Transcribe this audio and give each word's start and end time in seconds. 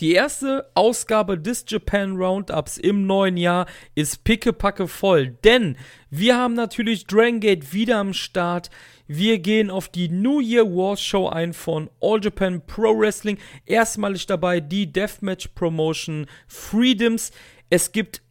Die 0.00 0.12
erste 0.12 0.70
Ausgabe 0.74 1.38
des 1.38 1.66
Japan 1.68 2.16
Roundups 2.16 2.78
im 2.78 3.06
neuen 3.06 3.36
Jahr 3.36 3.66
ist 3.94 4.24
pickepacke 4.24 4.88
voll, 4.88 5.36
denn 5.44 5.76
wir 6.08 6.38
haben 6.38 6.54
natürlich 6.54 7.06
Dragon 7.06 7.38
Gate 7.38 7.74
wieder 7.74 7.98
am 7.98 8.14
Start. 8.14 8.70
Wir 9.06 9.40
gehen 9.40 9.68
auf 9.68 9.90
die 9.90 10.08
New 10.08 10.40
Year 10.40 10.64
Wars 10.64 11.02
Show 11.02 11.28
ein 11.28 11.52
von 11.52 11.90
All 12.00 12.18
Japan 12.18 12.62
Pro 12.66 12.98
Wrestling. 12.98 13.36
Erstmalig 13.66 14.24
dabei 14.26 14.60
die 14.60 14.90
Deathmatch 14.90 15.48
Promotion 15.48 16.24
Freedoms. 16.48 17.30
Es 17.68 17.92
gibt 17.92 18.22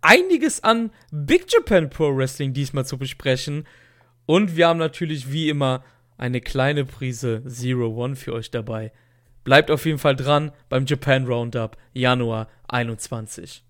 einiges 0.00 0.64
an 0.64 0.90
Big 1.12 1.52
Japan 1.52 1.90
Pro 1.90 2.16
Wrestling 2.16 2.54
diesmal 2.54 2.86
zu 2.86 2.96
besprechen. 2.96 3.66
Und 4.24 4.56
wir 4.56 4.68
haben 4.68 4.78
natürlich 4.78 5.30
wie 5.30 5.50
immer 5.50 5.84
eine 6.16 6.40
kleine 6.40 6.86
Prise 6.86 7.42
Zero 7.46 7.88
One 8.02 8.16
für 8.16 8.32
euch 8.32 8.50
dabei. 8.50 8.92
Bleibt 9.48 9.70
auf 9.70 9.86
jeden 9.86 9.96
Fall 9.96 10.14
dran 10.14 10.52
beim 10.68 10.84
Japan 10.84 11.24
Roundup 11.24 11.78
Januar 11.94 12.48
21. 12.68 13.64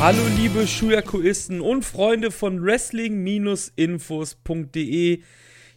Hallo 0.00 0.22
liebe 0.36 0.68
Schuyakuisten 0.68 1.60
und 1.60 1.84
Freunde 1.84 2.30
von 2.30 2.62
Wrestling-Infos.de. 2.62 5.22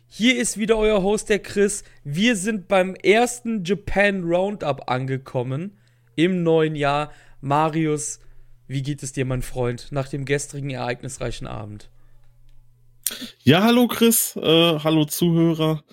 Hier 0.06 0.38
ist 0.38 0.60
wieder 0.60 0.78
euer 0.78 1.02
Host 1.02 1.30
der 1.30 1.40
Chris. 1.40 1.84
Wir 2.04 2.36
sind 2.36 2.68
beim 2.68 2.94
ersten 2.94 3.64
Japan 3.64 4.24
Roundup 4.24 4.92
angekommen 4.92 5.76
im 6.16 6.44
neuen 6.44 6.76
Jahr. 6.76 7.12
Marius, 7.42 8.20
wie 8.68 8.84
geht 8.84 9.02
es 9.02 9.12
dir, 9.12 9.26
mein 9.26 9.42
Freund, 9.42 9.88
nach 9.90 10.08
dem 10.08 10.26
gestrigen 10.26 10.70
ereignisreichen 10.70 11.48
Abend? 11.48 11.90
Ja, 13.40 13.64
hallo 13.64 13.88
Chris, 13.88 14.36
äh, 14.36 14.80
hallo 14.80 15.06
Zuhörer. 15.06 15.84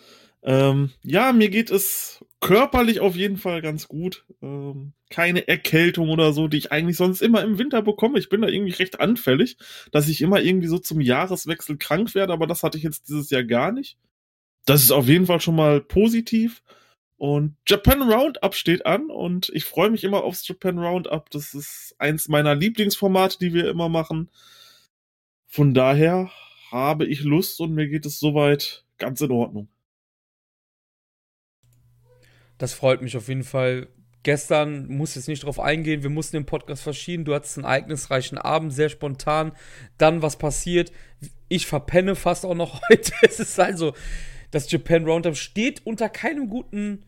Ähm, 0.42 0.90
ja, 1.02 1.32
mir 1.32 1.48
geht 1.48 1.70
es 1.70 2.22
körperlich 2.40 3.00
auf 3.00 3.16
jeden 3.16 3.38
Fall 3.38 3.62
ganz 3.62 3.88
gut. 3.88 4.26
Ähm, 4.42 4.92
keine 5.10 5.48
Erkältung 5.48 6.10
oder 6.10 6.32
so, 6.32 6.48
die 6.48 6.58
ich 6.58 6.72
eigentlich 6.72 6.96
sonst 6.96 7.22
immer 7.22 7.42
im 7.42 7.58
Winter 7.58 7.82
bekomme. 7.82 8.18
Ich 8.18 8.28
bin 8.28 8.42
da 8.42 8.48
irgendwie 8.48 8.72
recht 8.72 9.00
anfällig, 9.00 9.56
dass 9.90 10.08
ich 10.08 10.20
immer 10.20 10.40
irgendwie 10.40 10.68
so 10.68 10.78
zum 10.78 11.00
Jahreswechsel 11.00 11.78
krank 11.78 12.14
werde, 12.14 12.32
aber 12.32 12.46
das 12.46 12.62
hatte 12.62 12.78
ich 12.78 12.84
jetzt 12.84 13.08
dieses 13.08 13.30
Jahr 13.30 13.44
gar 13.44 13.72
nicht. 13.72 13.96
Das 14.66 14.82
ist 14.82 14.90
auf 14.90 15.08
jeden 15.08 15.26
Fall 15.26 15.40
schon 15.40 15.56
mal 15.56 15.80
positiv. 15.80 16.62
Und 17.16 17.56
Japan 17.66 18.02
Roundup 18.02 18.54
steht 18.54 18.86
an 18.86 19.10
und 19.10 19.50
ich 19.52 19.64
freue 19.64 19.90
mich 19.90 20.04
immer 20.04 20.22
aufs 20.22 20.46
Japan 20.46 20.78
Roundup. 20.78 21.30
Das 21.30 21.54
ist 21.54 21.96
eins 21.98 22.28
meiner 22.28 22.54
Lieblingsformate, 22.54 23.38
die 23.40 23.52
wir 23.54 23.68
immer 23.68 23.88
machen. 23.88 24.30
Von 25.46 25.74
daher 25.74 26.30
habe 26.70 27.06
ich 27.06 27.22
Lust 27.22 27.60
und 27.60 27.74
mir 27.74 27.88
geht 27.88 28.06
es 28.06 28.20
soweit 28.20 28.84
ganz 28.98 29.20
in 29.20 29.32
Ordnung. 29.32 29.68
Das 32.58 32.74
freut 32.74 33.02
mich 33.02 33.16
auf 33.16 33.28
jeden 33.28 33.44
Fall. 33.44 33.88
Gestern 34.24 34.88
muss 34.88 35.14
jetzt 35.14 35.28
nicht 35.28 35.44
drauf 35.44 35.60
eingehen, 35.60 36.02
wir 36.02 36.10
mussten 36.10 36.36
den 36.36 36.46
Podcast 36.46 36.82
verschieben. 36.82 37.24
Du 37.24 37.34
hattest 37.34 37.56
einen 37.56 37.64
ereignisreichen 37.64 38.36
Abend, 38.36 38.72
sehr 38.72 38.88
spontan. 38.88 39.52
Dann 39.96 40.22
was 40.22 40.36
passiert. 40.36 40.92
Ich 41.48 41.66
verpenne 41.66 42.14
fast 42.14 42.44
auch 42.44 42.54
noch 42.54 42.82
heute. 42.90 43.12
Es 43.22 43.40
ist 43.40 43.58
also, 43.58 43.94
das 44.50 44.70
Japan 44.70 45.04
Roundup 45.04 45.36
steht 45.36 45.86
unter 45.86 46.08
keinem 46.08 46.48
guten 46.48 47.04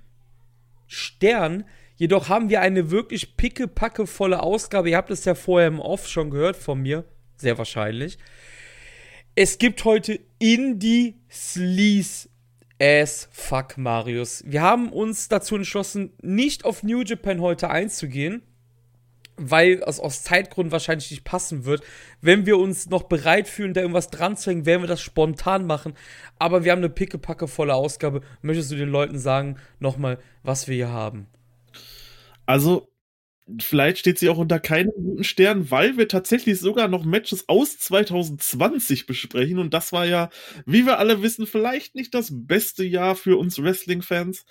Stern. 0.87 1.65
Jedoch 1.97 2.31
haben 2.31 2.49
wir 2.49 2.63
eine 2.63 2.91
wirklich 2.91 3.37
pickepackevolle 3.37 4.43
Ausgabe. 4.43 4.89
Ihr 4.89 4.97
habt 4.97 5.11
es 5.11 5.27
ja 5.27 5.35
vorher 5.35 5.69
im 5.69 5.81
Off 5.81 6.09
schon 6.09 6.31
gehört 6.31 6.57
von 6.57 6.81
mir. 6.81 7.05
Sehr 7.37 7.59
wahrscheinlich. 7.59 8.17
Es 9.35 9.59
gibt 9.59 9.85
heute 9.85 10.19
Indie 10.39 11.17
Sleaze 11.31 12.30
as 12.81 13.29
fuck, 13.31 13.77
Marius. 13.77 14.43
Wir 14.47 14.63
haben 14.63 14.93
uns 14.93 15.29
dazu 15.29 15.57
entschlossen, 15.57 16.13
nicht 16.23 16.65
auf 16.65 16.83
New 16.83 17.03
Japan 17.03 17.41
heute 17.41 17.69
einzugehen, 17.71 18.43
weil 19.37 19.83
es 19.87 20.01
aus 20.01 20.23
Zeitgründen 20.23 20.73
wahrscheinlich 20.73 21.11
nicht 21.11 21.25
passen 21.25 21.65
wird. 21.65 21.83
Wenn 22.21 22.47
wir 22.47 22.59
uns 22.59 22.89
noch 22.89 23.05
bereit 23.05 23.49
fühlen, 23.49 23.75
da 23.75 23.81
irgendwas 23.81 24.09
dran 24.09 24.37
zu 24.37 24.51
hängen, 24.51 24.67
werden 24.67 24.83
wir 24.83 24.89
das 24.89 25.01
spontan 25.01 25.67
machen. 25.67 25.95
Aber 26.39 26.65
wir 26.65 26.73
haben 26.73 26.79
eine 26.81 26.91
pickepacke 26.91 27.49
volle 27.49 27.75
Ausgabe. 27.75 28.23
Möchtest 28.43 28.71
du 28.71 28.77
den 28.77 28.91
Leuten 28.91 29.19
sagen, 29.19 29.57
nochmal, 29.79 30.19
was 30.43 30.69
wir 30.69 30.75
hier 30.75 30.91
haben? 30.91 31.27
Also, 32.47 32.90
vielleicht 33.59 33.99
steht 33.99 34.19
sie 34.19 34.29
auch 34.29 34.39
unter 34.39 34.61
keinem 34.61 34.93
guten 34.95 35.25
Stern, 35.25 35.71
weil 35.71 35.97
wir 35.97 36.09
tatsächlich 36.09 36.61
sogar 36.61 36.89
noch 36.89 37.05
Matches 37.05 37.49
aus 37.49 37.79
2020 37.79 39.07
besprechen. 39.07 39.59
Und 39.59 39.75
das 39.75 39.93
war 39.93 40.07
ja, 40.07 40.31
wie 40.67 40.87
wir 40.87 40.99
alle 40.99 41.23
wissen, 41.23 41.47
vielleicht 41.47 41.95
nicht 41.95 42.15
das 42.15 42.29
beste 42.33 42.85
Jahr 42.85 43.17
für 43.17 43.39
uns 43.39 43.63
Wrestling-Fans. 43.63 44.45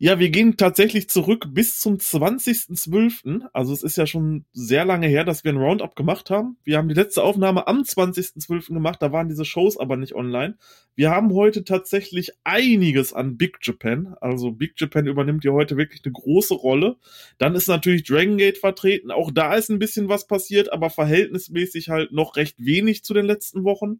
Ja, 0.00 0.20
wir 0.20 0.30
gehen 0.30 0.56
tatsächlich 0.56 1.08
zurück 1.08 1.48
bis 1.50 1.80
zum 1.80 1.96
20.12. 1.96 3.48
Also 3.52 3.72
es 3.72 3.82
ist 3.82 3.96
ja 3.96 4.06
schon 4.06 4.44
sehr 4.52 4.84
lange 4.84 5.08
her, 5.08 5.24
dass 5.24 5.42
wir 5.42 5.52
ein 5.52 5.56
Roundup 5.56 5.96
gemacht 5.96 6.30
haben. 6.30 6.56
Wir 6.62 6.78
haben 6.78 6.88
die 6.88 6.94
letzte 6.94 7.20
Aufnahme 7.24 7.66
am 7.66 7.82
20.12. 7.82 8.74
gemacht, 8.74 9.02
da 9.02 9.10
waren 9.10 9.28
diese 9.28 9.44
Shows 9.44 9.76
aber 9.76 9.96
nicht 9.96 10.14
online. 10.14 10.56
Wir 10.94 11.10
haben 11.10 11.34
heute 11.34 11.64
tatsächlich 11.64 12.30
einiges 12.44 13.12
an 13.12 13.36
Big 13.36 13.58
Japan. 13.60 14.14
Also 14.20 14.52
Big 14.52 14.74
Japan 14.76 15.08
übernimmt 15.08 15.44
ja 15.44 15.50
heute 15.50 15.76
wirklich 15.76 16.02
eine 16.04 16.12
große 16.12 16.54
Rolle. 16.54 16.96
Dann 17.38 17.56
ist 17.56 17.66
natürlich 17.66 18.04
Dragon 18.04 18.36
Gate 18.36 18.58
vertreten. 18.58 19.10
Auch 19.10 19.32
da 19.32 19.56
ist 19.56 19.68
ein 19.68 19.80
bisschen 19.80 20.08
was 20.08 20.28
passiert, 20.28 20.72
aber 20.72 20.90
verhältnismäßig 20.90 21.88
halt 21.88 22.12
noch 22.12 22.36
recht 22.36 22.64
wenig 22.64 23.02
zu 23.02 23.14
den 23.14 23.26
letzten 23.26 23.64
Wochen. 23.64 23.98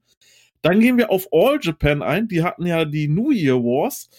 Dann 0.63 0.79
gehen 0.79 0.97
wir 0.97 1.11
auf 1.11 1.27
All 1.33 1.59
Japan 1.61 2.03
ein. 2.03 2.29
Die 2.29 2.45
hatten 2.45 2.67
ja 2.67 2.85
die 2.85 3.09
New 3.09 3.33
Year 3.33 3.57
Wars 3.57 4.11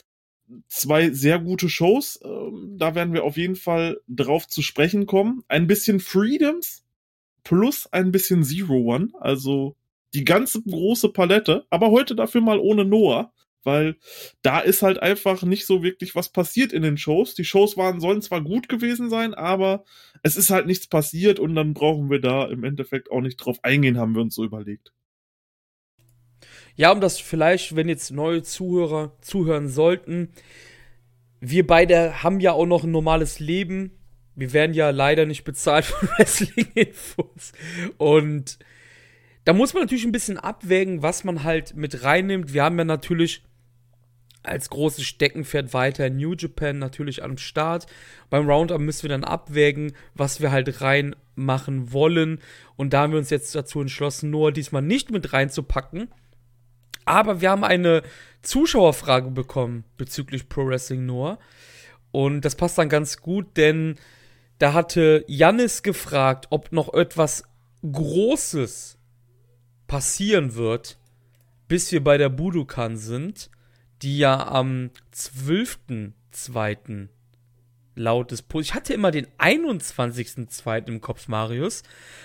zwei 0.68 1.12
sehr 1.12 1.40
gute 1.40 1.70
Shows. 1.70 2.20
Ähm, 2.24 2.76
da 2.78 2.96
werden 2.96 3.14
wir 3.14 3.24
auf 3.24 3.38
jeden 3.38 3.56
Fall 3.56 4.00
drauf 4.08 4.48
zu 4.48 4.62
sprechen 4.62 5.06
kommen. 5.06 5.44
Ein 5.48 5.68
bisschen 5.68 6.00
Freedoms 6.00 6.84
plus 7.44 7.92
ein 7.92 8.12
bisschen 8.12 8.44
Zero 8.44 8.76
One. 8.76 9.10
Also 9.20 9.76
die 10.14 10.26
ganze 10.26 10.62
große 10.62 11.10
Palette. 11.10 11.66
Aber 11.70 11.92
heute 11.92 12.16
dafür 12.16 12.42
mal 12.42 12.60
ohne 12.60 12.86
Noah. 12.86 13.32
Weil 13.64 13.98
da 14.42 14.60
ist 14.60 14.84
halt 14.84 15.02
einfach 15.02 15.44
nicht 15.44 15.66
so 15.66 15.84
wirklich 15.84 16.16
was 16.16 16.30
passiert 16.30 16.72
in 16.72 16.82
den 16.82 16.98
Shows. 16.98 17.36
Die 17.36 17.44
Shows 17.44 17.76
waren, 17.76 18.00
sollen 18.00 18.22
zwar 18.22 18.42
gut 18.42 18.70
gewesen 18.70 19.10
sein, 19.10 19.34
aber 19.34 19.84
es 20.24 20.38
ist 20.38 20.50
halt 20.50 20.66
nichts 20.66 20.88
passiert 20.88 21.40
und 21.40 21.56
dann 21.56 21.74
brauchen 21.74 22.10
wir 22.10 22.22
da 22.22 22.46
im 22.46 22.64
Endeffekt 22.64 23.12
auch 23.12 23.20
nicht 23.20 23.36
drauf 23.36 23.60
eingehen, 23.64 23.98
haben 23.98 24.16
wir 24.16 24.22
uns 24.22 24.36
so 24.36 24.46
überlegt. 24.46 24.94
Ja, 26.80 26.94
um 26.94 27.02
das 27.02 27.20
vielleicht, 27.20 27.76
wenn 27.76 27.90
jetzt 27.90 28.10
neue 28.10 28.42
Zuhörer 28.42 29.12
zuhören 29.20 29.68
sollten, 29.68 30.30
wir 31.42 31.68
beide 31.68 32.24
haben 32.24 32.40
ja 32.40 32.54
auch 32.54 32.66
noch 32.66 32.86
ein 32.86 32.92
normales 32.92 33.42
Leben. 33.42 33.92
Wir 34.34 34.54
werden 34.54 34.74
ja 34.74 34.90
leider 34.90 35.26
nicht 35.26 35.44
bezahlt 35.44 35.84
von 35.84 36.08
Wrestling-Infos. 36.18 37.52
Und 37.98 38.60
da 39.44 39.52
muss 39.52 39.74
man 39.74 39.84
natürlich 39.84 40.06
ein 40.06 40.14
bisschen 40.14 40.38
abwägen, 40.38 41.02
was 41.02 41.26
man 41.26 41.44
halt 41.44 41.76
mit 41.76 42.06
reinnimmt. 42.06 42.54
Wir 42.54 42.64
haben 42.64 42.78
ja 42.78 42.86
natürlich 42.86 43.44
als 44.44 44.70
großes 44.70 45.04
Steckenpferd 45.04 45.74
weiter 45.74 46.10
New 46.10 46.34
Japan 46.34 46.80
natürlich 46.80 47.26
am 47.26 47.38
Start. 47.38 47.88
Beim 48.30 48.50
Roundup 48.50 48.80
müssen 48.80 49.04
wir 49.04 49.10
dann 49.10 49.26
abwägen, 49.26 49.92
was 50.14 50.40
wir 50.40 50.50
halt 50.54 50.80
reinmachen 50.80 51.92
wollen. 51.92 52.40
Und 52.78 52.94
da 52.94 53.02
haben 53.02 53.12
wir 53.12 53.20
uns 53.20 53.32
jetzt 53.32 53.54
dazu 53.54 53.82
entschlossen, 53.82 54.30
nur 54.30 54.54
diesmal 54.54 54.82
nicht 54.82 55.12
mit 55.12 55.34
reinzupacken. 55.34 56.08
Aber 57.06 57.42
wir 57.42 57.50
haben 57.50 57.64
eine 57.64 58.04
Zuschauerfrage 58.42 59.32
bekommen 59.32 59.84
bezüglich 59.98 60.50
Pro 60.50 60.66
Wrestling 60.68 61.06
Noah. 61.06 61.40
Und 62.12 62.42
das 62.42 62.56
passt 62.56 62.78
dann 62.78 62.90
ganz 62.90 63.18
gut, 63.18 63.58
denn 63.58 63.96
da 64.58 64.74
hatte 64.74 65.24
Jannis 65.28 65.84
gefragt, 65.84 66.48
ob 66.50 66.72
noch 66.72 66.94
etwas 66.94 67.44
Großes 67.90 68.98
passieren 69.88 70.56
wird, 70.56 70.98
bis 71.68 71.92
wir 71.92 72.04
bei 72.04 72.18
der 72.18 72.30
Budokan 72.30 72.98
sind, 72.98 73.50
die 74.02 74.18
ja 74.18 74.48
am 74.48 74.92
12.2. 75.14 77.08
laut 77.96 78.32
des 78.32 78.42
Posts. 78.42 78.70
Ich 78.70 78.76
hatte 78.76 78.94
immer 78.94 79.12
den 79.12 79.28
21.2. 79.38 80.88
im 80.88 81.02
Kopf, 81.02 81.28
Marius. 81.28 81.84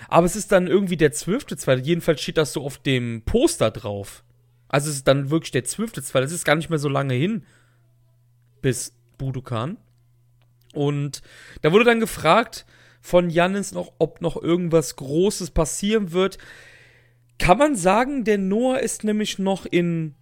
Aber 0.09 0.27
es 0.27 0.37
ist 0.37 0.51
dann 0.53 0.67
irgendwie 0.67 0.97
der 0.97 1.13
12.2. 1.13 1.81
Jedenfalls 1.81 2.21
steht 2.21 2.39
das 2.39 2.53
so 2.53 2.65
auf 2.65 2.79
dem 2.79 3.23
Poster 3.25 3.71
drauf. 3.71 4.25
Also 4.75 4.91
es 4.91 4.97
ist 4.97 5.07
dann 5.07 5.31
wirklich 5.31 5.53
der 5.53 5.63
zwölfte 5.63 6.03
Zwei. 6.03 6.21
Das 6.21 6.33
ist 6.33 6.45
gar 6.45 6.57
nicht 6.57 6.69
mehr 6.69 6.81
so 6.81 6.89
lange 6.89 7.15
hin 7.15 7.45
bis 8.61 8.93
Budokan. 9.19 9.77
Und 10.73 11.23
da 11.63 11.71
wurde 11.71 11.85
dann 11.85 12.01
gefragt 12.01 12.67
von 13.01 13.31
Jannis 13.31 13.71
noch, 13.71 13.93
ob 14.01 14.21
noch 14.21 14.37
irgendwas 14.37 14.97
Großes 14.97 15.53
passieren 15.53 16.11
wird. 16.11 16.39
Kann 17.39 17.57
man 17.57 17.77
sagen, 17.77 18.25
der 18.25 18.39
Noah 18.39 18.81
ist 18.81 19.05
nämlich 19.05 19.39
noch 19.39 19.65
in 19.65 20.17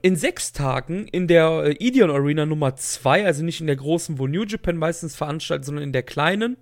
in 0.00 0.16
sechs 0.16 0.52
Tagen 0.52 1.06
in 1.06 1.28
der 1.28 1.64
äh, 1.64 1.72
Ideon 1.72 2.10
Arena 2.10 2.46
Nummer 2.46 2.74
2, 2.74 3.26
also 3.26 3.44
nicht 3.44 3.60
in 3.60 3.66
der 3.66 3.76
großen, 3.76 4.18
wo 4.18 4.26
New 4.26 4.44
Japan 4.44 4.78
meistens 4.78 5.14
veranstaltet, 5.14 5.66
sondern 5.66 5.84
in 5.84 5.92
der 5.92 6.04
kleinen. 6.04 6.56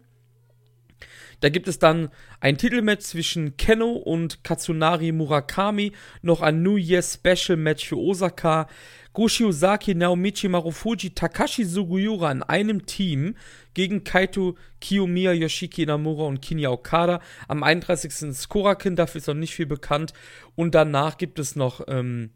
Da 1.40 1.48
gibt 1.48 1.68
es 1.68 1.78
dann 1.78 2.10
ein 2.40 2.58
Titelmatch 2.58 3.04
zwischen 3.04 3.56
Keno 3.56 3.92
und 3.92 4.44
Katsunari 4.44 5.10
Murakami, 5.12 5.92
noch 6.22 6.42
ein 6.42 6.62
New 6.62 6.76
Year 6.76 7.02
Special 7.02 7.56
Match 7.56 7.88
für 7.88 7.96
Osaka, 7.96 8.68
Goshi 9.12 9.44
Ozaki, 9.44 9.94
Naomichi 9.94 10.48
Marufuji, 10.48 11.10
Takashi 11.10 11.64
Sugiura 11.64 12.30
in 12.30 12.42
einem 12.42 12.86
Team 12.86 13.36
gegen 13.74 14.04
Kaito 14.04 14.56
Kiyomiya, 14.80 15.32
Yoshiki 15.32 15.82
Inamura 15.82 16.24
und 16.24 16.40
Kinya 16.40 16.70
Okada. 16.70 17.20
Am 17.48 17.62
31. 17.62 18.28
ist 18.28 18.48
Korakin, 18.48 18.94
dafür 18.94 19.18
ist 19.18 19.26
noch 19.26 19.34
nicht 19.34 19.54
viel 19.54 19.66
bekannt. 19.66 20.12
Und 20.54 20.74
danach 20.74 21.18
gibt 21.18 21.38
es 21.38 21.56
noch, 21.56 21.82
ähm 21.88 22.30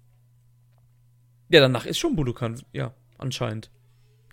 ja, 1.50 1.60
danach 1.60 1.86
ist 1.86 1.98
schon 1.98 2.16
Budokan, 2.16 2.60
ja, 2.72 2.94
anscheinend. 3.18 3.70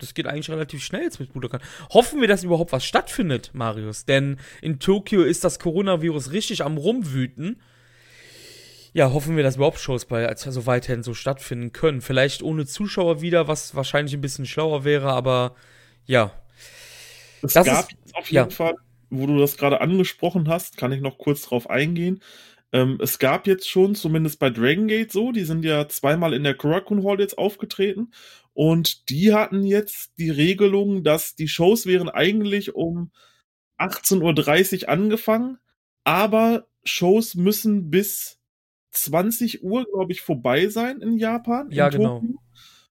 Das 0.02 0.14
geht 0.14 0.26
eigentlich 0.26 0.50
relativ 0.50 0.82
schnell 0.82 1.02
jetzt 1.02 1.20
mit 1.20 1.32
Budokan. 1.32 1.60
Hoffen 1.92 2.20
wir, 2.20 2.28
dass 2.28 2.44
überhaupt 2.44 2.72
was 2.72 2.84
stattfindet, 2.84 3.50
Marius. 3.54 4.04
Denn 4.04 4.38
in 4.60 4.78
Tokio 4.78 5.22
ist 5.22 5.44
das 5.44 5.58
Coronavirus 5.58 6.32
richtig 6.32 6.64
am 6.64 6.76
Rumwüten 6.76 7.60
ja, 8.94 9.12
hoffen 9.12 9.36
wir, 9.36 9.42
dass 9.42 9.56
überhaupt 9.56 9.78
Shows 9.78 10.04
bei 10.04 10.28
also 10.28 10.66
weiterhin 10.66 11.02
so 11.02 11.14
stattfinden 11.14 11.72
können. 11.72 12.02
Vielleicht 12.02 12.42
ohne 12.42 12.66
Zuschauer 12.66 13.22
wieder, 13.22 13.48
was 13.48 13.74
wahrscheinlich 13.74 14.14
ein 14.14 14.20
bisschen 14.20 14.46
schlauer 14.46 14.84
wäre, 14.84 15.12
aber 15.12 15.54
ja. 16.04 16.32
Es 17.42 17.54
das 17.54 17.66
gab 17.66 17.90
ist, 17.90 18.14
auf 18.14 18.30
jeden 18.30 18.50
ja. 18.50 18.54
Fall, 18.54 18.74
wo 19.08 19.26
du 19.26 19.38
das 19.38 19.56
gerade 19.56 19.80
angesprochen 19.80 20.48
hast, 20.48 20.76
kann 20.76 20.92
ich 20.92 21.00
noch 21.00 21.16
kurz 21.16 21.42
drauf 21.42 21.70
eingehen. 21.70 22.20
Ähm, 22.72 22.98
es 23.02 23.18
gab 23.18 23.46
jetzt 23.46 23.68
schon, 23.68 23.94
zumindest 23.94 24.38
bei 24.38 24.50
Dragon 24.50 24.88
Gate 24.88 25.10
so, 25.10 25.32
die 25.32 25.44
sind 25.44 25.64
ja 25.64 25.88
zweimal 25.88 26.34
in 26.34 26.44
der 26.44 26.54
Korakuen 26.54 27.04
Hall 27.04 27.18
jetzt 27.18 27.38
aufgetreten 27.38 28.12
und 28.54 29.08
die 29.08 29.32
hatten 29.32 29.64
jetzt 29.64 30.12
die 30.18 30.30
Regelung, 30.30 31.04
dass 31.04 31.34
die 31.34 31.48
Shows 31.48 31.86
wären 31.86 32.08
eigentlich 32.08 32.74
um 32.74 33.10
18.30 33.78 34.82
Uhr 34.82 34.88
angefangen, 34.88 35.58
aber 36.04 36.66
Shows 36.84 37.34
müssen 37.34 37.90
bis 37.90 38.38
20 38.90 39.62
Uhr, 39.62 39.84
glaube 39.84 40.12
ich, 40.12 40.20
vorbei 40.20 40.68
sein 40.68 41.00
in 41.00 41.16
Japan. 41.16 41.70
Ja, 41.70 41.86
in 41.86 41.92
genau. 41.92 42.22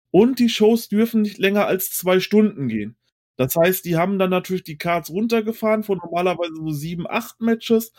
Und 0.10 0.40
die 0.40 0.50
Shows 0.50 0.90
dürfen 0.90 1.22
nicht 1.22 1.38
länger 1.38 1.68
als 1.68 1.92
zwei 1.92 2.19
Stunden 2.19 2.68
gehen. 2.68 2.98
Das 3.38 3.56
heißt, 3.56 3.86
die 3.86 3.96
haben 3.96 4.19
dann 4.19 4.30
natürlich 4.30 4.63
die 4.63 4.78
Cards 4.78 5.10
runtergefahren 5.10 5.84
von 5.84 6.00
normalerweise 6.00 6.56
so 6.56 6.69
sieben, 6.69 7.06
acht 7.10 7.40
Matches 7.40 7.94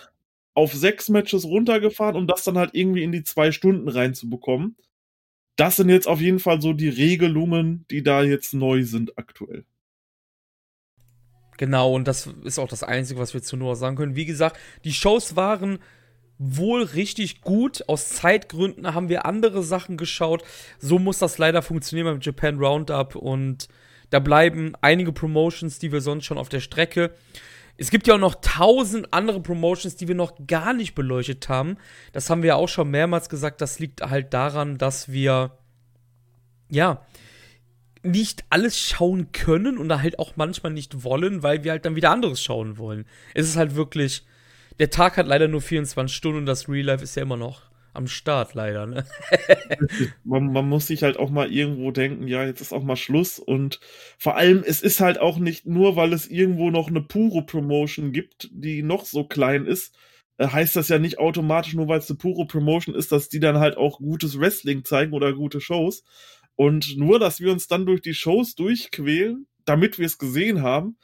auf 0.55 0.75
sechs 0.75 1.09
Matches 1.09 1.45
runtergefahren, 1.45 2.17
um 2.17 2.27
das 2.27 2.45
dann 2.45 2.59
halt 2.59 2.75
irgendwie 2.75 3.03
in 3.03 3.13
die 3.13 3.25
zwei 3.25 3.53
Stunden 3.53 3.89
reinzubekommen. 3.89 4.77
Das 5.57 5.77
sind 5.77 5.89
jetzt 5.89 6.09
auf 6.09 6.21
jeden 6.21 6.39
Fall 6.39 6.61
so 6.61 6.73
die 6.73 6.89
Regelungen, 6.89 7.85
die 7.91 8.03
da 8.03 8.23
jetzt 8.23 8.55
neu 8.55 8.85
sind 8.85 9.19
aktuell. 9.19 9.65
Genau, 11.59 11.95
und 11.95 12.09
das 12.09 12.29
ist 12.45 12.59
auch 12.59 12.69
das 12.69 12.83
Einzige, 12.83 13.21
was 13.21 13.35
wir 13.35 13.43
zu 13.43 13.57
Noah 13.57 13.77
sagen 13.77 13.97
können. 13.97 14.17
Wie 14.17 14.25
gesagt, 14.25 14.59
die 14.85 14.93
Shows 14.93 15.37
waren 15.37 15.79
wohl 16.39 16.83
richtig 16.83 17.43
gut. 17.43 17.89
Aus 17.89 18.09
Zeitgründen 18.09 18.95
haben 18.95 19.09
wir 19.09 19.27
andere 19.27 19.63
Sachen 19.63 19.97
geschaut. 19.97 20.43
So 20.79 20.99
muss 20.99 21.19
das 21.19 21.39
leider 21.39 21.63
funktionieren 21.63 22.07
beim 22.07 22.21
Japan 22.21 22.59
Roundup 22.59 23.15
und 23.15 23.69
da 24.11 24.19
bleiben 24.19 24.73
einige 24.81 25.13
Promotions, 25.13 25.79
die 25.79 25.93
wir 25.93 26.01
sonst 26.01 26.25
schon 26.25 26.39
auf 26.39 26.49
der 26.49 26.61
Strecke. 26.61 27.15
Es 27.77 27.91
gibt 27.91 28.07
ja 28.07 28.15
auch 28.15 28.19
noch 28.19 28.37
tausend 28.41 29.13
andere 29.13 29.41
Promotions, 29.41 29.97
die 29.97 30.09
wir 30.09 30.15
noch 30.15 30.35
gar 30.47 30.73
nicht 30.73 30.95
beleuchtet 30.95 31.49
haben. 31.49 31.77
Das 32.13 32.31
haben 32.31 32.43
wir 32.43 32.49
ja 32.49 32.55
auch 32.57 32.69
schon 32.69 32.91
mehrmals 32.91 33.29
gesagt. 33.29 33.61
Das 33.61 33.79
liegt 33.79 34.03
halt 34.03 34.35
daran, 34.35 34.79
dass 34.79 35.11
wir, 35.11 35.57
ja, 36.69 37.05
nicht 38.05 38.45
alles 38.51 38.79
schauen 38.79 39.33
können 39.33 39.79
und 39.79 39.93
halt 40.03 40.19
auch 40.19 40.35
manchmal 40.37 40.73
nicht 40.73 41.05
wollen, 41.05 41.43
weil 41.43 41.65
wir 41.65 41.73
halt 41.73 41.85
dann 41.85 41.97
wieder 41.97 42.11
anderes 42.11 42.43
schauen 42.43 42.77
wollen. 42.77 43.07
Es 43.35 43.49
ist 43.49 43.57
halt 43.57 43.75
wirklich 43.75 44.25
der 44.79 44.91
Tag 44.91 45.17
hat 45.17 45.27
leider 45.27 45.49
nur 45.49 45.61
24 45.61 46.17
Stunden 46.17 46.39
und 46.39 46.47
das 46.47 46.69
Real 46.69 46.87
Life 46.87 47.05
ist 47.05 47.15
ja 47.17 47.23
immer 47.23 47.37
noch 47.37 47.63
am 47.93 48.07
Start, 48.07 48.55
leider. 48.55 48.87
Ne? 48.87 49.05
man, 50.25 50.53
man, 50.53 50.69
muss 50.69 50.87
sich 50.87 51.03
halt 51.03 51.19
auch 51.19 51.31
mal 51.31 51.53
irgendwo 51.53 51.91
denken, 51.91 52.27
ja, 52.27 52.45
jetzt 52.45 52.61
ist 52.61 52.73
auch 52.73 52.83
mal 52.83 52.97
Schluss. 52.97 53.39
Und 53.39 53.81
vor 54.19 54.37
allem, 54.37 54.63
es 54.67 54.83
ist 54.83 55.01
halt 55.01 55.19
auch 55.19 55.39
nicht 55.39 55.67
nur, 55.67 55.97
weil 55.97 56.13
es 56.13 56.27
irgendwo 56.27 56.71
noch 56.71 56.89
eine 56.89 57.03
pure 57.03 57.45
Promotion 57.45 58.13
gibt, 58.13 58.49
die 58.53 58.83
noch 58.83 59.05
so 59.05 59.25
klein 59.25 59.67
ist, 59.67 59.95
äh, 60.39 60.49
heißt 60.49 60.77
das 60.77 60.89
ja 60.89 60.99
nicht 60.99 61.19
automatisch, 61.19 61.75
nur 61.75 61.89
weil 61.89 61.99
es 61.99 62.11
eine 62.11 62.19
pure 62.19 62.47
Promotion 62.47 62.95
ist, 62.95 63.13
dass 63.13 63.29
die 63.29 63.41
dann 63.41 63.59
halt 63.59 63.77
auch 63.77 63.99
gutes 63.99 64.39
Wrestling 64.39 64.85
zeigen 64.85 65.13
oder 65.13 65.33
gute 65.35 65.61
Shows. 65.61 66.05
Und 66.57 66.97
nur, 66.97 67.19
dass 67.19 67.41
wir 67.41 67.53
uns 67.53 67.67
dann 67.67 67.87
durch 67.87 68.03
die 68.03 68.15
Shows 68.15 68.55
durchquälen, 68.55 69.47
damit 69.65 69.99
wir 69.99 70.07
es 70.07 70.19
gesehen 70.19 70.63
haben, 70.63 70.97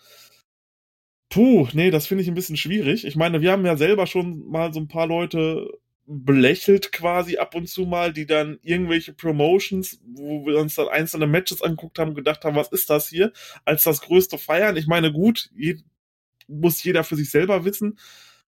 Puh, 1.31 1.69
nee, 1.75 1.90
das 1.90 2.06
finde 2.06 2.23
ich 2.23 2.29
ein 2.29 2.35
bisschen 2.35 2.56
schwierig. 2.56 3.05
Ich 3.05 3.14
meine, 3.14 3.43
wir 3.43 3.52
haben 3.52 3.67
ja 3.67 3.76
selber 3.76 4.06
schon 4.06 4.49
mal 4.49 4.73
so 4.73 4.81
ein 4.81 4.88
paar 4.88 5.06
Leute 5.06 5.69
belächelt 6.11 6.91
quasi 6.91 7.37
ab 7.37 7.55
und 7.55 7.69
zu 7.69 7.85
mal, 7.85 8.15
die 8.15 8.25
dann 8.25 8.59
irgendwelche 8.63 9.13
Promotions, 9.13 10.01
wo 10.07 10.47
wir 10.47 10.59
uns 10.59 10.75
dann 10.75 10.89
einzelne 10.89 11.27
Matches 11.27 11.61
angeguckt 11.61 11.99
haben, 11.99 12.15
gedacht 12.15 12.45
haben, 12.45 12.57
was 12.57 12.73
ist 12.73 12.89
das 12.89 13.09
hier, 13.09 13.31
als 13.67 13.83
das 13.83 14.01
größte 14.01 14.39
feiern. 14.39 14.79
Ich 14.79 14.87
meine, 14.87 15.13
gut, 15.13 15.51
je, 15.55 15.77
muss 16.49 16.83
jeder 16.83 17.05
für 17.05 17.17
sich 17.17 17.31
selber 17.31 17.67
wissen, 17.67 17.99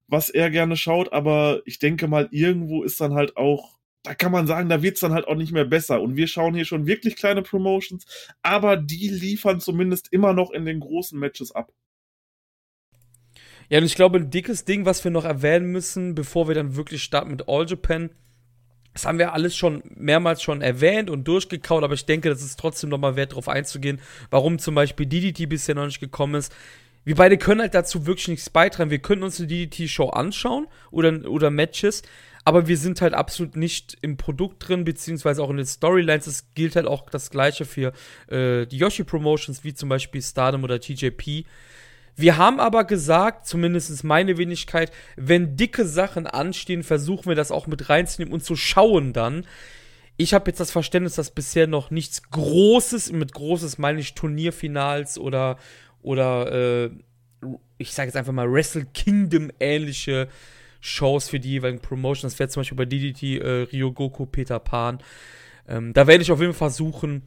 was 0.09 0.31
er 0.31 0.51
gerne 0.51 0.75
schaut, 0.77 1.12
aber 1.12 1.61
ich 1.67 1.79
denke 1.79 2.09
mal, 2.09 2.29
irgendwo 2.31 2.83
ist 2.83 2.99
dann 2.99 3.12
halt 3.12 3.37
auch, 3.37 3.79
da 4.05 4.15
kann 4.15 4.33
man 4.33 4.47
sagen, 4.47 4.71
da 4.71 4.83
wird's 4.83 5.01
dann 5.01 5.12
halt 5.12 5.29
auch 5.29 5.37
nicht 5.37 5.53
mehr 5.53 5.67
besser. 5.67 6.01
Und 6.01 6.17
wir 6.17 6.29
schauen 6.29 6.55
hier 6.55 6.65
schon 6.65 6.87
wirklich 6.87 7.15
kleine 7.17 7.43
Promotions, 7.43 8.07
aber 8.43 8.79
die 8.79 9.09
liefern 9.09 9.61
zumindest 9.61 10.11
immer 10.12 10.33
noch 10.33 10.51
in 10.51 10.65
den 10.65 10.81
großen 10.81 11.19
Matches 11.19 11.53
ab. 11.53 11.73
Ja, 13.70 13.78
und 13.78 13.84
ich 13.84 13.94
glaube, 13.94 14.19
ein 14.19 14.31
dickes 14.31 14.64
Ding, 14.64 14.84
was 14.84 15.05
wir 15.05 15.12
noch 15.12 15.25
erwähnen 15.25 15.67
müssen, 15.67 16.17
bevor 16.17 16.49
wir 16.49 16.56
dann 16.56 16.75
wirklich 16.75 17.05
starten 17.05 17.31
mit 17.31 17.49
All 17.49 17.67
Japan, 17.69 18.11
das 18.93 19.06
haben 19.06 19.19
wir 19.19 19.32
alles 19.32 19.56
schon 19.56 19.84
mehrmals 19.94 20.43
schon 20.43 20.61
erwähnt 20.61 21.08
und 21.08 21.22
durchgekaut, 21.28 21.84
aber 21.84 21.94
ich 21.94 22.05
denke, 22.05 22.28
das 22.28 22.43
ist 22.43 22.58
trotzdem 22.58 22.90
nochmal 22.90 23.14
wert, 23.14 23.31
darauf 23.31 23.49
einzugehen, 23.49 24.00
warum 24.31 24.58
zum 24.58 24.75
Beispiel 24.75 25.06
DDT 25.06 25.49
bisher 25.49 25.76
noch 25.76 25.87
nicht 25.87 26.00
gekommen 26.00 26.34
ist. 26.34 26.52
Wir 27.05 27.14
beide 27.14 27.38
können 27.38 27.61
halt 27.61 27.75
dazu 27.75 28.06
wirklich 28.06 28.28
nichts 28.28 28.50
beitragen. 28.50 28.90
Wir 28.90 28.99
können 28.99 29.22
uns 29.22 29.38
eine 29.38 29.46
DDT-Show 29.46 30.11
anschauen 30.11 30.66
oder, 30.90 31.31
oder 31.31 31.50
Matches, 31.50 32.02
aber 32.44 32.66
wir 32.66 32.76
sind 32.76 33.00
halt 33.00 33.14
absolut 33.14 33.56
nicht 33.56 33.96
im 34.02 34.16
Produkt 34.16 34.69
drin, 34.69 34.84
beziehungsweise 34.84 35.43
auch 35.43 35.50
in 35.50 35.58
den 35.58 35.66
Storylines. 35.66 36.26
Es 36.26 36.52
gilt 36.55 36.75
halt 36.75 36.87
auch 36.87 37.09
das 37.09 37.30
Gleiche 37.30 37.64
für 37.64 37.92
äh, 38.28 38.66
die 38.66 38.78
Yoshi-Promotions, 38.78 39.62
wie 39.62 39.75
zum 39.75 39.88
Beispiel 39.88 40.21
Stardom 40.21 40.64
oder 40.64 40.80
TJP. 40.80 41.45
Wir 42.21 42.37
haben 42.37 42.61
aber 42.61 42.85
gesagt, 42.85 43.47
zumindest 43.47 44.05
meine 44.05 44.39
Wenigkeit, 44.39 44.93
wenn 45.17 45.57
dicke 45.57 45.87
Sachen 45.87 46.27
anstehen, 46.27 46.83
versuchen 46.83 47.27
wir 47.27 47.35
das 47.35 47.50
auch 47.50 47.67
mit 47.67 47.89
reinzunehmen 47.89 48.33
und 48.33 48.45
zu 48.45 48.57
schauen 48.57 49.12
dann. 49.12 49.47
Ich 50.17 50.35
habe 50.35 50.50
jetzt 50.50 50.61
das 50.61 50.71
Verständnis, 50.71 51.15
dass 51.15 51.31
bisher 51.31 51.67
noch 51.67 51.91
nichts 51.91 52.31
Großes, 52.31 53.12
mit 53.12 53.33
Großes 53.33 53.79
meine 53.79 54.00
ich 54.00 54.15
Turnierfinals 54.15 55.19
oder, 55.19 55.57
oder 56.03 56.53
äh, 56.85 56.91
ich 57.79 57.93
sage 57.93 58.09
jetzt 58.09 58.17
einfach 58.17 58.33
mal 58.33 58.53
Wrestle 58.53 58.87
Kingdom 58.93 59.50
ähnliche 59.59 60.29
Shows 60.81 61.29
für 61.29 61.41
die 61.41 61.50
jeweiligen 61.50 61.81
Promotions. 61.81 62.35
Das 62.35 62.39
wäre 62.39 62.49
zum 62.49 62.61
Beispiel 62.61 62.77
bei 62.77 62.85
DDT 62.85 63.23
äh, 63.39 63.62
Ryogoku 63.73 64.27
Peter 64.27 64.59
Pan. 64.59 64.99
Ähm, 65.69 65.93
da 65.93 66.07
werde 66.07 66.23
ich 66.23 66.33
auf 66.33 66.41
jeden 66.41 66.53
Fall 66.53 66.71
versuchen, 66.71 67.23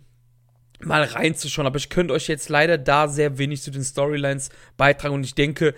mal 0.86 1.04
reinzuschauen. 1.04 1.68
Aber 1.68 1.78
ich 1.78 1.90
könnte 1.90 2.14
euch 2.14 2.28
jetzt 2.28 2.50
leider 2.50 2.78
da 2.78 3.08
sehr 3.08 3.38
wenig 3.38 3.62
zu 3.62 3.72
den 3.72 3.84
Storylines 3.84 4.50
beitragen. 4.78 5.16
Und 5.16 5.24
ich 5.24 5.36
denke, 5.36 5.74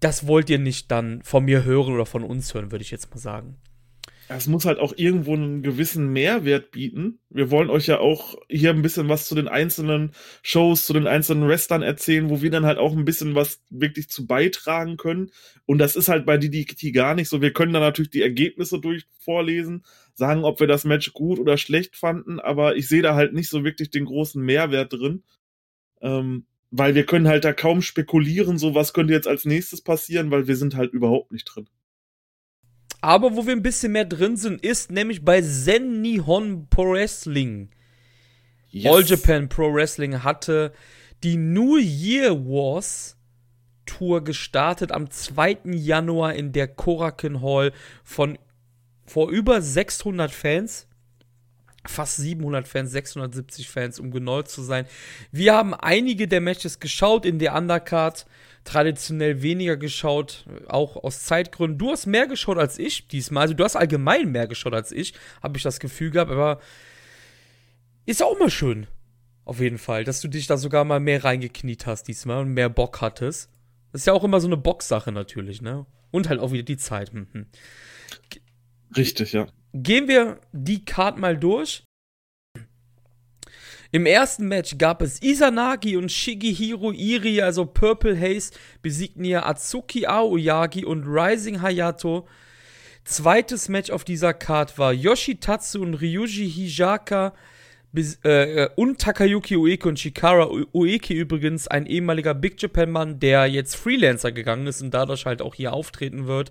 das 0.00 0.26
wollt 0.26 0.50
ihr 0.50 0.58
nicht 0.58 0.90
dann 0.90 1.22
von 1.22 1.44
mir 1.44 1.64
hören 1.64 1.94
oder 1.94 2.06
von 2.06 2.24
uns 2.24 2.52
hören, 2.54 2.72
würde 2.72 2.82
ich 2.82 2.90
jetzt 2.90 3.10
mal 3.10 3.20
sagen. 3.20 3.56
Es 4.36 4.46
muss 4.46 4.64
halt 4.64 4.78
auch 4.78 4.92
irgendwo 4.96 5.34
einen 5.34 5.62
gewissen 5.62 6.12
Mehrwert 6.12 6.70
bieten. 6.70 7.20
Wir 7.30 7.50
wollen 7.50 7.70
euch 7.70 7.86
ja 7.86 7.98
auch 7.98 8.36
hier 8.48 8.70
ein 8.70 8.82
bisschen 8.82 9.08
was 9.08 9.26
zu 9.26 9.34
den 9.34 9.48
einzelnen 9.48 10.12
Shows, 10.42 10.86
zu 10.86 10.92
den 10.92 11.06
einzelnen 11.06 11.48
Wrestlern 11.48 11.82
erzählen, 11.82 12.30
wo 12.30 12.42
wir 12.42 12.50
dann 12.50 12.66
halt 12.66 12.78
auch 12.78 12.92
ein 12.92 13.04
bisschen 13.04 13.34
was 13.34 13.62
wirklich 13.70 14.08
zu 14.08 14.26
beitragen 14.26 14.96
können. 14.96 15.30
Und 15.66 15.78
das 15.78 15.96
ist 15.96 16.08
halt 16.08 16.26
bei 16.26 16.36
DDT 16.38 16.92
gar 16.92 17.14
nicht 17.14 17.28
so. 17.28 17.40
Wir 17.40 17.52
können 17.52 17.72
da 17.72 17.80
natürlich 17.80 18.10
die 18.10 18.22
Ergebnisse 18.22 18.80
durch 18.80 19.06
vorlesen, 19.18 19.84
sagen, 20.14 20.44
ob 20.44 20.60
wir 20.60 20.66
das 20.66 20.84
Match 20.84 21.12
gut 21.12 21.38
oder 21.38 21.56
schlecht 21.56 21.96
fanden, 21.96 22.38
aber 22.38 22.76
ich 22.76 22.88
sehe 22.88 23.02
da 23.02 23.14
halt 23.14 23.32
nicht 23.32 23.48
so 23.48 23.64
wirklich 23.64 23.90
den 23.90 24.04
großen 24.04 24.42
Mehrwert 24.42 24.92
drin. 24.92 25.22
Ähm, 26.00 26.46
weil 26.70 26.94
wir 26.94 27.04
können 27.04 27.28
halt 27.28 27.44
da 27.44 27.52
kaum 27.52 27.82
spekulieren, 27.82 28.58
so 28.58 28.74
was 28.74 28.94
könnte 28.94 29.12
jetzt 29.12 29.28
als 29.28 29.44
nächstes 29.44 29.82
passieren, 29.82 30.30
weil 30.30 30.48
wir 30.48 30.56
sind 30.56 30.74
halt 30.74 30.92
überhaupt 30.92 31.30
nicht 31.30 31.44
drin. 31.44 31.68
Aber 33.02 33.36
wo 33.36 33.44
wir 33.46 33.52
ein 33.52 33.62
bisschen 33.62 33.92
mehr 33.92 34.04
drin 34.04 34.36
sind, 34.36 34.64
ist 34.64 34.90
nämlich 34.90 35.24
bei 35.24 35.42
Zen 35.42 36.00
Nihon 36.00 36.68
Pro 36.70 36.92
Wrestling. 36.92 37.68
Yes. 38.70 38.92
All 38.92 39.04
Japan 39.04 39.48
Pro 39.48 39.74
Wrestling 39.74 40.22
hatte 40.22 40.72
die 41.22 41.36
New 41.36 41.76
Year 41.76 42.32
Wars 42.46 43.16
Tour 43.86 44.22
gestartet 44.22 44.92
am 44.92 45.10
2. 45.10 45.58
Januar 45.64 46.34
in 46.34 46.52
der 46.52 46.68
Korakin 46.68 47.42
Hall 47.42 47.72
von 48.04 48.38
vor 49.04 49.30
über 49.30 49.60
600 49.60 50.30
Fans. 50.30 50.86
fast 51.84 52.16
700 52.16 52.68
Fans, 52.68 52.92
670 52.92 53.68
Fans, 53.68 53.98
um 53.98 54.12
genau 54.12 54.42
zu 54.42 54.62
sein. 54.62 54.86
Wir 55.32 55.54
haben 55.54 55.74
einige 55.74 56.28
der 56.28 56.40
Matches 56.40 56.78
geschaut 56.78 57.26
in 57.26 57.40
der 57.40 57.54
Undercard, 57.56 58.26
traditionell 58.64 59.42
weniger 59.42 59.76
geschaut, 59.76 60.44
auch 60.68 60.96
aus 60.96 61.24
Zeitgründen. 61.24 61.78
Du 61.78 61.90
hast 61.90 62.06
mehr 62.06 62.26
geschaut 62.26 62.58
als 62.58 62.78
ich 62.78 63.08
diesmal, 63.08 63.42
also 63.42 63.54
du 63.54 63.64
hast 63.64 63.76
allgemein 63.76 64.30
mehr 64.30 64.46
geschaut 64.46 64.74
als 64.74 64.92
ich, 64.92 65.14
habe 65.42 65.56
ich 65.56 65.62
das 65.62 65.80
Gefühl 65.80 66.10
gehabt, 66.10 66.30
aber 66.30 66.60
ist 68.06 68.22
auch 68.22 68.38
mal 68.38 68.50
schön, 68.50 68.86
auf 69.44 69.60
jeden 69.60 69.78
Fall, 69.78 70.04
dass 70.04 70.20
du 70.20 70.28
dich 70.28 70.46
da 70.46 70.56
sogar 70.56 70.84
mal 70.84 71.00
mehr 71.00 71.24
reingekniet 71.24 71.86
hast 71.86 72.04
diesmal 72.04 72.42
und 72.42 72.54
mehr 72.54 72.68
Bock 72.68 73.00
hattest. 73.00 73.50
Das 73.92 74.02
ist 74.02 74.06
ja 74.06 74.12
auch 74.12 74.24
immer 74.24 74.40
so 74.40 74.46
eine 74.46 74.56
Boxsache 74.56 75.12
natürlich, 75.12 75.60
ne? 75.60 75.86
Und 76.10 76.28
halt 76.28 76.40
auch 76.40 76.52
wieder 76.52 76.62
die 76.62 76.76
Zeit. 76.76 77.12
Mhm. 77.12 77.46
Richtig, 78.96 79.32
ja. 79.32 79.46
Gehen 79.72 80.08
wir 80.08 80.40
die 80.52 80.84
Card 80.84 81.18
mal 81.18 81.36
durch. 81.36 81.84
Im 83.94 84.06
ersten 84.06 84.48
Match 84.48 84.78
gab 84.78 85.02
es 85.02 85.20
Izanagi 85.20 85.98
und 85.98 86.10
Shigehiro 86.10 86.92
Iri, 86.92 87.42
also 87.42 87.66
Purple 87.66 88.18
Haze, 88.18 88.52
besiegten 88.80 89.22
hier 89.22 89.44
Atsuki 89.44 90.06
Aoyagi 90.06 90.86
und 90.86 91.04
Rising 91.04 91.60
Hayato. 91.60 92.26
Zweites 93.04 93.68
Match 93.68 93.90
auf 93.90 94.04
dieser 94.04 94.32
Card 94.32 94.78
war 94.78 94.94
Yoshitatsu 94.94 95.82
und 95.82 95.94
Ryuji 95.96 96.50
Hijaka 96.50 97.34
äh, 98.22 98.70
und 98.76 98.98
Takayuki 98.98 99.58
Ueki 99.58 99.86
und 99.86 99.98
Shikara 99.98 100.48
Ueki 100.72 101.12
übrigens, 101.12 101.68
ein 101.68 101.84
ehemaliger 101.84 102.32
Big 102.32 102.62
Japan-Mann, 102.62 103.20
der 103.20 103.44
jetzt 103.44 103.76
Freelancer 103.76 104.32
gegangen 104.32 104.66
ist 104.68 104.80
und 104.80 104.94
dadurch 104.94 105.26
halt 105.26 105.42
auch 105.42 105.54
hier 105.54 105.74
auftreten 105.74 106.26
wird, 106.26 106.50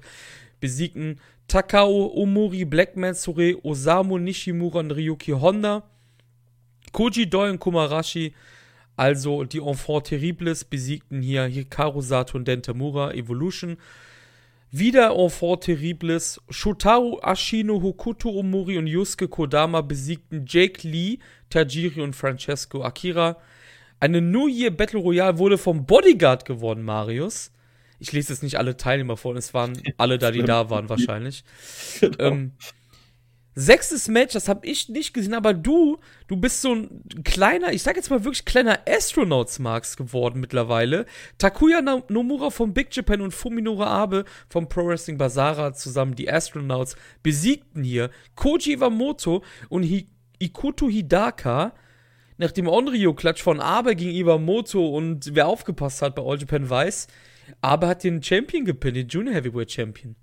besiegten 0.60 1.20
Takao 1.48 2.14
Omori, 2.14 2.66
Blackman 2.66 3.16
Sure, 3.16 3.56
Osamu 3.64 4.20
Nishimura 4.20 4.82
und 4.82 4.92
Ryuki 4.92 5.32
Honda. 5.32 5.91
Koji 6.92 7.30
Doi 7.30 7.50
und 7.50 7.60
Kumarashi, 7.60 8.34
also 8.96 9.44
die 9.44 9.60
Enfant 9.60 10.08
Terribles, 10.08 10.64
besiegten 10.64 11.22
hier 11.22 11.46
Hikaru 11.46 12.02
Sato 12.02 12.38
und 12.38 12.48
Dentamura 12.48 13.14
Evolution. 13.14 13.78
Wieder 14.72 15.16
Enfant 15.16 15.62
Terribles, 15.64 16.40
Shotaro 16.50 17.20
Ashino, 17.22 17.82
Hokuto 17.82 18.30
Omori 18.30 18.78
und 18.78 18.88
Yusuke 18.88 19.28
Kodama 19.28 19.82
besiegten 19.82 20.46
Jake 20.48 20.88
Lee, 20.88 21.20
Tajiri 21.50 22.02
und 22.02 22.16
Francesco 22.16 22.84
Akira. 22.84 23.38
Eine 24.00 24.22
New 24.22 24.48
Year 24.48 24.72
Battle 24.72 25.00
Royale 25.00 25.38
wurde 25.38 25.58
vom 25.58 25.86
Bodyguard 25.86 26.46
gewonnen, 26.46 26.84
Marius. 26.84 27.52
Ich 28.00 28.12
lese 28.14 28.34
jetzt 28.34 28.42
nicht 28.42 28.58
alle 28.58 28.78
Teilnehmer 28.78 29.16
vor, 29.16 29.36
es 29.36 29.54
waren 29.54 29.80
alle 29.98 30.18
da, 30.18 30.32
die 30.32 30.42
da 30.42 30.70
waren 30.70 30.90
wahrscheinlich. 30.90 31.44
Genau. 32.00 32.18
Ähm, 32.18 32.52
Sechstes 33.54 34.08
Match, 34.08 34.34
das 34.34 34.48
habe 34.48 34.66
ich 34.66 34.88
nicht 34.88 35.14
gesehen, 35.14 35.34
aber 35.34 35.54
du, 35.54 36.00
du 36.28 36.38
bist 36.38 36.62
so 36.62 36.74
ein 36.74 37.04
kleiner, 37.26 37.74
ich 37.74 37.84
sag 37.84 37.98
jetzt 37.98 38.10
mal 38.10 38.24
wirklich 38.24 38.46
kleiner 38.46 38.80
Astronauts 38.88 39.60
Marks 39.60 39.98
geworden 39.98 40.40
mittlerweile. 40.40 41.06
Takuya 41.38 41.82
Nomura 41.82 42.50
von 42.50 42.74
Big 42.74 42.96
Japan 42.96 43.20
und 43.20 43.34
Fuminora 43.34 43.88
Abe 43.88 44.24
vom 44.48 44.70
Pro 44.70 44.88
Wrestling 44.88 45.18
Basara 45.18 45.74
zusammen, 45.74 46.16
die 46.16 46.32
Astronauts, 46.32 46.96
besiegten 47.24 47.84
hier 47.84 48.10
Koji 48.36 48.74
Iwamoto 48.74 49.44
und 49.68 49.84
Hi 49.84 50.08
Ikuto 50.40 50.88
Hidaka. 50.88 51.74
Nach 52.38 52.52
dem 52.52 52.68
Onryo-Klatsch 52.68 53.44
von 53.44 53.60
Abe 53.60 53.96
gegen 53.96 54.16
Iwamoto 54.16 54.96
und 54.96 55.36
wer 55.36 55.48
aufgepasst 55.48 56.02
hat 56.02 56.16
bei 56.16 56.24
All 56.24 56.40
Japan 56.40 56.68
weiß, 56.68 57.08
Abe 57.60 57.88
hat 57.88 58.04
den 58.06 58.24
Champion 58.24 58.64
gepinnt, 58.64 58.96
den 58.96 59.08
Junior 59.10 59.36
Heavyweight 59.36 59.72
Champion. 59.72 60.16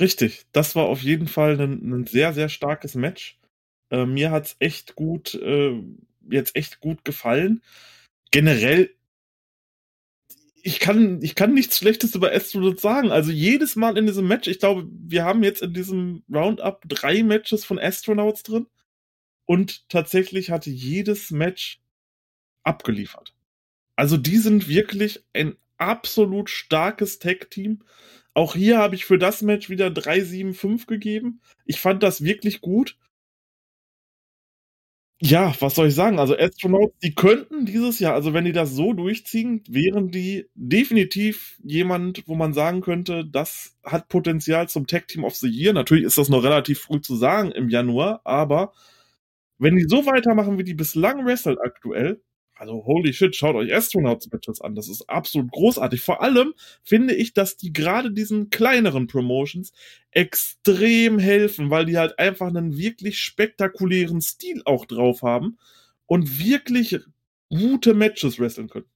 Richtig, 0.00 0.46
das 0.52 0.76
war 0.76 0.86
auf 0.86 1.02
jeden 1.02 1.28
Fall 1.28 1.60
ein, 1.60 1.92
ein 1.92 2.06
sehr, 2.06 2.32
sehr 2.32 2.48
starkes 2.48 2.94
Match. 2.94 3.38
Äh, 3.90 4.06
mir 4.06 4.30
hat's 4.30 4.56
echt 4.60 4.94
gut, 4.94 5.34
äh, 5.34 5.82
jetzt 6.30 6.54
echt 6.56 6.80
gut 6.80 7.04
gefallen. 7.04 7.62
Generell, 8.30 8.94
ich 10.62 10.80
kann, 10.80 11.22
ich 11.22 11.34
kann 11.34 11.54
nichts 11.54 11.78
Schlechtes 11.78 12.14
über 12.14 12.32
Astronauts 12.32 12.82
sagen. 12.82 13.10
Also 13.10 13.32
jedes 13.32 13.76
Mal 13.76 13.96
in 13.96 14.06
diesem 14.06 14.28
Match, 14.28 14.46
ich 14.48 14.58
glaube, 14.58 14.88
wir 14.90 15.24
haben 15.24 15.42
jetzt 15.42 15.62
in 15.62 15.72
diesem 15.72 16.22
Roundup 16.32 16.82
drei 16.86 17.22
Matches 17.22 17.64
von 17.64 17.78
Astronauts 17.78 18.42
drin. 18.42 18.66
Und 19.46 19.88
tatsächlich 19.88 20.50
hatte 20.50 20.70
jedes 20.70 21.30
Match 21.30 21.80
abgeliefert. 22.64 23.34
Also 23.96 24.16
die 24.18 24.36
sind 24.36 24.68
wirklich 24.68 25.24
ein 25.32 25.56
absolut 25.78 26.50
starkes 26.50 27.18
Tag-Team. 27.18 27.82
Auch 28.38 28.54
hier 28.54 28.78
habe 28.78 28.94
ich 28.94 29.04
für 29.04 29.18
das 29.18 29.42
Match 29.42 29.68
wieder 29.68 29.88
3-7-5 29.88 30.86
gegeben. 30.86 31.40
Ich 31.64 31.80
fand 31.80 32.04
das 32.04 32.22
wirklich 32.22 32.60
gut. 32.60 32.96
Ja, 35.20 35.52
was 35.58 35.74
soll 35.74 35.88
ich 35.88 35.96
sagen? 35.96 36.20
Also 36.20 36.38
Astronauts, 36.38 36.96
die 37.02 37.16
könnten 37.16 37.66
dieses 37.66 37.98
Jahr, 37.98 38.14
also 38.14 38.34
wenn 38.34 38.44
die 38.44 38.52
das 38.52 38.70
so 38.70 38.92
durchziehen, 38.92 39.64
wären 39.68 40.12
die 40.12 40.46
definitiv 40.54 41.58
jemand, 41.64 42.22
wo 42.28 42.36
man 42.36 42.54
sagen 42.54 42.80
könnte, 42.80 43.26
das 43.26 43.76
hat 43.82 44.08
Potenzial 44.08 44.68
zum 44.68 44.86
Tag 44.86 45.08
Team 45.08 45.24
of 45.24 45.34
the 45.34 45.48
Year. 45.48 45.72
Natürlich 45.72 46.04
ist 46.04 46.18
das 46.18 46.28
noch 46.28 46.44
relativ 46.44 46.78
früh 46.82 47.00
zu 47.00 47.16
sagen 47.16 47.50
im 47.50 47.68
Januar, 47.68 48.20
aber 48.22 48.72
wenn 49.58 49.74
die 49.74 49.86
so 49.88 50.06
weitermachen, 50.06 50.58
wie 50.58 50.64
die 50.64 50.74
bislang 50.74 51.26
wrestelt 51.26 51.58
aktuell, 51.60 52.22
also 52.58 52.84
holy 52.84 53.12
shit, 53.12 53.34
schaut 53.36 53.54
euch 53.54 53.72
Astronauts 53.74 54.30
Matches 54.30 54.60
an. 54.60 54.74
Das 54.74 54.88
ist 54.88 55.08
absolut 55.08 55.50
großartig. 55.50 56.00
Vor 56.00 56.22
allem 56.22 56.54
finde 56.82 57.14
ich, 57.14 57.32
dass 57.32 57.56
die 57.56 57.72
gerade 57.72 58.10
diesen 58.10 58.50
kleineren 58.50 59.06
Promotions 59.06 59.72
extrem 60.10 61.18
helfen, 61.18 61.70
weil 61.70 61.86
die 61.86 61.98
halt 61.98 62.18
einfach 62.18 62.48
einen 62.48 62.76
wirklich 62.76 63.20
spektakulären 63.20 64.20
Stil 64.20 64.62
auch 64.64 64.86
drauf 64.86 65.22
haben 65.22 65.58
und 66.06 66.44
wirklich 66.44 66.98
gute 67.48 67.94
Matches 67.94 68.38
wresteln 68.38 68.68
können. 68.68 68.86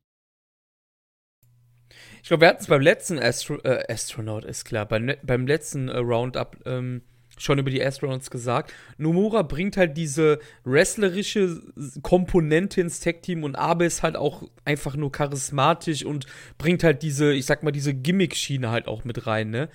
Ich 2.22 2.28
glaube, 2.28 2.42
wir 2.42 2.48
hatten 2.48 2.62
es 2.62 2.68
beim 2.68 2.82
letzten 2.82 3.18
Astro 3.18 3.58
äh, 3.64 3.84
Astronaut, 3.92 4.44
ist 4.44 4.64
klar, 4.64 4.86
beim, 4.86 5.12
beim 5.24 5.46
letzten 5.46 5.88
äh, 5.88 5.98
Roundup 5.98 6.60
ähm, 6.66 7.02
schon 7.38 7.58
über 7.58 7.70
die 7.70 7.82
Astronauts 7.82 8.30
gesagt. 8.30 8.72
Nomura 8.98 9.42
bringt 9.42 9.76
halt 9.76 9.96
diese 9.96 10.38
wrestlerische 10.64 11.60
Komponente 12.02 12.80
ins 12.80 13.00
Tech-Team 13.00 13.44
und 13.44 13.56
Abe 13.56 13.84
ist 13.84 14.02
halt 14.02 14.16
auch 14.16 14.44
einfach 14.64 14.96
nur 14.96 15.12
charismatisch 15.12 16.04
und 16.04 16.26
bringt 16.58 16.84
halt 16.84 17.02
diese, 17.02 17.32
ich 17.32 17.46
sag 17.46 17.62
mal, 17.62 17.72
diese 17.72 17.94
Gimmick-Schiene 17.94 18.70
halt 18.70 18.88
auch 18.88 19.04
mit 19.04 19.26
rein, 19.26 19.50
ne? 19.50 19.68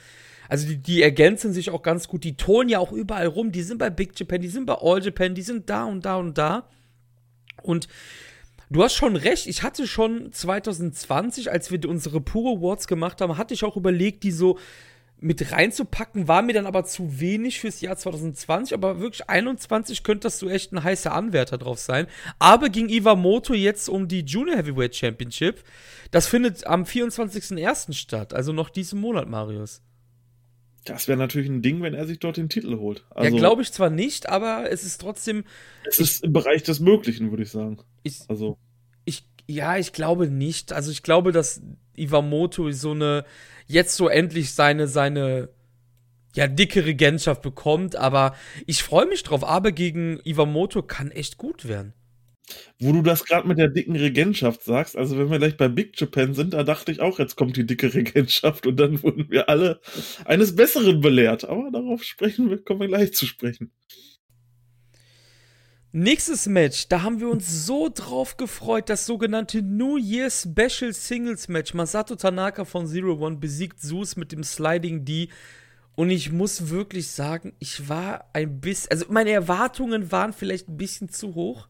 Also 0.50 0.68
die, 0.68 0.78
die 0.78 1.02
ergänzen 1.02 1.52
sich 1.52 1.72
auch 1.72 1.82
ganz 1.82 2.08
gut. 2.08 2.24
Die 2.24 2.38
tonen 2.38 2.70
ja 2.70 2.80
auch 2.80 2.92
überall 2.92 3.28
rum. 3.28 3.52
Die 3.52 3.64
sind 3.64 3.80
bei 3.80 3.90
Big 3.90 4.18
Japan, 4.18 4.42
die 4.42 4.48
sind 4.48 4.66
bei 4.66 4.76
All 4.76 5.04
Japan, 5.04 5.36
die 5.36 5.42
sind 5.42 5.70
da 5.70 5.86
und 5.86 6.06
da 6.06 6.16
und 6.16 6.38
da. 6.38 6.70
Und 7.64 7.88
du 8.70 8.84
hast 8.84 8.94
schon 8.94 9.16
recht. 9.16 9.48
Ich 9.48 9.64
hatte 9.64 9.88
schon 9.88 10.32
2020, 10.32 11.52
als 11.52 11.72
wir 11.72 11.88
unsere 11.90 12.22
Pure 12.22 12.60
Awards 12.60 12.88
gemacht 12.88 13.20
haben, 13.20 13.38
hatte 13.38 13.54
ich 13.54 13.64
auch 13.66 13.76
überlegt, 13.76 14.24
die 14.24 14.32
so 14.32 14.58
mit 15.20 15.52
reinzupacken, 15.52 16.28
war 16.28 16.42
mir 16.42 16.54
dann 16.54 16.68
aber 16.68 16.86
zu 16.86 17.20
wenig 17.20 17.60
fürs 17.60 17.82
Jahr 17.82 17.98
2020, 17.98 18.74
aber 18.74 19.00
wirklich 19.00 19.30
21 19.30 20.04
könntest 20.04 20.42
du 20.42 20.50
echt 20.50 20.72
ein 20.72 20.84
heißer 20.84 21.12
Anwärter 21.12 21.58
drauf 21.58 21.80
sein. 21.80 22.08
Aber 22.40 22.70
gegen 22.70 22.90
Iwamoto 22.90 23.54
jetzt 23.54 23.90
um 23.90 24.08
die 24.08 24.22
Junior 24.22 24.58
Heavyweight 24.58 24.96
Championship. 24.96 25.64
Das 26.12 26.28
findet 26.28 26.68
am 26.68 26.84
24.01. 26.84 27.94
statt, 27.94 28.34
also 28.34 28.54
noch 28.54 28.70
diesen 28.70 29.00
Monat, 29.00 29.28
Marius. 29.28 29.82
Das 30.86 31.08
wäre 31.08 31.18
natürlich 31.18 31.50
ein 31.50 31.62
Ding, 31.62 31.82
wenn 31.82 31.94
er 31.94 32.08
sich 32.08 32.20
dort 32.20 32.38
den 32.38 32.48
Titel 32.48 32.78
holt. 32.78 33.06
Also, 33.10 33.36
ja, 33.36 33.38
glaube 33.38 33.62
ich 33.62 33.72
zwar 33.74 33.90
nicht, 33.90 34.30
aber 34.30 34.72
es 34.72 34.84
ist 34.86 35.02
trotzdem. 35.02 35.44
Es 35.86 36.00
ist 36.00 36.24
im 36.24 36.32
Bereich 36.32 36.64
des 36.64 36.80
Möglichen, 36.80 37.30
würde 37.30 37.44
ich 37.44 37.52
sagen. 37.52 37.80
Ich, 38.04 38.22
also. 38.30 38.58
Ja, 39.48 39.78
ich 39.78 39.94
glaube 39.94 40.28
nicht. 40.28 40.74
Also 40.74 40.92
ich 40.92 41.04
glaube, 41.04 41.32
dass 41.32 41.62
Iwamoto 41.96 42.72
so 42.72 42.92
eine 42.92 43.26
jetzt 43.66 43.96
so 43.96 44.08
endlich 44.08 44.54
seine, 44.54 44.88
seine, 44.88 45.50
ja, 46.36 46.48
dicke 46.48 46.86
Regentschaft 46.86 47.42
bekommt. 47.42 47.96
Aber 47.96 48.36
ich 48.66 48.84
freue 48.84 49.08
mich 49.08 49.24
drauf. 49.24 49.44
Aber 49.44 49.72
gegen 49.72 50.20
Iwamoto 50.24 50.84
kann 50.84 51.12
echt 51.12 51.38
gut 51.38 51.68
werden. 51.68 51.94
Wo 52.80 52.94
du 52.94 53.02
das 53.02 53.26
gerade 53.26 53.48
mit 53.48 53.58
der 53.58 53.68
dicken 53.68 53.96
Regentschaft 53.96 54.64
sagst, 54.64 54.96
also 54.96 55.18
wenn 55.18 55.30
wir 55.30 55.38
gleich 55.38 55.58
bei 55.58 55.68
Big 55.68 56.00
Japan 56.00 56.34
sind, 56.34 56.54
da 56.54 56.64
dachte 56.64 56.94
ich 56.94 57.02
auch, 57.02 57.20
jetzt 57.20 57.36
kommt 57.36 57.58
die 57.58 57.66
dicke 57.66 57.94
Regentschaft 57.94 58.66
und 58.66 58.78
dann 58.80 59.04
wurden 59.04 59.30
wir 59.30 59.50
alle 59.50 59.82
eines 60.24 60.56
Besseren 60.56 61.02
belehrt. 61.02 61.44
Aber 61.44 61.72
darauf 61.72 62.04
sprechen 62.04 62.50
wir, 62.50 62.64
kommen 62.64 62.82
wir 62.82 62.88
gleich 62.88 63.14
zu 63.14 63.26
sprechen. 63.26 63.72
Nächstes 65.94 66.48
Match, 66.48 66.90
da 66.90 67.02
haben 67.02 67.22
wir 67.22 67.30
uns 67.30 67.66
so 67.66 67.90
drauf 67.94 68.36
gefreut, 68.36 68.90
das 68.90 69.06
sogenannte 69.06 69.62
New 69.62 69.96
Year 69.98 70.30
Special 70.30 70.92
Singles 70.92 71.48
Match. 71.48 71.74
Masato 71.74 72.16
Tanaka 72.16 72.66
von 72.66 72.88
Zero 72.88 73.14
One 73.26 73.38
besiegt 73.38 73.80
Zeus 73.82 74.18
mit 74.18 74.34
dem 74.34 74.44
Sliding 74.44 75.06
D. 75.06 75.30
Und 75.96 76.10
ich 76.10 76.32
muss 76.32 76.70
wirklich 76.70 77.08
sagen, 77.10 77.54
ich 77.60 77.88
war 77.88 78.30
ein 78.34 78.60
bisschen, 78.60 78.92
also 78.92 79.06
meine 79.10 79.32
Erwartungen 79.32 80.12
waren 80.12 80.34
vielleicht 80.34 80.68
ein 80.68 80.78
bisschen 80.78 81.10
zu 81.10 81.36
hoch. 81.36 81.68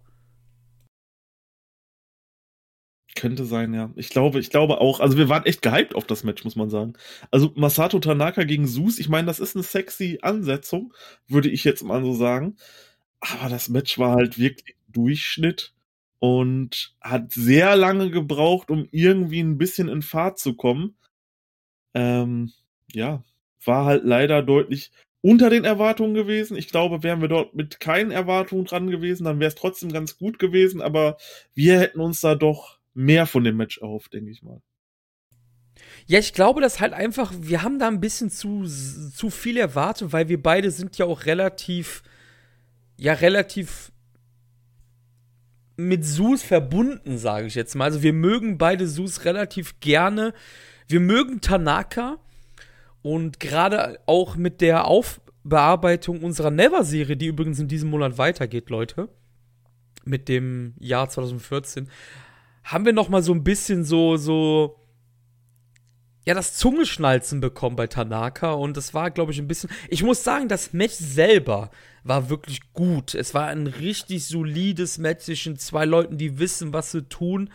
Könnte 3.15 3.45
sein, 3.45 3.73
ja. 3.73 3.89
Ich 3.95 4.09
glaube 4.09 4.39
ich 4.39 4.49
glaube 4.51 4.79
auch. 4.79 4.99
Also, 4.99 5.17
wir 5.17 5.27
waren 5.29 5.45
echt 5.45 5.61
gehypt 5.61 5.95
auf 5.95 6.05
das 6.05 6.23
Match, 6.23 6.43
muss 6.43 6.55
man 6.55 6.69
sagen. 6.69 6.93
Also, 7.31 7.51
Masato 7.55 7.99
Tanaka 7.99 8.43
gegen 8.43 8.67
Zeus, 8.67 8.99
ich 8.99 9.09
meine, 9.09 9.25
das 9.27 9.39
ist 9.39 9.55
'ne 9.55 9.63
sexy 9.63 10.19
Ansetzung, 10.21 10.93
würde 11.27 11.49
ich 11.49 11.63
jetzt 11.63 11.83
mal 11.83 12.03
so 12.03 12.13
sagen. 12.13 12.57
Aber 13.23 13.49
das 13.49 13.69
Match 13.69 13.97
war 13.97 14.15
halt 14.15 14.37
wirklich 14.37 14.75
Durchschnitt 14.89 15.73
und 16.19 16.95
hat 17.01 17.33
sehr 17.33 17.75
lange 17.75 18.09
gebraucht, 18.11 18.69
um 18.71 18.87
irgendwie 18.91 19.39
'n 19.41 19.57
bisschen 19.57 19.89
in 19.89 20.01
Fahrt 20.01 20.39
zu 20.39 20.55
kommen. 20.55 20.95
Ähm, 21.95 22.51
ja, 22.93 23.23
war 23.65 23.85
halt 23.85 24.03
leider 24.05 24.41
deutlich 24.43 24.91
unter 25.21 25.49
den 25.49 25.65
Erwartungen 25.65 26.13
gewesen. 26.13 26.57
Ich 26.57 26.69
glaube, 26.69 27.03
wären 27.03 27.21
wir 27.21 27.27
dort 27.27 27.55
mit 27.55 27.79
keinen 27.79 28.11
Erwartungen 28.11 28.65
dran 28.65 28.89
gewesen, 28.89 29.25
dann 29.25 29.39
wär's 29.39 29.55
trotzdem 29.55 29.91
ganz 29.91 30.17
gut 30.17 30.39
gewesen, 30.39 30.81
aber 30.81 31.17
wir 31.53 31.79
hätten 31.79 31.99
uns 32.01 32.21
da 32.21 32.35
doch 32.35 32.79
mehr 32.93 33.25
von 33.25 33.43
dem 33.43 33.57
Match 33.57 33.77
erhofft, 33.79 34.13
denke 34.13 34.31
ich 34.31 34.43
mal. 34.43 34.61
Ja, 36.09 36.19
ich 36.19 36.31
glaube, 36.33 36.61
dass 36.61 36.79
halt 36.79 36.93
einfach 36.93 37.33
wir 37.37 37.63
haben 37.63 37.79
da 37.79 37.87
'n 37.89 37.99
bisschen 37.99 38.29
zu 38.29 38.63
zu 38.65 39.29
viel 39.29 39.57
erwartet, 39.57 40.13
weil 40.13 40.29
wir 40.29 40.41
beide 40.41 40.71
sind 40.71 40.97
ja 40.97 41.05
auch 41.05 41.25
relativ 41.25 42.01
ja, 42.97 43.13
relativ 43.13 43.91
mit 45.77 46.05
Zeus 46.05 46.41
verbunden, 46.41 47.17
sage 47.17 47.47
ich 47.47 47.55
jetzt 47.55 47.75
mal. 47.75 47.85
Also, 47.85 48.01
wir 48.01 48.13
mögen 48.13 48.57
beide 48.57 48.87
Zeus 48.87 49.25
relativ 49.25 49.79
gerne. 49.79 50.33
Wir 50.87 50.99
mögen 50.99 51.41
Tanaka 51.41 52.17
und 53.03 53.39
gerade 53.39 53.99
auch 54.07 54.35
mit 54.35 54.61
der 54.61 54.85
Aufbearbeitung 54.85 56.23
unserer 56.23 56.49
Never-Serie, 56.51 57.17
die 57.17 57.27
übrigens 57.27 57.59
in 57.59 57.67
diesem 57.67 57.89
Monat 57.89 58.17
weitergeht, 58.17 58.69
Leute, 58.69 59.09
mit 60.05 60.27
dem 60.29 60.73
Jahr 60.79 61.09
2014, 61.09 61.89
haben 62.63 62.85
wir 62.85 62.93
noch 62.93 63.09
mal 63.09 63.21
so 63.21 63.33
'n 63.33 63.43
bisschen 63.43 63.83
so 63.83 64.17
so 64.17 64.79
ja, 66.27 66.33
das 66.33 66.55
Zungenschnalzen 66.55 67.39
bekommen 67.39 67.77
bei 67.77 67.87
Tanaka 67.87 68.51
und 68.51 68.75
das 68.75 68.93
war, 68.93 69.11
glaube 69.11 69.31
ich, 69.31 69.39
'n 69.39 69.47
bisschen 69.47 69.69
ich 69.87 70.03
muss 70.03 70.25
sagen, 70.25 70.49
das 70.49 70.73
Match 70.73 70.95
selber 70.95 71.71
war 72.03 72.29
wirklich 72.29 72.73
gut. 72.73 73.15
Es 73.15 73.33
war 73.33 73.47
ein 73.47 73.65
richtig 73.65 74.27
solides 74.27 74.97
Match 74.97 75.23
zwischen 75.23 75.57
2 75.57 75.85
Leuten, 75.85 76.17
die 76.17 76.37
wissen, 76.37 76.73
was 76.73 76.91
sie 76.91 77.03
tun. 77.03 77.49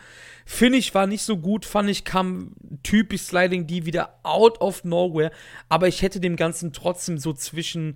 Finish 0.47 0.95
war 0.95 1.05
nicht 1.05 1.21
so 1.21 1.37
gut, 1.37 1.67
fand 1.67 1.87
ich, 1.87 2.03
kam 2.03 2.53
typisch 2.81 3.21
Sliding 3.21 3.67
D 3.67 3.85
wieder 3.85 4.17
out 4.23 4.59
of 4.59 4.83
nowhere, 4.83 5.29
aber 5.69 5.87
ich 5.87 6.01
hätte 6.01 6.19
dem 6.19 6.35
Ganzen 6.35 6.73
trotzdem 6.73 7.19
so 7.19 7.31
zwischen 7.31 7.95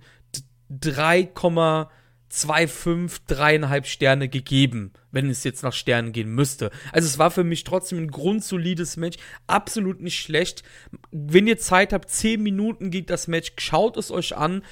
d 2.30 2.34
3,25, 2.46 3.20
3,5 3.28 3.84
Sterne 3.84 4.28
gegeben, 4.28 4.92
wenn 5.10 5.30
es 5.30 5.44
jetzt 5.44 5.62
nach 5.62 5.72
Sternen 5.72 6.12
gehen 6.12 6.34
müsste. 6.34 6.70
Also, 6.92 7.06
es 7.06 7.18
war 7.18 7.30
für 7.30 7.44
mich 7.44 7.64
trotzdem 7.64 7.98
'n 7.98 8.10
grundsolides 8.10 8.96
Match, 8.96 9.18
absolut 9.46 10.00
nicht 10.00 10.20
schlecht. 10.20 10.62
Wenn 11.10 11.46
ihr 11.46 11.58
Zeit 11.58 11.92
habt, 11.92 12.10
10 12.10 12.42
Minuten 12.42 12.90
geht 12.90 13.10
das 13.10 13.28
Match, 13.28 13.52
schaut 13.58 13.96
es 13.96 14.10
euch 14.10 14.36
an. 14.36 14.62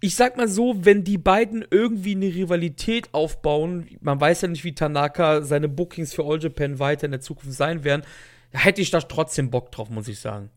Ich 0.00 0.16
sage 0.16 0.36
mal 0.36 0.48
so, 0.48 0.84
wenn 0.84 1.04
die 1.04 1.18
beiden 1.18 1.64
irgendwie 1.70 2.14
'ne 2.16 2.26
Rivalität 2.34 3.12
aufbauen 3.12 3.88
man 4.00 4.20
weiß 4.20 4.42
ja 4.42 4.48
nicht, 4.48 4.64
wie 4.64 4.74
Tanaka 4.74 5.42
seine 5.42 5.68
Bookings 5.68 6.12
für 6.14 6.24
All 6.24 6.42
Japan 6.42 6.78
weiter 6.78 7.04
in 7.04 7.12
der 7.12 7.20
Zukunft 7.20 7.56
sein 7.56 7.84
werden, 7.84 8.02
hätte 8.50 8.80
ich 8.82 8.90
da 8.90 9.00
trotzdem 9.00 9.50
Bock 9.50 9.70
drauf, 9.72 9.90
muss 9.90 10.08
ich 10.08 10.18
sagen. 10.20 10.50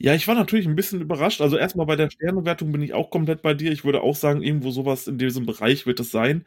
Ja, 0.00 0.14
ich 0.14 0.28
war 0.28 0.36
natürlich 0.36 0.66
'n 0.68 0.76
bisschen 0.76 1.00
überrascht. 1.00 1.40
Also, 1.40 1.56
erst 1.58 1.74
mal 1.74 1.84
bei 1.84 1.96
der 1.96 2.08
Sternewertung 2.08 2.70
bin 2.70 2.82
ich 2.82 2.92
auch 2.94 3.10
komplett 3.10 3.42
bei 3.42 3.52
dir. 3.54 3.72
Ich 3.72 3.84
würde 3.84 4.00
auch 4.00 4.14
sagen, 4.14 4.42
irgendwo 4.42 4.70
so 4.70 4.86
was 4.86 5.08
in 5.08 5.18
diesem 5.18 5.44
Bereich 5.44 5.86
wird 5.86 5.98
es 5.98 6.12
sein. 6.12 6.44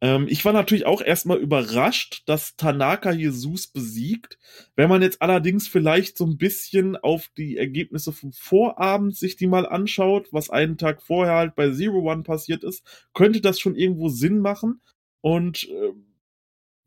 Ähm, 0.00 0.26
ich 0.30 0.44
war 0.46 0.52
natürlich 0.54 0.86
auch 0.86 1.02
erst 1.02 1.26
mal 1.26 1.38
überrascht, 1.38 2.22
dass 2.26 2.56
Tanaka 2.56 3.12
Zeus 3.32 3.66
besiegt. 3.68 4.38
Wenn 4.76 4.88
man 4.88 5.02
jetzt 5.02 5.22
allerdings 5.22 5.68
vielleicht 5.68 6.16
so 6.18 6.24
'n 6.26 6.38
bisschen 6.38 6.96
auf 6.96 7.28
die 7.36 7.58
Ergebnisse 7.58 8.12
vom 8.12 8.32
Vorabend 8.32 9.16
sich 9.16 9.36
die 9.36 9.46
mal 9.46 9.66
anschaut, 9.66 10.28
was 10.32 10.50
einen 10.50 10.78
Tag 10.78 11.02
vorher 11.02 11.34
halt 11.36 11.54
bei 11.56 11.70
Zero 11.72 12.00
One 12.10 12.22
passiert 12.24 12.64
ist, 12.64 12.82
könnte 13.14 13.40
das 13.42 13.60
schon 13.60 13.76
irgendwo 13.76 14.08
Sinn 14.08 14.38
machen. 14.40 14.80
Und, 15.22 15.68
ähm, 15.70 16.09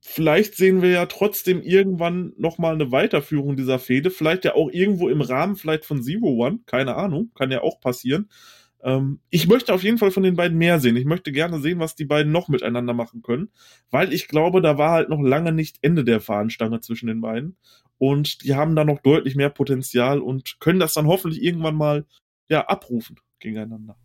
vielleicht 0.05 0.55
sehen 0.55 0.81
wir 0.81 0.89
ja 0.89 1.05
trotzdem 1.05 1.61
irgendwann 1.61 2.33
noch 2.37 2.57
mal 2.57 2.75
'ne 2.75 2.91
Weiterführung 2.91 3.55
dieser 3.55 3.79
Fehde, 3.79 4.11
vielleicht 4.11 4.43
ja 4.45 4.53
auch 4.53 4.69
irgendwo 4.69 5.07
im 5.09 5.21
Rahmen 5.21 5.55
vielleicht 5.55 5.85
von 5.85 6.03
Zero 6.03 6.27
One, 6.45 6.59
keine 6.65 6.95
Ahnung, 6.95 7.31
kann 7.35 7.51
ja 7.51 7.61
auch 7.61 7.79
passieren. 7.79 8.29
Ähm, 8.83 9.21
ich 9.29 9.47
möchte 9.47 9.73
auf 9.73 9.81
jeden 9.81 9.97
Fall 9.97 10.11
von 10.11 10.23
den 10.23 10.35
beiden 10.35 10.57
mehr 10.57 10.79
sehen. 10.79 10.97
Ich 10.97 11.05
möchte 11.05 11.31
gerne 11.31 11.59
sehen, 11.61 11.79
was 11.79 11.95
die 11.95 12.03
beiden 12.05 12.33
noch 12.33 12.49
miteinander 12.49 12.93
machen 12.93 13.21
können, 13.21 13.49
weil 13.91 14.11
ich 14.11 14.27
glaube, 14.27 14.61
da 14.61 14.77
war 14.77 14.91
halt 14.91 15.09
noch 15.09 15.21
lange 15.21 15.53
nicht 15.53 15.77
Ende 15.81 16.03
der 16.03 16.19
Fahnenstange 16.19 16.81
zwischen 16.81 17.07
den 17.07 17.21
beiden 17.21 17.55
und 17.97 18.43
die 18.43 18.55
haben 18.55 18.75
da 18.75 18.83
noch 18.83 18.99
deutlich 18.99 19.35
mehr 19.35 19.49
Potenzial 19.49 20.19
und 20.19 20.59
können 20.59 20.79
das 20.81 20.93
dann 20.93 21.07
hoffentlich 21.07 21.41
irgendwann 21.41 21.75
mal, 21.75 22.05
ja, 22.49 22.67
abrufen 22.67 23.19
gegeneinander. 23.39 23.95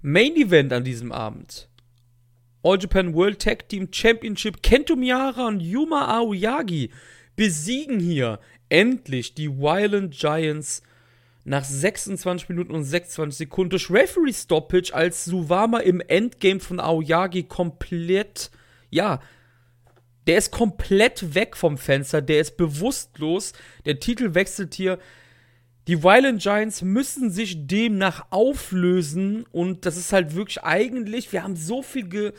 Main 0.00 0.34
Event 0.36 0.72
an 0.72 0.84
diesem 0.84 1.12
Abend. 1.12 1.68
All 2.66 2.78
Japan 2.78 3.14
World 3.14 3.38
Tag 3.38 3.68
Team 3.68 3.90
Championship 3.92 4.60
Kento 4.60 4.96
Miyahara 4.96 5.46
und 5.46 5.60
Yuma 5.60 6.18
Aoyagi 6.18 6.90
besiegen 7.36 8.00
hier 8.00 8.40
endlich 8.68 9.34
die 9.34 9.48
Violent 9.48 10.18
Giants 10.18 10.82
nach 11.44 11.62
26 11.62 12.48
Minuten 12.48 12.74
und 12.74 12.82
26 12.82 13.38
Sekunden 13.38 13.70
durch 13.70 13.88
Referee 13.88 14.32
Stoppage, 14.32 14.92
als 14.92 15.26
Suwama 15.26 15.78
im 15.78 16.00
Endgame 16.00 16.58
von 16.58 16.80
Aoyagi 16.80 17.44
komplett, 17.44 18.50
ja, 18.90 19.20
der 20.26 20.38
ist 20.38 20.50
komplett 20.50 21.36
weg 21.36 21.56
vom 21.56 21.78
Fenster, 21.78 22.20
der 22.20 22.40
ist 22.40 22.56
bewusstlos. 22.56 23.52
Der 23.84 24.00
Titel 24.00 24.34
wechselt 24.34 24.74
hier. 24.74 24.98
Die 25.86 26.02
Violent 26.02 26.42
Giants 26.42 26.82
müssen 26.82 27.30
sich 27.30 27.66
demnach 27.66 28.26
auflösen 28.30 29.44
und 29.52 29.86
das 29.86 29.96
ist 29.96 30.12
halt 30.12 30.34
wirklich 30.34 30.64
eigentlich, 30.64 31.32
wir 31.32 31.44
haben 31.44 31.54
so 31.54 31.82
viel 31.82 32.08
ge, 32.08 32.32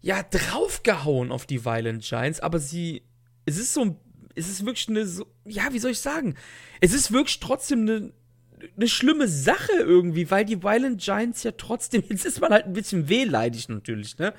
ja, 0.00 0.22
draufgehauen 0.22 1.30
auf 1.30 1.44
die 1.44 1.64
Violent 1.64 2.02
Giants, 2.02 2.40
aber 2.40 2.58
sie, 2.58 3.02
es 3.44 3.58
ist 3.58 3.74
so, 3.74 4.00
es 4.34 4.48
ist 4.48 4.64
wirklich 4.64 4.88
eine, 4.88 5.06
so, 5.06 5.26
ja, 5.44 5.72
wie 5.72 5.78
soll 5.78 5.90
ich 5.90 6.00
sagen? 6.00 6.34
Es 6.80 6.94
ist 6.94 7.12
wirklich 7.12 7.40
trotzdem 7.40 7.82
eine, 7.82 8.12
eine 8.76 8.88
schlimme 8.88 9.28
Sache 9.28 9.72
irgendwie, 9.78 10.30
weil 10.30 10.46
die 10.46 10.62
Violent 10.62 11.02
Giants 11.02 11.42
ja 11.42 11.52
trotzdem, 11.52 12.02
jetzt 12.08 12.24
ist 12.24 12.40
man 12.40 12.52
halt 12.52 12.66
ein 12.66 12.72
bisschen 12.72 13.08
wehleidig 13.08 13.68
natürlich, 13.68 14.16
ne? 14.18 14.32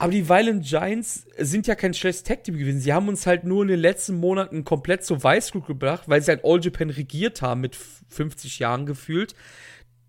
Aber 0.00 0.12
die 0.12 0.28
Violent 0.28 0.64
Giants 0.64 1.26
sind 1.38 1.66
ja 1.66 1.74
kein 1.74 1.92
schlechtes 1.92 2.22
Tag-Team 2.22 2.56
gewesen. 2.56 2.80
Sie 2.80 2.92
haben 2.92 3.08
uns 3.08 3.26
halt 3.26 3.42
nur 3.42 3.62
in 3.62 3.68
den 3.68 3.80
letzten 3.80 4.14
Monaten 4.14 4.64
komplett 4.64 5.04
zur 5.04 5.22
Weißglut 5.22 5.66
gebracht, 5.66 6.04
weil 6.06 6.22
sie 6.22 6.30
halt 6.30 6.44
All 6.44 6.60
Japan 6.62 6.90
regiert 6.90 7.42
haben 7.42 7.60
mit 7.62 7.76
50 8.08 8.60
Jahren 8.60 8.86
gefühlt. 8.86 9.34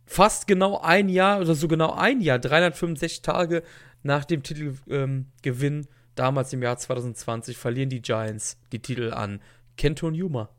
Fast 0.05 0.45
genau 0.45 0.79
ein 0.79 1.09
Jahr 1.09 1.39
oder 1.41 1.55
so 1.55 1.67
genau 1.67 1.91
ein 1.93 2.21
Jahr, 2.21 2.37
365 2.37 3.23
Tage 3.23 3.63
nach 4.03 4.25
dem 4.25 4.43
Titelgewinn, 4.43 5.77
ähm, 5.79 5.87
damals 6.15 6.53
im 6.53 6.61
Jahr 6.61 6.77
2020, 6.77 7.57
verlieren 7.57 7.89
die 7.89 8.01
Giants 8.01 8.59
die 8.71 8.79
Titel 8.79 9.11
an 9.11 9.41
Kento 9.75 10.07
und 10.07 10.15
Yuma. 10.15 10.49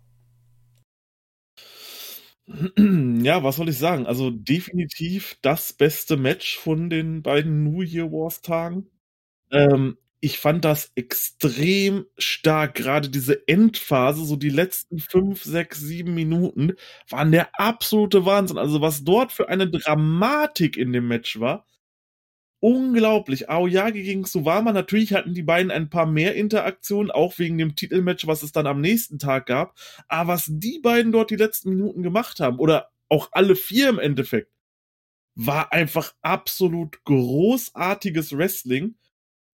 Ja, 3.22 3.42
was 3.44 3.56
soll 3.56 3.68
ich 3.68 3.78
sagen? 3.78 4.06
Also, 4.06 4.30
definitiv 4.30 5.36
das 5.42 5.72
beste 5.72 6.16
Match 6.16 6.58
von 6.58 6.90
den 6.90 7.22
beiden 7.22 7.62
New 7.64 7.82
Year 7.82 8.10
Wars 8.10 8.42
Tagen. 8.42 8.90
Ähm, 9.52 9.96
ich 10.20 10.38
fand 10.38 10.64
das 10.64 10.92
extrem 10.96 12.04
stark. 12.18 12.74
Grade 12.74 13.08
diese 13.08 13.46
Endphase, 13.48 14.24
so 14.24 14.36
die 14.36 14.50
letzten 14.50 14.98
5, 14.98 15.42
6, 15.42 15.78
7 15.80 16.12
Minuten 16.14 16.74
waren 17.08 17.32
der 17.32 17.48
absolute 17.58 18.26
Wahnsinn. 18.26 18.58
Also, 18.58 18.80
was 18.82 19.04
dort 19.04 19.32
für 19.32 19.48
eine 19.48 19.68
Dramatik 19.70 20.76
in 20.76 20.92
dem 20.92 21.08
Match 21.08 21.40
war 21.40 21.66
unglaublich. 22.60 23.48
Aoyagi 23.50 24.02
gegen 24.02 24.24
Suwama, 24.24 24.72
natürlich 24.72 25.12
hatten 25.14 25.34
die 25.34 25.42
beiden 25.42 25.70
ein 25.70 25.90
paar 25.90 26.06
mehr 26.06 26.34
Interaktionen, 26.34 27.10
auch 27.10 27.38
wegen 27.38 27.58
dem 27.58 27.74
Titelmatch, 27.74 28.26
was 28.26 28.42
es 28.42 28.52
dann 28.52 28.66
am 28.66 28.80
nächsten 28.80 29.18
Tag 29.18 29.46
gab. 29.46 29.74
Aber 30.08 30.34
was 30.34 30.46
die 30.48 30.78
beiden 30.78 31.12
dort 31.12 31.30
die 31.30 31.36
letzten 31.36 31.70
Minuten 31.70 32.02
gemacht 32.02 32.40
haben, 32.40 32.58
oder 32.58 32.90
auch 33.08 33.28
alle 33.32 33.56
4 33.56 33.88
im 33.88 33.98
Endeffekt, 33.98 34.52
war 35.34 35.72
einfach 35.72 36.14
absolut 36.22 37.02
großartiges 37.04 38.36
Wrestling. 38.36 38.96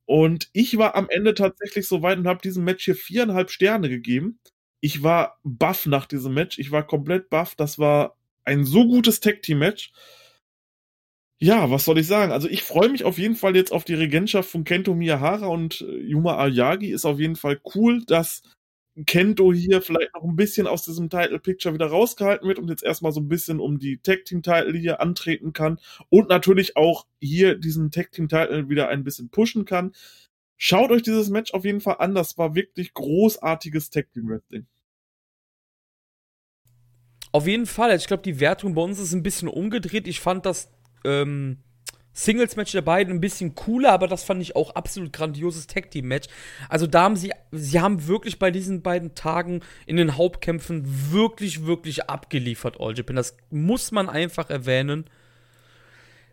Und 0.06 0.48
ich 0.52 0.78
war 0.78 0.94
am 0.94 1.08
Ende 1.10 1.34
tatsächlich 1.34 1.88
so 1.88 2.02
weit 2.02 2.18
und 2.18 2.28
habe 2.28 2.40
diesem 2.40 2.64
Match 2.64 2.84
hier 2.84 2.96
4,5 2.96 3.48
Sterne 3.50 3.88
gegeben. 3.88 4.38
Ich 4.80 5.02
war 5.02 5.38
baff 5.42 5.86
nach 5.86 6.06
diesem 6.06 6.34
Match. 6.34 6.58
Ich 6.58 6.70
war 6.70 6.86
komplett 6.86 7.28
baff. 7.28 7.54
Das 7.56 7.78
war 7.78 8.16
ein 8.44 8.64
so 8.64 8.86
gutes 8.86 9.20
Tag-Team-Match. 9.20 9.92
Ja, 11.38 11.70
was 11.70 11.84
soll 11.84 11.98
ich 11.98 12.06
sagen? 12.06 12.32
Also, 12.32 12.48
ich 12.48 12.62
freue 12.62 12.88
mich 12.88 13.04
auf 13.04 13.18
jeden 13.18 13.36
Fall 13.36 13.56
jetzt 13.56 13.72
auf 13.72 13.84
die 13.84 13.94
Regentschaft 13.94 14.48
von 14.48 14.64
Kento 14.64 14.94
Miyahara 14.94 15.46
und 15.46 15.80
Yuma 15.80 16.36
Aoyagi. 16.36 16.90
Ist 16.90 17.04
auf 17.04 17.18
jeden 17.20 17.36
Fall 17.36 17.60
cool, 17.74 18.02
dass 18.06 18.42
Kento 19.04 19.52
hier 19.52 19.82
vielleicht 19.82 20.14
noch 20.14 20.24
'n 20.24 20.36
bisschen 20.36 20.66
aus 20.66 20.82
diesem 20.84 21.10
Title 21.10 21.38
Picture 21.38 21.74
wieder 21.74 21.86
rausgehalten 21.86 22.48
wird 22.48 22.58
und 22.58 22.70
jetzt 22.70 22.82
erst 22.82 23.02
mal 23.02 23.12
so 23.12 23.20
'n 23.20 23.28
bisschen 23.28 23.60
um 23.60 23.78
die 23.78 23.98
Tag 23.98 24.24
Team 24.24 24.42
Title 24.42 24.76
hier 24.78 25.00
antreten 25.00 25.52
kann 25.52 25.78
und 26.08 26.28
natürlich 26.28 26.76
auch 26.76 27.06
hier 27.20 27.56
diesen 27.56 27.90
Tag 27.90 28.12
Team 28.12 28.28
Title 28.28 28.68
wieder 28.70 28.88
ein 28.88 29.04
bisschen 29.04 29.28
pushen 29.30 29.64
kann. 29.66 29.92
Schaut 30.56 30.90
euch 30.90 31.02
dieses 31.02 31.28
Match 31.30 31.52
auf 31.54 31.64
jeden 31.64 31.80
Fall 31.80 31.96
an. 31.98 32.14
Das 32.14 32.38
war 32.38 32.54
wirklich 32.54 32.94
großartiges 32.94 33.90
Tag 33.90 34.10
Team 34.12 34.28
Wrestling. 34.28 34.66
Auf 37.32 37.46
jeden 37.46 37.66
Fall. 37.66 37.94
Ich 37.96 38.06
glaube, 38.06 38.22
die 38.22 38.40
Wertung 38.40 38.74
bei 38.74 38.82
uns 38.82 38.98
ist 38.98 39.12
ein 39.12 39.22
bisschen 39.22 39.48
umgedreht. 39.48 40.08
Ich 40.08 40.20
fand 40.20 40.46
das 40.46 40.70
ähm, 41.04 41.58
Singles-Match 42.16 42.72
der 42.72 42.80
beiden 42.80 43.14
ein 43.14 43.20
bisschen 43.20 43.54
cooler, 43.54 43.92
aber 43.92 44.08
das 44.08 44.24
fand 44.24 44.40
ich 44.40 44.56
auch 44.56 44.70
absolut 44.70 45.12
grandioses 45.12 45.66
Tag-Team-Match. 45.66 46.28
Also 46.70 46.86
da 46.86 47.02
haben 47.02 47.16
sie, 47.16 47.32
sie 47.52 47.78
haben 47.78 48.06
wirklich 48.06 48.38
bei 48.38 48.50
diesen 48.50 48.80
beiden 48.80 49.14
Tagen 49.14 49.60
in 49.84 49.96
den 49.96 50.16
Hauptkämpfen 50.16 51.12
wirklich, 51.12 51.66
wirklich 51.66 52.08
abgeliefert, 52.08 52.80
All 52.80 52.96
Japan. 52.96 53.16
Das 53.16 53.36
muss 53.50 53.92
man 53.92 54.08
einfach 54.08 54.48
erwähnen. 54.48 55.04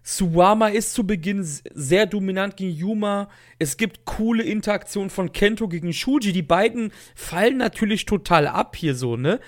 Suwama 0.03 0.69
ist 0.69 0.93
zu 0.93 1.05
Beginn 1.05 1.43
sehr 1.43 2.05
dominant 2.05 2.55
gegen 2.55 2.73
Yuma. 2.75 3.29
Es 3.59 3.75
gibt 3.75 4.05
coole 4.05 4.43
Interaktionen 4.43 5.09
von 5.09 5.33
Kento 5.33 5.67
gegen 5.67 5.91
Shuji. 5.91 6.31
Die 6.31 6.41
beiden 6.43 6.93
fallen 7.13 7.57
natürlich 7.57 8.05
total 8.05 8.47
ab 8.47 8.77
hier 8.77 8.95
so, 8.95 9.17
ne? 9.17 9.41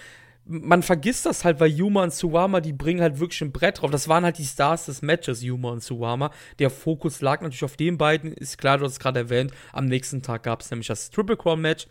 Man 0.45 0.83
vergisst 0.83 1.25
das 1.25 1.43
halt, 1.43 1.59
weil 1.59 1.71
Yuma 1.71 2.03
und 2.03 2.13
Suwama, 2.13 2.61
die 2.61 2.73
bringen 2.73 3.01
halt 3.01 3.19
wirklich 3.19 3.41
ein 3.41 3.51
Brett 3.51 3.81
drauf. 3.81 3.89
Das 3.89 4.07
waren 4.07 4.23
halt 4.23 4.37
die 4.37 4.45
Stars 4.45 4.85
des 4.85 5.01
Matches, 5.01 5.41
Yuma 5.41 5.71
und 5.71 5.83
Suwama. 5.83 6.31
Der 6.59 6.69
Fokus 6.69 7.21
lag 7.21 7.41
natürlich 7.41 7.63
auf 7.63 7.77
den 7.77 7.97
beiden, 7.97 8.31
ist 8.31 8.57
klar, 8.57 8.77
du 8.77 8.85
hast 8.85 8.93
es 8.93 8.99
gerade 8.99 9.19
erwähnt. 9.19 9.51
Am 9.73 9.85
nächsten 9.85 10.21
Tag 10.21 10.43
gab 10.43 10.61
es 10.61 10.69
nämlich 10.69 10.87
das 10.87 11.09
Triple 11.09 11.37
Crown 11.37 11.61
Match. 11.61 11.87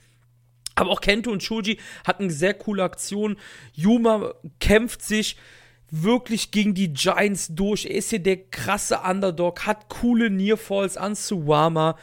Aber 0.76 0.90
auch 0.90 1.00
Kento 1.00 1.30
und 1.30 1.42
Shuji 1.42 1.78
hatten 2.06 2.30
sehr 2.30 2.54
coole 2.54 2.82
Aktionen. 2.82 3.36
Yuma 3.74 4.34
kämpft 4.60 5.02
sich 5.02 5.36
wirklich 5.90 6.50
gegen 6.50 6.74
die 6.74 6.92
Giants 6.92 7.48
durch. 7.54 7.86
Er 7.86 7.96
ist 7.96 8.10
hier 8.10 8.22
der 8.22 8.36
krasse 8.36 9.00
Underdog, 9.00 9.66
hat 9.66 9.88
coole 9.88 10.30
Nearfalls 10.30 10.96
an 10.96 11.14
Suwama. 11.14 11.96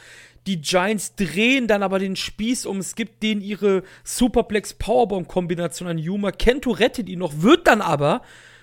Die 0.46 0.60
Giants 0.60 1.14
drehen 1.14 1.68
dann 1.68 1.82
aber 1.82 1.98
den 1.98 2.16
Spieß 2.16 2.66
um. 2.66 2.78
Es 2.78 2.94
gibt 2.94 3.22
denen 3.22 3.40
ihre 3.40 3.82
Superplex 4.02 4.74
Powerbomb 4.74 5.28
Kombination 5.28 5.88
an 5.88 5.98
Yuma. 5.98 6.32
Kento 6.32 6.72
rettet 6.72 7.08
ihn 7.08 7.20
noch, 7.20 7.42
wird 7.42 7.66
dann 7.66 7.80
aber 7.80 8.22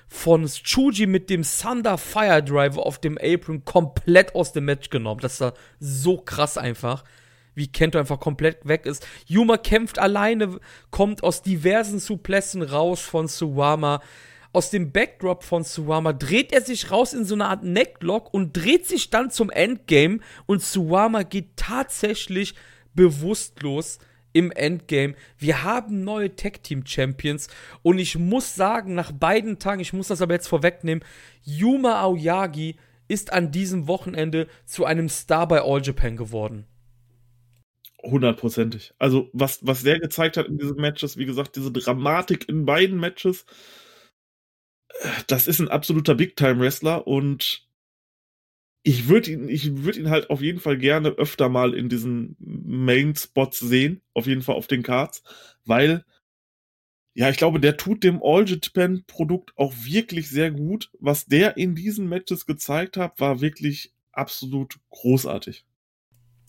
von 0.10 0.46
Chuji 0.46 1.06
mit 1.06 1.30
dem 1.30 1.44
Thunder 1.44 1.98
Fire 1.98 2.44
Driver 2.44 2.86
auf 2.86 3.00
dem 3.00 3.18
Apron 3.22 3.64
komplett 3.64 4.36
aus 4.36 4.52
dem 4.52 4.66
Match 4.66 4.90
genommen. 4.90 5.22
Das 5.22 5.40
war 5.40 5.54
so 5.80 6.18
krass 6.18 6.58
einfach, 6.58 7.04
wie 7.56 7.68
Kento 7.68 7.98
einfach 7.98 8.20
komplett 8.20 8.68
weg 8.68 8.86
ist. 8.86 9.08
Yuma 9.28 9.58
kämpft 9.58 10.00
alleine, 10.00 10.60
kommt 10.90 11.24
aus 11.24 11.44
diversen 11.44 12.00
Suplessen 12.00 12.64
raus 12.64 13.02
von 13.02 13.28
Suwama 13.28 14.02
aus 14.52 14.72
dem 14.72 14.92
Backdrop 14.92 15.44
von 15.44 15.64
Suwama 15.64 16.14
dreht 16.14 16.52
er 16.52 16.62
sich 16.62 16.92
raus 16.92 17.14
in 17.14 17.26
so 17.26 17.36
eine 17.36 17.46
Art 17.46 17.64
Necklock 17.64 18.34
und 18.34 18.54
dreht 18.54 18.88
sich 18.88 19.10
dann 19.10 19.30
zum 19.32 19.50
Endgame 19.50 20.20
und 20.46 20.62
Suwama 20.62 21.24
geht 21.24 21.56
tatsächlich 21.56 22.56
bewusstlos 22.96 24.00
im 24.34 24.52
Endgame. 24.52 25.16
Wir 25.38 25.64
haben 25.64 26.04
neue 26.04 26.36
Tag 26.36 26.64
Team 26.64 26.86
Champions 26.86 27.48
und 27.82 28.00
ich 28.00 28.18
muss 28.18 28.56
sagen, 28.56 28.96
nach 28.96 29.12
beiden 29.12 29.60
Tagen, 29.60 29.82
ich 29.82 29.94
muss 29.94 30.08
das 30.08 30.22
aber 30.22 30.34
jetzt 30.34 30.48
vorwegnehmen, 30.48 31.04
Yuma 31.44 32.02
Aoyagi 32.02 32.76
ist 33.08 33.34
an 33.34 33.52
diesem 33.52 33.88
Wochenende 33.88 34.48
zu 34.66 34.86
einem 34.86 35.10
Star 35.10 35.48
bei 35.48 35.62
All 35.62 35.82
Japan 35.82 36.16
geworden. 36.16 36.66
Hundertprozentig. 38.02 38.94
Also, 38.98 39.30
was, 39.34 39.66
was 39.66 39.84
der 39.84 40.00
gezeigt 40.00 40.38
hat 40.38 40.48
in 40.48 40.58
diesen 40.58 40.78
Matches, 40.78 41.18
wie 41.18 41.26
gesagt, 41.26 41.56
diese 41.58 41.72
Dramatik 41.72 42.48
in 42.48 42.66
beiden 42.66 42.98
Matches, 42.98 43.46
das 45.28 45.48
ist 45.48 45.60
ein 45.60 45.70
absoluter 45.70 46.16
Big-Time-Wrestler 46.16 47.08
und 47.08 47.68
ich 48.84 49.08
würde 49.08 49.32
ihn, 49.32 49.50
ich 49.50 49.84
würde 49.84 50.00
ihn 50.00 50.10
halt 50.10 50.30
auf 50.30 50.42
jeden 50.42 50.60
Fall 50.60 50.78
gerne 50.78 51.10
öfter 51.10 51.50
mal 51.50 51.74
in 51.74 51.90
diesen 51.90 52.36
Main-Spots 52.40 53.60
sehen, 53.60 54.02
auf 54.14 54.26
jeden 54.26 54.42
Fall 54.42 54.56
auf 54.56 54.68
den 54.68 54.84
Cards, 54.84 55.24
weil 55.66 56.06
ja, 57.14 57.30
ich 57.30 57.38
glaube, 57.38 57.60
der 57.60 57.76
tut 57.76 58.04
dem 58.04 58.22
All 58.24 58.48
Japan 58.48 59.04
Produkt 59.06 59.52
auch 59.58 59.74
wirklich 59.76 60.30
sehr 60.30 60.52
gut. 60.52 60.90
Was 61.00 61.26
der 61.26 61.58
in 61.58 61.76
diesen 61.76 62.08
Matches 62.08 62.46
gezeigt 62.46 62.96
hat, 62.96 63.20
war 63.20 63.42
wirklich 63.42 63.92
absolut 64.14 64.80
großartig. 64.90 65.66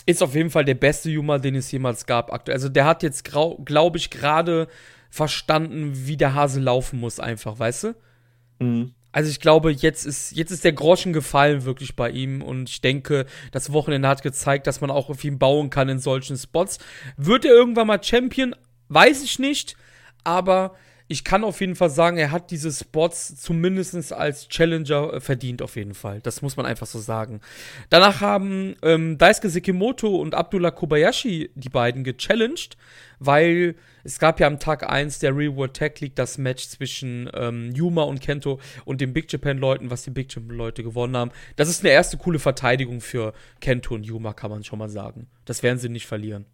Ist 0.07 0.23
auf 0.23 0.35
jeden 0.35 0.51
Fall 0.51 0.65
der 0.65 0.75
beste 0.75 1.11
Yuma, 1.11 1.39
den 1.39 1.57
es 1.57 1.73
jemals 1.73 2.07
gab 2.07 2.33
aktuell. 2.33 2.57
Also 2.57 2.69
der 2.69 2.85
hat 2.85 3.03
jetzt, 3.03 3.25
glaube 3.25 3.99
ich, 3.99 4.11
gerade 4.11 4.69
verstanden, 5.09 6.07
wie 6.07 6.17
der 6.17 6.35
Hase 6.35 6.61
laufen 6.61 7.01
muss, 7.01 7.19
einfach, 7.19 7.59
weißt 7.59 7.85
du? 7.85 7.97
Mhm. 8.61 8.95
Also 9.13 9.29
ich 9.29 9.41
glaube, 9.41 9.73
jetzt 9.73 10.07
ist, 10.07 10.31
jetzt 10.37 10.53
ist 10.53 10.63
der 10.63 10.73
Groschen 10.73 11.13
gefallen 11.13 11.65
wirklich 11.65 11.97
bei 11.97 12.11
ihm 12.11 12.43
und 12.43 12.69
ich 12.69 12.81
denke, 12.81 13.27
das 13.51 13.73
Wochenende 13.73 14.07
hat 14.07 14.23
gezeigt, 14.23 14.69
dass 14.69 14.81
man 14.81 14.91
auch 14.91 15.09
auf 15.09 15.25
ihn 15.25 15.39
bauen 15.39 15.69
kann 15.69 15.89
in 15.89 15.99
solchen 15.99 16.37
Spots. 16.37 16.79
Wird 17.17 17.45
er 17.45 17.51
irgendwann 17.51 17.89
mal 17.89 18.03
Champion? 18.03 18.55
Weiß 18.89 19.25
ich 19.25 19.41
nicht, 19.41 19.77
aber 20.23 20.77
ich 21.11 21.25
kann 21.25 21.43
auf 21.43 21.61
jeden 21.61 21.75
Fall 21.75 21.91
sagen, 21.91 22.19
er 22.19 22.31
hat 22.31 22.53
diese 22.53 22.71
Spots 22.71 23.35
zumindest 23.35 24.13
als 24.13 24.49
Challenger 24.49 25.15
äh, 25.15 25.21
verdient, 25.21 25.61
auf 25.61 25.75
jeden 25.75 25.95
Fall. 25.95 26.21
Das 26.21 26.41
muss 26.41 26.57
man 26.57 26.67
einfach 26.67 26.87
so 26.87 27.01
sagen. 27.01 27.41
Danach 27.89 28.21
haben 28.21 28.77
ähm, 28.83 29.19
Daisuke 29.19 29.51
Sekimoto 29.51 30.15
und 30.15 30.37
Abdullah 30.37 30.71
Kobayashi 30.71 31.51
die 31.57 31.69
beiden 31.69 32.05
gechallenged, 32.05 32.77
weil 33.19 33.75
es 34.05 34.21
gab 34.21 34.39
ja 34.39 34.47
am 34.47 34.61
Tag 34.61 34.89
1 34.89 35.19
der 35.19 35.37
Real 35.37 35.57
World 35.57 35.75
Tag 35.75 35.99
League 35.99 36.15
das 36.15 36.39
Match 36.39 36.69
zwischen 36.69 37.29
ähm, 37.35 37.73
Yuma 37.75 38.05
und 38.05 38.21
Kento 38.21 38.61
und 38.85 39.01
den 39.01 39.13
Big 39.13 39.33
Japan-Leuten, 39.33 39.91
was 39.91 40.05
die 40.05 40.11
Big 40.11 40.33
Japan-Leute 40.33 40.85
gewonnen 40.85 41.17
haben. 41.17 41.33
Das 41.57 41.69
ist 41.69 41.83
eine 41.83 41.93
erste 41.93 42.19
coole 42.19 42.39
Verteidigung 42.39 43.01
für 43.01 43.33
Kento 43.61 43.97
und 43.97 44.07
Yuma, 44.07 44.33
kann 44.33 44.53
man 44.53 44.63
schon 44.63 44.79
mal 44.79 44.89
sagen. 44.89 45.27
Das 45.45 45.65
werden 45.65 45.81
sie 45.81 45.89
nicht 45.89 46.07
verlieren. 46.07 46.47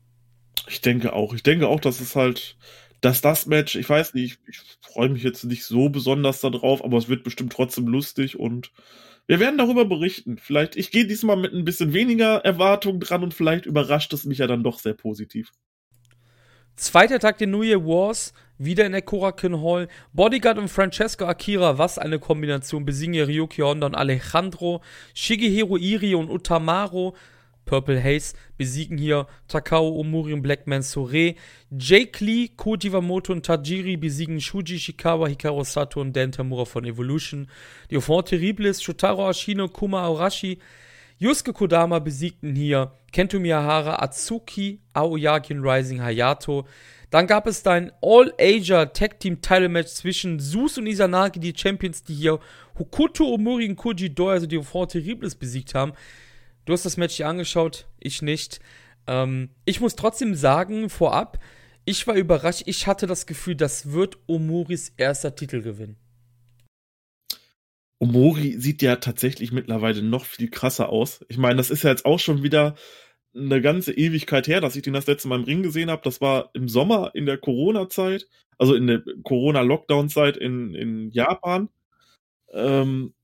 Ich 0.66 0.80
denke 0.80 1.12
auch. 1.12 1.34
Ich 1.34 1.42
denke 1.42 1.68
auch, 1.68 1.80
dass 1.80 2.00
es 2.00 2.16
halt 2.16 2.56
dass 3.00 3.20
das 3.20 3.46
Match, 3.46 3.76
ich 3.76 3.88
weiß 3.88 4.14
nicht, 4.14 4.38
ich, 4.46 4.56
ich 4.56 4.78
freue 4.80 5.08
mich 5.08 5.22
jetzt 5.22 5.44
nicht 5.44 5.64
so 5.64 5.88
besonders 5.88 6.40
darauf, 6.40 6.84
aber 6.84 6.98
es 6.98 7.08
wird 7.08 7.24
bestimmt 7.24 7.52
trotzdem 7.52 7.86
lustig 7.86 8.38
und 8.38 8.72
wir 9.26 9.40
werden 9.40 9.58
darüber 9.58 9.84
berichten. 9.84 10.38
Vielleicht, 10.38 10.76
ich 10.76 10.90
gehe 10.90 11.06
diesmal 11.06 11.36
mit 11.36 11.52
ein 11.52 11.64
bisschen 11.64 11.92
weniger 11.92 12.44
Erwartung 12.44 13.00
dran 13.00 13.22
und 13.24 13.34
vielleicht 13.34 13.66
überrascht 13.66 14.12
es 14.12 14.24
mich 14.24 14.38
ja 14.38 14.46
dann 14.46 14.62
doch 14.62 14.78
sehr 14.78 14.94
positiv. 14.94 15.52
Zweiter 16.76 17.18
Tag 17.18 17.38
der 17.38 17.46
New 17.46 17.62
Year 17.62 17.84
Wars, 17.84 18.34
wieder 18.58 18.84
in 18.84 18.92
der 18.92 19.02
Korakuen 19.02 19.62
Hall. 19.62 19.88
Bodyguard 20.12 20.58
und 20.58 20.68
Francesco 20.68 21.24
Akira, 21.24 21.78
was 21.78 21.98
eine 21.98 22.18
Kombination. 22.18 22.84
Besiegen 22.84 23.18
Ryuki 23.18 23.62
Honda 23.62 23.86
und 23.86 23.94
Alejandro. 23.94 24.82
Shigehiro 25.14 25.76
Iri 25.76 26.14
und 26.14 26.30
Utamaro 26.30 27.16
Purple 27.66 28.02
Haze 28.02 28.34
besiegen 28.56 28.96
hier 28.96 29.26
Takao 29.48 30.00
Omori 30.00 30.32
und 30.32 30.40
Blackman 30.40 30.82
Sore. 30.82 31.34
Jake 31.70 32.24
Lee, 32.24 32.48
Koji 32.56 32.92
Wamoto 32.92 33.32
und 33.32 33.44
Tajiri 33.44 33.98
besiegen 33.98 34.40
Shuji 34.40 34.78
Shikawa, 34.78 35.28
Hikaru 35.28 35.64
Sato 35.64 36.00
und 36.00 36.16
Dan 36.16 36.32
Tamura 36.32 36.64
von 36.64 36.86
Evolution. 36.86 37.48
Die 37.90 37.96
Enfant 37.96 38.28
Terribles, 38.28 38.82
Shotaro 38.82 39.28
Ashino, 39.28 39.68
Kuma 39.68 40.04
Aorashi, 40.04 40.58
Yusuke 41.18 41.52
Kodama 41.52 41.98
besiegten 41.98 42.54
hier 42.54 42.92
Kento 43.10 43.40
Miyahara, 43.40 44.02
Atsuki, 44.02 44.80
Aoyaki 44.92 45.54
und 45.54 45.64
Rising 45.64 46.00
Hayato. 46.00 46.66
Dann 47.10 47.26
gab 47.26 47.46
es 47.46 47.62
dein 47.62 47.90
All-Asia 48.02 48.86
Tag 48.86 49.20
Team 49.20 49.40
Title 49.40 49.70
Match 49.70 49.88
zwischen 49.88 50.38
Zeus 50.38 50.76
und 50.76 50.86
Izanagi, 50.86 51.40
die 51.40 51.54
Champions, 51.56 52.02
die 52.02 52.14
hier 52.14 52.38
Hokuto 52.78 53.32
Omori 53.32 53.68
und 53.68 53.76
Koji 53.76 54.14
Doi, 54.14 54.32
also 54.32 54.46
die 54.46 54.56
Enfant 54.56 54.90
Terribles, 54.90 55.34
besiegt 55.34 55.74
haben. 55.74 55.92
Du 56.66 56.72
hast 56.72 56.84
das 56.84 56.96
Match 56.96 57.14
hier 57.14 57.28
angeschaut, 57.28 57.86
ich 58.00 58.22
nicht. 58.22 58.60
Ähm, 59.06 59.50
ich 59.64 59.80
muss 59.80 59.94
trotzdem 59.94 60.34
sagen, 60.34 60.90
vorab, 60.90 61.38
ich 61.84 62.06
war 62.08 62.16
überrascht. 62.16 62.64
Ich 62.66 62.88
hatte 62.88 63.06
das 63.06 63.26
Gefühl, 63.26 63.54
das 63.54 63.92
wird 63.92 64.18
Omoris 64.26 64.92
erster 64.96 65.34
Titelgewinn. 65.36 65.96
Omori 67.98 68.56
sieht 68.58 68.82
ja 68.82 68.96
tatsächlich 68.96 69.52
mittlerweile 69.52 70.02
noch 70.02 70.24
viel 70.24 70.50
krasser 70.50 70.88
aus. 70.90 71.24
Ich 71.28 71.38
meine, 71.38 71.56
das 71.56 71.70
ist 71.70 71.84
ja 71.84 71.90
jetzt 71.90 72.04
auch 72.04 72.18
schon 72.18 72.42
wieder 72.42 72.74
eine 73.34 73.60
ganze 73.62 73.92
Ewigkeit 73.92 74.48
her, 74.48 74.60
dass 74.60 74.76
ich 74.76 74.82
den 74.82 74.92
das 74.92 75.06
letzte 75.06 75.28
Mal 75.28 75.38
im 75.38 75.44
Ring 75.44 75.62
gesehen 75.62 75.90
habe. 75.90 76.02
Das 76.04 76.20
war 76.20 76.50
im 76.52 76.68
Sommer 76.68 77.12
in 77.14 77.26
der 77.26 77.38
Corona-Zeit, 77.38 78.28
also 78.58 78.74
in 78.74 78.86
der 78.86 79.02
Corona-Lockdown-Zeit 79.22 80.36
in, 80.36 80.74
in 80.74 81.10
Japan. 81.10 81.68
Ähm, 82.52 83.14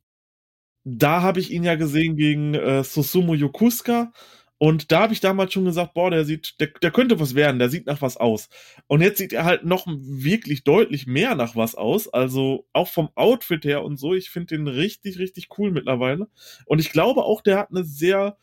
da 0.84 1.22
habe 1.22 1.40
ich 1.40 1.50
ihn 1.50 1.64
ja 1.64 1.74
gesehen 1.76 2.16
gegen 2.16 2.54
äh, 2.54 2.82
Susumu 2.84 3.34
Yokusuka. 3.34 4.12
Und 4.58 4.92
da 4.92 5.00
habe 5.00 5.12
ich 5.12 5.18
damals 5.18 5.52
schon 5.52 5.64
gesagt, 5.64 5.92
boah, 5.94 6.08
der 6.10 6.24
sieht, 6.24 6.60
der, 6.60 6.68
der 6.68 6.92
könnte 6.92 7.18
was 7.18 7.34
werden, 7.34 7.58
der 7.58 7.68
sieht 7.68 7.86
nach 7.86 8.00
was 8.00 8.16
aus. 8.16 8.48
Und 8.86 9.00
jetzt 9.00 9.18
sieht 9.18 9.32
er 9.32 9.44
halt 9.44 9.64
noch 9.64 9.86
wirklich 9.88 10.62
deutlich 10.62 11.08
mehr 11.08 11.34
nach 11.34 11.56
was 11.56 11.74
aus. 11.74 12.08
Also 12.08 12.64
auch 12.72 12.86
vom 12.86 13.08
Outfit 13.16 13.64
her 13.64 13.82
und 13.82 13.96
so. 13.96 14.14
Ich 14.14 14.30
finde 14.30 14.56
den 14.56 14.68
richtig, 14.68 15.18
richtig 15.18 15.48
cool 15.58 15.72
mittlerweile. 15.72 16.28
Und 16.64 16.78
ich 16.78 16.92
glaube 16.92 17.24
auch, 17.24 17.40
der 17.40 17.58
hat 17.58 17.70
eine 17.70 17.84
sehr 17.84 18.36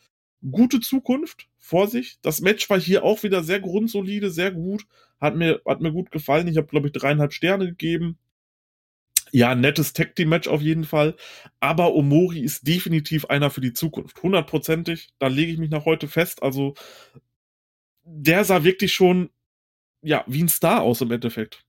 gute 0.50 0.80
Zukunft 0.80 1.48
vor 1.56 1.88
sich. 1.88 2.18
Das 2.20 2.42
Match 2.42 2.68
war 2.68 2.78
hier 2.78 3.02
auch 3.02 3.22
wieder 3.22 3.42
sehr 3.42 3.60
grundsolide, 3.60 4.30
sehr 4.30 4.50
gut. 4.50 4.84
Hat 5.22 5.36
mir, 5.36 5.62
hat 5.66 5.80
mir 5.80 5.92
gut 5.92 6.10
gefallen. 6.10 6.48
Ich 6.48 6.58
habe, 6.58 6.66
glaube 6.66 6.88
ich, 6.88 6.92
dreieinhalb 6.92 7.32
Sterne 7.32 7.66
gegeben 7.66 8.18
ja, 9.32 9.54
nettes 9.54 9.92
Tag 9.92 10.14
Team 10.16 10.28
Match 10.28 10.48
auf 10.48 10.60
jeden 10.60 10.84
Fall. 10.84 11.16
Aber 11.60 11.94
Omori 11.94 12.40
ist 12.40 12.66
definitiv 12.66 13.26
einer 13.26 13.50
für 13.50 13.60
die 13.60 13.72
Zukunft. 13.72 14.22
Hundertprozentig. 14.22 15.10
Da 15.18 15.28
lege 15.28 15.52
ich 15.52 15.58
mich 15.58 15.70
nach 15.70 15.84
heute 15.84 16.08
fest. 16.08 16.42
Also 16.42 16.74
der 18.04 18.44
sah 18.44 18.64
wirklich 18.64 18.92
schon, 18.92 19.30
ja, 20.02 20.24
wie 20.26 20.42
ein 20.42 20.48
Star 20.48 20.82
aus 20.82 21.00
im 21.00 21.10
Endeffekt. 21.10 21.64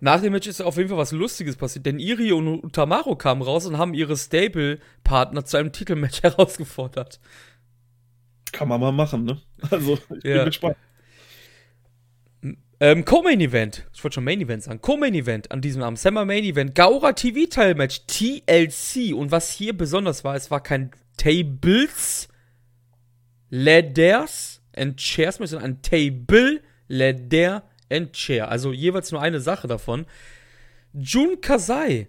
Nach 0.00 0.20
dem 0.20 0.32
Match 0.32 0.46
ist 0.46 0.62
auf 0.62 0.78
jeden 0.78 0.88
Fall 0.88 0.98
was 0.98 1.12
Lustiges 1.12 1.56
passiert, 1.56 1.84
denn 1.84 1.98
Iri 1.98 2.32
und 2.32 2.64
Utamaro 2.64 3.16
kamen 3.16 3.42
raus 3.42 3.66
und 3.66 3.76
haben 3.76 3.92
ihre 3.92 4.16
Stable-Partner 4.16 5.44
zu 5.44 5.58
einem 5.58 5.72
Titelmatch 5.72 6.22
herausgefordert. 6.22 7.20
Kann 8.52 8.68
man 8.68 8.80
mal 8.80 8.92
machen, 8.92 9.24
ne? 9.24 9.40
Also, 9.70 9.98
ich 10.16 10.24
ja. 10.24 10.38
bin 10.38 10.46
gespannt. 10.46 10.76
Ähm, 12.82 13.04
Co-Main 13.04 13.40
Event. 13.40 13.86
Ich 13.92 14.02
wollte 14.02 14.14
schon 14.14 14.24
Main 14.24 14.40
Event 14.40 14.62
sagen. 14.62 14.80
Co-Main 14.80 15.14
Event 15.14 15.50
an 15.50 15.60
diesem 15.60 15.82
Abend. 15.82 15.98
Summer 15.98 16.24
Main 16.24 16.44
Event. 16.44 16.74
Gaura 16.74 17.12
TV 17.12 17.46
Teilmatch. 17.48 18.06
TLC. 18.06 19.14
Und 19.14 19.30
was 19.30 19.52
hier 19.52 19.76
besonders 19.76 20.24
war, 20.24 20.34
es 20.34 20.50
war 20.50 20.62
kein 20.62 20.90
Tables, 21.18 22.28
Ladders 23.50 24.62
and 24.74 24.96
Chairs, 24.96 25.36
sondern 25.36 25.62
ein 25.62 25.82
Table, 25.82 26.62
Ladder 26.88 27.68
and 27.90 28.14
Chair. 28.14 28.48
Also 28.48 28.72
jeweils 28.72 29.12
nur 29.12 29.20
eine 29.20 29.40
Sache 29.40 29.68
davon. 29.68 30.06
Jun 30.94 31.42
Kasai 31.42 32.08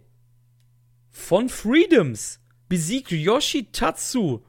von 1.10 1.50
Freedoms 1.50 2.40
besiegt 2.70 3.12
Yoshitatsu, 3.12 4.46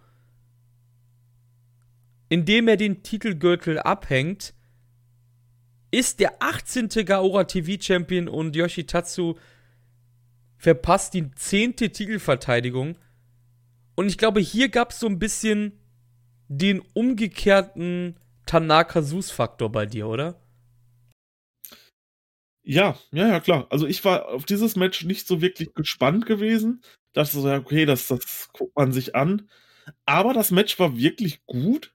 indem 2.28 2.68
er 2.68 2.76
den 2.76 3.02
Titelgürtel 3.02 3.80
abhängt 3.80 4.54
ist 5.92 6.20
der 6.20 6.42
18. 6.42 6.88
Gaora 7.04 7.44
TV 7.44 7.80
Champion 7.80 8.26
und 8.26 8.56
Yoshitatsu 8.56 9.36
verpasst 10.56 11.14
die 11.14 11.30
10. 11.30 11.76
Titelverteidigung. 11.76 12.98
Und 13.94 14.08
ich 14.08 14.16
glaube, 14.16 14.40
hier 14.40 14.70
gab 14.70 14.90
es 14.90 15.00
so 15.00 15.06
ein 15.06 15.18
bisschen 15.18 15.78
den 16.48 16.80
umgekehrten 16.94 18.18
Tanaka-Sus-Faktor 18.46 19.70
bei 19.70 19.86
dir, 19.86 20.08
oder? 20.08 20.40
Ja, 22.64 22.98
ja, 23.10 23.28
ja, 23.28 23.40
klar. 23.40 23.66
Also 23.70 23.86
ich 23.86 24.04
war 24.04 24.28
auf 24.28 24.46
dieses 24.46 24.76
Match 24.76 25.04
nicht 25.04 25.26
so 25.26 25.42
wirklich 25.42 25.74
gespannt 25.74 26.26
gewesen. 26.26 26.82
Dachte 27.12 27.38
so, 27.38 27.52
okay, 27.52 27.84
das, 27.84 28.06
das 28.06 28.48
guckt 28.52 28.74
man 28.76 28.92
sich 28.92 29.14
an. 29.14 29.50
Aber 30.06 30.32
das 30.32 30.52
Match 30.52 30.78
war 30.78 30.96
wirklich 30.96 31.44
gut 31.44 31.92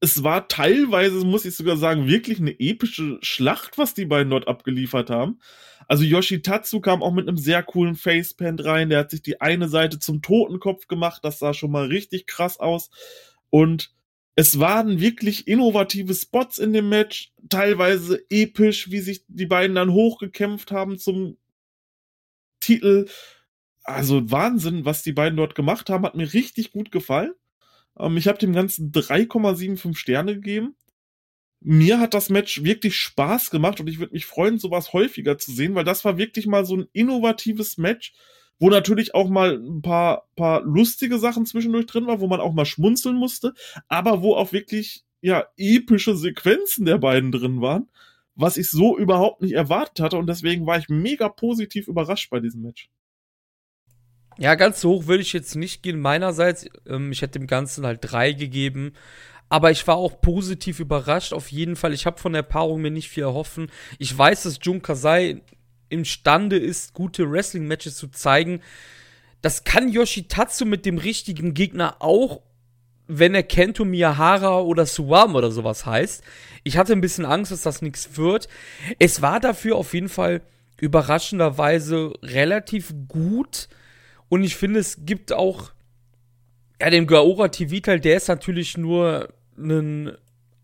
es 0.00 0.22
war 0.22 0.48
teilweise, 0.48 1.24
muss 1.24 1.44
ich 1.44 1.56
sogar 1.56 1.76
sagen, 1.76 2.06
wirklich 2.06 2.38
eine 2.38 2.58
epische 2.58 3.18
Schlacht, 3.22 3.78
was 3.78 3.94
die 3.94 4.04
beiden 4.04 4.30
dort 4.30 4.48
abgeliefert 4.48 5.08
haben. 5.08 5.40
Also 5.88 6.04
Yoshitatsu 6.04 6.80
kam 6.80 7.02
auch 7.02 7.12
mit 7.12 7.28
einem 7.28 7.38
sehr 7.38 7.62
coolen 7.62 7.94
Facepant 7.94 8.64
rein. 8.64 8.90
Der 8.90 9.00
hat 9.00 9.10
sich 9.10 9.22
die 9.22 9.40
eine 9.40 9.68
Seite 9.68 9.98
zum 9.98 10.22
Totenkopf 10.22 10.88
gemacht. 10.88 11.24
Das 11.24 11.38
sah 11.38 11.54
schon 11.54 11.70
mal 11.70 11.86
richtig 11.86 12.26
krass 12.26 12.58
aus. 12.60 12.90
Und 13.50 13.94
es 14.36 14.58
waren 14.58 15.00
wirklich 15.00 15.46
innovative 15.46 16.14
Spots 16.14 16.58
in 16.58 16.72
dem 16.72 16.88
Match. 16.88 17.32
Teilweise 17.48 18.24
episch, 18.30 18.90
wie 18.90 19.00
sich 19.00 19.24
die 19.28 19.46
beiden 19.46 19.76
dann 19.76 19.92
hochgekämpft 19.92 20.70
haben 20.70 20.98
zum 20.98 21.36
Titel. 22.60 23.06
Also 23.84 24.30
Wahnsinn, 24.30 24.84
was 24.84 25.02
die 25.02 25.12
beiden 25.12 25.36
dort 25.36 25.54
gemacht 25.54 25.90
haben, 25.90 26.04
hat 26.04 26.14
mir 26.14 26.32
richtig 26.32 26.72
gut 26.72 26.90
gefallen. 26.90 27.32
Ähm, 27.98 28.16
ich 28.16 28.28
habe 28.28 28.38
dem 28.38 28.52
Ganzen 28.52 28.92
3,75 28.92 29.96
Sterne 29.96 30.34
gegeben. 30.34 30.76
Mir 31.60 31.98
hat 31.98 32.12
das 32.14 32.28
Match 32.28 32.62
wirklich 32.62 32.96
Spaß 32.96 33.50
gemacht 33.50 33.80
und 33.80 33.88
ich 33.88 33.98
würde 33.98 34.12
mich 34.12 34.26
freuen, 34.26 34.58
sowas 34.58 34.92
häufiger 34.92 35.38
zu 35.38 35.50
sehen, 35.52 35.74
weil 35.74 35.84
das 35.84 36.04
war 36.04 36.18
wirklich 36.18 36.46
mal 36.46 36.66
so 36.66 36.76
ein 36.76 36.88
innovatives 36.92 37.78
Match, 37.78 38.12
wo 38.58 38.68
natürlich 38.68 39.14
auch 39.14 39.30
mal 39.30 39.54
ein 39.54 39.80
paar, 39.80 40.28
paar 40.36 40.62
lustige 40.62 41.18
Sachen 41.18 41.46
zwischendurch 41.46 41.86
drin 41.86 42.06
war, 42.06 42.20
wo 42.20 42.26
man 42.26 42.40
auch 42.40 42.52
mal 42.52 42.66
schmunzeln 42.66 43.16
musste, 43.16 43.54
aber 43.88 44.22
wo 44.22 44.34
auch 44.34 44.52
wirklich, 44.52 45.04
ja, 45.22 45.46
epische 45.56 46.16
Sequenzen 46.16 46.84
der 46.84 46.98
beiden 46.98 47.32
drin 47.32 47.62
waren, 47.62 47.88
was 48.34 48.58
ich 48.58 48.68
so 48.68 48.98
überhaupt 48.98 49.40
nicht 49.40 49.52
erwartet 49.52 50.00
hatte 50.00 50.18
und 50.18 50.26
deswegen 50.26 50.66
war 50.66 50.78
ich 50.78 50.88
mega 50.90 51.30
positiv 51.30 51.88
überrascht 51.88 52.28
bei 52.30 52.40
diesem 52.40 52.60
Match. 52.62 52.90
Ja, 54.38 54.54
ganz 54.54 54.80
so 54.80 54.90
hoch 54.90 55.06
würde 55.06 55.22
ich 55.22 55.32
jetzt 55.32 55.54
nicht 55.54 55.82
gehen 55.82 56.00
meinerseits. 56.00 56.66
Ähm, 56.88 57.12
ich 57.12 57.22
hätte 57.22 57.38
dem 57.38 57.46
Ganzen 57.46 57.86
halt 57.86 58.00
drei 58.02 58.32
gegeben. 58.32 58.92
Aber 59.48 59.70
ich 59.70 59.86
war 59.86 59.96
auch 59.96 60.20
positiv 60.20 60.80
überrascht, 60.80 61.32
auf 61.32 61.52
jeden 61.52 61.76
Fall. 61.76 61.92
Ich 61.92 62.06
habe 62.06 62.18
von 62.18 62.32
der 62.32 62.42
Paarung 62.42 62.80
mir 62.80 62.90
nicht 62.90 63.08
viel 63.08 63.22
erhoffen. 63.22 63.70
Ich 63.98 64.16
weiß, 64.16 64.44
dass 64.44 64.58
Jun 64.62 64.82
Kasai 64.82 65.42
imstande 65.88 66.56
ist, 66.56 66.94
gute 66.94 67.30
Wrestling-Matches 67.30 67.96
zu 67.96 68.08
zeigen. 68.08 68.60
Das 69.42 69.64
kann 69.64 69.88
Yoshitatsu 69.88 70.64
mit 70.64 70.86
dem 70.86 70.98
richtigen 70.98 71.54
Gegner 71.54 71.96
auch, 72.00 72.40
wenn 73.06 73.34
er 73.34 73.42
Kento 73.42 73.84
Miyahara 73.84 74.60
oder 74.60 74.86
Suwama 74.86 75.38
oder 75.38 75.50
sowas 75.50 75.84
heißt. 75.84 76.24
Ich 76.64 76.78
hatte 76.78 76.94
ein 76.94 77.02
bisschen 77.02 77.26
Angst, 77.26 77.52
dass 77.52 77.62
das 77.62 77.82
nichts 77.82 78.16
wird. 78.16 78.48
Es 78.98 79.20
war 79.20 79.40
dafür 79.40 79.76
auf 79.76 79.92
jeden 79.92 80.08
Fall 80.08 80.40
überraschenderweise 80.80 82.14
relativ 82.22 82.94
gut 83.06 83.68
und 84.28 84.42
ich 84.42 84.56
finde, 84.56 84.80
es 84.80 85.04
gibt 85.04 85.32
auch, 85.32 85.72
ja, 86.80 86.90
den 86.90 87.06
Gaora 87.06 87.48
TV-Teil, 87.48 88.00
der 88.00 88.16
ist 88.16 88.28
natürlich 88.28 88.76
nur 88.76 89.28
ein 89.56 90.12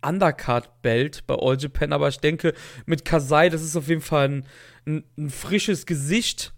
Undercard-Belt 0.02 1.26
bei 1.26 1.34
All 1.34 1.58
Japan, 1.58 1.92
aber 1.92 2.08
ich 2.08 2.18
denke, 2.18 2.54
mit 2.86 3.04
Kasai, 3.04 3.48
das 3.48 3.62
ist 3.62 3.76
auf 3.76 3.88
jeden 3.88 4.00
Fall 4.00 4.28
ein, 4.28 4.46
ein, 4.86 5.04
ein 5.18 5.30
frisches 5.30 5.86
Gesicht. 5.86 6.52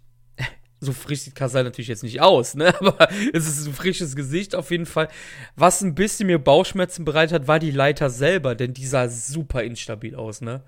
So 0.79 0.91
frisch 0.91 1.21
sieht 1.21 1.35
Kasai 1.35 1.63
natürlich 1.63 1.87
jetzt 1.87 2.03
nicht 2.03 2.19
aus, 2.19 2.55
ne? 2.55 2.77
Aber 2.79 3.07
es 3.31 3.47
ist 3.47 3.67
ein 3.67 3.73
frisches 3.73 4.17
Gesicht 4.17 4.53
auf 4.53 4.69
jeden 4.69 4.85
Fall. 4.85 5.07
Was 5.55 5.81
ein 5.81 5.95
bisschen 5.95 6.27
mir 6.27 6.39
Bauchschmerzen 6.39 7.05
bereitet 7.05 7.33
hat, 7.33 7.47
war 7.47 7.59
die 7.59 7.71
Leiter 7.71 8.09
selber, 8.09 8.53
denn 8.53 8.73
die 8.73 8.85
sah 8.85 9.07
super 9.07 9.63
instabil 9.63 10.15
aus, 10.15 10.41
ne? 10.41 10.61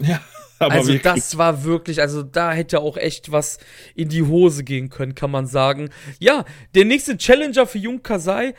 Ja. 0.00 0.20
Aber 0.60 0.74
also 0.74 0.96
das 0.96 1.36
war 1.36 1.64
wirklich, 1.64 2.00
also 2.00 2.22
da 2.22 2.52
hätte 2.52 2.80
auch 2.80 2.96
echt 2.96 3.32
was 3.32 3.58
in 3.94 4.08
die 4.08 4.22
Hose 4.22 4.62
gehen 4.62 4.88
können, 4.88 5.14
kann 5.14 5.30
man 5.30 5.46
sagen. 5.46 5.90
Ja, 6.20 6.44
der 6.74 6.84
nächste 6.84 7.18
Challenger 7.18 7.66
für 7.66 7.78
Jun 7.78 8.02
Kasai, 8.02 8.54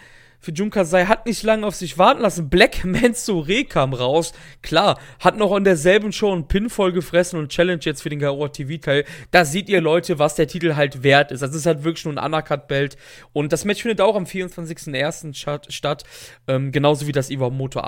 für 0.45 0.51
Jun 0.51 0.69
Kasai 0.69 1.05
hat 1.05 1.25
nicht 1.25 1.41
lange 1.41 1.65
auf 1.65 1.73
sich 1.73 1.97
warten 1.97 2.21
lassen. 2.21 2.49
Black 2.49 2.85
Mansoure 2.85 3.63
kam 3.63 3.93
raus. 3.95 4.31
Klar, 4.61 4.99
hat 5.19 5.37
noch 5.37 5.55
in 5.55 5.63
derselben 5.63 6.11
Show 6.11 6.31
einen 6.31 6.47
Pin 6.47 6.69
voll 6.69 6.91
gefressen 6.91 7.39
und 7.39 7.49
Challenge 7.49 7.79
jetzt 7.81 8.03
für 8.03 8.09
den 8.09 8.19
Gaora 8.19 8.49
TV-Teil. 8.49 9.05
Da 9.31 9.43
seht 9.43 9.69
ihr, 9.69 9.81
Leute, 9.81 10.19
was 10.19 10.35
der 10.35 10.47
Titel 10.47 10.75
halt 10.75 11.01
wert 11.01 11.31
ist. 11.31 11.41
Also 11.41 11.53
es 11.53 11.61
ist 11.61 11.65
halt 11.65 11.83
wirklich 11.83 12.05
nur 12.05 12.15
ein 12.15 12.23
Undercut-Belt. 12.23 12.95
Und 13.33 13.53
das 13.53 13.65
Match 13.65 13.81
findet 13.81 14.01
auch 14.01 14.15
am 14.15 14.25
24.01. 14.25 15.33
statt. 15.71 16.03
Ähm, 16.47 16.71
genauso 16.71 17.07
wie 17.07 17.11
das 17.11 17.31
Iwamoto 17.31 17.79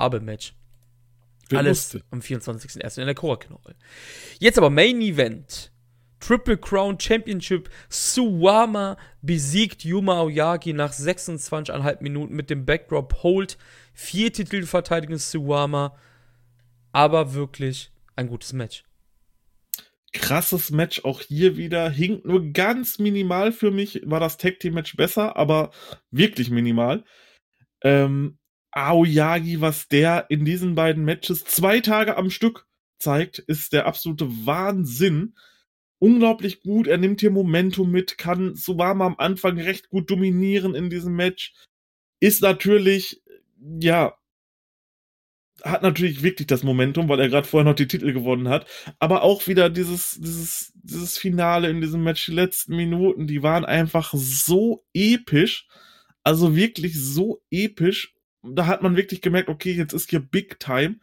Wer 1.48 1.60
Alles 1.60 1.94
musste. 1.94 2.06
am 2.10 2.20
24.01. 2.20 3.00
in 3.00 3.06
der 3.06 3.14
Koraknoll. 3.14 3.74
Jetzt 4.38 4.58
aber 4.58 4.70
Main 4.70 5.00
Event. 5.00 5.72
Triple 6.20 6.58
Crown 6.58 6.98
Championship. 6.98 7.70
Suwama 7.88 8.96
besiegt 9.22 9.84
Yuma 9.84 10.18
Aoyagi 10.18 10.72
nach 10.72 10.92
26,5 10.92 12.02
Minuten 12.02 12.34
mit 12.34 12.50
dem 12.50 12.66
Backdrop 12.66 13.22
Hold. 13.22 13.56
Vier 13.94 14.32
Titelverteidigung 14.32 15.16
Suwama. 15.16 15.96
Aber 16.92 17.34
wirklich 17.34 17.92
ein 18.16 18.28
gutes 18.28 18.52
Match. 18.52 18.84
Krasses 20.12 20.70
Match 20.70 21.04
auch 21.04 21.20
hier 21.20 21.56
wieder. 21.56 21.88
Hinkt 21.90 22.24
nur 22.24 22.52
ganz 22.52 22.98
minimal 22.98 23.52
für 23.52 23.70
mich. 23.70 24.02
War 24.04 24.20
das 24.20 24.38
Tag 24.38 24.58
Team 24.58 24.74
Match 24.74 24.96
besser, 24.96 25.36
aber 25.36 25.70
wirklich 26.10 26.50
minimal. 26.50 27.04
Ähm, 27.82 28.38
Aoyagi, 28.78 29.60
was 29.60 29.88
der 29.88 30.26
in 30.28 30.44
diesen 30.44 30.76
beiden 30.76 31.04
Matches 31.04 31.44
zwei 31.44 31.80
Tage 31.80 32.16
am 32.16 32.30
Stück 32.30 32.66
zeigt, 32.98 33.40
ist 33.40 33.72
der 33.72 33.86
absolute 33.86 34.28
Wahnsinn. 34.46 35.34
Unglaublich 35.98 36.60
gut, 36.60 36.86
er 36.86 36.96
nimmt 36.96 37.20
hier 37.20 37.32
Momentum 37.32 37.90
mit, 37.90 38.18
kann 38.18 38.54
Subama 38.54 39.04
am 39.04 39.16
Anfang 39.18 39.58
recht 39.58 39.88
gut 39.88 40.08
dominieren 40.08 40.76
in 40.76 40.90
diesem 40.90 41.16
Match. 41.16 41.54
Ist 42.20 42.40
natürlich, 42.40 43.20
ja, 43.80 44.16
hat 45.64 45.82
natürlich 45.82 46.22
wirklich 46.22 46.46
das 46.46 46.62
Momentum, 46.62 47.08
weil 47.08 47.18
er 47.18 47.28
gerade 47.28 47.48
vorher 47.48 47.68
noch 47.68 47.74
die 47.74 47.88
Titel 47.88 48.12
gewonnen 48.12 48.48
hat. 48.48 48.68
Aber 49.00 49.22
auch 49.22 49.48
wieder 49.48 49.70
dieses, 49.70 50.20
dieses, 50.20 50.72
dieses 50.76 51.18
Finale 51.18 51.68
in 51.68 51.80
diesem 51.80 52.04
Match, 52.04 52.26
die 52.26 52.32
letzten 52.32 52.76
Minuten, 52.76 53.26
die 53.26 53.42
waren 53.42 53.64
einfach 53.64 54.14
so 54.14 54.84
episch. 54.94 55.66
Also 56.22 56.54
wirklich 56.54 56.94
so 56.94 57.42
episch 57.50 58.14
da 58.54 58.66
hat 58.66 58.82
man 58.82 58.96
wirklich 58.96 59.20
gemerkt, 59.20 59.48
okay, 59.48 59.72
jetzt 59.72 59.92
ist 59.92 60.10
hier 60.10 60.20
Big 60.20 60.58
Time. 60.60 61.00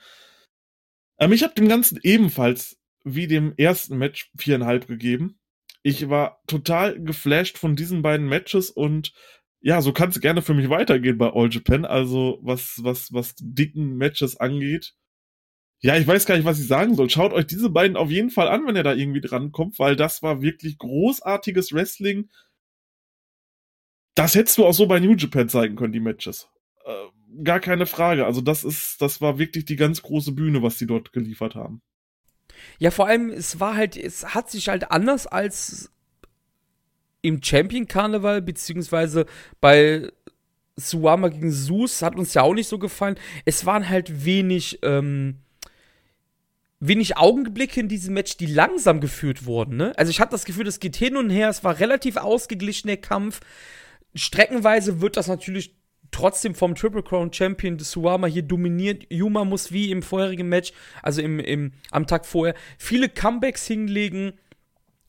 Ähm, 1.20 1.32
ich 1.32 1.44
habe 1.44 1.56
dem 1.56 1.68
Ganzen 1.68 2.00
ebenfalls 2.04 2.80
wie 3.04 3.28
dem 3.28 3.54
ersten 3.58 3.98
Match 3.98 4.32
viereinhalb 4.38 4.88
gegeben. 4.88 5.40
Ich 5.84 6.10
war 6.10 6.42
total 6.48 7.00
geflasht 7.02 7.58
von 7.58 7.76
diesen 7.76 8.02
beiden 8.02 8.28
Matches 8.28 8.72
und 8.72 9.14
ja, 9.62 9.82
so 9.82 9.94
kann 9.94 10.10
es 10.10 10.20
gerne 10.20 10.42
für 10.42 10.54
mich 10.54 10.70
weitergehen 10.70 11.18
bei 11.18 11.32
All 11.32 11.52
Japan. 11.52 11.86
Also 11.86 12.40
was, 12.42 12.80
was, 12.84 13.14
was 13.14 13.34
dicken 13.40 13.96
Matches 13.98 14.38
angeht. 14.38 14.94
Ja, 15.82 15.98
ich 15.98 16.08
weiß 16.08 16.26
gar 16.26 16.36
nicht, 16.36 16.46
was 16.46 16.60
ich 16.60 16.68
sagen 16.68 16.96
soll. 16.96 17.10
Schaut 17.10 17.34
euch 17.34 17.48
diese 17.48 17.70
beiden 17.70 17.98
auf 17.98 18.10
jeden 18.10 18.30
Fall 18.30 18.48
an, 18.48 18.66
wenn 18.66 18.76
ihr 18.76 18.84
da 18.84 18.94
irgendwie 18.94 19.22
drankommt, 19.22 19.78
weil 19.78 19.96
das 19.96 20.24
war 20.24 20.42
wirklich 20.42 20.78
großartiges 20.78 21.74
Wrestling. 21.74 22.30
Das 24.16 24.34
hättest 24.34 24.58
du 24.58 24.66
auch 24.66 24.74
so 24.74 24.88
bei 24.88 25.00
New 25.00 25.16
Japan 25.16 25.50
zeigen 25.50 25.76
können, 25.76 25.94
die 25.94 26.00
Matches. 26.00 26.48
Äh, 26.86 27.06
gar 27.44 27.60
keine 27.60 27.86
Frage. 27.86 28.26
Also 28.26 28.42
das 28.42 28.64
ist, 28.64 29.02
das 29.02 29.22
war 29.22 29.38
wirklich 29.38 29.66
die 29.66 29.76
ganz 29.76 30.02
große 30.02 30.32
Bühne, 30.32 30.62
was 30.62 30.80
sie 30.80 30.88
dort 30.88 31.14
geliefert 31.14 31.56
haben. 31.56 31.82
Ja, 32.80 32.92
vor 32.92 33.08
allem, 33.08 33.30
es 33.30 33.60
war 33.60 33.76
halt, 33.76 33.98
es 33.98 34.34
hat 34.34 34.50
sich 34.50 34.70
halt 34.70 34.92
anders 34.92 35.28
als 35.28 35.92
im 37.22 37.42
Champion 37.42 37.88
Karneval, 37.88 38.42
beziehungsweise 38.42 39.26
bei 39.60 40.12
Suama 40.76 41.30
gegen 41.30 41.52
Sus, 41.52 42.02
hat 42.02 42.16
uns 42.16 42.34
ja 42.34 42.44
auch 42.44 42.54
nicht 42.54 42.68
so 42.68 42.78
gefallen. 42.78 43.16
Es 43.46 43.66
waren 43.66 43.90
halt 43.90 44.26
wenig, 44.26 44.80
ähm, 44.84 45.40
wenig 46.80 47.18
Augenblicke 47.18 47.80
in 47.80 47.88
diesem 47.88 48.14
Match, 48.14 48.38
die 48.38 48.46
langsam 48.46 49.00
geführt 49.00 49.46
wurden. 49.46 49.78
Ne? 49.78 49.94
Also 49.98 50.12
ich 50.12 50.20
hatte 50.20 50.32
das 50.32 50.46
Gefühl, 50.46 50.68
es 50.68 50.80
geht 50.80 50.96
hin 50.96 51.18
und 51.18 51.30
her, 51.30 51.50
es 51.50 51.64
war 51.64 51.80
relativ 51.80 52.18
ausgeglichen, 52.18 52.88
der 52.88 52.98
Kampf. 52.98 53.40
Streckenweise 54.14 55.02
wird 55.02 55.18
das 55.18 55.28
natürlich 55.28 55.76
trotzdem 56.16 56.56
vom 56.56 56.76
Triple 56.76 57.04
Crown 57.04 57.34
Champion 57.34 57.78
Suama 57.78 58.28
hier 58.28 58.44
dominiert. 58.44 59.06
Yuma 59.10 59.44
muss 59.44 59.74
wie 59.74 59.92
im 59.92 60.02
vorherigen 60.02 60.48
Match, 60.48 60.72
also 61.04 61.22
im, 61.22 61.40
im, 61.40 61.74
am 61.92 62.08
Tag 62.08 62.26
vorher, 62.26 62.56
viele 62.78 63.10
Comebacks 63.10 63.68
hinlegen. 63.68 64.34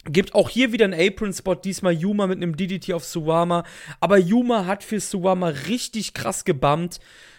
Gibt 0.04 0.34
auch 0.34 0.50
hier 0.50 0.72
wieder 0.72 0.84
einen 0.84 1.00
Apron-Spot, 1.00 1.54
diesmal 1.54 1.92
Yuma 1.92 2.26
mit 2.26 2.38
einem 2.38 2.56
DDT 2.56 2.92
auf 2.92 3.04
Suwama. 3.04 3.64
Aber 4.00 4.18
Yuma 4.18 4.66
hat 4.66 4.82
für 4.82 4.98
Suwama 4.98 5.48
richtig 5.48 6.12
krass 6.12 6.44
gebammt. 6.44 6.98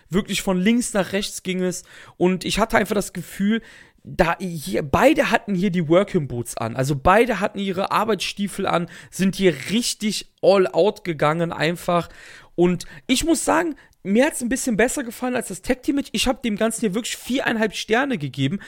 Wirklich 0.10 0.42
von 0.42 0.58
links 0.58 0.94
nach 0.94 1.12
rechts 1.12 1.44
ging 1.44 1.62
es. 1.62 1.84
Und 2.16 2.46
ich 2.46 2.60
hatte 2.60 2.78
einfach 2.78 2.96
das 2.96 3.12
Gefühl, 3.12 3.62
da 4.04 4.38
hier, 4.40 4.84
beide 4.84 5.32
hatten 5.32 5.54
hier 5.54 5.70
die 5.70 5.90
Working 5.90 6.30
Boots 6.30 6.56
an. 6.56 6.78
Also 6.78 6.96
beide 6.96 7.42
hatten 7.42 7.60
ihre 7.60 7.92
Arbeitsstiefel 7.92 8.66
an, 8.66 8.90
sind 9.12 9.36
hier 9.36 9.54
richtig 9.70 10.32
all 10.42 10.68
out 10.68 11.04
gegangen 11.04 11.52
einfach. 11.52 12.08
Und 12.58 12.86
ich 13.06 13.24
muss 13.24 13.46
sagen, 13.46 13.76
mir 14.02 14.26
hat 14.26 14.34
es 14.34 14.41
ein 14.41 14.50
bisschen 14.50 14.78
besser 14.78 15.04
gefallen 15.04 15.36
als 15.36 15.50
das 15.50 15.62
Tag 15.62 15.84
Team 15.84 15.96
Match. 15.96 16.10
Ich 16.12 16.28
habe 16.28 16.41
dem 16.43 16.56
Ganzen 16.56 16.82
hier 16.82 16.96
wirklich 16.96 17.15
viereinhalb 17.15 17.76
Sterne 17.76 18.17
gegeben. 18.17 18.60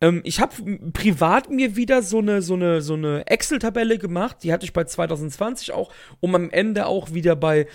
Ähm, 0.00 0.20
ich 0.24 0.40
habe 0.40 0.78
privat 0.92 1.50
mir 1.50 1.74
wieder 1.74 2.02
so 2.02 2.18
eine, 2.18 2.42
so 2.42 2.54
eine, 2.54 2.80
so 2.80 2.94
eine 2.94 3.26
Excel-Tabelle 3.26 3.98
gemacht. 3.98 4.38
Die 4.42 4.52
hatte 4.52 4.64
ich 4.64 4.72
bei 4.72 4.84
2020 4.84 5.72
auch, 5.72 5.92
um 6.20 6.34
am 6.36 6.50
Ende 6.50 6.86
auch 6.86 7.12
wieder 7.12 7.34
bei, 7.34 7.66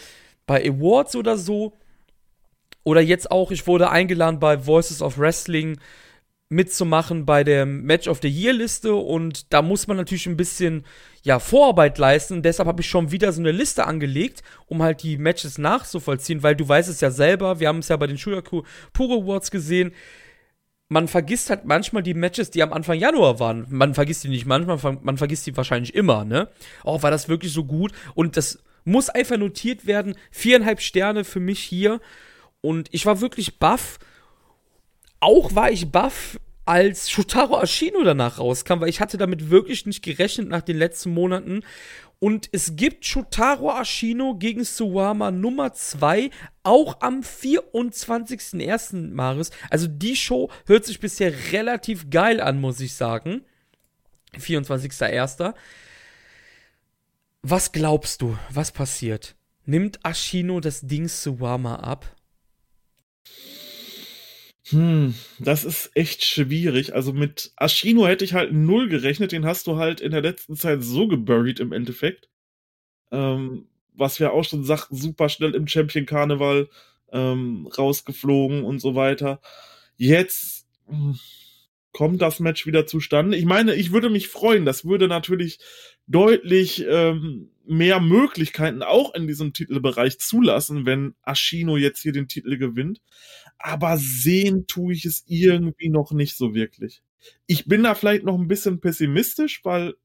bei 0.46 0.66
Awards 0.66 1.18
oder 1.18 1.38
so. 1.38 1.74
Oder 2.86 3.02
jetzt 3.02 3.30
auch, 3.30 3.52
ich 3.52 3.68
wurde 3.68 3.90
eingeladen 3.90 4.40
bei 4.40 4.66
Voices 4.66 5.02
of 5.02 5.18
Wrestling 5.18 5.78
mitzumachen 6.50 7.26
bei 7.28 7.44
der 7.44 7.68
Match 7.68 8.08
of 8.08 8.20
the 8.24 8.28
Year 8.28 8.54
Liste 8.54 8.96
und 8.96 9.54
da 9.54 9.62
muss 9.62 9.86
man 9.86 9.98
natürlich 9.98 10.26
ein 10.26 10.38
bisschen 10.38 10.84
ja 11.22 11.38
Vorarbeit 11.38 12.00
leisten. 12.00 12.42
deshalb 12.42 12.68
habe 12.68 12.82
ich 12.82 12.90
schon 12.90 13.12
wieder 13.12 13.32
so 13.32 13.40
eine 13.40 13.52
Liste 13.52 13.86
angelegt, 13.86 14.42
um 14.66 14.82
halt 14.82 15.04
die 15.04 15.18
Matches 15.18 15.60
nachzuvollziehen, 15.60 16.42
weil 16.42 16.56
du 16.56 16.68
weißt 16.68 16.90
es 16.90 17.02
ja 17.02 17.12
selber, 17.12 17.60
wir 17.60 17.68
haben 17.68 17.80
es 17.80 17.90
ja 17.90 17.98
bei 17.98 18.08
den 18.08 18.18
Shuyaku 18.18 18.64
Puro 18.94 19.22
Awards 19.22 19.52
gesehen. 19.52 19.92
Man 20.88 21.08
vergisst 21.08 21.52
halt 21.52 21.66
manchmal 21.66 22.02
die 22.02 22.16
Matches, 22.16 22.50
die 22.50 22.64
am 22.64 22.74
Anfang 22.74 22.98
Januar 22.98 23.40
waren. 23.40 23.68
Man 23.70 23.94
vergisst 23.94 24.24
die 24.24 24.30
nicht 24.30 24.48
manchmal, 24.48 24.80
man 25.04 25.18
vergisst 25.18 25.46
die 25.46 25.56
wahrscheinlich 25.56 25.94
immer, 25.94 26.26
ne? 26.26 26.50
Oh, 26.84 27.04
war 27.04 27.12
das 27.12 27.30
wirklich 27.30 27.54
so 27.54 27.64
gut? 27.64 27.92
Und 28.16 28.38
das 28.38 28.64
muss 28.86 29.10
einfach 29.10 29.38
notiert 29.38 29.86
werden. 29.86 30.16
Viereinhalb 30.32 30.82
Sterne 30.82 31.26
für 31.26 31.40
mich 31.40 31.60
hier. 31.60 32.02
Und 32.62 32.88
ich 32.92 33.06
war 33.06 33.22
wirklich 33.22 33.60
baff 33.60 34.00
auch 35.20 35.56
war 35.56 35.72
ich 35.72 35.92
baff, 35.92 36.40
als 36.70 37.10
Shotaro 37.10 37.60
Ashino 37.60 38.04
danach 38.04 38.38
rauskam, 38.38 38.80
weil 38.80 38.90
ich 38.90 39.02
hatte 39.02 39.18
damit 39.18 39.50
wirklich 39.50 39.88
nicht 39.88 40.04
gerechnet 40.04 40.50
nach 40.50 40.62
den 40.62 40.78
letzten 40.78 41.12
Monaten. 41.12 41.64
Und 42.20 42.48
es 42.52 42.76
gibt 42.76 43.08
Shotaro 43.08 43.72
Ashino 43.72 44.36
gegen 44.36 44.64
Suwama 44.64 45.32
Nummer 45.32 45.74
2 45.74 46.30
auch 46.62 47.02
am 47.02 47.22
24.01. 47.22 49.14
Maris. 49.14 49.50
Also 49.72 49.88
die 49.88 50.16
Show 50.16 50.52
hört 50.68 50.86
sich 50.86 51.00
bisher 51.00 51.34
relativ 51.52 52.12
geil 52.12 52.40
an, 52.40 52.62
muss 52.62 52.80
ich 52.82 52.94
sagen. 52.94 53.42
24.01. 54.38 55.56
Was 57.42 57.72
glaubst 57.72 58.22
du, 58.22 58.38
was 58.52 58.72
passiert? 58.72 59.36
Nimmt 59.66 60.00
Ashino 60.04 60.60
das 60.60 60.82
Ding 60.82 61.08
Suwama 61.08 61.78
ab? 61.78 62.16
Hm, 64.70 65.16
das 65.40 65.64
ist 65.64 65.92
echt 65.96 66.24
schwierig. 66.24 66.94
Also 66.94 67.14
mit 67.14 67.52
Ashino 67.58 68.08
hätte 68.08 68.26
ich 68.26 68.34
halt 68.34 68.54
null 68.54 68.90
gerechnet. 68.90 69.32
Den 69.32 69.46
hast 69.46 69.68
du 69.68 69.78
halt 69.78 70.02
in 70.02 70.12
der 70.12 70.22
letzten 70.22 70.56
Zeit 70.56 70.84
so 70.84 71.08
geburied 71.08 71.60
im 71.60 71.72
Endeffekt. 71.72 72.30
Ähm, 73.12 73.68
was 73.94 74.20
wir 74.20 74.34
auch 74.34 74.44
schon 74.44 74.64
sagten, 74.64 74.96
super 74.96 75.30
schnell 75.30 75.56
im 75.56 75.68
Champion 75.68 76.06
Karneval 76.06 76.70
ähm, 77.12 77.68
rausgeflogen 77.78 78.64
und 78.64 78.80
so 78.80 78.96
weiter. 78.96 79.42
Jetzt 79.98 80.68
hm, 80.88 81.18
kommt 81.92 82.22
das 82.22 82.40
Match 82.40 82.66
wieder 82.66 82.86
zustande. 82.86 83.38
Ich 83.38 83.46
meine, 83.46 83.76
ich 83.76 83.92
würde 83.92 84.10
mich 84.10 84.28
freuen. 84.28 84.66
Das 84.66 84.86
würde 84.86 85.08
natürlich 85.08 85.60
deutlich 86.06 86.86
ähm, 86.88 87.52
mehr 87.66 88.00
Möglichkeiten 88.00 88.84
auch 88.84 89.14
in 89.16 89.28
diesem 89.28 89.54
Titelbereich 89.54 90.20
zulassen, 90.20 90.86
wenn 90.86 91.16
Ashino 91.24 91.78
jetzt 91.78 92.02
hier 92.02 92.14
den 92.14 92.28
Titel 92.28 92.58
gewinnt 92.58 93.02
aber 93.60 93.98
sehen 93.98 94.66
tue 94.68 94.94
ich 94.94 95.06
es 95.06 95.24
irgendwie 95.28 95.90
noch 95.90 96.12
nicht 96.12 96.36
so 96.38 96.56
wirklich. 96.56 97.02
Ich 97.46 97.66
bin 97.66 97.84
da 97.84 97.96
vielleicht 97.96 98.24
noch 98.24 98.38
ein 98.38 98.48
bisschen 98.48 98.80
pessimistisch, 98.80 99.64
weil, 99.66 99.96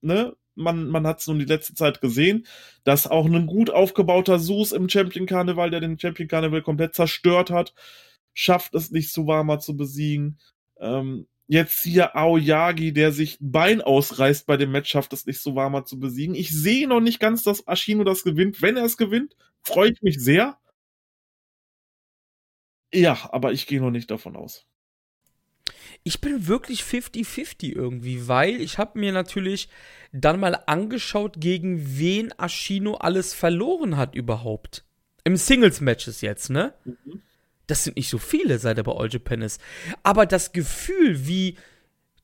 ne, 0.00 0.34
man, 0.54 0.88
man 0.88 1.06
hat 1.06 1.20
es 1.20 1.26
nun 1.26 1.38
die 1.38 1.44
letzte 1.44 1.74
Zeit 1.74 2.00
gesehen, 2.00 2.46
dass 2.84 3.06
auch 3.06 3.26
ein 3.26 3.46
gut 3.46 3.70
aufgebauter 3.70 4.38
Sus 4.38 4.72
im 4.72 4.88
Champion 4.88 5.26
Karneval, 5.26 5.70
der 5.70 5.80
den 5.80 5.98
Champion 5.98 6.28
Karneval 6.28 6.62
komplett 6.62 6.94
zerstört 6.94 7.50
hat, 7.50 7.74
schafft 8.32 8.74
es 8.74 8.90
nicht, 8.90 9.12
Suwama 9.12 9.58
zu 9.58 9.76
besiegen. 9.76 10.38
Ähm, 10.80 11.26
jetzt 11.46 11.82
hier 11.82 12.16
Aoyagi, 12.16 12.92
der 12.92 13.12
sich 13.12 13.36
Bein 13.40 13.82
ausreißt 13.82 14.46
bei 14.46 14.56
dem 14.56 14.72
Match, 14.72 14.90
schafft 14.90 15.12
es 15.12 15.26
nicht, 15.26 15.40
Suwama 15.40 15.84
zu 15.84 16.00
besiegen. 16.00 16.34
Ich 16.34 16.50
sehe 16.50 16.88
noch 16.88 17.00
nicht 17.00 17.20
ganz, 17.20 17.42
dass 17.42 17.66
Ashino 17.68 18.04
das 18.04 18.24
gewinnt. 18.24 18.62
Wenn 18.62 18.76
er 18.76 18.84
es 18.84 18.96
gewinnt, 18.96 19.36
freue 19.62 19.92
ich 19.92 20.02
mich 20.02 20.18
sehr. 20.18 20.58
Ja, 22.92 23.28
aber 23.32 23.52
ich 23.52 23.66
gehe 23.66 23.80
noch 23.80 23.90
nicht 23.90 24.10
davon 24.10 24.36
aus. 24.36 24.66
Ich 26.04 26.20
bin 26.20 26.46
wirklich 26.46 26.82
50-50 26.82 27.74
irgendwie, 27.74 28.28
weil 28.28 28.60
ich 28.60 28.78
habe 28.78 28.98
mir 28.98 29.12
natürlich 29.12 29.68
dann 30.12 30.38
mal 30.38 30.54
angeschaut, 30.66 31.34
gegen 31.38 31.98
wen 31.98 32.32
Ashino 32.38 32.94
alles 32.94 33.34
verloren 33.34 33.96
hat 33.96 34.14
überhaupt. 34.14 34.84
Im 35.24 35.36
Singles-Matches 35.36 36.20
jetzt, 36.20 36.50
ne? 36.50 36.74
Mhm. 36.84 37.22
Das 37.66 37.82
sind 37.82 37.96
nicht 37.96 38.08
so 38.08 38.18
viele, 38.18 38.60
seit 38.60 38.78
er 38.78 38.84
bei 38.84 38.92
All 38.92 39.10
Japan 39.10 39.42
ist. 39.42 39.60
Aber 40.04 40.26
das 40.26 40.52
Gefühl, 40.52 41.26
wie 41.26 41.58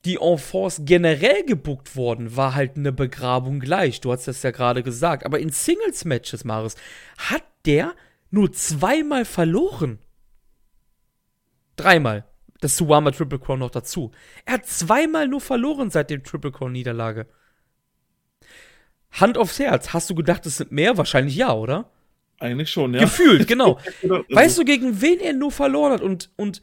die 0.05 0.15
Enfants 0.21 0.81
generell 0.85 1.43
gebuckt 1.43 1.95
worden, 1.97 2.35
war 2.35 2.55
halt 2.55 2.77
eine 2.77 2.93
Begrabung 2.93 3.59
gleich. 3.59 3.99
Du 3.99 4.11
hast 4.11 4.27
das 4.27 4.43
ja 4.43 4.51
gerade 4.51 4.83
gesagt. 4.83 5.25
Aber 5.25 5.39
in 5.39 5.49
Singles-Matches, 5.49 6.45
Maris, 6.45 6.75
hat 7.17 7.43
der 7.65 7.93
nur 8.31 8.51
zweimal 8.53 9.25
verloren. 9.25 9.99
Dreimal. 11.75 12.25
Das 12.61 12.77
Suwama 12.77 13.11
Triple 13.11 13.39
Crown 13.39 13.59
noch 13.59 13.71
dazu. 13.71 14.11
Er 14.45 14.53
hat 14.53 14.65
zweimal 14.65 15.27
nur 15.27 15.41
verloren 15.41 15.89
seit 15.89 16.09
der 16.09 16.23
Triple 16.23 16.51
Crown 16.51 16.71
Niederlage. 16.71 17.27
Hand 19.11 19.37
aufs 19.37 19.59
Herz. 19.59 19.93
Hast 19.93 20.09
du 20.09 20.15
gedacht, 20.15 20.45
es 20.45 20.57
sind 20.57 20.71
mehr? 20.71 20.97
Wahrscheinlich 20.97 21.35
ja, 21.35 21.53
oder? 21.53 21.89
Eigentlich 22.39 22.71
schon, 22.71 22.93
ja. 22.93 23.01
Gefühlt, 23.01 23.47
genau. 23.47 23.79
weißt 24.01 24.57
du, 24.57 24.65
gegen 24.65 25.01
wen 25.01 25.19
er 25.19 25.33
nur 25.33 25.51
verloren 25.51 25.93
hat? 25.93 26.01
Und, 26.01 26.31
und 26.35 26.61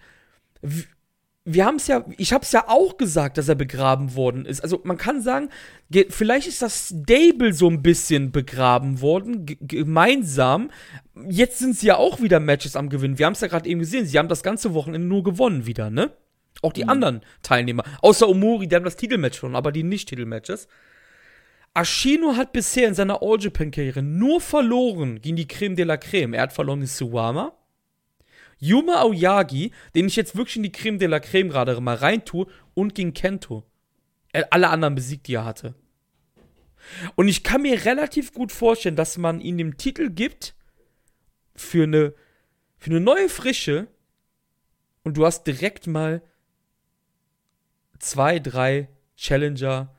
wir 1.44 1.64
haben 1.64 1.76
es 1.76 1.86
ja, 1.86 2.04
ich 2.18 2.32
habe 2.32 2.44
es 2.44 2.52
ja 2.52 2.68
auch 2.68 2.98
gesagt, 2.98 3.38
dass 3.38 3.48
er 3.48 3.54
begraben 3.54 4.14
worden 4.14 4.44
ist. 4.44 4.60
Also 4.60 4.80
man 4.84 4.98
kann 4.98 5.22
sagen, 5.22 5.48
vielleicht 6.10 6.46
ist 6.46 6.60
das 6.60 6.88
Stable 6.88 7.52
so 7.52 7.68
ein 7.68 7.82
bisschen 7.82 8.30
begraben 8.30 9.00
worden, 9.00 9.46
gemeinsam. 9.46 10.70
Jetzt 11.28 11.58
sind 11.58 11.76
sie 11.76 11.86
ja 11.86 11.96
auch 11.96 12.20
wieder 12.20 12.40
Matches 12.40 12.76
am 12.76 12.90
Gewinnen. 12.90 13.18
Wir 13.18 13.26
haben 13.26 13.32
es 13.32 13.40
ja 13.40 13.48
gerade 13.48 13.68
eben 13.68 13.80
gesehen, 13.80 14.06
sie 14.06 14.18
haben 14.18 14.28
das 14.28 14.42
ganze 14.42 14.74
Wochenende 14.74 15.08
nur 15.08 15.22
gewonnen 15.22 15.66
wieder, 15.66 15.90
ne? 15.90 16.12
Auch 16.62 16.74
die 16.74 16.84
mhm. 16.84 16.90
anderen 16.90 17.20
Teilnehmer. 17.42 17.84
Außer 18.02 18.28
Omori, 18.28 18.68
die 18.68 18.76
haben 18.76 18.84
das 18.84 18.96
Titelmatch 18.96 19.38
schon, 19.38 19.56
aber 19.56 19.72
die 19.72 19.82
Nicht-Titelmatches. 19.82 20.68
Ashino 21.72 22.36
hat 22.36 22.52
bisher 22.52 22.88
in 22.88 22.94
seiner 22.94 23.22
All-Japan-Karriere 23.22 24.02
nur 24.02 24.40
verloren 24.40 25.20
gegen 25.20 25.36
die 25.36 25.48
Creme 25.48 25.76
de 25.76 25.84
la 25.84 25.96
Creme. 25.96 26.34
Er 26.34 26.42
hat 26.42 26.52
verloren 26.52 26.82
in 26.82 26.86
Suwama, 26.86 27.52
Yuma 28.60 29.00
Aoyagi, 29.00 29.72
den 29.94 30.06
ich 30.06 30.16
jetzt 30.16 30.36
wirklich 30.36 30.56
in 30.56 30.62
die 30.62 30.72
Creme 30.72 30.98
de 30.98 31.08
la 31.08 31.18
Creme 31.18 31.48
gerade 31.48 31.80
mal 31.80 31.96
reintue, 31.96 32.46
und 32.74 32.94
gegen 32.94 33.14
Kento. 33.14 33.64
Er 34.32 34.52
alle 34.52 34.68
anderen 34.68 34.94
besiegt, 34.94 35.26
die 35.26 35.34
er 35.34 35.44
hatte. 35.44 35.74
Und 37.14 37.28
ich 37.28 37.42
kann 37.42 37.62
mir 37.62 37.84
relativ 37.84 38.32
gut 38.32 38.52
vorstellen, 38.52 38.96
dass 38.96 39.18
man 39.18 39.40
ihm 39.40 39.58
den 39.58 39.76
Titel 39.76 40.10
gibt 40.10 40.54
für 41.54 41.84
eine, 41.84 42.14
für 42.78 42.90
eine 42.90 43.00
neue 43.00 43.28
Frische 43.28 43.88
und 45.02 45.16
du 45.16 45.26
hast 45.26 45.44
direkt 45.46 45.86
mal 45.86 46.22
zwei, 47.98 48.38
drei 48.38 48.88
Challenger. 49.16 49.94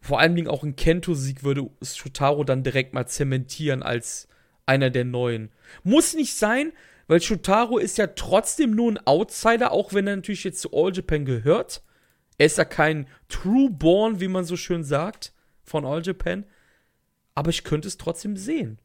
Vor 0.00 0.20
allen 0.20 0.36
Dingen 0.36 0.48
auch 0.48 0.62
ein 0.62 0.76
Kento-Sieg 0.76 1.42
würde 1.42 1.68
Shotaro 1.82 2.44
dann 2.44 2.62
direkt 2.62 2.94
mal 2.94 3.06
zementieren 3.06 3.82
als 3.82 4.28
einer 4.64 4.90
der 4.90 5.04
neuen. 5.04 5.50
Muss 5.82 6.14
nicht 6.14 6.36
sein, 6.36 6.72
Weil 7.08 7.20
Shotaro 7.20 7.78
ist 7.78 7.98
ja 7.98 8.08
trotzdem 8.08 8.72
nur 8.72 8.90
ein 8.90 9.06
Outsider, 9.06 9.72
auch 9.72 9.94
wenn 9.94 10.06
er 10.06 10.16
natürlich 10.16 10.44
jetzt 10.44 10.60
zu 10.60 10.72
All 10.72 10.92
Japan 10.94 11.24
gehört. 11.24 11.82
Er 12.38 12.46
ist 12.46 12.58
ja 12.58 12.64
kein 12.64 13.06
True 13.28 13.70
Born, 13.70 14.20
wie 14.20 14.28
man 14.28 14.44
so 14.44 14.56
schön 14.56 14.82
sagt, 14.84 15.32
von 15.62 15.84
All 15.84 16.02
Japan. 16.02 16.44
Aber 17.34 17.50
ich 17.50 17.64
könnte 17.64 17.88
es 17.88 17.96
trotzdem 17.96 18.36
sehen. 18.36 18.78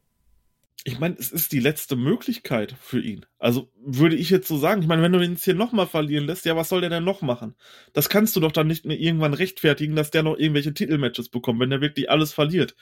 Ich 0.84 0.98
meine, 0.98 1.14
es 1.18 1.30
ist 1.30 1.52
die 1.52 1.60
letzte 1.60 1.94
Möglichkeit 1.94 2.74
für 2.80 3.00
ihn. 3.00 3.24
Also 3.38 3.70
würde 3.84 4.16
ich 4.16 4.30
jetzt 4.30 4.48
so 4.48 4.56
sagen. 4.56 4.82
Ich 4.82 4.88
meine, 4.88 5.02
wenn 5.02 5.12
du 5.12 5.20
ihn 5.20 5.32
jetzt 5.32 5.44
hier 5.44 5.54
nochmal 5.54 5.86
verlieren 5.86 6.26
lässt, 6.26 6.44
ja, 6.44 6.56
was 6.56 6.68
soll 6.68 6.80
der 6.80 6.90
denn 6.90 7.04
noch 7.04 7.22
machen? 7.22 7.54
Das 7.92 8.08
kannst 8.08 8.34
du 8.34 8.40
doch 8.40 8.50
dann 8.50 8.66
nicht 8.66 8.84
mehr 8.84 8.98
irgendwann 8.98 9.34
rechtfertigen, 9.34 9.94
dass 9.94 10.10
der 10.10 10.24
noch 10.24 10.36
irgendwelche 10.36 10.74
Titelmatches 10.74 11.28
bekommt, 11.28 11.60
wenn 11.60 11.70
der 11.70 11.80
wirklich 11.80 12.10
alles 12.10 12.32
verliert. 12.32 12.74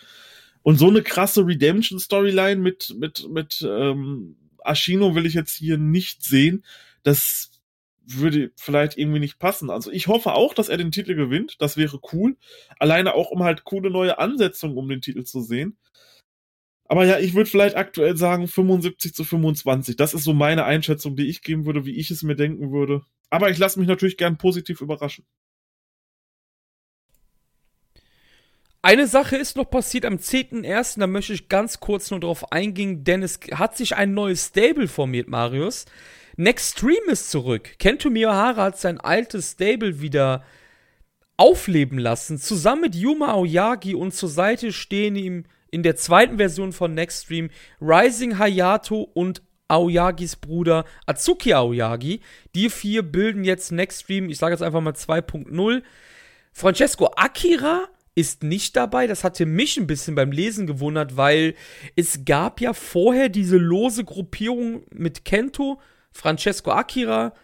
Und 0.62 0.78
so 0.78 0.88
eine 0.88 1.02
krasse 1.02 1.46
Redemption-Storyline 1.46 2.60
mit, 2.60 2.94
mit, 2.98 3.28
mit 3.28 3.66
ähm, 3.68 4.36
Ashino 4.64 5.14
will 5.14 5.26
ich 5.26 5.34
jetzt 5.34 5.56
hier 5.56 5.78
nicht 5.78 6.22
sehen. 6.22 6.64
Das 7.02 7.50
würde 8.04 8.52
vielleicht 8.56 8.96
irgendwie 8.98 9.20
nicht 9.20 9.38
passen. 9.38 9.70
Also 9.70 9.90
ich 9.90 10.08
hoffe 10.08 10.34
auch, 10.34 10.54
dass 10.54 10.68
er 10.68 10.76
den 10.76 10.90
Titel 10.90 11.14
gewinnt. 11.14 11.56
Das 11.60 11.76
wäre 11.76 12.00
cool. 12.12 12.36
Alleine 12.78 13.14
auch, 13.14 13.30
um 13.30 13.42
halt 13.42 13.64
coole 13.64 13.90
neue 13.90 14.18
Ansetzungen, 14.18 14.76
um 14.76 14.88
den 14.88 15.00
Titel 15.00 15.24
zu 15.24 15.40
sehen. 15.42 15.78
Aber 16.90 17.04
ja, 17.04 17.20
ich 17.20 17.34
würde 17.34 17.48
vielleicht 17.48 17.76
aktuell 17.76 18.16
sagen 18.16 18.48
75 18.48 19.14
zu 19.14 19.22
25. 19.22 19.94
Das 19.96 20.12
ist 20.12 20.24
so 20.24 20.34
meine 20.34 20.64
Einschätzung, 20.64 21.14
die 21.14 21.28
ich 21.28 21.42
geben 21.42 21.64
würde, 21.64 21.84
wie 21.84 21.96
ich 21.96 22.10
es 22.10 22.24
mir 22.24 22.34
denken 22.34 22.72
würde. 22.72 23.02
Aber 23.30 23.48
ich 23.48 23.58
lasse 23.58 23.78
mich 23.78 23.86
natürlich 23.86 24.16
gern 24.16 24.38
positiv 24.38 24.80
überraschen. 24.80 25.24
Eine 28.82 29.06
Sache 29.06 29.36
ist 29.36 29.56
noch 29.56 29.68
passiert 29.68 30.06
am 30.06 30.16
10.01., 30.16 31.00
da 31.00 31.06
möchte 31.06 31.34
ich 31.34 31.50
ganz 31.50 31.80
kurz 31.80 32.10
nur 32.10 32.20
drauf 32.20 32.50
eingehen, 32.50 33.04
denn 33.04 33.22
es 33.22 33.38
hat 33.52 33.76
sich 33.76 33.94
ein 33.94 34.14
neues 34.14 34.46
Stable 34.46 34.88
formiert, 34.88 35.28
Marius. 35.28 35.84
Next 36.36 36.78
Stream 36.78 37.02
ist 37.08 37.30
zurück. 37.30 37.78
Kento 37.78 38.08
Miyahara 38.08 38.64
hat 38.64 38.78
sein 38.78 38.98
altes 38.98 39.52
Stable 39.52 40.00
wieder 40.00 40.44
aufleben 41.36 41.98
lassen, 41.98 42.38
zusammen 42.38 42.82
mit 42.82 42.94
Yuma 42.94 43.32
Aoyagi 43.32 43.94
und 43.94 44.14
zur 44.14 44.30
Seite 44.30 44.72
stehen 44.72 45.14
ihm 45.14 45.44
in 45.70 45.82
der 45.82 45.96
zweiten 45.96 46.38
Version 46.38 46.72
von 46.72 46.94
Next 46.94 47.24
Stream 47.24 47.50
Rising 47.82 48.38
Hayato 48.38 49.02
und 49.12 49.42
Aoyagis 49.68 50.36
Bruder 50.36 50.86
Atsuki 51.04 51.52
Aoyagi. 51.52 52.20
Die 52.54 52.70
vier 52.70 53.02
bilden 53.02 53.44
jetzt 53.44 53.72
Next 53.72 54.02
Stream, 54.02 54.30
ich 54.30 54.38
sage 54.38 54.54
jetzt 54.54 54.62
einfach 54.62 54.80
mal 54.80 54.94
2.0. 54.94 55.82
Francesco 56.52 57.10
Akira 57.16 57.88
ist 58.14 58.42
nicht 58.42 58.76
dabei. 58.76 59.06
Das 59.06 59.24
hatte 59.24 59.46
mich 59.46 59.76
ein 59.76 59.86
bisschen 59.86 60.14
beim 60.14 60.32
Lesen 60.32 60.66
gewundert, 60.66 61.16
weil 61.16 61.54
es 61.96 62.24
gab 62.24 62.60
ja 62.60 62.72
vorher 62.72 63.28
diese 63.28 63.56
lose 63.56 64.04
Gruppierung 64.04 64.82
mit 64.92 65.24
Kento, 65.24 65.80
Francesco 66.12 66.72
Akira, 66.72 67.34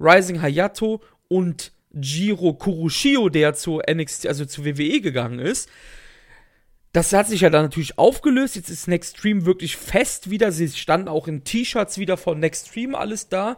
Rising 0.00 0.40
Hayato 0.40 1.02
und 1.28 1.72
Jiro 1.92 2.54
Kurushio, 2.54 3.28
der 3.28 3.54
zu 3.54 3.80
NXT, 3.88 4.26
also 4.26 4.44
zu 4.44 4.64
WWE 4.64 5.00
gegangen 5.00 5.38
ist. 5.38 5.68
Das 6.92 7.12
hat 7.12 7.26
sich 7.28 7.40
ja 7.40 7.50
dann 7.50 7.64
natürlich 7.64 7.98
aufgelöst. 7.98 8.54
Jetzt 8.54 8.70
ist 8.70 8.86
Next 8.86 9.18
Stream 9.18 9.46
wirklich 9.46 9.76
fest 9.76 10.30
wieder. 10.30 10.52
Sie 10.52 10.68
standen 10.68 11.08
auch 11.08 11.26
in 11.26 11.42
T-Shirts 11.42 11.98
wieder 11.98 12.16
von 12.16 12.38
Next 12.38 12.68
Stream 12.68 12.94
alles 12.94 13.28
da. 13.28 13.56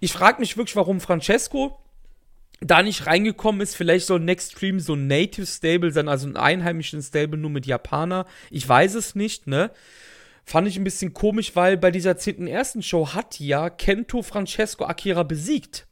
Ich 0.00 0.12
frage 0.12 0.40
mich 0.40 0.56
wirklich, 0.56 0.74
warum 0.74 1.00
Francesco 1.00 1.78
da 2.62 2.82
nicht 2.82 3.06
reingekommen 3.06 3.60
ist. 3.60 3.74
Vielleicht 3.74 4.06
soll 4.06 4.20
Next 4.20 4.52
Stream 4.52 4.80
so 4.80 4.94
ein 4.94 5.06
Native 5.06 5.46
Stable 5.46 5.92
sein, 5.92 6.08
also 6.08 6.28
ein 6.28 6.36
einheimischen 6.36 7.02
Stable 7.02 7.38
nur 7.38 7.50
mit 7.50 7.66
Japaner. 7.66 8.26
Ich 8.50 8.68
weiß 8.68 8.94
es 8.94 9.14
nicht, 9.14 9.46
ne? 9.46 9.70
Fand 10.44 10.66
ich 10.66 10.76
ein 10.76 10.84
bisschen 10.84 11.12
komisch, 11.12 11.54
weil 11.54 11.76
bei 11.76 11.90
dieser 11.90 12.12
10.1. 12.12 12.82
Show 12.82 13.14
hat 13.14 13.38
ja 13.38 13.70
Kento 13.70 14.22
Francesco 14.22 14.84
Akira 14.84 15.22
besiegt. 15.22 15.86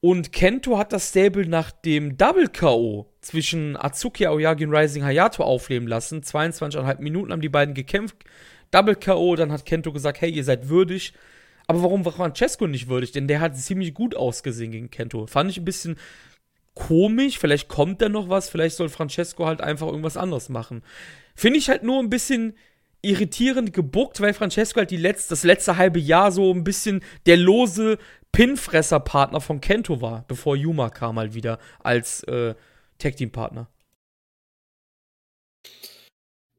Und 0.00 0.32
Kento 0.32 0.78
hat 0.78 0.92
das 0.92 1.10
Stable 1.10 1.46
nach 1.46 1.70
dem 1.70 2.16
Double 2.16 2.48
K.O. 2.48 3.06
zwischen 3.20 3.76
Atsuki 3.76 4.26
Aoyagi 4.26 4.66
und 4.66 4.74
Rising 4.74 5.04
Hayato 5.04 5.42
aufleben 5.42 5.88
lassen. 5.88 6.22
22,5 6.22 7.00
Minuten 7.00 7.32
haben 7.32 7.42
die 7.42 7.50
beiden 7.50 7.74
gekämpft. 7.74 8.16
Double 8.70 8.96
K.O. 8.96 9.36
Dann 9.36 9.52
hat 9.52 9.66
Kento 9.66 9.92
gesagt, 9.92 10.20
hey, 10.22 10.30
ihr 10.30 10.44
seid 10.44 10.68
würdig. 10.68 11.12
Aber 11.70 11.84
warum 11.84 12.04
war 12.04 12.10
Francesco 12.10 12.66
nicht 12.66 12.88
würdig? 12.88 13.12
Denn 13.12 13.28
der 13.28 13.38
hat 13.38 13.56
ziemlich 13.56 13.94
gut 13.94 14.16
ausgesehen 14.16 14.72
gegen 14.72 14.90
Kento. 14.90 15.28
Fand 15.28 15.52
ich 15.52 15.58
ein 15.58 15.64
bisschen 15.64 16.00
komisch. 16.74 17.38
Vielleicht 17.38 17.68
kommt 17.68 18.02
da 18.02 18.08
noch 18.08 18.28
was. 18.28 18.50
Vielleicht 18.50 18.74
soll 18.74 18.88
Francesco 18.88 19.46
halt 19.46 19.60
einfach 19.60 19.86
irgendwas 19.86 20.16
anderes 20.16 20.48
machen. 20.48 20.82
Finde 21.36 21.60
ich 21.60 21.68
halt 21.68 21.84
nur 21.84 22.00
ein 22.00 22.10
bisschen 22.10 22.54
irritierend 23.02 23.72
gebuckt, 23.72 24.20
weil 24.20 24.34
Francesco 24.34 24.78
halt 24.80 24.90
die 24.90 24.96
letzte, 24.96 25.28
das 25.30 25.44
letzte 25.44 25.76
halbe 25.76 26.00
Jahr 26.00 26.32
so 26.32 26.52
ein 26.52 26.64
bisschen 26.64 27.04
der 27.26 27.36
lose 27.36 27.98
Pinfresser-Partner 28.32 29.40
von 29.40 29.60
Kento 29.60 30.00
war, 30.00 30.24
bevor 30.26 30.56
Yuma 30.56 30.90
kam 30.90 31.20
halt 31.20 31.34
wieder 31.34 31.60
als 31.78 32.24
äh, 32.24 32.56
Tag-Team-Partner 32.98 33.68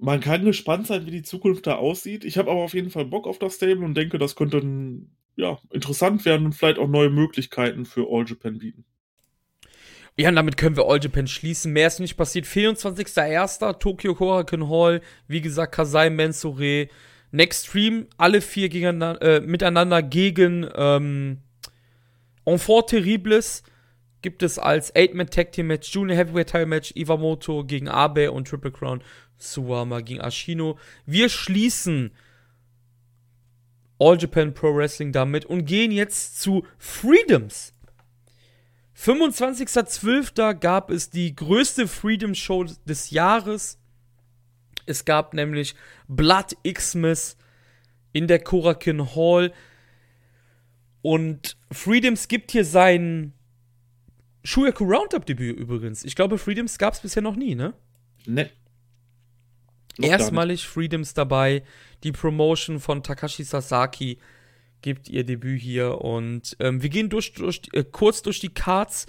man 0.01 0.19
kann 0.19 0.43
gespannt 0.43 0.87
sein, 0.87 1.05
wie 1.05 1.11
die 1.11 1.21
Zukunft 1.21 1.67
da 1.67 1.75
aussieht. 1.75 2.25
Ich 2.25 2.39
habe 2.39 2.49
aber 2.49 2.61
auf 2.61 2.73
jeden 2.73 2.89
Fall 2.89 3.05
Bock 3.05 3.27
auf 3.27 3.37
das 3.37 3.55
Stable 3.55 3.85
und 3.85 3.95
denke, 3.95 4.17
das 4.17 4.35
könnte 4.35 4.63
ja, 5.35 5.59
interessant 5.69 6.25
werden 6.25 6.47
und 6.47 6.53
vielleicht 6.53 6.79
auch 6.79 6.87
neue 6.87 7.11
Möglichkeiten 7.11 7.85
für 7.85 8.07
All 8.11 8.25
Japan 8.27 8.57
bieten. 8.57 8.83
Ja, 10.17 10.29
und 10.29 10.35
damit 10.35 10.57
können 10.57 10.75
wir 10.75 10.87
All 10.87 10.99
Japan 11.01 11.27
schließen. 11.27 11.71
Mehr 11.71 11.85
ist 11.85 11.99
nicht 11.99 12.17
passiert. 12.17 12.47
24.01. 12.47 13.77
Tokyo 13.77 14.15
Korakuen 14.15 14.67
Hall. 14.69 15.01
Wie 15.27 15.39
gesagt, 15.39 15.75
Kasai 15.75 16.09
Mensure. 16.09 16.87
Next 17.29 17.67
Stream. 17.67 18.07
Alle 18.17 18.41
vier 18.41 18.73
äh, 18.73 19.39
miteinander 19.41 20.01
gegen 20.01 20.67
ähm, 20.75 21.37
Enfant 22.45 22.87
Terribles. 22.87 23.61
Gibt 24.23 24.41
es 24.43 24.59
als 24.59 24.93
8-Man-Tag-Team-Match, 24.95 25.93
Junior 25.93 26.17
Heavyweight-Title-Match, 26.17 26.93
Iwamoto 26.95 27.63
gegen 27.65 27.87
Abe 27.87 28.31
und 28.31 28.47
Triple 28.47 28.71
Crown 28.71 29.03
Suwama 29.43 30.01
gegen 30.01 30.21
Ashino. 30.21 30.77
Wir 31.05 31.29
schließen 31.29 32.11
All 33.99 34.17
Japan 34.19 34.53
Pro 34.53 34.75
Wrestling 34.75 35.11
damit 35.11 35.45
und 35.45 35.65
gehen 35.65 35.91
jetzt 35.91 36.41
zu 36.41 36.65
Freedoms. 36.77 37.73
25.12. 38.97 40.59
gab 40.59 40.91
es 40.91 41.09
die 41.09 41.35
größte 41.35 41.87
Freedom 41.87 42.35
Show 42.35 42.65
des 42.85 43.11
Jahres. 43.11 43.79
Es 44.85 45.05
gab 45.05 45.33
nämlich 45.33 45.75
Blood 46.07 46.55
Xmas 46.63 47.37
in 48.13 48.27
der 48.27 48.39
Korakin 48.39 49.15
Hall. 49.15 49.53
Und 51.01 51.57
Freedoms 51.71 52.27
gibt 52.27 52.51
hier 52.51 52.65
sein 52.65 53.33
Shuyaku 54.43 54.83
Roundup 54.83 55.25
Debüt 55.25 55.57
übrigens. 55.57 56.03
Ich 56.03 56.15
glaube, 56.15 56.37
Freedoms 56.37 56.77
gab 56.77 56.93
es 56.93 56.99
bisher 56.99 57.21
noch 57.21 57.35
nie, 57.35 57.55
ne? 57.55 57.73
Ne. 58.25 58.49
Erstmalig 60.03 60.67
Freedoms 60.67 61.13
dabei. 61.13 61.63
Die 62.03 62.11
Promotion 62.11 62.79
von 62.79 63.03
Takashi 63.03 63.43
Sasaki 63.43 64.17
gibt 64.81 65.09
ihr 65.09 65.23
Debüt 65.23 65.61
hier. 65.61 66.01
Und 66.01 66.55
ähm, 66.59 66.81
wir 66.81 66.89
gehen 66.89 67.09
durch, 67.09 67.33
durch 67.33 67.61
äh, 67.73 67.83
kurz 67.83 68.21
durch 68.21 68.39
die 68.39 68.53
Cards. 68.53 69.05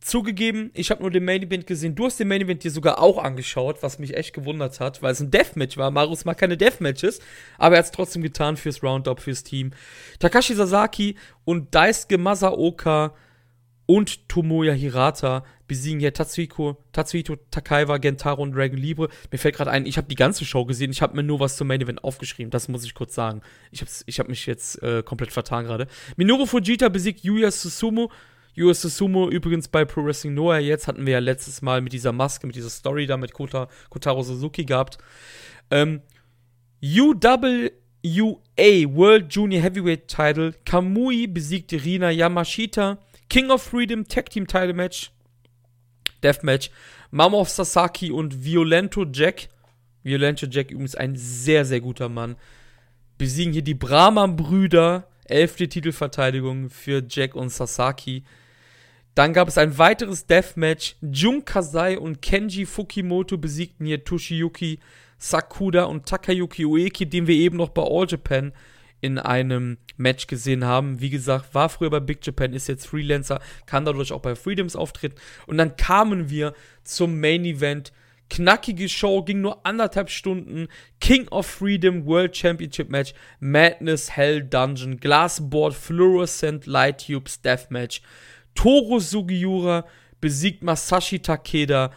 Zugegeben, 0.00 0.70
ich 0.74 0.90
habe 0.90 1.00
nur 1.00 1.10
den 1.10 1.24
Main 1.24 1.42
Event 1.42 1.66
gesehen. 1.66 1.94
Du 1.94 2.04
hast 2.04 2.20
den 2.20 2.28
Main 2.28 2.42
Event 2.42 2.62
dir 2.62 2.70
sogar 2.70 3.00
auch 3.00 3.16
angeschaut, 3.16 3.82
was 3.82 3.98
mich 3.98 4.14
echt 4.14 4.34
gewundert 4.34 4.78
hat, 4.78 5.00
weil 5.00 5.12
es 5.12 5.20
ein 5.20 5.30
Deathmatch 5.30 5.78
war. 5.78 5.90
Marus 5.90 6.26
mag 6.26 6.36
keine 6.36 6.58
Deathmatches, 6.58 7.20
aber 7.56 7.76
er 7.76 7.78
hat 7.78 7.86
es 7.86 7.90
trotzdem 7.90 8.20
getan 8.20 8.58
fürs 8.58 8.82
Roundup, 8.82 9.20
fürs 9.20 9.44
Team. 9.44 9.70
Takashi 10.18 10.54
Sasaki 10.54 11.16
und 11.46 11.74
Daisuke 11.74 12.18
Masaoka 12.18 13.14
und 13.86 14.28
Tomoya 14.28 14.72
Hirata 14.72 15.44
besiegen 15.66 16.00
hier 16.00 16.12
Tatsuhiko, 16.12 16.82
Tatsuhito 16.92 17.36
Takaiwa, 17.50 17.98
Gentaro 17.98 18.42
und 18.42 18.52
Dragon 18.52 18.78
Libre. 18.78 19.08
Mir 19.30 19.38
fällt 19.38 19.56
gerade 19.56 19.70
ein, 19.70 19.86
ich 19.86 19.96
habe 19.96 20.08
die 20.08 20.14
ganze 20.14 20.44
Show 20.44 20.64
gesehen, 20.64 20.90
ich 20.90 21.02
habe 21.02 21.16
mir 21.16 21.22
nur 21.22 21.40
was 21.40 21.56
zum 21.56 21.68
Main 21.68 21.80
Event 21.80 22.04
aufgeschrieben, 22.04 22.50
das 22.50 22.68
muss 22.68 22.84
ich 22.84 22.94
kurz 22.94 23.14
sagen. 23.14 23.40
Ich 23.70 23.80
habe 23.80 23.90
ich 24.06 24.20
hab 24.20 24.28
mich 24.28 24.46
jetzt 24.46 24.82
äh, 24.82 25.02
komplett 25.02 25.32
vertan 25.32 25.64
gerade. 25.64 25.86
Minoru 26.16 26.46
Fujita 26.46 26.88
besiegt 26.88 27.24
Yuya 27.24 27.50
Susumu. 27.50 28.08
Yuya 28.54 28.74
Susumu 28.74 29.28
übrigens 29.28 29.68
bei 29.68 29.84
Pro 29.84 30.04
Wrestling 30.04 30.34
Noah 30.34 30.58
jetzt, 30.58 30.86
hatten 30.86 31.06
wir 31.06 31.14
ja 31.14 31.18
letztes 31.18 31.62
Mal 31.62 31.80
mit 31.80 31.92
dieser 31.92 32.12
Maske, 32.12 32.46
mit 32.46 32.56
dieser 32.56 32.70
Story 32.70 33.06
da 33.06 33.16
mit 33.16 33.32
Kota, 33.32 33.68
Kotaro 33.90 34.22
Suzuki 34.22 34.64
gehabt. 34.64 34.98
Ähm, 35.70 36.02
UWA 36.82 38.38
World 38.94 39.34
Junior 39.34 39.62
Heavyweight 39.62 40.08
Title, 40.08 40.54
Kamui 40.64 41.26
besiegt 41.26 41.72
Rina 41.72 42.10
Yamashita. 42.10 42.98
King 43.28 43.50
of 43.50 43.62
Freedom 43.62 44.06
Tag 44.06 44.30
Team 44.30 44.46
Title 44.46 44.74
Match, 44.74 45.10
Deathmatch, 46.22 46.70
Mama 47.10 47.38
of 47.38 47.48
Sasaki 47.48 48.10
und 48.10 48.44
Violento 48.44 49.04
Jack. 49.04 49.48
Violento 50.02 50.46
Jack 50.46 50.70
übrigens 50.70 50.94
ein 50.94 51.16
sehr, 51.16 51.64
sehr 51.64 51.80
guter 51.80 52.08
Mann. 52.08 52.36
Besiegen 53.18 53.52
hier 53.52 53.62
die 53.62 53.74
Brahman-Brüder. 53.74 55.08
Elfte 55.26 55.68
Titelverteidigung 55.68 56.68
für 56.68 57.02
Jack 57.08 57.34
und 57.34 57.48
Sasaki. 57.48 58.24
Dann 59.14 59.32
gab 59.32 59.48
es 59.48 59.56
ein 59.56 59.78
weiteres 59.78 60.26
Deathmatch. 60.26 60.96
Jun 61.00 61.44
Kasai 61.44 61.98
und 61.98 62.20
Kenji 62.20 62.66
Fukimoto 62.66 63.38
besiegten 63.38 63.86
hier 63.86 64.04
Toshiyuki 64.04 64.80
Sakuda 65.18 65.84
und 65.84 66.06
Takayuki 66.06 66.66
Ueki, 66.66 67.06
den 67.06 67.26
wir 67.26 67.36
eben 67.36 67.56
noch 67.56 67.70
bei 67.70 67.82
All 67.82 68.06
Japan 68.06 68.52
in 69.04 69.18
einem 69.18 69.76
Match 69.98 70.26
gesehen 70.28 70.64
haben. 70.64 70.98
Wie 71.02 71.10
gesagt, 71.10 71.54
war 71.54 71.68
früher 71.68 71.90
bei 71.90 72.00
Big 72.00 72.24
Japan, 72.24 72.54
ist 72.54 72.68
jetzt 72.68 72.86
Freelancer, 72.86 73.38
kann 73.66 73.84
dadurch 73.84 74.12
auch 74.12 74.22
bei 74.22 74.34
Freedoms 74.34 74.76
auftreten. 74.76 75.16
Und 75.46 75.58
dann 75.58 75.76
kamen 75.76 76.30
wir 76.30 76.54
zum 76.84 77.20
Main 77.20 77.44
Event. 77.44 77.92
Knackige 78.30 78.88
Show, 78.88 79.22
ging 79.22 79.42
nur 79.42 79.66
anderthalb 79.66 80.08
Stunden. 80.08 80.68
King 81.00 81.28
of 81.28 81.46
Freedom 81.46 82.06
World 82.06 82.34
Championship 82.34 82.88
Match, 82.88 83.12
Madness 83.40 84.16
Hell 84.16 84.42
Dungeon, 84.42 84.96
Glassboard 84.96 85.74
Fluorescent 85.74 86.64
Light 86.64 87.06
Tubes 87.06 87.42
Deathmatch. 87.42 88.00
Toro 88.54 89.00
Sugiura 89.00 89.84
besiegt 90.22 90.62
Masashi 90.62 91.18
Takeda 91.18 91.92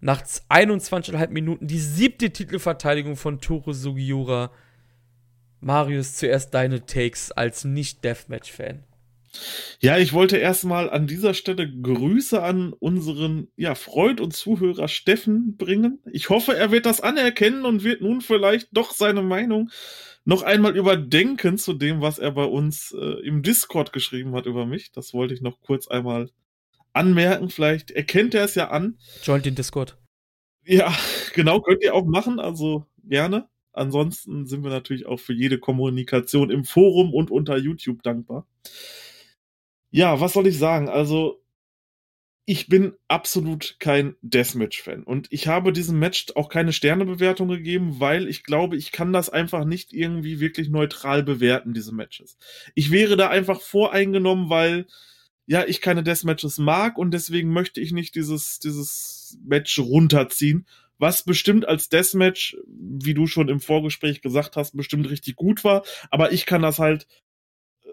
nach 0.00 0.22
21,5 0.22 1.28
Minuten 1.28 1.66
die 1.66 1.78
siebte 1.78 2.30
Titelverteidigung 2.30 3.16
von 3.16 3.42
Toro 3.42 3.74
Sugiura. 3.74 4.50
Marius, 5.60 6.16
zuerst 6.16 6.54
deine 6.54 6.86
Takes 6.86 7.32
als 7.32 7.64
Nicht-Deathmatch-Fan. 7.64 8.84
Ja, 9.80 9.98
ich 9.98 10.12
wollte 10.12 10.36
erstmal 10.36 10.90
an 10.90 11.06
dieser 11.06 11.34
Stelle 11.34 11.70
Grüße 11.70 12.42
an 12.42 12.72
unseren 12.72 13.48
ja, 13.56 13.74
Freund 13.74 14.20
und 14.20 14.32
Zuhörer 14.32 14.88
Steffen 14.88 15.56
bringen. 15.56 16.00
Ich 16.10 16.30
hoffe, 16.30 16.56
er 16.56 16.70
wird 16.70 16.86
das 16.86 17.00
anerkennen 17.00 17.64
und 17.64 17.84
wird 17.84 18.00
nun 18.00 18.20
vielleicht 18.20 18.68
doch 18.72 18.92
seine 18.92 19.22
Meinung 19.22 19.70
noch 20.24 20.42
einmal 20.42 20.76
überdenken 20.76 21.58
zu 21.58 21.72
dem, 21.72 22.00
was 22.00 22.18
er 22.18 22.32
bei 22.32 22.44
uns 22.44 22.92
äh, 22.92 23.26
im 23.26 23.42
Discord 23.42 23.92
geschrieben 23.92 24.34
hat 24.34 24.46
über 24.46 24.66
mich. 24.66 24.92
Das 24.92 25.14
wollte 25.14 25.34
ich 25.34 25.40
noch 25.40 25.60
kurz 25.60 25.88
einmal 25.88 26.30
anmerken. 26.92 27.48
Vielleicht 27.48 27.90
erkennt 27.90 28.34
er 28.34 28.44
es 28.44 28.54
ja 28.54 28.68
an. 28.70 28.98
Joint 29.22 29.46
den 29.46 29.54
Discord. 29.54 29.96
Ja, 30.64 30.94
genau, 31.34 31.60
könnt 31.60 31.82
ihr 31.82 31.94
auch 31.94 32.04
machen, 32.04 32.40
also 32.40 32.84
gerne. 33.04 33.48
Ansonsten 33.78 34.46
sind 34.46 34.64
wir 34.64 34.70
natürlich 34.70 35.06
auch 35.06 35.20
für 35.20 35.32
jede 35.32 35.58
Kommunikation 35.58 36.50
im 36.50 36.64
Forum 36.64 37.14
und 37.14 37.30
unter 37.30 37.56
YouTube 37.56 38.02
dankbar. 38.02 38.46
Ja, 39.90 40.20
was 40.20 40.34
soll 40.34 40.46
ich 40.46 40.58
sagen? 40.58 40.88
Also, 40.88 41.42
ich 42.44 42.66
bin 42.68 42.94
absolut 43.08 43.76
kein 43.78 44.16
Deathmatch-Fan. 44.22 45.02
Und 45.02 45.26
ich 45.30 45.48
habe 45.48 45.70
diesem 45.70 45.98
Match 45.98 46.28
auch 46.34 46.48
keine 46.48 46.72
Sternebewertung 46.72 47.48
gegeben, 47.48 48.00
weil 48.00 48.26
ich 48.26 48.42
glaube, 48.42 48.76
ich 48.76 48.90
kann 48.90 49.12
das 49.12 49.28
einfach 49.28 49.66
nicht 49.66 49.92
irgendwie 49.92 50.40
wirklich 50.40 50.70
neutral 50.70 51.22
bewerten, 51.22 51.74
diese 51.74 51.94
Matches. 51.94 52.38
Ich 52.74 52.90
wäre 52.90 53.18
da 53.18 53.28
einfach 53.28 53.60
voreingenommen, 53.60 54.48
weil 54.48 54.86
ja, 55.44 55.64
ich 55.66 55.82
keine 55.82 56.02
Deathmatches 56.02 56.56
mag 56.56 56.96
und 56.96 57.12
deswegen 57.12 57.52
möchte 57.52 57.80
ich 57.80 57.92
nicht 57.92 58.14
dieses, 58.14 58.58
dieses 58.60 59.38
Match 59.44 59.78
runterziehen, 59.78 60.66
was 60.98 61.22
bestimmt 61.22 61.66
als 61.66 61.88
Deathmatch, 61.88 62.56
wie 62.66 63.14
du 63.14 63.26
schon 63.26 63.48
im 63.48 63.60
Vorgespräch 63.60 64.20
gesagt 64.20 64.56
hast, 64.56 64.76
bestimmt 64.76 65.08
richtig 65.08 65.36
gut 65.36 65.64
war, 65.64 65.84
aber 66.10 66.32
ich 66.32 66.46
kann 66.46 66.62
das 66.62 66.78
halt 66.78 67.06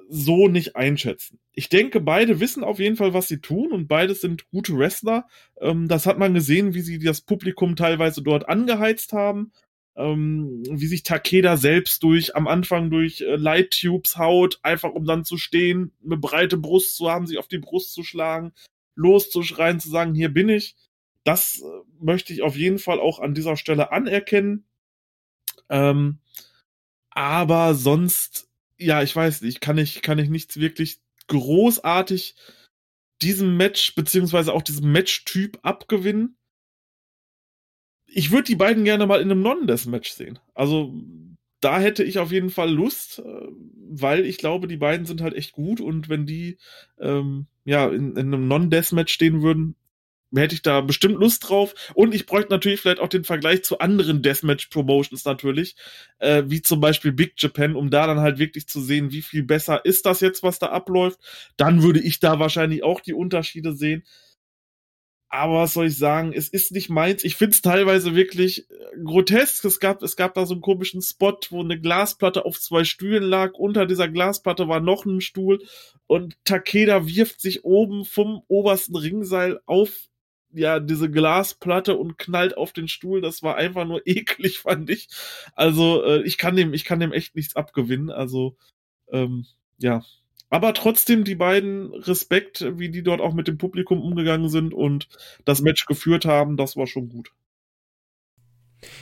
so 0.07 0.47
nicht 0.47 0.75
einschätzen. 0.75 1.39
Ich 1.53 1.69
denke, 1.69 1.99
beide 1.99 2.39
wissen 2.39 2.63
auf 2.63 2.79
jeden 2.79 2.95
Fall, 2.95 3.13
was 3.13 3.27
sie 3.27 3.39
tun 3.39 3.71
und 3.71 3.87
beides 3.87 4.21
sind 4.21 4.47
gute 4.49 4.77
Wrestler. 4.77 5.27
Ähm, 5.59 5.87
das 5.87 6.05
hat 6.05 6.19
man 6.19 6.33
gesehen, 6.33 6.75
wie 6.75 6.81
sie 6.81 6.99
das 6.99 7.21
Publikum 7.21 7.75
teilweise 7.75 8.21
dort 8.21 8.47
angeheizt 8.47 9.13
haben 9.13 9.51
ähm, 9.95 10.63
wie 10.69 10.87
sich 10.87 11.03
Takeda 11.03 11.57
selbst 11.57 12.03
durch 12.03 12.35
am 12.35 12.47
Anfang 12.47 12.89
durch 12.89 13.21
äh, 13.21 13.35
Light 13.35 13.79
Tubes 13.79 14.17
haut, 14.17 14.59
einfach 14.61 14.91
um 14.91 15.05
dann 15.05 15.23
zu 15.23 15.37
stehen, 15.37 15.93
eine 16.03 16.17
breite 16.17 16.57
Brust 16.57 16.97
zu 16.97 17.09
haben, 17.09 17.27
sich 17.27 17.37
auf 17.37 17.47
die 17.47 17.59
Brust 17.59 17.93
zu 17.93 18.03
schlagen, 18.03 18.53
loszuschreien, 18.95 19.79
zu 19.79 19.89
sagen, 19.89 20.13
hier 20.13 20.29
bin 20.29 20.49
ich. 20.49 20.75
Das 21.25 21.59
äh, 21.59 21.65
möchte 21.99 22.31
ich 22.31 22.41
auf 22.41 22.55
jeden 22.55 22.79
Fall 22.79 23.01
auch 23.01 23.19
an 23.19 23.33
dieser 23.33 23.57
Stelle 23.57 23.91
anerkennen. 23.91 24.65
Ähm, 25.69 26.19
aber 27.09 27.75
sonst, 27.75 28.49
ja, 28.77 29.03
ich 29.03 29.13
weiß 29.13 29.41
nicht, 29.41 29.59
kann 29.59 29.77
ich, 29.77 30.01
kann 30.01 30.19
ich 30.19 30.29
nichts 30.29 30.57
wirklich 30.57 31.01
großartig 31.27 32.35
diesem 33.21 33.57
Match, 33.57 33.95
beziehungsweise 33.95 34.53
auch 34.53 34.61
diesem 34.61 34.91
Match-Typ 34.91 35.59
abgewinnen 35.63 36.37
ich 38.15 38.31
würde 38.31 38.43
die 38.43 38.55
beiden 38.55 38.85
gerne 38.85 39.05
mal 39.05 39.21
in 39.21 39.29
einem 39.29 39.41
Non-Death-Match 39.41 40.11
sehen. 40.11 40.39
Also 40.53 40.93
da 41.59 41.79
hätte 41.79 42.03
ich 42.03 42.17
auf 42.17 42.31
jeden 42.31 42.49
Fall 42.49 42.71
Lust, 42.71 43.19
äh, 43.19 43.47
weil 43.89 44.25
ich 44.25 44.37
glaube, 44.37 44.67
die 44.67 44.77
beiden 44.77 45.05
sind 45.05 45.21
halt 45.21 45.33
echt 45.33 45.51
gut 45.51 45.81
und 45.81 46.07
wenn 46.07 46.25
die 46.25 46.57
ähm, 46.97 47.47
ja 47.65 47.87
in, 47.89 48.11
in 48.11 48.33
einem 48.33 48.47
Non-Death-Match 48.47 49.13
stehen 49.13 49.41
würden, 49.41 49.75
hätte 50.33 50.55
ich 50.55 50.61
da 50.61 50.81
bestimmt 50.81 51.19
Lust 51.19 51.49
drauf. 51.49 51.73
Und 51.93 52.13
ich 52.15 52.25
bräuchte 52.25 52.51
natürlich 52.51 52.81
vielleicht 52.81 52.99
auch 52.99 53.07
den 53.09 53.23
Vergleich 53.23 53.63
zu 53.63 53.79
anderen 53.79 54.21
Deathmatch-Promotions 54.21 55.25
natürlich, 55.25 55.75
äh, 56.19 56.43
wie 56.47 56.61
zum 56.61 56.79
Beispiel 56.79 57.11
Big 57.11 57.33
Japan, 57.37 57.75
um 57.75 57.89
da 57.89 58.07
dann 58.07 58.19
halt 58.19 58.39
wirklich 58.39 58.67
zu 58.67 58.81
sehen, 58.81 59.11
wie 59.11 59.21
viel 59.21 59.43
besser 59.43 59.83
ist 59.85 60.05
das 60.05 60.21
jetzt, 60.21 60.43
was 60.43 60.59
da 60.59 60.67
abläuft. 60.67 61.19
Dann 61.57 61.83
würde 61.83 61.99
ich 61.99 62.19
da 62.19 62.39
wahrscheinlich 62.39 62.83
auch 62.83 63.01
die 63.01 63.13
Unterschiede 63.13 63.73
sehen. 63.73 64.03
Aber 65.35 65.55
was 65.55 65.73
soll 65.73 65.87
ich 65.87 65.97
sagen, 65.97 66.31
es 66.33 66.47
ist 66.47 66.71
nicht 66.71 66.89
meins. 66.89 67.25
Ich 67.25 67.35
finde 67.35 67.55
es 67.55 67.61
teilweise 67.61 68.15
wirklich 68.15 68.69
äh, 68.69 68.73
grotesk. 69.03 69.65
Es 69.65 69.81
gab, 69.81 70.01
es 70.01 70.15
gab 70.15 70.33
da 70.33 70.45
so 70.45 70.53
einen 70.53 70.61
komischen 70.61 71.01
Spot, 71.01 71.37
wo 71.49 71.61
eine 71.61 71.79
Glasplatte 71.79 72.45
auf 72.45 72.59
zwei 72.59 72.85
Stühlen 72.85 73.23
lag. 73.23 73.53
Unter 73.55 73.85
dieser 73.85 74.07
Glasplatte 74.07 74.69
war 74.69 74.79
noch 74.79 75.05
ein 75.05 75.19
Stuhl. 75.19 75.61
Und 76.07 76.37
Takeda 76.45 77.05
wirft 77.05 77.41
sich 77.41 77.65
oben 77.65 78.05
vom 78.05 78.43
obersten 78.47 78.95
Ringseil 78.95 79.59
auf 79.65 80.07
ja, 80.55 80.79
diese 80.79 81.09
Glasplatte 81.09 81.95
und 81.95 82.17
knallt 82.17 82.57
auf 82.57 82.73
den 82.73 82.87
Stuhl. 82.87 83.21
Das 83.21 83.43
war 83.43 83.55
einfach 83.55 83.85
nur 83.85 84.01
eklig, 84.05 84.59
fand 84.59 84.89
ich. 84.89 85.09
Also, 85.53 86.03
äh, 86.03 86.21
ich 86.23 86.37
kann 86.37 86.55
dem, 86.55 86.73
ich 86.73 86.85
kann 86.85 86.99
dem 86.99 87.13
echt 87.13 87.35
nichts 87.35 87.55
abgewinnen. 87.55 88.09
Also, 88.09 88.57
ähm, 89.11 89.45
ja, 89.77 90.03
aber 90.49 90.73
trotzdem 90.73 91.23
die 91.23 91.35
beiden 91.35 91.93
Respekt, 91.93 92.65
wie 92.77 92.89
die 92.89 93.03
dort 93.03 93.19
auch 93.19 93.33
mit 93.33 93.47
dem 93.47 93.57
Publikum 93.57 94.01
umgegangen 94.01 94.49
sind 94.49 94.73
und 94.73 95.09
das 95.43 95.61
Match 95.61 95.85
geführt 95.85 96.25
haben, 96.25 96.55
das 96.55 96.77
war 96.77 96.87
schon 96.87 97.09
gut. 97.09 97.31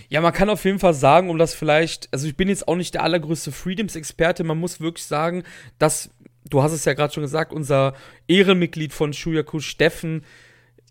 Ja, 0.07 0.21
man 0.21 0.33
kann 0.33 0.49
auf 0.49 0.63
jeden 0.63 0.79
Fall 0.79 0.93
sagen, 0.93 1.29
um 1.29 1.37
das 1.37 1.53
vielleicht, 1.53 2.07
also 2.13 2.27
ich 2.27 2.37
bin 2.37 2.47
jetzt 2.47 2.67
auch 2.67 2.75
nicht 2.75 2.93
der 2.93 3.03
allergrößte 3.03 3.51
Freedoms-Experte, 3.51 4.43
man 4.43 4.57
muss 4.57 4.79
wirklich 4.79 5.05
sagen, 5.05 5.43
dass, 5.77 6.09
du 6.49 6.63
hast 6.63 6.71
es 6.71 6.85
ja 6.85 6.93
gerade 6.93 7.13
schon 7.13 7.23
gesagt, 7.23 7.51
unser 7.51 7.93
Ehrenmitglied 8.27 8.93
von 8.93 9.13
Shuyaku, 9.13 9.59
Steffen, 9.59 10.23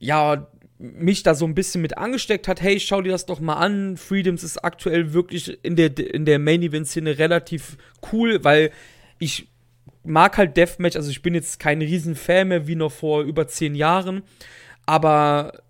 ja, 0.03 0.49
mich 0.79 1.23
da 1.23 1.35
so 1.35 1.45
ein 1.45 1.55
bisschen 1.55 1.81
mit 1.81 1.97
angesteckt 1.97 2.49
hat, 2.49 2.61
hey, 2.61 2.81
schau 2.81 3.03
dir 3.03 3.13
das 3.13 3.25
doch 3.25 3.39
mal 3.39 3.55
an. 3.55 3.97
Freedoms 3.97 4.43
ist 4.43 4.59
aktuell 4.65 5.13
wirklich 5.13 5.65
in 5.65 5.77
der, 5.77 5.97
in 5.97 6.25
der 6.25 6.41
Main-Event-Szene 6.41 7.19
relativ 7.19 7.77
cool, 8.13 8.43
weil 8.43 8.73
ich 9.21 9.49
mag 10.03 10.37
halt 10.37 10.57
Deathmatch, 10.57 10.97
also 10.97 11.09
ich 11.09 11.23
bin 11.23 11.35
jetzt 11.35 11.61
kein 11.61 11.81
Riesenfan 11.81 12.49
mehr 12.49 12.67
wie 12.67 12.75
noch 12.75 12.91
vor 12.91 13.23
über 13.23 13.47
zehn 13.47 13.77
Jahren, 13.77 14.25
aber 14.85 15.63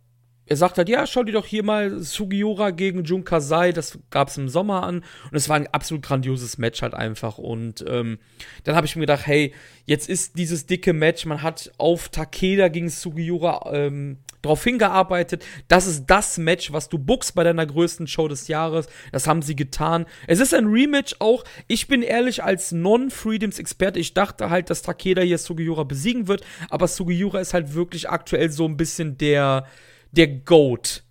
er 0.52 0.56
sagt 0.56 0.76
halt, 0.76 0.90
ja, 0.90 1.06
schau 1.06 1.22
dir 1.22 1.32
doch 1.32 1.46
hier 1.46 1.64
mal 1.64 2.00
Sugiura 2.00 2.70
gegen 2.72 3.04
Jun 3.04 3.24
Kasai, 3.24 3.72
das 3.72 3.98
gab 4.10 4.28
es 4.28 4.36
im 4.36 4.50
Sommer 4.50 4.82
an 4.82 4.96
und 4.96 5.34
es 5.34 5.48
war 5.48 5.56
ein 5.56 5.66
absolut 5.68 6.02
grandioses 6.02 6.58
Match 6.58 6.82
halt 6.82 6.92
einfach 6.92 7.38
und 7.38 7.82
ähm, 7.88 8.18
dann 8.64 8.76
habe 8.76 8.86
ich 8.86 8.94
mir 8.94 9.00
gedacht, 9.00 9.26
hey, 9.26 9.54
jetzt 9.86 10.10
ist 10.10 10.36
dieses 10.36 10.66
dicke 10.66 10.92
Match, 10.92 11.24
man 11.24 11.42
hat 11.42 11.72
auf 11.78 12.10
Takeda 12.10 12.68
gegen 12.68 12.90
Sugiura 12.90 13.72
ähm, 13.72 14.18
darauf 14.42 14.62
hingearbeitet. 14.62 15.44
Das 15.68 15.86
ist 15.86 16.06
das 16.06 16.36
Match, 16.36 16.72
was 16.72 16.88
du 16.88 16.98
bookst 16.98 17.34
bei 17.34 17.44
deiner 17.44 17.64
größten 17.64 18.06
Show 18.08 18.28
des 18.28 18.48
Jahres. 18.48 18.88
Das 19.12 19.26
haben 19.26 19.40
sie 19.40 19.56
getan. 19.56 20.04
Es 20.26 20.40
ist 20.40 20.52
ein 20.52 20.66
Rematch 20.66 21.16
auch. 21.20 21.44
Ich 21.68 21.86
bin 21.86 22.02
ehrlich, 22.02 22.42
als 22.42 22.72
Non-Freedoms-Experte, 22.72 24.00
ich 24.00 24.14
dachte 24.14 24.50
halt, 24.50 24.68
dass 24.68 24.82
Takeda 24.82 25.22
hier 25.22 25.38
Sugiura 25.38 25.84
besiegen 25.84 26.28
wird. 26.28 26.44
Aber 26.68 26.88
Sugiura 26.88 27.40
ist 27.40 27.54
halt 27.54 27.74
wirklich 27.74 28.10
aktuell 28.10 28.50
so 28.50 28.66
ein 28.66 28.76
bisschen 28.76 29.16
der, 29.16 29.66
der 30.12 30.28
Goat. 30.28 31.02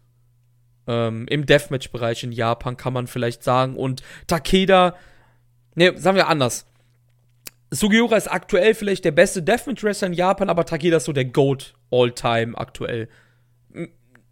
Ähm, 0.88 1.28
Im 1.30 1.46
Deathmatch-Bereich 1.46 2.24
in 2.24 2.32
Japan 2.32 2.78
kann 2.78 2.94
man 2.94 3.08
vielleicht 3.08 3.44
sagen. 3.44 3.76
Und 3.76 4.02
Takeda, 4.28 4.96
ne, 5.76 5.98
sagen 5.98 6.18
wir 6.18 6.28
anders. 6.28 6.66
Sugiura 7.72 8.18
ist 8.18 8.32
aktuell 8.32 8.74
vielleicht 8.74 9.06
der 9.06 9.12
beste 9.12 9.44
Deathmatch-Wrestler 9.44 10.08
in 10.08 10.14
Japan, 10.14 10.50
aber 10.50 10.66
Takeda 10.66 10.98
ist 10.98 11.06
so 11.06 11.14
der 11.14 11.26
GOAT 11.26 11.74
all-time 11.90 12.58
aktuell. 12.58 13.08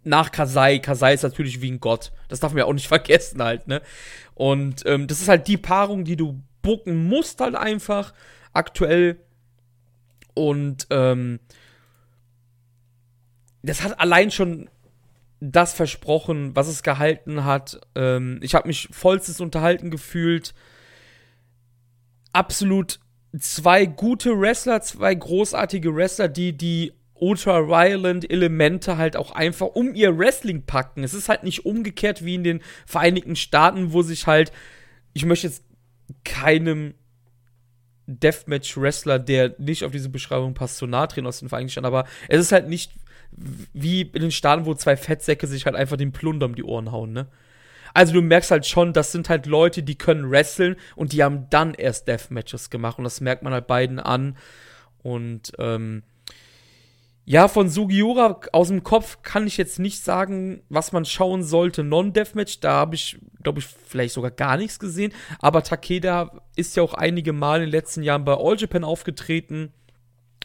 Nach 0.02 0.30
Kasai. 0.30 0.78
Kasai 0.78 1.14
ist 1.14 1.22
natürlich 1.22 1.60
wie 1.62 1.70
ein 1.70 1.80
Gott. 1.80 2.12
Das 2.28 2.40
darf 2.40 2.52
man 2.52 2.58
ja 2.58 2.64
auch 2.64 2.72
nicht 2.72 2.88
vergessen 2.88 3.42
halt, 3.42 3.68
ne? 3.68 3.82
Und 4.34 4.82
ähm, 4.86 5.06
das 5.06 5.20
ist 5.20 5.28
halt 5.28 5.48
die 5.48 5.56
Paarung, 5.56 6.04
die 6.04 6.16
du 6.16 6.42
bucken 6.62 7.08
musst 7.08 7.40
halt 7.40 7.54
einfach 7.54 8.12
aktuell. 8.52 9.18
Und 10.34 10.86
ähm, 10.90 11.40
das 13.62 13.82
hat 13.82 14.00
allein 14.00 14.30
schon 14.30 14.68
das 15.40 15.72
versprochen, 15.72 16.54
was 16.54 16.68
es 16.68 16.82
gehalten 16.82 17.44
hat. 17.44 17.80
Ähm, 17.94 18.40
ich 18.42 18.54
habe 18.54 18.68
mich 18.68 18.88
vollstes 18.90 19.40
unterhalten 19.40 19.90
gefühlt. 19.90 20.54
Absolut 22.32 23.00
zwei 23.38 23.86
gute 23.86 24.38
Wrestler, 24.38 24.82
zwei 24.82 25.14
großartige 25.14 25.94
Wrestler, 25.94 26.28
die 26.28 26.56
die 26.56 26.92
ultra-violent-Elemente 27.14 28.96
halt 28.96 29.16
auch 29.16 29.32
einfach 29.32 29.66
um 29.66 29.94
ihr 29.94 30.18
Wrestling 30.18 30.64
packen. 30.64 31.04
Es 31.04 31.14
ist 31.14 31.28
halt 31.28 31.42
nicht 31.42 31.64
umgekehrt 31.66 32.24
wie 32.24 32.34
in 32.34 32.44
den 32.44 32.60
Vereinigten 32.86 33.36
Staaten, 33.36 33.92
wo 33.92 34.02
sich 34.02 34.26
halt, 34.26 34.52
ich 35.12 35.24
möchte 35.26 35.46
jetzt 35.46 35.64
keinem 36.24 36.94
Deathmatch-Wrestler, 38.06 39.18
der 39.18 39.54
nicht 39.58 39.84
auf 39.84 39.92
diese 39.92 40.08
Beschreibung 40.08 40.54
passt, 40.54 40.78
zu 40.78 40.86
nahe 40.86 41.08
treten 41.08 41.26
aus 41.26 41.40
den 41.40 41.48
Vereinigten 41.48 41.72
Staaten, 41.72 41.86
aber 41.86 42.06
es 42.28 42.40
ist 42.40 42.52
halt 42.52 42.68
nicht 42.68 42.92
wie 43.32 44.02
in 44.02 44.22
den 44.22 44.30
Staaten, 44.30 44.66
wo 44.66 44.74
zwei 44.74 44.96
Fettsäcke 44.96 45.46
sich 45.46 45.66
halt 45.66 45.76
einfach 45.76 45.96
den 45.96 46.12
Plunder 46.12 46.46
um 46.46 46.54
die 46.54 46.64
Ohren 46.64 46.92
hauen, 46.92 47.12
ne? 47.12 47.28
Also 47.92 48.12
du 48.12 48.22
merkst 48.22 48.50
halt 48.50 48.66
schon, 48.66 48.92
das 48.92 49.12
sind 49.12 49.28
halt 49.28 49.46
Leute, 49.46 49.82
die 49.82 49.98
können 49.98 50.30
wresteln 50.30 50.76
und 50.94 51.12
die 51.12 51.24
haben 51.24 51.48
dann 51.50 51.74
erst 51.74 52.06
Deathmatches 52.06 52.70
gemacht 52.70 52.98
und 52.98 53.04
das 53.04 53.20
merkt 53.20 53.42
man 53.42 53.52
halt 53.52 53.66
beiden 53.66 53.98
an. 53.98 54.36
Und 55.02 55.52
ähm, 55.58 56.04
ja, 57.24 57.48
von 57.48 57.68
Sugiura 57.68 58.40
aus 58.52 58.68
dem 58.68 58.82
Kopf 58.82 59.22
kann 59.22 59.46
ich 59.46 59.56
jetzt 59.56 59.78
nicht 59.78 60.02
sagen, 60.02 60.62
was 60.68 60.92
man 60.92 61.04
schauen 61.04 61.42
sollte. 61.42 61.84
Non-Deathmatch, 61.84 62.60
da 62.60 62.72
habe 62.72 62.94
ich, 62.94 63.18
glaube 63.42 63.60
ich, 63.60 63.66
vielleicht 63.66 64.14
sogar 64.14 64.30
gar 64.30 64.56
nichts 64.56 64.78
gesehen. 64.78 65.12
Aber 65.38 65.62
Takeda 65.62 66.42
ist 66.56 66.76
ja 66.76 66.82
auch 66.82 66.94
einige 66.94 67.32
Mal 67.32 67.56
in 67.56 67.66
den 67.66 67.70
letzten 67.70 68.02
Jahren 68.02 68.24
bei 68.24 68.34
All 68.34 68.56
Japan 68.56 68.84
aufgetreten. 68.84 69.72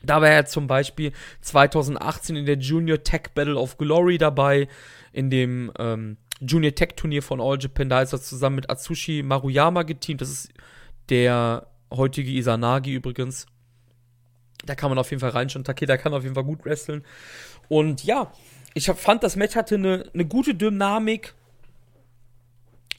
Da 0.03 0.21
war 0.21 0.29
er 0.29 0.45
zum 0.45 0.67
Beispiel 0.67 1.11
2018 1.41 2.35
in 2.35 2.45
der 2.45 2.57
Junior 2.57 3.03
Tech 3.03 3.33
Battle 3.33 3.57
of 3.57 3.77
Glory 3.77 4.17
dabei, 4.17 4.67
in 5.13 5.29
dem 5.29 5.71
ähm, 5.79 6.17
Junior 6.41 6.75
Tech 6.75 6.89
Turnier 6.95 7.23
von 7.23 7.41
All 7.41 7.57
Japan. 7.59 7.89
Da 7.89 8.01
ist 8.01 8.13
er 8.13 8.21
zusammen 8.21 8.57
mit 8.57 8.69
Atsushi 8.69 9.23
Maruyama 9.23 9.83
geteamt. 9.83 10.21
Das 10.21 10.29
ist 10.29 10.49
der 11.09 11.67
heutige 11.91 12.31
Isanagi 12.31 12.93
übrigens. 12.93 13.47
Da 14.65 14.75
kann 14.75 14.89
man 14.89 14.97
auf 14.97 15.11
jeden 15.11 15.21
Fall 15.21 15.29
reinschauen. 15.29 15.63
Takeda 15.63 15.97
kann 15.97 16.13
auf 16.13 16.23
jeden 16.23 16.35
Fall 16.35 16.43
gut 16.43 16.65
wresteln. 16.65 17.03
Und 17.67 18.03
ja, 18.03 18.31
ich 18.73 18.89
hab, 18.89 18.99
fand, 18.99 19.23
das 19.23 19.35
Match 19.35 19.55
hatte 19.55 19.75
eine, 19.75 20.09
eine 20.13 20.25
gute 20.25 20.55
Dynamik. 20.55 21.33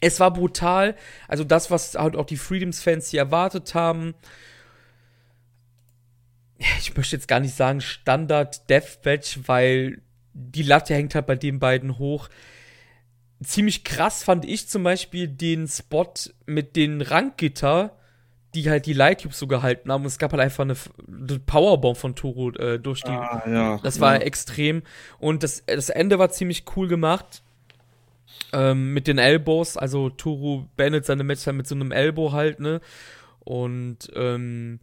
Es 0.00 0.20
war 0.20 0.32
brutal. 0.32 0.96
Also 1.28 1.44
das, 1.44 1.70
was 1.70 1.94
halt 1.94 2.16
auch 2.16 2.26
die 2.26 2.36
Freedoms-Fans 2.36 3.08
hier 3.10 3.20
erwartet 3.20 3.74
haben. 3.74 4.14
Ich 6.58 6.96
möchte 6.96 7.16
jetzt 7.16 7.28
gar 7.28 7.40
nicht 7.40 7.54
sagen 7.54 7.80
Standard 7.80 8.68
Deathmatch, 8.70 9.40
weil 9.46 10.00
die 10.32 10.62
Latte 10.62 10.94
hängt 10.94 11.14
halt 11.14 11.26
bei 11.26 11.36
den 11.36 11.58
beiden 11.58 11.98
hoch. 11.98 12.28
Ziemlich 13.42 13.84
krass 13.84 14.24
fand 14.24 14.44
ich 14.44 14.68
zum 14.68 14.82
Beispiel 14.82 15.28
den 15.28 15.68
Spot 15.68 16.12
mit 16.46 16.76
den 16.76 17.02
Ranggitter 17.02 17.96
die 18.56 18.70
halt 18.70 18.86
die 18.86 18.92
Lighttubes 18.94 19.38
so 19.38 19.46
gehalten 19.46 19.92
haben. 19.92 20.02
Und 20.02 20.08
es 20.08 20.18
gab 20.18 20.32
halt 20.32 20.42
einfach 20.42 20.64
eine, 20.64 20.74
eine 21.06 21.38
Powerbomb 21.38 21.96
von 21.96 22.16
Toro 22.16 22.50
äh, 22.52 22.78
durch 22.78 23.02
die. 23.02 23.10
Ah, 23.10 23.42
ja, 23.46 23.78
das 23.82 24.00
war 24.00 24.14
ja. 24.14 24.22
extrem. 24.22 24.82
Und 25.18 25.42
das, 25.42 25.64
das 25.66 25.90
Ende 25.90 26.18
war 26.18 26.30
ziemlich 26.30 26.64
cool 26.74 26.88
gemacht. 26.88 27.42
Ähm, 28.52 28.92
mit 28.92 29.06
den 29.06 29.18
Elbows. 29.18 29.76
Also 29.76 30.10
Toro 30.10 30.68
beendet 30.76 31.04
seine 31.04 31.22
Match 31.22 31.46
halt 31.46 31.56
mit 31.56 31.68
so 31.68 31.74
einem 31.74 31.92
Elbow 31.92 32.32
halt, 32.32 32.58
ne? 32.58 32.80
Und 33.40 34.10
ähm, 34.14 34.80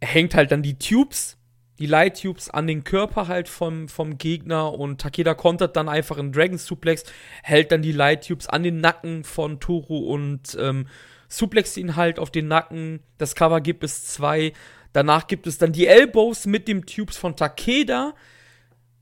hängt 0.00 0.34
halt 0.34 0.52
dann 0.52 0.62
die 0.62 0.78
Tubes, 0.78 1.36
die 1.78 1.86
Light 1.86 2.20
Tubes 2.20 2.50
an 2.50 2.66
den 2.66 2.84
Körper 2.84 3.26
halt 3.26 3.48
vom, 3.48 3.88
vom 3.88 4.18
Gegner 4.18 4.72
und 4.78 5.00
Takeda 5.00 5.34
kontert 5.34 5.76
dann 5.76 5.88
einfach 5.88 6.18
in 6.18 6.30
Dragon 6.30 6.58
Suplex, 6.58 7.04
hält 7.42 7.72
dann 7.72 7.82
die 7.82 7.92
Light 7.92 8.26
Tubes 8.26 8.46
an 8.48 8.62
den 8.62 8.80
Nacken 8.80 9.24
von 9.24 9.60
Toro 9.60 9.98
und 9.98 10.56
ähm, 10.60 10.86
suplext 11.28 11.78
ihn 11.78 11.96
halt 11.96 12.18
auf 12.18 12.30
den 12.30 12.48
Nacken. 12.48 13.00
Das 13.16 13.34
Cover 13.34 13.60
gibt 13.60 13.82
es 13.82 14.04
zwei. 14.04 14.52
Danach 14.92 15.26
gibt 15.26 15.46
es 15.46 15.56
dann 15.56 15.72
die 15.72 15.86
Elbows 15.86 16.46
mit 16.46 16.68
dem 16.68 16.84
Tubes 16.84 17.16
von 17.16 17.36
Takeda. 17.36 18.14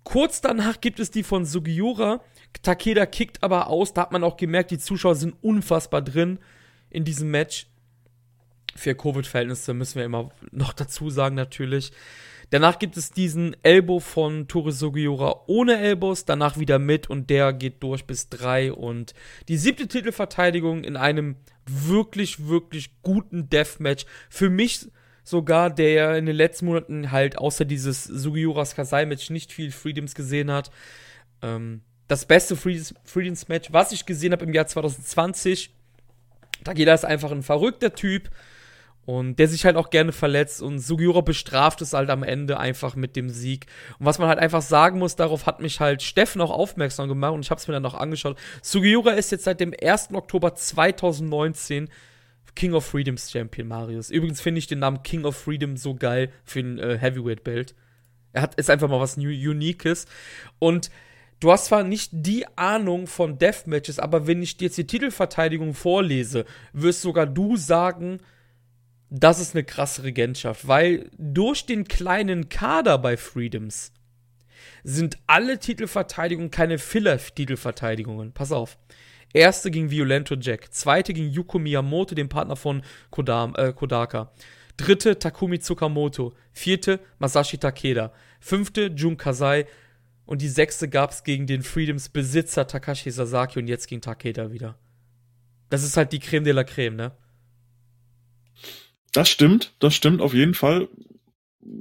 Kurz 0.05 0.41
danach 0.41 0.81
gibt 0.81 1.01
es 1.01 1.11
die 1.11 1.23
von 1.23 1.45
Sugiura. 1.45 2.21
Takeda 2.63 3.07
kickt 3.07 3.43
aber 3.43 3.69
aus. 3.69 3.93
Da 3.93 4.03
hat 4.03 4.13
man 4.13 4.23
auch 4.23 4.37
gemerkt, 4.37 4.71
die 4.71 4.79
Zuschauer 4.79 5.17
sind 5.17 5.35
unfassbar 5.43 6.03
drin 6.03 6.39
in 6.91 7.05
diesem 7.05 7.31
Match. 7.31 7.67
Für 8.79 8.95
Covid-Verhältnisse 8.95 9.75
müssen 9.75 9.97
wir 9.97 10.05
immer 10.05 10.31
noch 10.53 10.73
dazu 10.73 11.11
sagen, 11.11 11.35
natürlich. 11.35 11.93
Danach 12.51 12.79
gibt 12.79 12.97
es 12.97 13.11
diesen 13.11 13.57
Elbow 13.63 14.01
von 14.01 14.49
Tore 14.49 14.73
Sugiura 14.73 15.43
ohne 15.49 15.79
Elbows, 15.79 16.25
danach 16.25 16.59
wieder 16.59 16.79
mit 16.79 17.11
und 17.11 17.29
der 17.29 17.53
geht 17.53 17.83
durch 17.83 18.07
bis 18.07 18.31
drei 18.31 18.73
und 18.73 19.13
die 19.49 19.59
siebte 19.59 19.87
Titelverteidigung 19.87 20.83
in 20.85 20.97
einem 20.97 21.37
wirklich, 21.67 22.49
wirklich 22.49 22.91
guten 23.03 23.51
Deathmatch. 23.51 24.07
Für 24.31 24.49
mich 24.49 24.89
sogar, 25.25 25.69
der 25.69 26.17
in 26.17 26.25
den 26.25 26.37
letzten 26.37 26.67
Monaten 26.67 27.11
halt 27.11 27.37
außer 27.37 27.67
dieses 27.67 28.05
Sugiuras 28.05 28.75
Kasai-Match 28.75 29.29
nicht 29.29 29.53
viel 29.53 29.71
Freedoms 29.71 30.15
gesehen 30.15 30.51
hat. 30.51 30.71
Ähm, 31.43 31.83
das 32.07 32.25
beste 32.25 32.57
Freedoms-Match, 32.57 33.71
was 33.73 33.93
ich 33.93 34.07
gesehen 34.07 34.33
habe 34.33 34.47
im 34.47 34.55
Jahr 34.55 34.67
2020. 34.67 35.75
Da 36.65 36.73
geht 36.73 36.89
er 36.89 37.05
einfach 37.05 37.31
ein 37.31 37.43
verrückter 37.43 37.95
Typ 37.95 38.31
und 39.09 39.39
der 39.39 39.49
sich 39.49 39.65
halt 39.65 39.77
auch 39.77 39.89
gerne 39.89 40.13
verletzt 40.13 40.61
und 40.61 40.81
Sugiura 40.81 41.23
bestraft 41.23 41.81
es 41.81 41.95
halt 41.95 42.11
am 42.11 42.23
Ende 42.23 42.61
einfach 42.61 42.95
mit 42.95 43.17
dem 43.17 43.31
Sieg. 43.31 43.65
Und 43.99 44.05
was 44.05 44.19
man 44.19 44.29
halt 44.29 44.39
einfach 44.39 44.61
sagen 44.61 44.99
muss, 44.99 45.17
darauf 45.17 45.47
hat 45.47 45.61
mich 45.61 45.81
halt 45.81 46.03
Steffen 46.03 46.43
auch 46.43 46.51
aufmerksam 46.51 47.09
gemacht 47.09 47.33
und 47.33 47.41
ich 47.41 47.51
habe 47.51 47.59
es 47.59 47.67
mir 47.67 47.73
dann 47.73 47.87
auch 47.87 47.95
angeschaut. 47.95 48.39
Sugiura 48.61 49.13
ist 49.13 49.33
jetzt 49.33 49.45
seit 49.45 49.61
dem 49.61 49.73
1. 49.83 50.11
Oktober 50.13 50.55
2019 50.55 51.89
King 52.55 52.75
of 52.75 52.85
Freedoms 52.85 53.31
Champion 53.31 53.67
Marius. 53.67 54.11
Übrigens 54.11 54.43
finde 54.43 54.59
ich 54.59 54.67
den 54.67 54.81
Namen 54.81 55.03
King 55.03 55.25
of 55.25 55.39
Freedom 55.39 55.79
so 55.79 55.95
geil 55.95 56.31
für 56.45 56.61
ein 56.61 56.79
äh, 56.79 56.99
Heavyweight 56.99 57.45
Belt. 57.45 57.75
Er 58.35 58.43
hat 58.43 58.57
ist 58.57 58.69
einfach 58.69 58.91
mal 58.91 59.01
was 59.01 59.17
Uniques 59.17 60.05
und 60.59 60.91
Du 61.41 61.53
hast 61.53 61.67
zwar 61.67 61.85
nicht 61.85 62.11
die 62.13 62.45
Ahnung 62.57 63.07
von 63.07 63.39
Deathmatches, 63.39 64.01
aber 64.01 64.27
wenn 64.27 64.43
ich 64.43 64.57
dir 64.57 64.65
jetzt 64.65 64.77
die 64.77 64.89
Titelverteidigung 64.89 65.73
vorlese, 65.73 66.45
wirst 66.73 67.01
sogar 67.01 67.27
du 67.27 67.57
sagen, 67.57 68.19
das 69.11 69.41
ist 69.41 69.55
eine 69.55 69.65
krasse 69.65 70.03
Regentschaft, 70.03 70.69
weil 70.69 71.11
durch 71.17 71.65
den 71.67 71.85
kleinen 71.85 72.49
Kader 72.49 72.99
bei 72.99 73.17
Freedoms 73.17 73.93
sind 74.85 75.19
alle 75.27 75.59
Titelverteidigungen 75.59 76.51
keine 76.51 76.79
Filler-Titelverteidigungen. 76.79 78.33
Pass 78.33 78.53
auf. 78.53 78.79
Erste 79.33 79.71
gegen 79.71 79.91
Violento 79.91 80.35
Jack, 80.37 80.73
zweite 80.73 81.13
gegen 81.13 81.31
Yuko 81.31 81.59
Miyamoto, 81.59 82.15
dem 82.15 82.29
Partner 82.29 82.57
von 82.57 82.83
Kodam, 83.11 83.55
äh, 83.57 83.73
Kodaka. 83.73 84.33
Dritte 84.77 85.19
Takumi 85.19 85.59
Tsukamoto, 85.59 86.35
vierte 86.53 87.01
Masashi 87.19 87.59
Takeda, 87.59 88.13
fünfte 88.41 88.87
Jun 88.87 89.17
Kasai 89.17 89.67
und 90.25 90.41
die 90.41 90.49
sechste 90.49 90.89
gab 90.89 91.11
es 91.11 91.25
gegen 91.25 91.47
den 91.47 91.63
Freedoms 91.63 92.11
Besitzer 92.11 92.67
Takashi 92.67 93.11
Sasaki 93.11 93.59
und 93.59 93.67
jetzt 93.67 93.89
gegen 93.89 94.01
Takeda 94.01 94.53
wieder. 94.53 94.79
Das 95.69 95.83
ist 95.83 95.97
halt 95.97 96.13
die 96.13 96.21
Creme 96.21 96.45
de 96.45 96.53
la 96.53 96.65
Creme, 96.65 96.97
ne? 96.97 97.13
Das 99.19 99.29
stimmt, 99.29 99.75
das 99.81 99.97
stimmt 99.97 100.21
auf 100.21 100.33
jeden 100.33 100.55
Fall. 100.55 100.87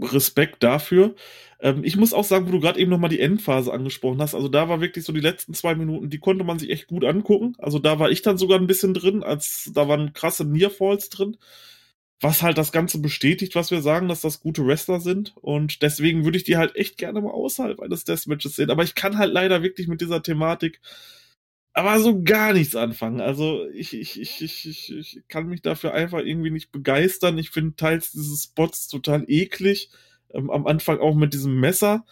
Respekt 0.01 0.63
dafür. 0.63 1.13
Ähm, 1.59 1.83
ich 1.83 1.95
muss 1.95 2.11
auch 2.11 2.23
sagen, 2.23 2.47
wo 2.47 2.51
du 2.51 2.59
gerade 2.59 2.79
eben 2.79 2.89
nochmal 2.89 3.11
die 3.11 3.19
Endphase 3.19 3.71
angesprochen 3.71 4.19
hast, 4.23 4.33
also 4.33 4.47
da 4.47 4.69
war 4.69 4.81
wirklich 4.81 5.05
so 5.05 5.13
die 5.13 5.19
letzten 5.19 5.53
zwei 5.53 5.75
Minuten, 5.75 6.09
die 6.09 6.17
konnte 6.17 6.43
man 6.43 6.57
sich 6.57 6.71
echt 6.71 6.87
gut 6.87 7.05
angucken. 7.05 7.53
Also 7.59 7.77
da 7.77 7.99
war 7.99 8.09
ich 8.09 8.23
dann 8.23 8.39
sogar 8.39 8.57
ein 8.57 8.65
bisschen 8.65 8.95
drin, 8.95 9.21
als 9.21 9.69
da 9.71 9.87
waren 9.87 10.13
krasse 10.13 10.45
Nearfalls 10.45 11.09
drin, 11.09 11.37
was 12.21 12.41
halt 12.41 12.57
das 12.57 12.71
Ganze 12.71 12.99
bestätigt, 13.01 13.53
was 13.53 13.69
wir 13.69 13.83
sagen, 13.83 14.07
dass 14.07 14.21
das 14.21 14.39
gute 14.39 14.65
Wrestler 14.65 14.99
sind. 14.99 15.35
Und 15.37 15.83
deswegen 15.83 16.25
würde 16.25 16.39
ich 16.39 16.43
die 16.43 16.57
halt 16.57 16.75
echt 16.75 16.97
gerne 16.97 17.21
mal 17.21 17.29
außerhalb 17.33 17.79
eines 17.81 18.03
Deathmatches 18.03 18.55
sehen. 18.55 18.71
Aber 18.71 18.81
ich 18.81 18.95
kann 18.95 19.19
halt 19.19 19.31
leider 19.31 19.61
wirklich 19.61 19.87
mit 19.87 20.01
dieser 20.01 20.23
Thematik 20.23 20.81
aber 21.77 21.99
so 21.99 22.23
gar 22.23 22.53
nichts 22.53 22.75
anfangen. 22.75 23.21
Also 23.21 23.67
ich, 23.69 23.93
ich, 23.93 24.19
ich, 24.19 24.41
ich, 24.41 24.91
ich 24.91 25.21
kann 25.27 25.45
mich 25.45 25.61
dafür 25.61 25.93
einfach 25.93 26.21
irgendwie 26.21 26.49
nicht 26.49 26.71
begeistern. 26.71 27.37
Ich 27.37 27.51
finde 27.51 27.75
teils 27.75 28.11
diese 28.11 28.35
Spots 28.35 28.87
total 28.87 29.25
eklig. 29.27 29.91
Ähm, 30.33 30.49
am 30.49 30.65
Anfang 30.65 30.99
auch 30.99 31.13
mit 31.13 31.35
diesem 31.35 31.59
Messer. 31.59 32.03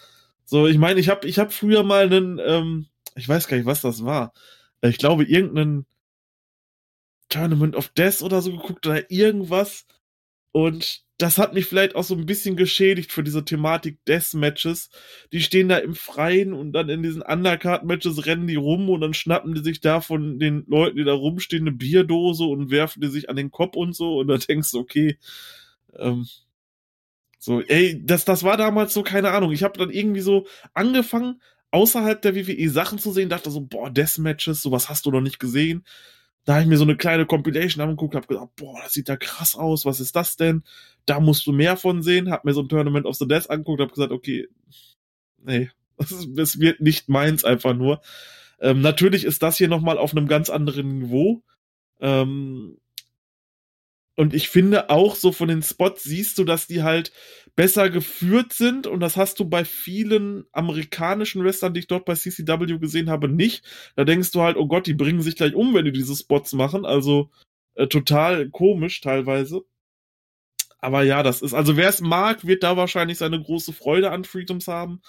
So, 0.46 0.68
ich 0.68 0.78
meine, 0.78 1.00
ich 1.00 1.10
habe 1.10 1.28
ich 1.28 1.40
hab 1.40 1.52
früher 1.52 1.82
mal 1.82 2.06
einen, 2.06 2.40
ähm, 2.46 2.86
ich 3.16 3.28
weiß 3.28 3.48
gar 3.48 3.58
nicht, 3.58 3.66
was 3.66 3.82
das 3.82 4.06
war. 4.06 4.34
Ich 4.82 5.00
glaube, 5.00 5.24
irgendeinen 5.24 5.88
Tournament 7.30 7.76
of 7.76 7.90
Death 7.90 8.22
oder 8.22 8.44
so 8.44 8.52
geguckt 8.52 8.86
oder 8.86 9.10
irgendwas. 9.10 9.88
Und 10.56 11.04
das 11.18 11.38
hat 11.38 11.54
mich 11.54 11.66
vielleicht 11.66 11.96
auch 11.96 12.06
so 12.06 12.16
ein 12.16 12.26
bisschen 12.26 12.56
geschädigt 12.56 13.12
für 13.12 13.24
diese 13.24 13.44
Thematik 13.44 14.00
Deathmatches. 14.06 14.90
Die 15.34 15.42
stehen 15.42 15.68
da 15.68 15.80
im 15.80 15.96
Freien 15.96 16.54
und 16.54 16.72
dann 16.72 16.88
in 16.88 17.04
diesen 17.04 17.22
Undercard-Matches 17.22 18.26
rennen 18.26 18.48
die 18.48 18.56
rum 18.56 18.90
und 18.90 19.02
dann 19.02 19.14
schnappen 19.14 19.54
die 19.54 19.62
sich 19.62 19.82
da 19.82 20.00
von 20.00 20.40
den 20.40 20.64
Leuten, 20.68 20.96
die 20.96 21.04
da 21.04 21.12
rumstehen, 21.12 21.64
eine 21.64 21.74
Bierdose 21.76 22.46
und 22.46 22.72
werfen 22.72 23.02
die 23.02 23.10
sich 23.10 23.30
an 23.30 23.36
den 23.36 23.52
Kopf 23.52 23.76
und 23.76 23.98
so. 23.98 24.20
Und 24.20 24.30
da 24.30 24.38
denkst 24.38 24.72
du, 24.72 24.80
okay, 24.80 25.18
ähm, 26.00 26.26
so, 27.38 27.60
ey, 27.60 28.02
das, 28.06 28.24
das 28.24 28.44
war 28.44 28.56
damals 28.56 28.94
so, 28.94 29.04
keine 29.04 29.32
Ahnung. 29.32 29.52
Ich 29.52 29.64
habe 29.64 29.78
dann 29.78 29.90
irgendwie 29.90 30.22
so 30.22 30.48
angefangen, 30.74 31.42
außerhalb 31.72 32.22
der 32.22 32.34
WWE 32.34 32.70
Sachen 32.70 32.98
zu 32.98 33.12
sehen, 33.12 33.28
dachte 33.28 33.52
so, 33.52 33.60
boah, 33.60 33.90
Deathmatches, 33.90 34.62
sowas 34.62 34.88
hast 34.88 35.06
du 35.06 35.12
noch 35.12 35.20
nicht 35.20 35.40
gesehen. 35.42 35.84
Da 36.46 36.54
habe 36.54 36.64
ich 36.64 36.70
mir 36.70 36.78
so 36.78 36.84
eine 36.84 36.96
kleine 36.96 37.26
Compilation 37.26 37.84
angeguckt, 37.84 38.16
habe 38.16 38.28
gesagt, 38.28 38.56
boah, 38.56 38.80
das 38.84 38.94
sieht 38.94 39.10
da 39.10 39.18
krass 39.18 39.56
aus, 39.56 39.84
was 39.84 40.00
ist 40.00 40.16
das 40.16 40.38
denn? 40.38 40.64
Da 41.06 41.20
musst 41.20 41.46
du 41.48 41.52
mehr 41.52 41.76
von 41.76 42.04
sehen. 42.04 42.32
Hab 42.32 42.46
mir 42.46 42.54
so 42.54 42.62
ein 42.62 42.70
Tournament 42.70 43.08
of 43.08 43.16
the 43.16 43.28
Death 43.28 43.50
angeguckt, 43.50 43.82
habe 43.82 43.92
gesagt, 43.92 44.12
okay, 44.12 44.48
nee, 45.44 45.70
das 45.98 46.60
wird 46.60 46.82
nicht 46.82 47.10
meins 47.10 47.44
einfach 47.44 47.74
nur. 47.74 48.02
Ähm, 48.60 48.82
natürlich 48.82 49.26
ist 49.26 49.44
das 49.44 49.58
hier 49.58 49.68
nochmal 49.68 49.98
auf 49.98 50.12
einem 50.12 50.28
ganz 50.28 50.50
anderen 50.50 51.00
Niveau. 51.00 51.44
Ähm, 52.00 52.78
Und 54.16 54.34
ich 54.34 54.48
finde 54.50 54.90
auch 54.90 55.16
so 55.16 55.32
von 55.32 55.50
den 55.50 55.62
Spots 55.62 56.04
siehst 56.04 56.38
du, 56.38 56.46
dass 56.46 56.68
die 56.68 56.84
halt 56.84 57.12
besser 57.56 57.90
geführt 57.90 58.54
sind. 58.54 58.88
Und 58.88 59.02
das 59.02 59.18
hast 59.18 59.40
du 59.40 59.46
bei 59.46 59.66
vielen 59.66 60.46
amerikanischen 60.54 61.44
Wrestlern, 61.44 61.74
die 61.74 61.82
ich 61.82 61.88
dort 61.88 62.06
bei 62.06 62.16
CCW 62.16 62.78
gesehen 62.80 63.10
habe, 63.10 63.28
nicht. 63.28 63.66
Da 63.96 64.06
denkst 64.06 64.32
du 64.32 64.42
halt, 64.42 64.58
oh 64.58 64.68
Gott, 64.68 64.88
die 64.88 64.94
bringen 64.94 65.22
sich 65.22 65.36
gleich 65.36 65.54
um, 65.54 65.74
wenn 65.74 65.86
die 65.86 65.92
diese 65.92 66.16
Spots 66.16 66.54
machen. 66.54 66.86
Also 66.86 67.30
äh, 67.76 67.88
total 67.88 68.50
komisch 68.50 69.02
teilweise. 69.02 69.64
Aber 70.80 71.04
ja, 71.04 71.24
das 71.24 71.42
ist, 71.42 71.54
also 71.54 71.78
wer 71.78 71.90
es 71.90 72.02
mag, 72.02 72.46
wird 72.46 72.64
da 72.64 72.78
wahrscheinlich 72.78 73.18
seine 73.18 73.42
große 73.42 73.74
Freude 73.74 74.12
an 74.12 74.24
Freedoms 74.24 74.68
haben. 74.68 75.02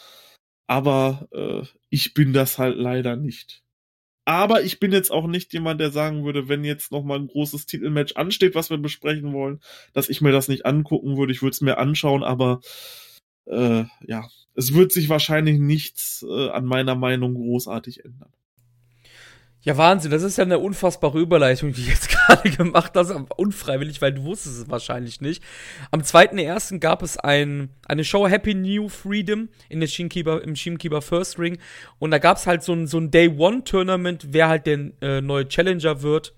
Aber 0.67 1.29
äh, 1.33 1.63
ich 1.91 2.15
bin 2.15 2.33
das 2.33 2.59
halt 2.59 2.77
leider 2.77 3.17
nicht. 3.17 3.63
Aber 4.27 4.63
ich 4.63 4.81
bin 4.81 4.91
jetzt 4.91 5.13
auch 5.13 5.29
nicht 5.29 5.53
jemand, 5.53 5.81
der 5.81 5.93
sagen 5.93 6.25
würde, 6.25 6.49
wenn 6.49 6.65
jetzt 6.65 6.91
noch 6.91 7.05
mal 7.05 7.17
ein 7.17 7.29
großes 7.29 7.67
Titelmatch 7.67 8.17
ansteht, 8.17 8.57
was 8.57 8.71
wir 8.71 8.77
besprechen 8.77 9.33
wollen, 9.33 9.61
dass 9.93 10.09
ich 10.09 10.21
mir 10.21 10.33
das 10.33 10.49
nicht 10.49 10.67
angucken 10.67 11.17
würde. 11.17 11.33
Ich 11.33 11.43
würde 11.43 11.53
es 11.53 11.61
mir 11.61 11.79
anschauen, 11.79 12.25
aber 12.25 12.61
äh, 13.47 13.85
ja, 14.05 14.29
es 14.57 14.75
wird 14.75 14.91
sich 14.91 15.09
wahrscheinlich 15.09 15.61
nichts 15.61 16.27
äh, 16.29 16.49
an 16.49 16.65
meiner 16.65 16.97
Meinung 16.97 17.35
großartig 17.35 18.05
ändern. 18.05 18.33
Ja, 19.67 19.77
Wahnsinn, 19.77 20.13
das 20.13 20.23
ist 20.23 20.39
ja 20.39 20.45
eine 20.45 20.61
unfassbare 20.61 21.19
Überleitung, 21.19 21.73
die 21.73 21.81
ich 21.81 21.89
jetzt 21.89 22.09
gerade 22.11 22.49
gemacht 22.51 22.93
hast, 22.95 23.11
unfreiwillig, 23.37 24.01
weil 24.01 24.13
du 24.13 24.23
wusstest 24.23 24.61
es 24.61 24.71
wahrscheinlich 24.71 25.21
nicht. 25.21 25.43
Am 25.91 26.03
2.1. 26.03 26.79
gab 26.79 27.03
es 27.03 27.19
ein, 27.19 27.71
eine 27.89 28.05
Show 28.05 28.29
Happy 28.29 28.55
New 28.55 28.89
Freedom 28.89 29.49
in 29.69 29.81
der 29.81 29.89
Shinkeeper, 29.89 30.41
im 30.41 30.55
Shinkeeper 30.55 31.03
First 31.03 31.41
Ring 31.41 31.59
und 31.99 32.13
da 32.13 32.19
gab 32.19 32.37
es 32.37 32.47
halt 32.47 32.63
so 32.63 32.75
ein, 32.75 32.87
so 32.87 32.99
ein 32.99 33.11
Day 33.11 33.29
One 33.29 33.65
Tournament, 33.65 34.29
wer 34.31 34.47
halt 34.47 34.67
der 34.67 34.93
äh, 35.01 35.21
neue 35.21 35.49
Challenger 35.49 36.01
wird 36.01 36.33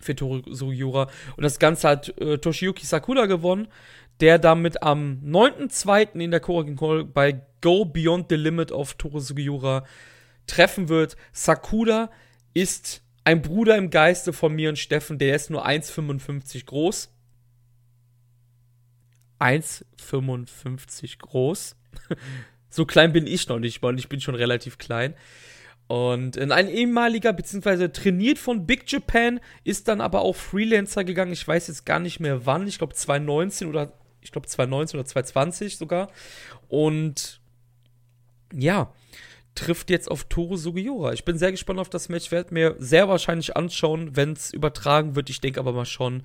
für 0.00 0.16
Toru 0.16 0.42
Sugiura 0.52 1.08
und 1.36 1.44
das 1.44 1.60
Ganze 1.60 1.90
hat 1.90 2.08
äh, 2.20 2.38
Toshiyuki 2.38 2.84
Sakura 2.84 3.26
gewonnen, 3.26 3.68
der 4.18 4.40
damit 4.40 4.82
am 4.82 5.20
9.2. 5.24 6.18
in 6.18 6.32
der 6.32 6.40
Korakuen 6.40 6.80
Hall 6.80 7.04
bei 7.04 7.40
Go 7.60 7.84
Beyond 7.84 8.30
the 8.30 8.34
Limit 8.34 8.72
of 8.72 8.94
Toru 8.94 9.20
Sugiura 9.20 9.84
treffen 10.48 10.88
wird. 10.88 11.16
Sakura 11.32 12.10
ist 12.54 13.02
ein 13.24 13.42
Bruder 13.42 13.76
im 13.76 13.90
Geiste 13.90 14.32
von 14.32 14.54
mir 14.54 14.68
und 14.68 14.78
Steffen, 14.78 15.18
der 15.18 15.36
ist 15.36 15.50
nur 15.50 15.66
1,55 15.66 16.66
groß. 16.66 17.10
1,55 19.38 21.18
groß. 21.18 21.76
so 22.70 22.86
klein 22.86 23.12
bin 23.12 23.26
ich 23.26 23.48
noch 23.48 23.58
nicht 23.58 23.82
und 23.82 23.98
ich 23.98 24.08
bin 24.08 24.20
schon 24.20 24.34
relativ 24.34 24.78
klein. 24.78 25.14
Und 25.88 26.38
ein 26.38 26.68
ehemaliger, 26.68 27.32
beziehungsweise 27.32 27.92
trainiert 27.92 28.38
von 28.38 28.66
Big 28.66 28.90
Japan, 28.90 29.40
ist 29.62 29.88
dann 29.88 30.00
aber 30.00 30.22
auch 30.22 30.36
Freelancer 30.36 31.04
gegangen. 31.04 31.32
Ich 31.32 31.46
weiß 31.46 31.68
jetzt 31.68 31.84
gar 31.84 31.98
nicht 31.98 32.18
mehr 32.18 32.46
wann. 32.46 32.66
Ich 32.66 32.78
glaube 32.78 32.94
2019 32.94 33.68
oder 33.68 33.92
ich 34.22 34.32
glaube 34.32 34.46
2019 34.46 34.98
oder 34.98 35.06
2020 35.06 35.76
sogar. 35.76 36.10
Und 36.68 37.40
ja, 38.54 38.92
trifft 39.54 39.90
jetzt 39.90 40.10
auf 40.10 40.24
Toru 40.24 40.56
Sugiura. 40.56 41.12
Ich 41.12 41.24
bin 41.24 41.38
sehr 41.38 41.50
gespannt 41.50 41.78
auf 41.78 41.90
das 41.90 42.08
Match, 42.08 42.30
werde 42.30 42.54
mir 42.54 42.74
sehr 42.78 43.08
wahrscheinlich 43.08 43.56
anschauen, 43.56 44.16
wenn 44.16 44.32
es 44.32 44.52
übertragen 44.52 45.14
wird. 45.14 45.30
Ich 45.30 45.40
denke 45.40 45.60
aber 45.60 45.72
mal 45.72 45.84
schon. 45.84 46.24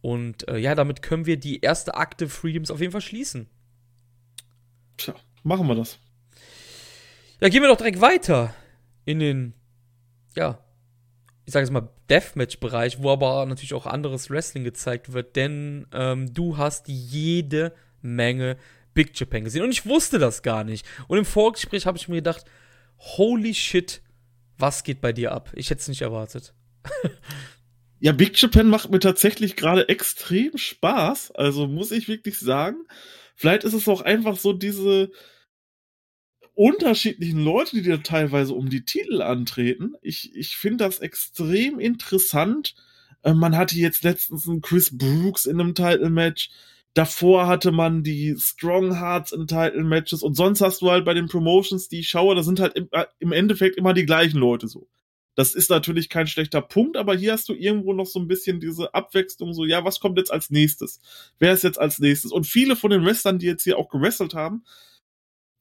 Und 0.00 0.48
äh, 0.48 0.56
ja, 0.58 0.74
damit 0.74 1.02
können 1.02 1.26
wir 1.26 1.36
die 1.36 1.60
erste 1.60 1.94
Akte 1.94 2.28
Freedoms 2.28 2.70
auf 2.70 2.80
jeden 2.80 2.92
Fall 2.92 3.00
schließen. 3.00 3.48
Tja, 4.96 5.14
machen 5.42 5.66
wir 5.66 5.74
das. 5.74 5.98
Ja, 7.40 7.48
gehen 7.48 7.62
wir 7.62 7.68
doch 7.68 7.76
direkt 7.76 8.00
weiter 8.00 8.54
in 9.04 9.18
den, 9.18 9.54
ja, 10.36 10.58
ich 11.44 11.52
sage 11.52 11.64
jetzt 11.64 11.72
mal 11.72 11.88
Deathmatch-Bereich, 12.08 13.02
wo 13.02 13.10
aber 13.10 13.44
natürlich 13.46 13.74
auch 13.74 13.86
anderes 13.86 14.30
Wrestling 14.30 14.62
gezeigt 14.62 15.12
wird, 15.12 15.36
denn 15.36 15.86
ähm, 15.92 16.32
du 16.32 16.58
hast 16.58 16.88
jede 16.88 17.74
Menge 18.02 18.56
Big 19.00 19.18
Japan 19.18 19.44
gesehen 19.44 19.62
und 19.62 19.70
ich 19.70 19.86
wusste 19.86 20.18
das 20.18 20.42
gar 20.42 20.62
nicht. 20.62 20.84
Und 21.08 21.16
im 21.16 21.24
Vorgespräch 21.24 21.86
habe 21.86 21.96
ich 21.96 22.08
mir 22.08 22.16
gedacht, 22.16 22.44
holy 22.98 23.54
shit, 23.54 24.02
was 24.58 24.84
geht 24.84 25.00
bei 25.00 25.14
dir 25.14 25.32
ab? 25.32 25.50
Ich 25.54 25.70
hätte 25.70 25.80
es 25.80 25.88
nicht 25.88 26.02
erwartet. 26.02 26.52
ja, 27.98 28.12
Big 28.12 28.38
Japan 28.38 28.68
macht 28.68 28.90
mir 28.90 28.98
tatsächlich 28.98 29.56
gerade 29.56 29.88
extrem 29.88 30.58
Spaß. 30.58 31.30
Also 31.30 31.66
muss 31.66 31.92
ich 31.92 32.08
wirklich 32.08 32.38
sagen. 32.38 32.76
Vielleicht 33.36 33.64
ist 33.64 33.72
es 33.72 33.88
auch 33.88 34.02
einfach 34.02 34.36
so 34.36 34.52
diese 34.52 35.10
unterschiedlichen 36.52 37.42
Leute, 37.42 37.76
die 37.76 37.88
da 37.88 37.96
teilweise 37.96 38.52
um 38.52 38.68
die 38.68 38.84
Titel 38.84 39.22
antreten. 39.22 39.94
Ich, 40.02 40.36
ich 40.36 40.58
finde 40.58 40.84
das 40.84 40.98
extrem 40.98 41.80
interessant. 41.80 42.74
Äh, 43.22 43.32
man 43.32 43.56
hatte 43.56 43.76
jetzt 43.76 44.04
letztens 44.04 44.46
einen 44.46 44.60
Chris 44.60 44.94
Brooks 44.94 45.46
in 45.46 45.58
einem 45.58 45.74
Title-Match. 45.74 46.50
Davor 46.94 47.46
hatte 47.46 47.70
man 47.70 48.02
die 48.02 48.34
Strong 48.38 48.98
Hearts 48.98 49.32
in 49.32 49.46
Title 49.46 49.84
Matches 49.84 50.22
und 50.22 50.34
sonst 50.34 50.60
hast 50.60 50.82
du 50.82 50.90
halt 50.90 51.04
bei 51.04 51.14
den 51.14 51.28
Promotions, 51.28 51.88
die 51.88 52.00
ich 52.00 52.08
schaue, 52.08 52.34
da 52.34 52.42
sind 52.42 52.58
halt 52.58 52.74
im, 52.76 52.88
äh, 52.90 53.04
im 53.20 53.32
Endeffekt 53.32 53.76
immer 53.76 53.94
die 53.94 54.06
gleichen 54.06 54.38
Leute 54.38 54.66
so. 54.66 54.88
Das 55.36 55.54
ist 55.54 55.70
natürlich 55.70 56.08
kein 56.08 56.26
schlechter 56.26 56.60
Punkt, 56.60 56.96
aber 56.96 57.14
hier 57.14 57.32
hast 57.32 57.48
du 57.48 57.54
irgendwo 57.54 57.92
noch 57.92 58.06
so 58.06 58.18
ein 58.18 58.26
bisschen 58.26 58.60
diese 58.60 58.92
Abwechslung, 58.94 59.54
so, 59.54 59.64
ja, 59.64 59.84
was 59.84 60.00
kommt 60.00 60.18
jetzt 60.18 60.32
als 60.32 60.50
nächstes? 60.50 61.00
Wer 61.38 61.52
ist 61.52 61.62
jetzt 61.62 61.78
als 61.78 62.00
nächstes? 62.00 62.32
Und 62.32 62.46
viele 62.46 62.74
von 62.74 62.90
den 62.90 63.04
Wrestlern, 63.04 63.38
die 63.38 63.46
jetzt 63.46 63.62
hier 63.62 63.78
auch 63.78 63.88
gewrestelt 63.88 64.34
haben, 64.34 64.64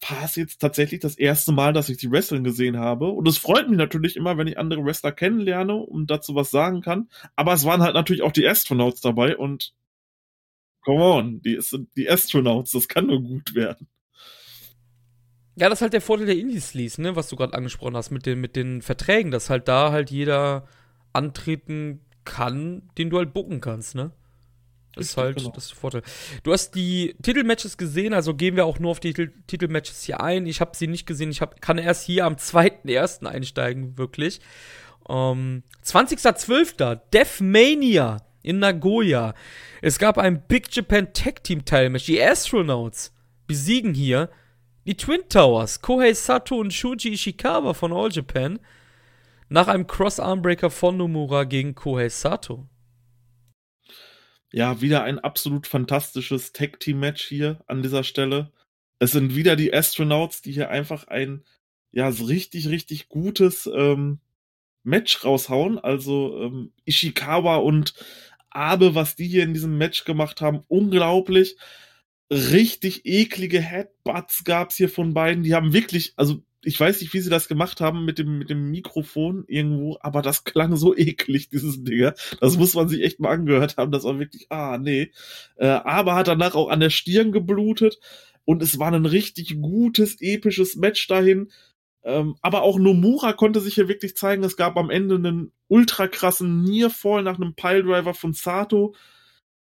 war 0.08 0.24
es 0.24 0.36
jetzt 0.36 0.60
tatsächlich 0.60 1.02
das 1.02 1.18
erste 1.18 1.52
Mal, 1.52 1.74
dass 1.74 1.90
ich 1.90 1.98
die 1.98 2.12
Wrestling 2.12 2.44
gesehen 2.44 2.78
habe. 2.78 3.08
Und 3.10 3.28
es 3.28 3.38
freut 3.38 3.70
mich 3.70 3.78
natürlich 3.78 4.16
immer, 4.16 4.38
wenn 4.38 4.48
ich 4.48 4.58
andere 4.58 4.84
Wrestler 4.84 5.12
kennenlerne 5.12 5.76
und 5.76 6.10
dazu 6.10 6.36
was 6.36 6.52
sagen 6.52 6.82
kann. 6.82 7.10
Aber 7.36 7.54
es 7.54 7.66
waren 7.66 7.82
halt 7.82 7.94
natürlich 7.94 8.24
auch 8.24 8.32
die 8.32 8.48
Astronauts 8.48 9.02
dabei 9.02 9.38
und 9.38 9.74
Come 10.90 11.04
on, 11.04 11.40
die, 11.44 11.60
die 11.96 12.10
Astronauts, 12.10 12.72
das 12.72 12.88
kann 12.88 13.06
nur 13.06 13.22
gut 13.22 13.54
werden. 13.54 13.88
Ja, 15.56 15.70
das 15.70 15.78
ist 15.78 15.82
halt 15.84 15.94
der 15.94 16.02
Vorteil 16.02 16.26
der 16.26 16.38
Indies-Lease, 16.38 17.00
ne, 17.00 17.16
was 17.16 17.30
du 17.30 17.36
gerade 17.36 17.54
angesprochen 17.54 17.96
hast, 17.96 18.10
mit 18.10 18.26
den, 18.26 18.42
mit 18.42 18.56
den 18.56 18.82
Verträgen, 18.82 19.30
dass 19.30 19.52
halt 19.52 19.68
da 19.68 19.92
halt 19.92 20.10
jeder 20.10 20.68
antreten 21.14 22.00
kann, 22.26 22.90
den 22.98 23.12
du 23.12 23.20
halt 23.20 23.34
bucken 23.34 23.62
kannst, 23.62 23.94
ne? 23.94 24.14
Das 24.96 25.10
ist 25.10 25.18
halt 25.18 25.38
genau. 25.38 25.52
das 25.52 25.66
ist 25.66 25.74
der 25.74 25.78
Vorteil. 25.78 26.02
Du 26.42 26.54
hast 26.54 26.74
die 26.74 27.16
Titelmatches 27.22 27.78
gesehen, 27.78 28.16
also 28.16 28.34
gehen 28.34 28.56
wir 28.56 28.66
auch 28.66 28.80
nur 28.80 28.90
auf 28.90 29.00
die 29.00 29.14
Titelmatches 29.14 30.02
hier 30.02 30.22
ein. 30.22 30.48
Ich 30.48 30.60
habe 30.60 30.76
sie 30.76 30.88
nicht 30.88 31.06
gesehen, 31.06 31.30
ich 31.30 31.42
hab, 31.42 31.62
kann 31.62 31.78
erst 31.78 32.04
hier 32.04 32.26
am 32.26 32.34
2.1. 32.34 33.28
einsteigen, 33.28 33.96
wirklich. 33.96 34.42
Ähm, 35.08 35.62
20.12. 35.86 37.00
Deathmania 37.14 38.18
in 38.42 38.60
Nagoya. 38.60 39.34
Es 39.82 40.00
gab 40.00 40.18
ein 40.18 40.46
Big 40.48 40.74
Japan 40.74 41.14
Tag 41.14 41.44
Team 41.44 41.66
Teilmatch. 41.66 42.06
Die 42.06 42.22
Astronauts 42.22 43.14
besiegen 43.48 43.94
hier 43.94 44.30
die 44.86 44.96
Twin 44.96 45.22
Towers, 45.30 45.82
Kohei 45.82 46.14
Sato 46.14 46.58
und 46.58 46.74
Shuji 46.74 47.14
Ishikawa 47.14 47.74
von 47.74 47.94
All 47.94 48.10
Japan 48.12 48.60
nach 49.50 49.68
einem 49.68 49.88
Cross 49.88 50.20
Armbreaker 50.20 50.70
von 50.70 50.98
Nomura 50.98 51.44
gegen 51.44 51.76
Kohei 51.76 52.10
Sato. 52.10 52.68
Ja, 54.52 54.82
wieder 54.82 55.04
ein 55.04 55.20
absolut 55.20 55.68
fantastisches 55.68 56.54
Tag 56.54 56.80
Team 56.80 57.00
Match 57.00 57.24
hier 57.26 57.64
an 57.68 57.84
dieser 57.84 58.04
Stelle. 58.04 58.52
Es 58.98 59.12
sind 59.12 59.36
wieder 59.36 59.56
die 59.56 59.74
Astronauts, 59.74 60.42
die 60.42 60.52
hier 60.52 60.70
einfach 60.70 61.08
ein 61.08 61.44
ja 61.92 62.12
so 62.12 62.26
richtig 62.26 62.70
richtig 62.70 63.10
gutes 63.10 63.70
ähm, 63.72 64.20
Match 64.84 65.24
raushauen. 65.24 65.78
Also 65.78 66.42
ähm, 66.42 66.74
Ishikawa 66.86 67.58
und 67.58 67.94
Abe, 68.52 68.96
was 68.96 69.16
die 69.16 69.28
hier 69.28 69.44
in 69.44 69.54
diesem 69.54 69.78
Match 69.78 70.06
gemacht 70.06 70.42
haben, 70.42 70.64
unglaublich. 70.68 71.58
Richtig 72.32 73.06
eklige 73.06 73.60
Headbutts 73.60 74.44
gab's 74.44 74.76
hier 74.76 74.90
von 74.90 75.14
beiden. 75.14 75.44
Die 75.44 75.56
haben 75.56 75.74
wirklich, 75.74 76.14
also 76.16 76.44
ich 76.64 76.80
weiß 76.80 77.02
nicht, 77.02 77.14
wie 77.14 77.20
sie 77.20 77.30
das 77.30 77.48
gemacht 77.48 77.80
haben 77.80 78.06
mit 78.06 78.20
dem, 78.20 78.38
mit 78.40 78.50
dem 78.50 78.70
Mikrofon 78.70 79.46
irgendwo, 79.48 79.98
aber 80.02 80.22
das 80.22 80.44
klang 80.44 80.76
so 80.76 80.96
eklig, 80.96 81.50
dieses 81.50 81.84
Ding. 81.84 82.12
Das 82.42 82.58
muss 82.58 82.74
man 82.74 82.90
sich 82.90 83.02
echt 83.02 83.20
mal 83.20 83.32
angehört 83.32 83.78
haben. 83.78 83.92
Das 83.92 84.04
war 84.04 84.20
wirklich, 84.20 84.48
ah, 84.50 84.78
nee. 84.78 85.12
Äh, 85.56 85.68
aber 85.68 86.16
hat 86.16 86.28
danach 86.28 86.56
auch 86.56 86.70
an 86.70 86.82
der 86.82 86.90
Stirn 86.90 87.32
geblutet 87.32 88.00
und 88.46 88.62
es 88.62 88.80
war 88.80 88.92
ein 88.92 89.06
richtig 89.06 89.62
gutes, 89.62 90.18
episches 90.22 90.76
Match 90.76 91.08
dahin. 91.08 91.52
Ähm, 92.04 92.36
aber 92.42 92.62
auch 92.62 92.80
Nomura 92.80 93.34
konnte 93.34 93.60
sich 93.60 93.76
hier 93.76 93.88
wirklich 93.88 94.16
zeigen. 94.16 94.44
Es 94.44 94.58
gab 94.58 94.78
am 94.78 94.90
Ende 94.90 95.16
einen 95.16 95.52
ultra 95.68 96.08
krassen 96.08 96.64
Nearfall 96.64 97.24
nach 97.24 97.36
einem 97.36 97.56
Piledriver 97.56 98.14
von 98.14 98.34
Sato. 98.34 98.96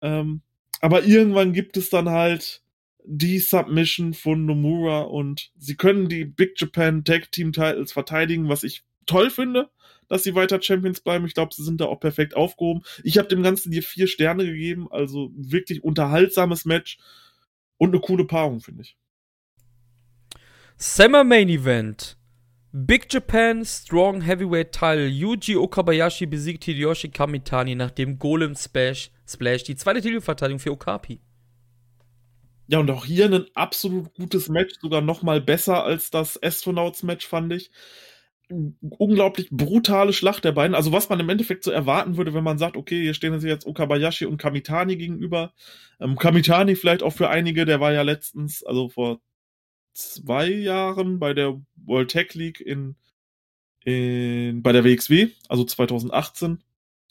Ähm, 0.01 0.43
aber 0.81 1.05
irgendwann 1.05 1.53
gibt 1.53 1.77
es 1.77 1.91
dann 1.91 2.09
halt 2.09 2.63
die 3.05 3.39
Submission 3.39 4.15
von 4.15 4.47
Nomura 4.47 5.03
und 5.03 5.51
sie 5.57 5.77
können 5.77 6.09
die 6.09 6.25
Big 6.25 6.61
Japan 6.61 7.05
Tag 7.05 7.33
Team 7.33 7.53
Titles 7.53 7.93
verteidigen, 7.93 8.49
was 8.49 8.63
ich 8.63 8.85
toll 9.07 9.31
finde, 9.31 9.71
dass 10.09 10.23
sie 10.23 10.35
weiter 10.35 10.63
Champions 10.63 11.01
bleiben. 11.01 11.27
Ich 11.27 11.35
glaube, 11.35 11.55
sie 11.55 11.65
sind 11.65 11.81
da 11.81 11.87
auch 11.87 12.01
perfekt 12.01 12.37
aufgehoben. 12.37 12.83
Ich 13.03 13.19
habe 13.19 13.29
dem 13.29 13.43
Ganzen 13.43 13.73
hier 13.73 13.83
vier 13.83 14.07
Sterne 14.07 14.45
gegeben, 14.45 14.89
also 14.91 15.31
wirklich 15.35 15.83
unterhaltsames 15.83 16.65
Match 16.65 16.99
und 17.79 17.91
eine 17.91 18.01
coole 18.01 18.25
Paarung, 18.25 18.61
finde 18.61 18.83
ich. 18.83 18.97
Summer 20.77 21.25
Main 21.25 21.49
Event. 21.49 22.17
Big 22.75 23.13
Japan 23.13 23.67
Strong 23.67 24.23
Heavyweight 24.23 24.73
Title. 24.73 25.07
Yuji 25.07 25.57
Okabayashi 25.57 26.25
besiegt 26.25 26.65
Hideyoshi 26.65 27.11
Kamitani 27.11 27.75
nach 27.75 27.91
dem 27.91 28.19
Golem 28.19 28.55
Splash, 28.55 29.11
Splash 29.29 29.65
die 29.65 29.77
zweite 29.77 30.01
Titelverteidigung 30.01 30.59
für 30.59 30.73
Okapi. 30.73 31.21
Ja, 32.69 32.79
und 32.79 32.91
auch 32.91 33.05
hier 33.05 33.27
ein 33.27 33.45
absolut 33.53 34.15
gutes 34.15 34.49
Match, 34.49 34.77
sogar 34.81 35.03
noch 35.03 35.23
mal 35.23 35.43
besser 35.43 35.85
als 35.85 36.11
das 36.11 36.43
Astronauts-Match, 36.43 37.27
fand 37.27 37.53
ich. 37.53 37.71
Unglaublich 38.49 39.51
brutale 39.51 40.15
Schlacht 40.15 40.45
der 40.45 40.53
beiden. 40.53 40.75
Also 40.75 40.93
was 40.93 41.11
man 41.11 41.21
im 41.21 41.29
Endeffekt 41.29 41.65
so 41.65 41.71
erwarten 41.71 42.17
würde, 42.17 42.33
wenn 42.33 42.45
man 42.45 42.57
sagt, 42.57 42.79
okay, 42.79 43.03
hier 43.03 43.13
stehen 43.13 43.39
sich 43.39 43.51
jetzt 43.51 43.67
Okabayashi 43.67 44.25
und 44.25 44.39
Kamitani 44.39 44.97
gegenüber. 44.97 45.53
Ähm, 46.01 46.17
Kamitani 46.17 46.75
vielleicht 46.75 47.03
auch 47.03 47.13
für 47.13 47.29
einige, 47.29 47.67
der 47.67 47.81
war 47.81 47.93
ja 47.93 48.01
letztens, 48.01 48.65
also 48.65 48.89
vor 48.89 49.21
zwei 49.93 50.49
Jahren 50.49 51.19
bei 51.19 51.35
der 51.35 51.61
World 51.77 52.11
Tech 52.11 52.35
League 52.35 52.61
in, 52.61 52.97
in 53.85 54.63
bei 54.63 54.73
der 54.73 54.85
WXW, 54.85 55.29
also 55.49 55.65
2018. 55.65 56.63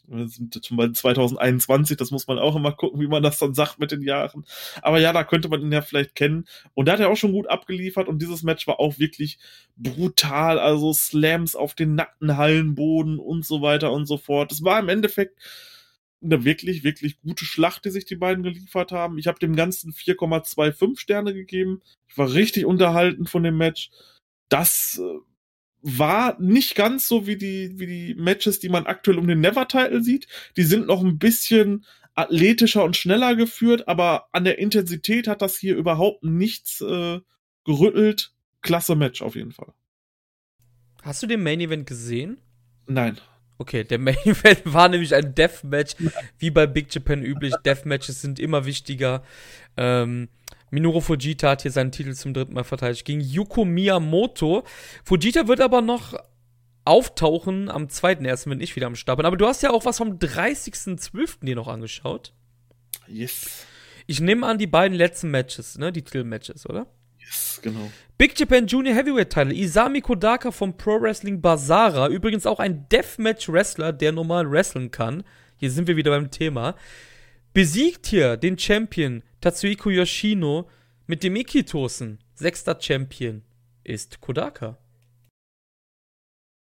Wir 0.08 0.28
sind 0.28 0.60
schon 0.66 0.76
bei 0.76 0.88
2021, 0.88 1.96
das 1.96 2.10
muss 2.10 2.26
man 2.26 2.38
auch 2.38 2.56
immer 2.56 2.72
gucken, 2.72 3.00
wie 3.00 3.06
man 3.06 3.22
das 3.22 3.38
dann 3.38 3.54
sagt 3.54 3.78
mit 3.78 3.92
den 3.92 4.02
Jahren. 4.02 4.44
Aber 4.82 4.98
ja, 4.98 5.12
da 5.12 5.22
könnte 5.22 5.48
man 5.48 5.62
ihn 5.62 5.72
ja 5.72 5.80
vielleicht 5.80 6.16
kennen. 6.16 6.44
Und 6.74 6.86
da 6.86 6.92
hat 6.92 7.00
er 7.00 7.08
auch 7.08 7.16
schon 7.16 7.32
gut 7.32 7.48
abgeliefert 7.48 8.08
und 8.08 8.20
dieses 8.20 8.42
Match 8.42 8.66
war 8.66 8.80
auch 8.80 8.98
wirklich 8.98 9.38
brutal. 9.76 10.58
Also 10.58 10.92
Slams 10.92 11.54
auf 11.54 11.74
den 11.74 11.94
nackten 11.94 12.36
Hallenboden 12.36 13.18
und 13.18 13.46
so 13.46 13.62
weiter 13.62 13.92
und 13.92 14.06
so 14.06 14.18
fort. 14.18 14.50
Es 14.52 14.64
war 14.64 14.80
im 14.80 14.88
Endeffekt 14.88 15.38
eine 16.22 16.44
wirklich, 16.44 16.84
wirklich 16.84 17.20
gute 17.20 17.44
Schlacht, 17.44 17.84
die 17.84 17.90
sich 17.90 18.04
die 18.04 18.16
beiden 18.16 18.42
geliefert 18.42 18.92
haben. 18.92 19.18
Ich 19.18 19.26
habe 19.26 19.38
dem 19.38 19.56
Ganzen 19.56 19.92
4,25 19.92 20.98
Sterne 20.98 21.34
gegeben. 21.34 21.82
Ich 22.08 22.16
war 22.16 22.32
richtig 22.32 22.66
unterhalten 22.66 23.26
von 23.26 23.42
dem 23.42 23.56
Match. 23.56 23.90
Das 24.48 25.00
äh, 25.02 25.18
war 25.82 26.40
nicht 26.40 26.74
ganz 26.74 27.08
so 27.08 27.26
wie 27.26 27.36
die, 27.36 27.78
wie 27.78 27.86
die 27.86 28.14
Matches, 28.14 28.60
die 28.60 28.68
man 28.68 28.86
aktuell 28.86 29.18
um 29.18 29.26
den 29.26 29.40
Never-Title 29.40 30.02
sieht. 30.02 30.28
Die 30.56 30.62
sind 30.62 30.86
noch 30.86 31.02
ein 31.02 31.18
bisschen 31.18 31.84
athletischer 32.14 32.84
und 32.84 32.96
schneller 32.96 33.34
geführt, 33.34 33.88
aber 33.88 34.28
an 34.32 34.44
der 34.44 34.58
Intensität 34.58 35.26
hat 35.26 35.42
das 35.42 35.56
hier 35.56 35.76
überhaupt 35.76 36.22
nichts 36.22 36.80
äh, 36.80 37.20
gerüttelt. 37.64 38.32
Klasse 38.60 38.94
Match 38.94 39.22
auf 39.22 39.34
jeden 39.34 39.52
Fall. 39.52 39.72
Hast 41.02 41.22
du 41.22 41.26
den 41.26 41.42
Main 41.42 41.60
Event 41.60 41.86
gesehen? 41.86 42.38
Nein. 42.86 43.18
Okay, 43.62 43.84
der 43.84 44.00
Main 44.00 44.16
Event 44.24 44.62
war 44.64 44.88
nämlich 44.88 45.14
ein 45.14 45.36
Deathmatch, 45.36 45.94
wie 46.36 46.50
bei 46.50 46.66
Big 46.66 46.92
Japan 46.92 47.22
üblich. 47.22 47.54
Deathmatches 47.64 48.20
sind 48.20 48.40
immer 48.40 48.64
wichtiger. 48.64 49.22
Ähm, 49.76 50.28
Minoru 50.70 51.00
Fujita 51.00 51.50
hat 51.50 51.62
hier 51.62 51.70
seinen 51.70 51.92
Titel 51.92 52.12
zum 52.12 52.34
dritten 52.34 52.54
Mal 52.54 52.64
verteidigt 52.64 53.04
gegen 53.04 53.20
Yuko 53.20 53.64
Miyamoto. 53.64 54.64
Fujita 55.04 55.46
wird 55.46 55.60
aber 55.60 55.80
noch 55.80 56.14
auftauchen 56.84 57.70
am 57.70 57.84
2.1., 57.84 58.50
wenn 58.50 58.60
ich 58.60 58.74
wieder 58.74 58.88
am 58.88 58.96
Start 58.96 59.18
bin. 59.18 59.26
Aber 59.26 59.36
du 59.36 59.46
hast 59.46 59.62
ja 59.62 59.70
auch 59.70 59.84
was 59.84 59.98
vom 59.98 60.18
30.12. 60.18 61.44
dir 61.44 61.54
noch 61.54 61.68
angeschaut. 61.68 62.32
Yes. 63.06 63.64
Ich 64.08 64.20
nehme 64.20 64.44
an, 64.44 64.58
die 64.58 64.66
beiden 64.66 64.98
letzten 64.98 65.30
Matches, 65.30 65.78
ne? 65.78 65.92
Die 65.92 66.02
Titelmatches, 66.02 66.68
oder? 66.68 66.88
Yes, 67.24 67.60
genau. 67.62 67.90
Big 68.18 68.38
Japan 68.38 68.66
Junior 68.66 68.94
Heavyweight 68.94 69.30
Title. 69.30 69.52
Isami 69.52 70.00
Kodaka 70.00 70.52
vom 70.52 70.76
Pro 70.76 71.00
Wrestling 71.00 71.40
Basara. 71.40 72.08
Übrigens 72.08 72.46
auch 72.46 72.60
ein 72.60 72.88
Deathmatch-Wrestler, 72.88 73.92
der 73.92 74.12
normal 74.12 74.50
wrestlen 74.50 74.90
kann. 74.90 75.24
Hier 75.56 75.70
sind 75.70 75.88
wir 75.88 75.96
wieder 75.96 76.12
beim 76.12 76.30
Thema. 76.30 76.76
Besiegt 77.52 78.06
hier 78.06 78.36
den 78.36 78.58
Champion 78.58 79.22
Tatsuhiko 79.40 79.90
Yoshino 79.90 80.68
mit 81.06 81.24
dem 81.24 81.36
Ikitosen. 81.36 82.18
Sechster 82.34 82.78
Champion 82.80 83.42
ist 83.82 84.20
Kodaka. 84.20 84.78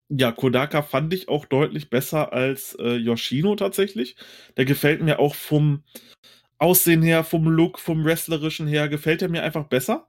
Ja, 0.08 0.32
Kodaka 0.32 0.82
fand 0.82 1.12
ich 1.14 1.28
auch 1.28 1.46
deutlich 1.46 1.90
besser 1.90 2.32
als 2.32 2.74
äh, 2.78 2.96
Yoshino 2.96 3.56
tatsächlich. 3.56 4.16
Der 4.56 4.64
gefällt 4.64 5.02
mir 5.02 5.18
auch 5.18 5.34
vom 5.34 5.84
Aussehen 6.58 7.02
her, 7.02 7.24
vom 7.24 7.44
Look, 7.44 7.78
vom 7.78 8.04
Wrestlerischen 8.04 8.66
her, 8.66 8.88
gefällt 8.88 9.22
er 9.22 9.28
mir 9.28 9.42
einfach 9.42 9.64
besser 9.64 10.08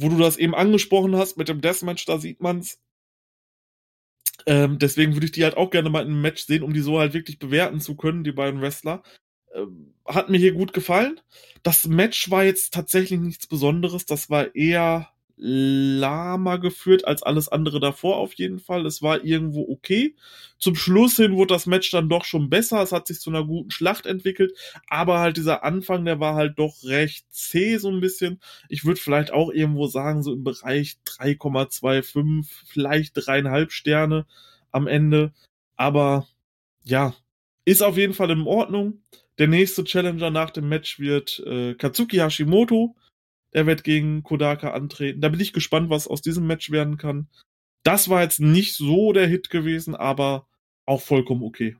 wo 0.00 0.08
du 0.08 0.18
das 0.18 0.36
eben 0.36 0.54
angesprochen 0.54 1.16
hast 1.16 1.36
mit 1.36 1.48
dem 1.48 1.60
Deathmatch, 1.60 2.04
da 2.06 2.18
sieht 2.18 2.40
man's. 2.40 2.78
Ähm, 4.46 4.78
deswegen 4.78 5.14
würde 5.14 5.26
ich 5.26 5.32
die 5.32 5.44
halt 5.44 5.56
auch 5.56 5.70
gerne 5.70 5.90
mal 5.90 6.02
in 6.02 6.08
einem 6.08 6.22
Match 6.22 6.44
sehen, 6.44 6.62
um 6.62 6.72
die 6.72 6.80
so 6.80 6.98
halt 6.98 7.12
wirklich 7.12 7.38
bewerten 7.38 7.80
zu 7.80 7.96
können, 7.96 8.24
die 8.24 8.32
beiden 8.32 8.60
Wrestler. 8.60 9.02
Ähm, 9.54 9.94
hat 10.06 10.30
mir 10.30 10.38
hier 10.38 10.52
gut 10.52 10.72
gefallen. 10.72 11.20
Das 11.62 11.86
Match 11.86 12.30
war 12.30 12.44
jetzt 12.44 12.72
tatsächlich 12.72 13.20
nichts 13.20 13.46
Besonderes. 13.46 14.06
Das 14.06 14.30
war 14.30 14.54
eher 14.54 15.09
lahmer 15.42 16.58
geführt 16.58 17.06
als 17.06 17.22
alles 17.22 17.48
andere 17.48 17.80
davor 17.80 18.18
auf 18.18 18.34
jeden 18.34 18.58
Fall. 18.58 18.84
Es 18.84 19.00
war 19.00 19.24
irgendwo 19.24 19.66
okay. 19.70 20.14
Zum 20.58 20.74
Schluss 20.74 21.16
hin 21.16 21.34
wurde 21.36 21.54
das 21.54 21.64
Match 21.64 21.90
dann 21.90 22.10
doch 22.10 22.24
schon 22.24 22.50
besser. 22.50 22.82
Es 22.82 22.92
hat 22.92 23.06
sich 23.06 23.20
zu 23.20 23.30
einer 23.30 23.46
guten 23.46 23.70
Schlacht 23.70 24.04
entwickelt. 24.04 24.52
Aber 24.86 25.18
halt 25.18 25.38
dieser 25.38 25.64
Anfang, 25.64 26.04
der 26.04 26.20
war 26.20 26.34
halt 26.34 26.58
doch 26.58 26.84
recht 26.84 27.24
zäh 27.30 27.78
so 27.78 27.88
ein 27.88 28.00
bisschen. 28.00 28.40
Ich 28.68 28.84
würde 28.84 29.00
vielleicht 29.00 29.32
auch 29.32 29.50
irgendwo 29.50 29.86
sagen, 29.86 30.22
so 30.22 30.34
im 30.34 30.44
Bereich 30.44 30.98
3,25, 31.06 32.46
vielleicht 32.66 33.12
dreieinhalb 33.14 33.72
Sterne 33.72 34.26
am 34.70 34.86
Ende. 34.86 35.32
Aber 35.76 36.26
ja, 36.84 37.14
ist 37.64 37.82
auf 37.82 37.96
jeden 37.96 38.14
Fall 38.14 38.30
in 38.30 38.42
Ordnung. 38.42 39.02
Der 39.38 39.48
nächste 39.48 39.84
Challenger 39.84 40.30
nach 40.30 40.50
dem 40.50 40.68
Match 40.68 40.98
wird 40.98 41.42
äh, 41.46 41.74
Katsuki 41.74 42.18
Hashimoto 42.18 42.94
er 43.52 43.66
wird 43.66 43.84
gegen 43.84 44.22
Kodaka 44.22 44.70
antreten. 44.70 45.20
Da 45.20 45.28
bin 45.28 45.40
ich 45.40 45.52
gespannt, 45.52 45.90
was 45.90 46.06
aus 46.06 46.22
diesem 46.22 46.46
Match 46.46 46.70
werden 46.70 46.96
kann. 46.96 47.28
Das 47.82 48.08
war 48.08 48.22
jetzt 48.22 48.40
nicht 48.40 48.74
so 48.74 49.12
der 49.12 49.26
Hit 49.26 49.50
gewesen, 49.50 49.94
aber 49.94 50.46
auch 50.86 51.00
vollkommen 51.00 51.42
okay. 51.42 51.76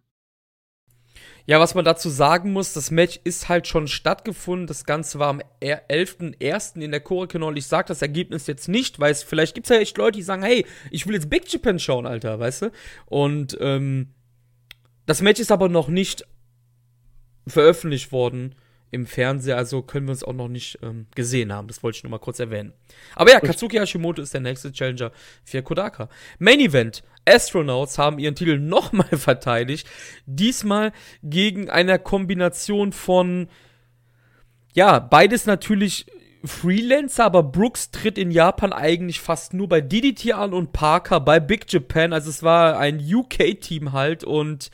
Ja, 1.46 1.58
was 1.58 1.74
man 1.74 1.84
dazu 1.84 2.08
sagen 2.08 2.52
muss, 2.52 2.74
das 2.74 2.90
Match 2.90 3.18
ist 3.24 3.48
halt 3.48 3.66
schon 3.66 3.88
stattgefunden. 3.88 4.66
Das 4.66 4.84
Ganze 4.84 5.18
war 5.18 5.28
am 5.28 5.42
11.01. 5.60 6.80
in 6.80 6.90
der 6.90 7.00
Korakenol. 7.00 7.58
Ich 7.58 7.66
sag 7.66 7.86
das 7.86 8.02
Ergebnis 8.02 8.46
jetzt 8.46 8.68
nicht, 8.68 9.00
weil 9.00 9.10
es 9.10 9.22
vielleicht 9.22 9.54
gibt 9.54 9.66
es 9.66 9.74
ja 9.74 9.80
echt 9.80 9.98
Leute, 9.98 10.18
die 10.18 10.22
sagen, 10.22 10.42
hey, 10.42 10.64
ich 10.90 11.06
will 11.06 11.14
jetzt 11.14 11.28
Big 11.28 11.52
Japan 11.52 11.78
schauen, 11.78 12.06
Alter, 12.06 12.38
weißt 12.38 12.62
du? 12.62 12.72
Und 13.06 13.58
ähm, 13.60 14.14
das 15.06 15.22
Match 15.22 15.40
ist 15.40 15.50
aber 15.50 15.68
noch 15.68 15.88
nicht 15.88 16.24
veröffentlicht 17.46 18.12
worden 18.12 18.54
im 18.90 19.06
Fernseher, 19.06 19.56
also 19.56 19.82
können 19.82 20.06
wir 20.06 20.12
uns 20.12 20.24
auch 20.24 20.32
noch 20.32 20.48
nicht 20.48 20.78
ähm, 20.82 21.06
gesehen 21.14 21.52
haben. 21.52 21.68
Das 21.68 21.82
wollte 21.82 21.96
ich 21.96 22.02
nur 22.02 22.10
mal 22.10 22.18
kurz 22.18 22.40
erwähnen. 22.40 22.72
Aber 23.14 23.30
ja, 23.30 23.40
Katsuki 23.40 23.76
Hashimoto 23.76 24.20
ist 24.20 24.34
der 24.34 24.40
nächste 24.40 24.72
Challenger 24.72 25.12
für 25.44 25.62
Kodaka. 25.62 26.08
Main 26.38 26.60
Event. 26.60 27.02
Astronauts 27.24 27.98
haben 27.98 28.18
ihren 28.18 28.34
Titel 28.34 28.58
nochmal 28.58 29.08
verteidigt. 29.16 29.88
Diesmal 30.26 30.92
gegen 31.22 31.70
eine 31.70 31.98
Kombination 31.98 32.92
von, 32.92 33.48
ja, 34.72 34.98
beides 34.98 35.46
natürlich 35.46 36.06
Freelancer, 36.44 37.26
aber 37.26 37.42
Brooks 37.42 37.90
tritt 37.90 38.16
in 38.16 38.30
Japan 38.30 38.72
eigentlich 38.72 39.20
fast 39.20 39.52
nur 39.52 39.68
bei 39.68 39.80
DDT 39.80 40.32
an 40.32 40.54
und 40.54 40.72
Parker 40.72 41.20
bei 41.20 41.38
Big 41.38 41.70
Japan. 41.70 42.12
Also 42.12 42.30
es 42.30 42.42
war 42.42 42.78
ein 42.78 42.98
UK-Team 42.98 43.92
halt 43.92 44.24
und 44.24 44.70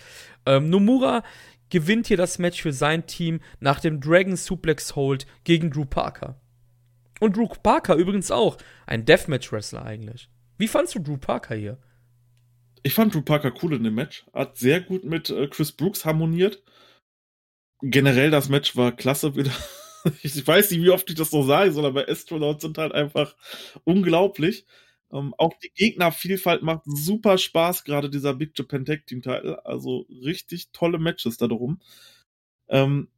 ähm, 0.47 0.71
Nomura 0.71 1.23
gewinnt 1.71 2.07
hier 2.07 2.17
das 2.17 2.39
Match 2.39 2.63
für 2.63 2.73
sein 2.73 3.07
Team 3.07 3.41
nach 3.61 3.81
dem 3.81 4.01
Dragon 4.01 4.37
Suplex 4.37 4.97
Hold 4.97 5.27
gegen 5.45 5.71
Drew 5.71 5.85
Parker. 5.85 6.41
Und 7.21 7.37
Drew 7.37 7.49
Parker 7.49 7.95
übrigens 7.95 8.31
auch 8.31 8.59
ein 8.87 9.05
Deathmatch-Wrestler 9.05 9.85
eigentlich. 9.85 10.29
Wie 10.59 10.69
fandst 10.69 10.95
du 10.95 11.01
Drew 11.01 11.17
Parker 11.17 11.55
hier? 11.55 11.79
Ich 12.83 12.95
fand 12.95 13.15
Drew 13.15 13.23
Parker 13.23 13.53
cool 13.63 13.75
in 13.75 13.85
dem 13.85 13.95
Match. 13.95 14.27
Hat 14.33 14.57
sehr 14.57 14.81
gut 14.81 15.05
mit 15.05 15.31
äh, 15.31 15.49
Chris 15.49 15.73
Brooks 15.73 16.05
harmoniert. 16.05 16.63
Generell 17.81 18.31
das 18.31 18.49
Match 18.49 18.77
war 18.77 18.93
klasse 18.93 19.35
wieder. 19.35 19.53
ich 20.23 20.47
weiß 20.47 20.71
nicht, 20.71 20.83
wie 20.83 20.91
oft 20.91 21.09
ich 21.11 21.17
das 21.17 21.33
noch 21.33 21.45
sagen 21.45 21.73
soll, 21.73 21.85
aber 21.85 22.09
Astronauts 22.09 22.63
sind 22.63 22.79
halt 22.79 22.93
einfach 22.93 23.35
unglaublich. 23.85 24.67
Ähm, 25.13 25.35
auch 25.39 25.55
die 25.63 25.71
Gegnervielfalt 25.75 26.63
macht 26.63 26.83
super 26.85 27.39
Spaß, 27.39 27.85
gerade 27.85 28.11
dieser 28.11 28.35
Big 28.35 28.59
Japan 28.59 28.85
Tag 28.85 29.07
Team 29.07 29.23
Title. 29.23 29.65
Also 29.65 30.07
richtig 30.25 30.71
tolle 30.73 30.99
Matches 30.99 31.37
da 31.37 31.47
drum. 31.47 31.81
Ähm, 32.69 33.09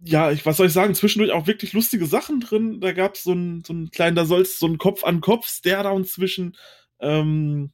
ja, 0.00 0.30
ich, 0.30 0.44
was 0.44 0.56
soll 0.58 0.66
ich 0.66 0.72
sagen, 0.72 0.94
zwischendurch 0.94 1.32
auch 1.32 1.46
wirklich 1.46 1.72
lustige 1.72 2.06
Sachen 2.06 2.40
drin. 2.40 2.80
Da 2.80 2.92
gab 2.92 3.14
es 3.14 3.22
so 3.24 3.32
einen 3.32 3.64
so 3.64 3.72
einen 3.72 3.90
kleinen, 3.90 4.16
da 4.16 4.24
soll 4.24 4.42
es 4.42 4.58
so 4.58 4.66
einen 4.66 4.78
Kopf-an-Kopf-Stairdown 4.78 6.04
zwischen 6.04 6.56
ähm, 7.00 7.72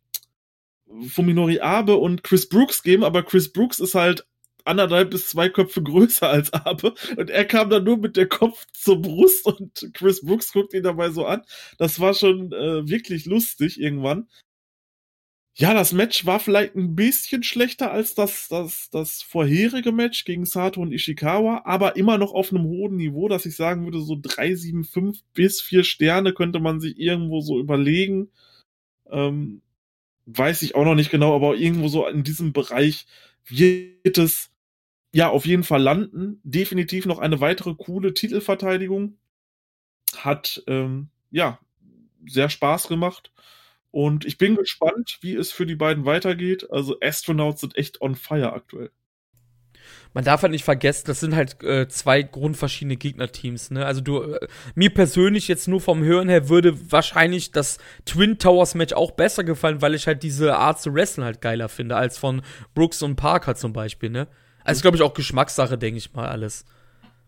Fuminori 1.09 1.61
Abe 1.61 1.97
und 1.97 2.23
Chris 2.23 2.49
Brooks 2.49 2.83
geben, 2.83 3.05
aber 3.05 3.23
Chris 3.23 3.53
Brooks 3.53 3.81
ist 3.81 3.95
halt 3.95 4.27
anderthalb 4.65 5.11
bis 5.11 5.29
zwei 5.29 5.49
Köpfe 5.49 5.83
größer 5.83 6.29
als 6.29 6.53
Abe. 6.53 6.95
Und 7.17 7.31
er 7.31 7.45
kam 7.45 7.71
dann 7.71 7.85
nur 7.85 7.97
mit 7.99 8.17
der 8.17 8.29
Kopf 8.29 8.67
zur 8.73 9.01
Brust 9.01 9.47
und 9.47 9.91
Chris 9.95 10.23
Brooks 10.25 10.53
guckt 10.53 10.75
ihn 10.75 10.83
dabei 10.83 11.11
so 11.11 11.27
an. 11.27 11.43
Das 11.79 12.01
war 12.01 12.15
schon 12.15 12.53
äh, 12.53 12.89
wirklich 12.89 13.27
lustig 13.27 13.81
irgendwann. 13.81 14.29
Ja, 15.55 15.75
das 15.75 15.93
Match 15.93 16.25
war 16.25 16.41
vielleicht 16.41 16.75
ein 16.77 16.97
bisschen 16.97 17.43
schlechter 17.43 17.91
als 17.93 18.15
das, 18.15 18.49
das, 18.49 18.89
das 18.91 19.21
vorherige 19.21 19.93
Match 19.93 20.25
gegen 20.25 20.47
Sato 20.47 20.81
und 20.81 20.93
Ishikawa, 20.93 21.63
aber 21.67 21.97
immer 21.97 22.17
noch 22.17 22.33
auf 22.33 22.51
einem 22.53 22.65
hohen 22.65 22.97
Niveau, 22.97 23.29
dass 23.29 23.45
ich 23.45 23.55
sagen 23.55 23.85
würde, 23.85 24.01
so 24.01 24.19
3, 24.21 24.55
7, 24.55 24.85
5 24.85 25.19
bis 25.35 25.61
4 25.61 25.85
Sterne 25.85 26.33
könnte 26.33 26.59
man 26.59 26.81
sich 26.81 26.99
irgendwo 26.99 27.43
so 27.43 27.61
überlegen. 27.61 28.31
Ähm, 29.11 29.61
weiß 30.27 30.63
ich 30.63 30.75
auch 30.75 30.85
noch 30.85 30.95
nicht 30.95 31.11
genau, 31.11 31.35
aber 31.37 31.57
irgendwo 31.57 31.89
so 31.89 32.07
in 32.07 32.25
diesem 32.25 32.53
Bereich 32.55 33.07
wird 33.47 34.19
es 34.19 34.52
ja 35.13 35.29
auf 35.29 35.47
jeden 35.47 35.65
Fall 35.65 35.83
landen. 35.83 36.41
Definitiv 36.43 37.07
noch 37.07 37.19
eine 37.19 37.41
weitere 37.41 37.75
coole 37.75 38.15
Titelverteidigung. 38.15 39.19
Hat 40.17 40.63
ähm, 40.67 41.09
ja 41.31 41.59
sehr 42.27 42.49
Spaß 42.49 42.89
gemacht. 42.89 43.33
Und 43.91 44.25
ich 44.25 44.39
bin 44.39 44.57
gespannt, 44.57 45.19
wie 45.21 45.35
es 45.35 45.53
für 45.53 45.67
die 45.67 45.77
beiden 45.77 46.07
weitergeht. 46.07 46.71
Also 46.71 46.97
Astronauts 47.01 47.61
sind 47.61 47.77
echt 47.77 48.01
on 48.01 48.15
fire 48.15 48.53
aktuell 48.53 48.91
man 50.15 50.25
darf 50.25 50.43
halt 50.43 50.53
nicht 50.53 50.65
vergessen, 50.65 51.05
das 51.07 51.21
sind 51.21 51.35
halt 51.35 51.63
äh, 51.63 51.89
zwei 51.89 52.23
grundverschiedene 52.23 52.97
Gegnerteams. 52.97 53.71
Ne? 53.71 53.87
Also 53.87 54.01
du, 54.01 54.23
äh, 54.23 54.47
mir 54.75 54.91
persönlich 54.91 55.49
jetzt 55.49 55.69
nur 55.69 55.81
vom 55.81 56.03
Hören 56.03 56.29
her 56.29 56.49
würde 56.49 56.91
wahrscheinlich 56.91 57.53
das 57.53 57.79
Twin 58.05 58.39
Towers 58.39 58.75
Match 58.75 58.93
auch 58.93 59.13
besser 59.13 59.45
gefallen, 59.45 59.81
weil 59.81 59.95
ich 59.95 60.07
halt 60.07 60.23
diese 60.23 60.57
Art 60.57 60.81
zu 60.81 60.95
wrestlen 60.95 61.25
halt 61.25 61.41
geiler 61.41 61.69
finde 61.69 61.97
als 61.97 62.19
von 62.19 62.43
Brooks 62.75 63.03
und 63.03 63.17
Parker 63.17 63.55
zum 63.55 63.73
Beispiel. 63.73 64.11
Ne? 64.11 64.29
Also 64.65 64.83
glaube 64.83 64.97
ich 64.97 65.03
auch 65.03 65.15
Geschmackssache, 65.15 65.79
denke 65.79 65.99
ich 65.99 66.13
mal 66.15 66.29
alles. 66.29 66.65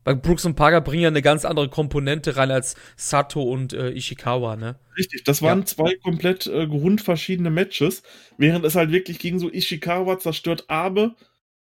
Weil 0.05 0.17
Brooks 0.17 0.45
und 0.45 0.55
Parker 0.55 0.83
bringen 0.83 1.03
ja 1.03 1.09
eine 1.09 1.23
ganz 1.23 1.45
andere 1.47 1.71
Komponente 1.71 2.37
rein 2.37 2.51
als 2.51 2.77
Sato 2.97 3.43
und 3.43 3.73
äh, 3.73 3.91
Ishikawa, 3.91 4.57
ne? 4.57 4.79
Richtig, 4.99 5.25
das 5.25 5.41
waren 5.41 5.61
ja. 5.61 5.65
zwei 5.67 5.95
komplett 5.95 6.47
äh, 6.47 6.67
grundverschiedene 6.67 7.51
Matches, 7.51 8.03
während 8.37 8.67
es 8.67 8.75
halt 8.75 8.93
wirklich 8.93 9.19
gegen 9.19 9.39
so 9.39 9.51
Ishikawa 9.51 10.19
zerstört 10.19 10.65
Abe 10.69 11.15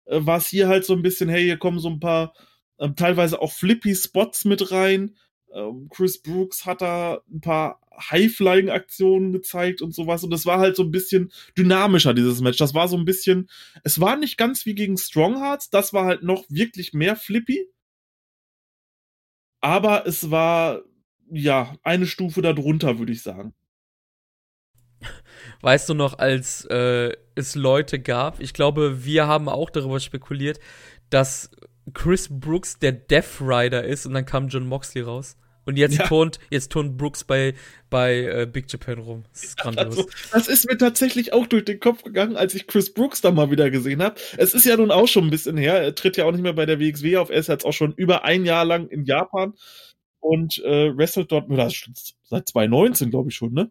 äh, 0.07 0.19
war 0.21 0.39
es 0.39 0.49
hier 0.49 0.69
halt 0.69 0.85
so 0.85 0.95
ein 0.95 1.03
bisschen, 1.03 1.29
hey, 1.29 1.43
hier 1.43 1.57
kommen 1.57 1.79
so 1.79 1.89
ein 1.89 2.01
paar 2.01 2.35
ähm, 2.79 2.97
teilweise 2.97 3.41
auch 3.41 3.53
flippy 3.53 3.95
Spots 3.95 4.45
mit 4.45 4.71
rein. 4.73 5.17
Ähm, 5.55 5.89
Chris 5.89 6.21
Brooks 6.21 6.67
hat 6.67 6.83
da 6.83 7.23
ein 7.33 7.41
paar 7.41 7.81
High-Flying-Aktionen 8.11 9.33
gezeigt 9.33 9.83
und 9.83 9.95
sowas. 9.95 10.25
Und 10.25 10.31
das 10.31 10.47
war 10.47 10.59
halt 10.59 10.77
so 10.77 10.83
ein 10.83 10.91
bisschen 10.91 11.31
dynamischer, 11.57 12.13
dieses 12.13 12.41
Match. 12.41 12.59
Das 12.59 12.75
war 12.75 12.89
so 12.89 12.97
ein 12.97 13.05
bisschen, 13.05 13.49
es 13.85 14.01
war 14.01 14.17
nicht 14.17 14.37
ganz 14.37 14.67
wie 14.67 14.75
gegen 14.75 14.97
Stronghearts, 14.97 15.71
das 15.71 15.93
war 15.93 16.05
halt 16.05 16.23
noch 16.23 16.45
wirklich 16.49 16.93
mehr 16.93 17.17
flippy. 17.17 17.69
Aber 19.61 20.07
es 20.07 20.31
war, 20.31 20.83
ja, 21.31 21.75
eine 21.83 22.07
Stufe 22.07 22.43
darunter, 22.43 22.99
würde 22.99 23.13
ich 23.13 23.23
sagen. 23.23 23.55
Weißt 25.61 25.89
du 25.89 25.95
noch, 25.95 26.19
als 26.19 26.65
äh, 26.67 27.13
es 27.35 27.55
Leute 27.55 28.01
gab, 28.01 28.41
ich 28.41 28.53
glaube, 28.53 29.05
wir 29.05 29.27
haben 29.27 29.49
auch 29.49 29.71
darüber 29.71 30.01
spekuliert, 30.01 30.59
dass 31.11 31.51
Chris 31.93 32.29
Brooks 32.31 32.79
der 32.79 32.93
Death 32.93 33.41
Rider 33.41 33.85
ist 33.85 34.07
und 34.07 34.15
dann 34.15 34.27
kam 34.27 34.49
John 34.49 34.67
Moxley 34.67 35.03
raus. 35.03 35.37
Und 35.67 35.77
jetzt 35.79 35.99
ja. 35.99 36.07
turnt, 36.07 36.39
jetzt 36.51 36.71
turnt 36.73 36.97
Brooks 36.97 37.25
bei, 37.25 37.55
bei 37.91 38.21
äh, 38.21 38.47
Big 38.51 38.71
Japan 38.71 38.99
rum. 38.99 39.25
Das 39.33 39.45
ist 39.45 39.59
grandios. 39.59 39.87
Also, 39.87 40.09
das 40.33 40.49
ist 40.49 40.69
mir 40.69 40.77
tatsächlich 40.77 41.33
auch 41.33 41.47
durch 41.47 41.65
den 41.65 41.81
Kopf 41.81 42.03
gegangen, 42.03 42.37
als 42.37 42.55
ich 42.55 42.67
Chris 42.67 42.93
Brooks 42.93 43.21
da 43.21 43.31
mal 43.31 43.51
wieder 43.51 43.71
gesehen 43.71 44.03
habe. 44.03 44.17
Es 44.37 44.55
ist 44.55 44.67
ja 44.67 44.77
nun 44.77 44.91
auch 44.91 45.09
schon 45.09 45.25
ein 45.25 45.31
bisschen 45.31 45.57
her. 45.57 45.81
Er 45.81 45.95
tritt 45.95 46.17
ja 46.17 46.27
auch 46.27 46.33
nicht 46.33 46.43
mehr 46.43 46.53
bei 46.53 46.67
der 46.67 46.81
WXW 46.81 47.17
auf. 47.17 47.31
Er 47.31 47.39
ist 47.39 47.49
jetzt 47.49 47.65
auch 47.65 47.73
schon 47.73 47.93
über 47.95 48.25
ein 48.25 48.45
Jahr 48.45 48.65
lang 48.65 48.89
in 48.89 49.05
Japan 49.05 49.55
und 50.21 50.59
äh, 50.65 50.97
wrestelt 50.97 51.33
dort, 51.33 51.49
oder 51.51 51.71
seit 51.71 52.49
2019, 52.49 53.11
glaube 53.11 53.31
ich 53.31 53.37
schon, 53.37 53.53
ne? 53.53 53.71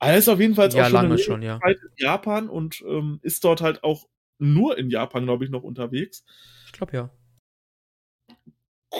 Er 0.00 0.16
ist 0.16 0.28
auf 0.28 0.40
jeden 0.40 0.56
Fall 0.56 0.68
ja, 0.70 0.86
auch 0.86 0.90
schon, 0.90 1.18
schon 1.18 1.42
ja. 1.42 1.60
in 1.64 1.76
Japan 1.96 2.48
und 2.48 2.82
ähm, 2.86 3.20
ist 3.22 3.44
dort 3.44 3.60
halt 3.60 3.84
auch 3.84 4.08
nur 4.38 4.76
in 4.76 4.90
Japan, 4.90 5.24
glaube 5.24 5.44
ich, 5.44 5.50
noch 5.50 5.62
unterwegs. 5.62 6.24
Ich 6.66 6.72
glaube 6.72 6.96
ja. 6.96 7.10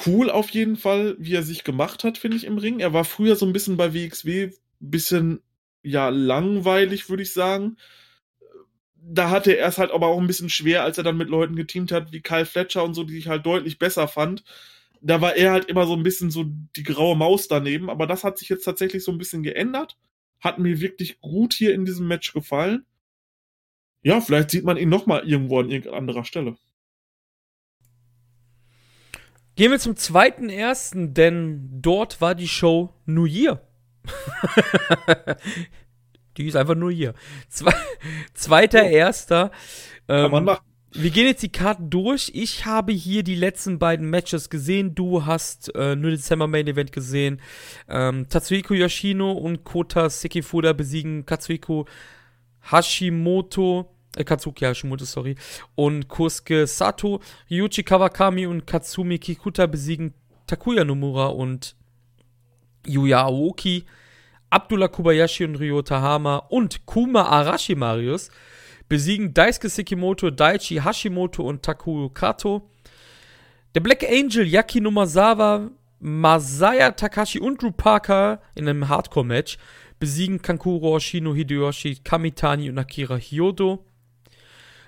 Cool 0.06 0.30
auf 0.30 0.50
jeden 0.50 0.76
Fall, 0.76 1.16
wie 1.18 1.34
er 1.34 1.42
sich 1.42 1.64
gemacht 1.64 2.04
hat, 2.04 2.18
finde 2.18 2.36
ich, 2.36 2.44
im 2.44 2.58
Ring. 2.58 2.80
Er 2.80 2.92
war 2.92 3.04
früher 3.04 3.36
so 3.36 3.46
ein 3.46 3.52
bisschen 3.52 3.76
bei 3.76 3.92
WXW, 3.94 4.50
bisschen, 4.80 5.42
ja, 5.82 6.08
langweilig, 6.08 7.08
würde 7.10 7.22
ich 7.22 7.32
sagen. 7.32 7.76
Da 8.94 9.30
hatte 9.30 9.56
er 9.56 9.68
es 9.68 9.78
halt 9.78 9.90
aber 9.90 10.06
auch 10.08 10.20
ein 10.20 10.26
bisschen 10.26 10.48
schwer, 10.48 10.84
als 10.84 10.96
er 10.96 11.04
dann 11.04 11.16
mit 11.16 11.28
Leuten 11.28 11.56
geteamt 11.56 11.92
hat, 11.92 12.12
wie 12.12 12.22
Kyle 12.22 12.46
Fletcher 12.46 12.84
und 12.84 12.94
so, 12.94 13.04
die 13.04 13.18
ich 13.18 13.28
halt 13.28 13.44
deutlich 13.44 13.78
besser 13.78 14.08
fand. 14.08 14.44
Da 15.02 15.20
war 15.20 15.36
er 15.36 15.50
halt 15.52 15.66
immer 15.66 15.86
so 15.86 15.94
ein 15.94 16.04
bisschen 16.04 16.30
so 16.30 16.44
die 16.76 16.84
graue 16.84 17.16
Maus 17.16 17.48
daneben, 17.48 17.90
aber 17.90 18.06
das 18.06 18.24
hat 18.24 18.38
sich 18.38 18.48
jetzt 18.48 18.64
tatsächlich 18.64 19.04
so 19.04 19.12
ein 19.12 19.18
bisschen 19.18 19.42
geändert 19.42 19.96
hat 20.42 20.58
mir 20.58 20.80
wirklich 20.80 21.20
gut 21.20 21.54
hier 21.54 21.72
in 21.72 21.84
diesem 21.84 22.08
Match 22.08 22.32
gefallen. 22.32 22.84
Ja, 24.02 24.20
vielleicht 24.20 24.50
sieht 24.50 24.64
man 24.64 24.76
ihn 24.76 24.88
noch 24.88 25.06
mal 25.06 25.26
irgendwo 25.26 25.60
an 25.60 25.70
irgendeiner 25.70 26.24
Stelle. 26.24 26.56
Gehen 29.54 29.70
wir 29.70 29.78
zum 29.78 29.96
zweiten 29.96 30.48
ersten, 30.48 31.14
denn 31.14 31.68
dort 31.82 32.20
war 32.20 32.34
die 32.34 32.48
Show 32.48 32.94
New 33.04 33.26
Year. 33.26 33.60
die 36.36 36.46
ist 36.46 36.56
einfach 36.56 36.74
New 36.74 36.88
Year. 36.88 37.14
Zwe 37.48 37.72
zweiter 38.34 38.84
oh. 38.84 38.88
erster. 38.88 39.50
Ähm, 40.08 40.22
Kann 40.22 40.30
man 40.30 40.44
machen. 40.44 40.72
Wir 40.94 41.10
gehen 41.10 41.26
jetzt 41.26 41.42
die 41.42 41.52
Karten 41.52 41.88
durch. 41.88 42.30
Ich 42.34 42.66
habe 42.66 42.92
hier 42.92 43.22
die 43.22 43.34
letzten 43.34 43.78
beiden 43.78 44.10
Matches 44.10 44.50
gesehen. 44.50 44.94
Du 44.94 45.24
hast 45.24 45.74
äh, 45.74 45.96
nur 45.96 46.10
Dezember 46.10 46.46
Main 46.46 46.66
Event 46.66 46.92
gesehen. 46.92 47.40
Ähm, 47.88 48.28
Tatsuhiko 48.28 48.74
Yoshino 48.74 49.32
und 49.32 49.64
Kota 49.64 50.10
Sekifuda 50.10 50.74
besiegen 50.74 51.24
Katsuhiko 51.24 51.86
Hashimoto, 52.70 53.90
äh, 54.16 54.24
Katsuki 54.24 54.64
Hashimoto, 54.64 55.04
sorry, 55.04 55.36
und 55.74 56.08
Kosuke 56.08 56.66
Sato. 56.66 57.20
Ryuichi 57.50 57.82
Kawakami 57.82 58.46
und 58.46 58.66
Katsumi 58.66 59.18
Kikuta 59.18 59.66
besiegen 59.66 60.14
Takuya 60.46 60.84
Nomura 60.84 61.26
und 61.26 61.74
Yuya 62.86 63.22
Aoki. 63.22 63.84
Abdullah 64.50 64.88
Kobayashi 64.88 65.44
und 65.44 65.56
Ryota 65.56 66.02
Hama 66.02 66.36
und 66.50 66.84
Kuma 66.84 67.22
Arashi 67.22 67.74
Marius 67.74 68.30
besiegen 68.86 69.32
Daisuke 69.32 69.70
Sekimoto, 69.70 70.30
Daichi 70.30 70.82
Hashimoto 70.82 71.42
und 71.42 71.62
Takuyo 71.62 72.10
Kato. 72.10 72.68
Der 73.74 73.80
Black 73.80 74.04
Angel 74.04 74.46
Yaki 74.46 74.82
Nomazawa, 74.82 75.70
Masaya 75.98 76.90
Takashi 76.90 77.40
und 77.40 77.62
Drew 77.62 77.70
Parker 77.70 78.42
in 78.54 78.68
einem 78.68 78.90
Hardcore-Match 78.90 79.56
besiegen 79.98 80.42
Kankuro 80.42 80.94
Oshino, 80.94 81.34
Hideyoshi 81.34 82.00
Kamitani 82.04 82.68
und 82.68 82.78
Akira 82.78 83.16
Hyodo. 83.16 83.86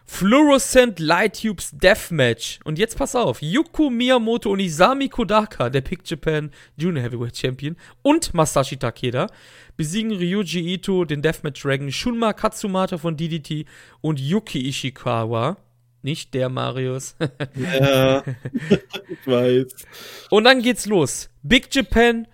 Fluorescent 0.07 0.99
Light 1.01 1.41
Tubes 1.41 1.71
Deathmatch. 1.73 2.61
Und 2.65 2.79
jetzt 2.79 2.97
pass 2.97 3.17
auf: 3.17 3.41
Yuko 3.43 3.91
Miyamoto 3.91 4.51
und 4.51 4.61
Isami 4.61 5.09
Kodaka, 5.09 5.71
der 5.71 5.81
Pick 5.81 6.01
Japan 6.05 6.51
Junior 6.77 7.05
Heavyweight 7.05 7.37
Champion, 7.37 7.77
und 8.03 8.35
Masashi 8.35 8.77
Takeda 8.77 9.29
besiegen 9.77 10.13
Ryuji 10.13 10.75
Ito, 10.75 11.05
den 11.05 11.23
Deathmatch 11.23 11.63
Dragon, 11.63 11.91
Shunma 11.91 12.33
Katsumata 12.33 12.99
von 12.99 13.17
DDT 13.17 13.67
und 14.01 14.21
Yuki 14.21 14.69
Ishikawa. 14.69 15.57
Nicht 16.03 16.35
der 16.35 16.51
Marius. 16.51 17.17
ja, 17.55 18.23
ich 19.09 19.27
weiß. 19.27 19.75
Und 20.31 20.45
dann 20.45 20.61
geht's 20.61 20.85
los. 20.85 21.31
Big 21.43 21.75
Japan 21.75 22.29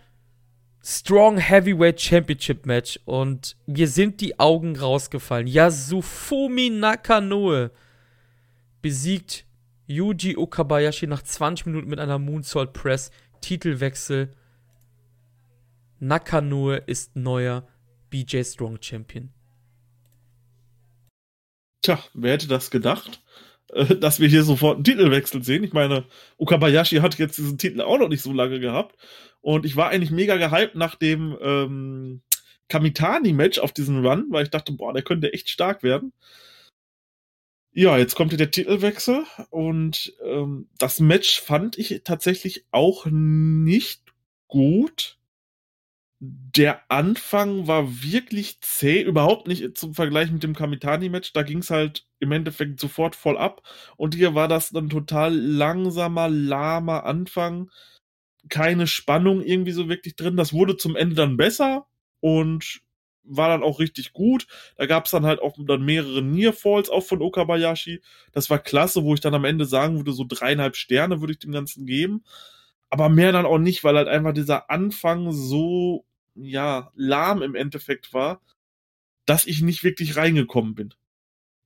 Strong 0.82 1.38
Heavyweight 1.38 2.00
Championship 2.00 2.66
Match. 2.66 2.98
Und 3.04 3.56
mir 3.66 3.88
sind 3.88 4.20
die 4.20 4.38
Augen 4.38 4.76
rausgefallen. 4.76 5.46
Yasufumi 5.46 6.70
Nakanoe 6.70 7.70
besiegt 8.82 9.44
Yuji 9.86 10.36
Okabayashi 10.36 11.06
nach 11.06 11.22
20 11.22 11.66
Minuten 11.66 11.88
mit 11.88 11.98
einer 11.98 12.18
Moonsault 12.18 12.72
Press. 12.72 13.10
Titelwechsel 13.40 14.30
Nakanoe 15.98 16.76
ist 16.86 17.16
neuer 17.16 17.66
BJ 18.08 18.42
Strong 18.42 18.78
Champion. 18.80 19.30
Tja, 21.82 22.02
wer 22.14 22.32
hätte 22.32 22.48
das 22.48 22.70
gedacht? 22.70 23.22
Äh, 23.72 23.96
dass 23.96 24.20
wir 24.20 24.28
hier 24.28 24.42
sofort 24.42 24.76
einen 24.76 24.84
Titelwechsel 24.84 25.42
sehen. 25.42 25.64
Ich 25.64 25.72
meine, 25.72 26.04
Okabayashi 26.38 26.96
hat 26.96 27.18
jetzt 27.18 27.38
diesen 27.38 27.58
Titel 27.58 27.80
auch 27.80 27.98
noch 27.98 28.08
nicht 28.08 28.22
so 28.22 28.32
lange 28.32 28.60
gehabt. 28.60 28.96
Und 29.40 29.64
ich 29.64 29.76
war 29.76 29.88
eigentlich 29.88 30.10
mega 30.10 30.36
gehypt 30.36 30.74
nach 30.74 30.96
dem 30.96 31.36
ähm, 31.40 32.22
Kamitani-Match 32.68 33.58
auf 33.58 33.72
diesen 33.72 34.04
Run, 34.04 34.26
weil 34.30 34.44
ich 34.44 34.50
dachte, 34.50 34.72
boah, 34.72 34.92
der 34.92 35.02
könnte 35.02 35.32
echt 35.32 35.48
stark 35.48 35.82
werden. 35.82 36.12
Ja, 37.72 37.96
jetzt 37.96 38.16
kommt 38.16 38.32
hier 38.32 38.38
der 38.38 38.50
Titelwechsel 38.50 39.24
und 39.50 40.12
ähm, 40.24 40.68
das 40.78 40.98
Match 40.98 41.40
fand 41.40 41.78
ich 41.78 42.02
tatsächlich 42.04 42.66
auch 42.72 43.06
nicht 43.06 44.02
gut 44.48 45.19
der 46.22 46.82
Anfang 46.90 47.66
war 47.66 48.02
wirklich 48.02 48.60
zäh, 48.60 49.00
überhaupt 49.00 49.48
nicht 49.48 49.78
zum 49.78 49.94
Vergleich 49.94 50.30
mit 50.30 50.42
dem 50.42 50.54
Kamitani-Match. 50.54 51.32
Da 51.32 51.42
ging 51.42 51.58
es 51.58 51.70
halt 51.70 52.06
im 52.18 52.30
Endeffekt 52.32 52.78
sofort 52.78 53.16
voll 53.16 53.38
ab. 53.38 53.62
Und 53.96 54.14
hier 54.14 54.34
war 54.34 54.46
das 54.46 54.68
dann 54.70 54.90
total 54.90 55.34
langsamer, 55.34 56.28
lahmer 56.28 57.04
Anfang. 57.04 57.70
Keine 58.50 58.86
Spannung 58.86 59.42
irgendwie 59.42 59.72
so 59.72 59.88
wirklich 59.88 60.14
drin. 60.16 60.36
Das 60.36 60.52
wurde 60.52 60.76
zum 60.76 60.94
Ende 60.94 61.14
dann 61.14 61.38
besser 61.38 61.86
und 62.20 62.82
war 63.22 63.48
dann 63.48 63.62
auch 63.62 63.78
richtig 63.78 64.12
gut. 64.12 64.46
Da 64.76 64.84
gab 64.84 65.06
es 65.06 65.12
dann 65.12 65.24
halt 65.24 65.40
auch 65.40 65.56
dann 65.58 65.84
mehrere 65.84 66.20
Nearfalls 66.20 66.90
auch 66.90 67.04
von 67.04 67.22
Okabayashi. 67.22 68.02
Das 68.32 68.50
war 68.50 68.58
klasse, 68.58 69.04
wo 69.04 69.14
ich 69.14 69.20
dann 69.20 69.34
am 69.34 69.44
Ende 69.46 69.64
sagen 69.64 69.96
würde, 69.96 70.12
so 70.12 70.26
dreieinhalb 70.28 70.76
Sterne 70.76 71.20
würde 71.20 71.32
ich 71.32 71.38
dem 71.38 71.52
Ganzen 71.52 71.86
geben. 71.86 72.24
Aber 72.90 73.08
mehr 73.08 73.32
dann 73.32 73.46
auch 73.46 73.58
nicht, 73.58 73.84
weil 73.84 73.96
halt 73.96 74.08
einfach 74.08 74.34
dieser 74.34 74.70
Anfang 74.70 75.32
so 75.32 76.04
ja, 76.44 76.92
lahm 76.94 77.42
im 77.42 77.54
Endeffekt 77.54 78.12
war. 78.14 78.40
dass 79.26 79.46
ich 79.46 79.62
nicht 79.62 79.84
wirklich 79.84 80.16
reingekommen 80.16 80.74
bin. 80.74 80.94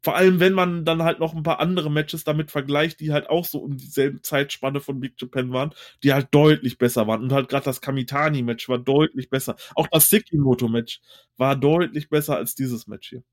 Vor 0.05 0.17
allem, 0.17 0.41
wenn 0.41 0.53
man 0.55 0.85
dann 0.85 1.03
halt 1.03 1.21
noch 1.21 1.35
ein 1.35 1.43
paar 1.45 1.61
andere 1.61 1.91
Matches 1.91 2.25
damit 2.25 2.51
vergleicht, 2.53 3.01
die 3.01 3.13
halt 3.13 3.31
auch 3.31 3.45
so 3.47 3.59
um 3.61 3.77
dieselbe 3.79 4.23
Zeitspanne 4.23 4.81
von 4.81 5.01
Big 5.01 5.15
Japan 5.21 5.53
waren, 5.53 5.75
die 6.05 6.13
halt 6.15 6.29
deutlich 6.33 6.79
besser 6.79 7.07
waren. 7.09 7.23
Und 7.23 7.33
halt 7.33 7.49
gerade 7.51 7.65
das 7.67 7.81
Kamitani-Match 7.83 8.69
war 8.69 8.79
deutlich 8.79 9.31
besser. 9.31 9.57
Auch 9.77 9.89
das 9.89 10.11
Sekimoto-Match 10.11 11.01
war 11.39 11.57
deutlich 11.57 12.11
besser 12.11 12.37
als 12.37 12.55
dieses 12.55 12.87
Match 12.89 13.11
hier. 13.11 13.25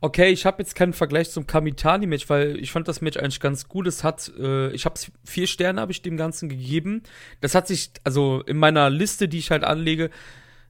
Okay, 0.00 0.30
ich 0.30 0.46
habe 0.46 0.62
jetzt 0.62 0.76
keinen 0.76 0.92
Vergleich 0.92 1.30
zum 1.30 1.46
Kamitani-Match, 1.46 2.28
weil 2.28 2.56
ich 2.60 2.70
fand 2.70 2.86
das 2.86 3.00
Match 3.00 3.16
eigentlich 3.16 3.40
ganz 3.40 3.66
gut. 3.66 3.88
Es 3.88 4.04
hat, 4.04 4.30
äh, 4.38 4.70
ich 4.70 4.84
habe 4.84 4.94
vier 5.24 5.48
Sterne 5.48 5.80
habe 5.80 5.90
ich 5.90 6.02
dem 6.02 6.16
Ganzen 6.16 6.48
gegeben. 6.48 7.02
Das 7.40 7.56
hat 7.56 7.66
sich, 7.66 7.90
also 8.04 8.42
in 8.42 8.58
meiner 8.58 8.90
Liste, 8.90 9.26
die 9.28 9.38
ich 9.38 9.50
halt 9.50 9.64
anlege, 9.64 10.10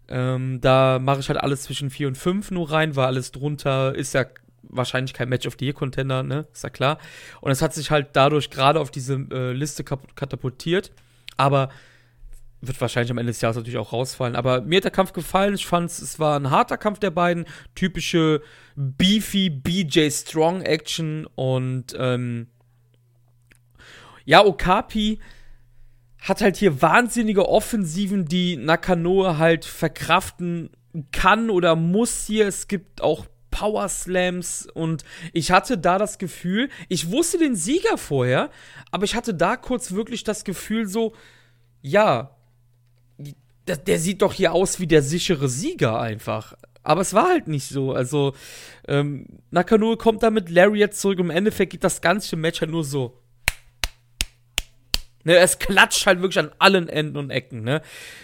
ähm, 0.08 0.60
da 0.62 0.98
mache 0.98 1.20
ich 1.20 1.28
halt 1.28 1.38
alles 1.38 1.64
zwischen 1.64 1.90
vier 1.90 2.08
und 2.08 2.16
fünf 2.16 2.50
nur 2.50 2.70
rein, 2.70 2.96
weil 2.96 3.04
alles 3.04 3.30
drunter 3.30 3.94
ist 3.94 4.14
ja 4.14 4.24
wahrscheinlich 4.62 5.12
kein 5.12 5.28
Match 5.28 5.46
of 5.46 5.56
the 5.58 5.66
Year 5.66 5.74
Contender, 5.74 6.22
ne? 6.22 6.46
Ist 6.52 6.64
ja 6.64 6.70
klar. 6.70 6.98
Und 7.42 7.50
es 7.50 7.60
hat 7.60 7.74
sich 7.74 7.90
halt 7.90 8.08
dadurch 8.14 8.48
gerade 8.48 8.80
auf 8.80 8.90
diese 8.90 9.14
äh, 9.30 9.52
Liste 9.52 9.84
katapultiert. 9.84 10.90
Aber 11.36 11.68
wird 12.61 12.80
wahrscheinlich 12.80 13.11
am 13.11 13.18
Ende 13.18 13.32
des 13.32 13.40
Jahres 13.40 13.56
natürlich 13.56 13.78
auch 13.78 13.92
rausfallen. 13.92 14.36
Aber 14.36 14.62
mir 14.62 14.78
hat 14.78 14.84
der 14.84 14.90
Kampf 14.90 15.12
gefallen. 15.12 15.54
Ich 15.54 15.66
fand, 15.66 15.90
es 15.90 16.18
war 16.18 16.38
ein 16.38 16.50
harter 16.50 16.76
Kampf 16.76 16.98
der 16.98 17.11
beiden. 17.11 17.44
Typische 17.74 18.42
beefy 18.74 19.50
BJ 19.50 20.11
Strong 20.11 20.62
Action. 20.62 21.26
Und 21.34 21.94
ähm, 21.98 22.48
ja, 24.24 24.44
Okapi 24.44 25.20
hat 26.18 26.40
halt 26.40 26.56
hier 26.56 26.82
wahnsinnige 26.82 27.48
Offensiven, 27.48 28.24
die 28.24 28.56
Nakanoa 28.56 29.38
halt 29.38 29.64
verkraften 29.64 30.70
kann 31.12 31.50
oder 31.50 31.76
muss 31.76 32.26
hier. 32.26 32.48
Es 32.48 32.66
gibt 32.66 33.00
auch 33.02 33.26
Power 33.50 33.88
Slams 33.88 34.68
und 34.74 35.04
ich 35.32 35.50
hatte 35.50 35.78
da 35.78 35.98
das 35.98 36.18
Gefühl, 36.18 36.68
ich 36.88 37.11
wusste 37.11 37.38
den 37.38 37.56
Sieger 37.56 37.96
vorher, 37.96 38.50
aber 38.90 39.04
ich 39.04 39.14
hatte 39.14 39.34
da 39.34 39.56
kurz 39.56 39.92
wirklich 39.92 40.22
das 40.22 40.44
Gefühl 40.44 40.86
so, 40.86 41.14
ja, 41.80 42.36
der, 43.68 43.76
der 43.76 43.98
sieht 43.98 44.22
doch 44.22 44.32
hier 44.32 44.52
aus 44.52 44.80
wie 44.80 44.86
der 44.86 45.02
sichere 45.02 45.48
Sieger 45.48 46.00
einfach. 46.00 46.54
Aber 46.82 47.02
es 47.02 47.12
war 47.12 47.28
halt 47.28 47.48
nicht 47.48 47.68
so. 47.68 47.92
Also, 47.92 48.34
ähm, 48.86 49.26
Nakanoe 49.50 49.96
kommt 49.96 50.22
da 50.22 50.30
mit 50.30 50.48
Lariat 50.48 50.94
zurück. 50.94 51.18
Im 51.18 51.30
Endeffekt 51.30 51.72
geht 51.72 51.84
das 51.84 52.00
ganze 52.00 52.36
Match 52.36 52.60
halt 52.60 52.70
nur 52.70 52.84
so. 52.84 53.20
Ne, 55.24 55.36
es 55.36 55.58
klatscht 55.58 56.06
halt 56.06 56.22
wirklich 56.22 56.38
an 56.38 56.52
allen 56.58 56.88
Enden 56.88 57.18
und 57.18 57.30
Ecken, 57.30 57.62
ne? 57.62 57.82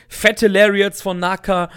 Fette 0.09 0.49
Lariats 0.49 1.03
von 1.03 1.18
Naka, 1.18 1.68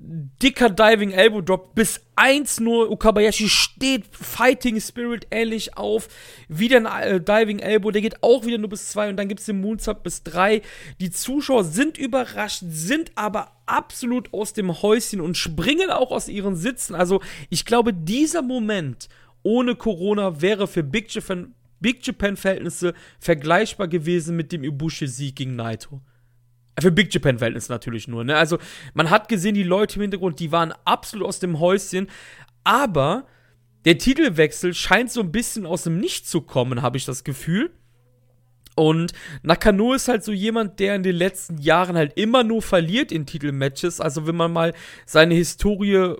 dicker 0.00 0.70
Diving 0.70 1.10
Elbow 1.10 1.40
Drop 1.40 1.74
bis 1.74 2.00
1 2.16 2.60
nur. 2.60 2.90
Ukabayashi 2.90 3.48
steht 3.48 4.04
Fighting 4.12 4.80
Spirit 4.80 5.26
ähnlich 5.30 5.76
auf. 5.76 6.08
Wieder 6.48 6.76
ein 6.78 6.86
äh, 6.86 7.20
Diving 7.20 7.58
Elbow, 7.58 7.90
der 7.90 8.02
geht 8.02 8.22
auch 8.22 8.46
wieder 8.46 8.58
nur 8.58 8.70
bis 8.70 8.90
2 8.90 9.10
und 9.10 9.16
dann 9.16 9.28
gibt 9.28 9.40
es 9.40 9.46
den 9.46 9.60
Moonsault 9.60 10.02
bis 10.02 10.22
3. 10.22 10.62
Die 11.00 11.10
Zuschauer 11.10 11.64
sind 11.64 11.98
überrascht, 11.98 12.62
sind 12.68 13.12
aber 13.16 13.52
absolut 13.66 14.32
aus 14.32 14.52
dem 14.52 14.82
Häuschen 14.82 15.20
und 15.20 15.36
springen 15.36 15.90
auch 15.90 16.12
aus 16.12 16.28
ihren 16.28 16.56
Sitzen. 16.56 16.94
Also 16.94 17.20
ich 17.50 17.64
glaube, 17.64 17.92
dieser 17.92 18.42
Moment 18.42 19.08
ohne 19.42 19.74
Corona 19.74 20.40
wäre 20.40 20.68
für 20.68 20.82
Big 20.82 21.12
Japan, 21.12 21.54
Big 21.80 22.06
Japan 22.06 22.36
Verhältnisse 22.36 22.94
vergleichbar 23.18 23.88
gewesen 23.88 24.36
mit 24.36 24.52
dem 24.52 24.62
Ibushi-Sieg 24.62 25.36
gegen 25.36 25.56
Naito. 25.56 26.00
Für 26.80 26.90
Big 26.92 27.12
Japan 27.12 27.38
Verhältnisse 27.38 27.72
natürlich 27.72 28.08
nur, 28.08 28.24
ne? 28.24 28.36
Also, 28.36 28.58
man 28.94 29.10
hat 29.10 29.28
gesehen, 29.28 29.54
die 29.54 29.62
Leute 29.62 29.96
im 29.96 30.02
Hintergrund, 30.02 30.40
die 30.40 30.52
waren 30.52 30.72
absolut 30.84 31.26
aus 31.26 31.38
dem 31.38 31.58
Häuschen, 31.58 32.08
aber 32.64 33.26
der 33.84 33.98
Titelwechsel 33.98 34.74
scheint 34.74 35.10
so 35.10 35.20
ein 35.20 35.32
bisschen 35.32 35.66
aus 35.66 35.84
dem 35.84 35.98
Nichts 35.98 36.30
zu 36.30 36.42
kommen, 36.42 36.82
habe 36.82 36.96
ich 36.96 37.04
das 37.04 37.24
Gefühl. 37.24 37.70
Und 38.74 39.12
Nakano 39.42 39.94
ist 39.94 40.06
halt 40.06 40.22
so 40.22 40.30
jemand, 40.30 40.78
der 40.78 40.94
in 40.94 41.02
den 41.02 41.16
letzten 41.16 41.58
Jahren 41.58 41.96
halt 41.96 42.16
immer 42.16 42.44
nur 42.44 42.62
verliert 42.62 43.10
in 43.10 43.26
Titelmatches. 43.26 44.00
Also, 44.00 44.26
wenn 44.26 44.36
man 44.36 44.52
mal 44.52 44.72
seine 45.04 45.34
Historie 45.34 46.14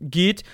geht, 0.00 0.44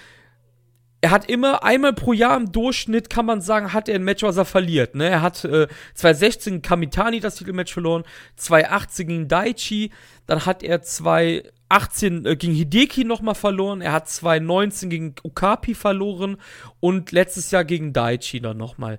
er 1.07 1.13
hat 1.13 1.31
immer 1.31 1.63
einmal 1.63 1.93
pro 1.93 2.13
Jahr 2.13 2.37
im 2.37 2.51
Durchschnitt, 2.51 3.09
kann 3.09 3.27
man 3.27 3.41
sagen, 3.41 3.73
hat 3.73 3.89
er 3.89 3.95
ein 3.95 4.03
Match, 4.03 4.25
was 4.25 4.39
er 4.39 4.45
verliert. 4.45 4.97
Ne? 4.97 5.09
Er 5.09 5.23
hat 5.23 5.45
äh, 5.45 5.69
2016 5.95 6.63
Kamitani 6.63 7.21
das 7.21 7.37
Titelmatch 7.37 7.73
verloren, 7.73 8.03
2018 8.35 9.07
gegen 9.07 9.29
Daichi, 9.29 9.93
dann 10.27 10.47
hat 10.47 10.65
er 10.65 10.83
2018 10.83 12.27
äh, 12.27 12.35
gegen 12.35 12.55
Hideki 12.55 13.05
nochmal 13.05 13.37
verloren, 13.37 13.83
er 13.83 13.93
hat 13.93 14.09
2019 14.09 14.91
gegen 14.91 15.15
Okapi 15.23 15.77
verloren 15.77 16.39
und 16.81 17.13
letztes 17.13 17.53
Jahr 17.53 17.65
gegen 17.65 17.93
Daichi 17.93 18.41
dann 18.41 18.57
nochmal. 18.57 18.99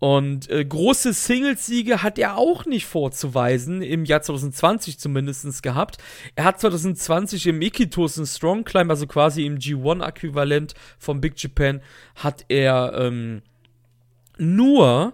Und 0.00 0.48
äh, 0.48 0.64
große 0.64 1.12
Singles-Siege 1.12 2.02
hat 2.02 2.18
er 2.18 2.38
auch 2.38 2.64
nicht 2.64 2.86
vorzuweisen, 2.86 3.82
im 3.82 4.06
Jahr 4.06 4.22
2020 4.22 4.98
zumindest 4.98 5.62
gehabt. 5.62 5.98
Er 6.34 6.44
hat 6.44 6.58
2020 6.58 7.46
im 7.46 7.60
Ikitosen 7.60 8.26
Strong 8.26 8.64
Climb, 8.64 8.88
also 8.90 9.06
quasi 9.06 9.44
im 9.44 9.58
G1-Äquivalent 9.58 10.72
vom 10.98 11.20
Big 11.20 11.34
Japan, 11.36 11.82
hat 12.16 12.46
er 12.48 12.94
ähm, 12.96 13.42
nur 14.38 15.12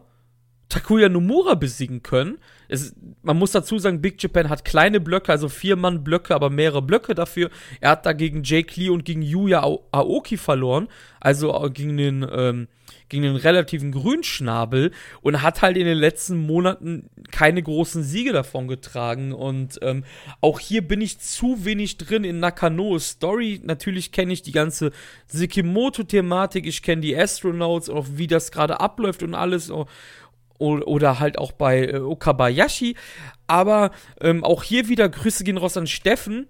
Takuya 0.69 1.09
Nomura 1.09 1.57
besiegen 1.57 2.05
können. 2.05 2.39
Es, 2.69 2.95
man 3.23 3.39
muss 3.39 3.53
dazu 3.53 3.79
sagen, 3.79 4.01
Big 4.01 4.23
Japan 4.23 4.49
hat 4.49 4.65
kleine 4.65 5.01
Blöcke, 5.01 5.33
also 5.33 5.49
vier 5.49 5.77
Mann 5.77 6.05
Blöcke, 6.05 6.35
aber 6.35 6.51
mehrere 6.51 6.83
Blöcke 6.83 7.15
dafür. 7.15 7.51
Er 7.81 7.91
hat 7.91 8.07
da 8.07 8.13
gegen 8.13 8.43
Jake 8.43 8.79
Lee 8.79 8.91
und 8.91 9.05
gegen 9.05 9.23
Yuya 9.23 9.63
Aoki 9.63 10.37
verloren, 10.37 10.89
also 11.21 11.65
äh, 11.65 11.71
gegen 11.71 11.97
den, 11.97 12.27
ähm, 12.31 12.69
gegen 13.09 13.23
den 13.23 13.37
relativen 13.37 13.93
Grünschnabel 13.93 14.93
und 15.23 15.43
hat 15.43 15.63
halt 15.63 15.77
in 15.77 15.87
den 15.87 15.99
letzten 15.99 16.37
Monaten 16.37 17.09
keine 17.31 17.63
großen 17.63 18.03
Siege 18.03 18.33
davon 18.33 18.69
getragen. 18.69 19.33
Und 19.33 19.79
ähm, 19.83 20.05
auch 20.41 20.61
hier 20.61 20.87
bin 20.87 21.01
ich 21.01 21.19
zu 21.19 21.65
wenig 21.65 21.99
drin 21.99 22.25
in 22.25 22.41
Nakano's 22.41 23.11
Story. 23.11 23.61
Natürlich 23.63 24.13
kenne 24.13 24.33
ich 24.33 24.43
die 24.43 24.53
ganze 24.53 24.93
Sekimoto-Thematik, 25.27 26.67
ich 26.67 26.83
kenne 26.83 27.03
die 27.03 27.17
Astronauts, 27.17 27.89
auch 27.91 28.07
wie 28.13 28.27
das 28.27 28.51
gerade 28.51 28.81
abläuft 28.81 29.23
und 29.23 29.35
alles. 29.35 29.71
Oh, 29.71 29.87
oder 30.59 31.21
halt 31.21 31.39
auch 31.39 31.53
bei 31.53 31.87
äh, 31.87 31.99
Okabayashi. 31.99 32.97
Aber 33.47 33.91
ähm, 34.21 34.45
auch 34.45 34.63
hier 34.63 34.89
wieder 34.89 35.09
Grüße 35.09 35.45
gehen 35.45 35.57
raus 35.57 35.77
an 35.77 35.87
Steffen. 35.87 36.47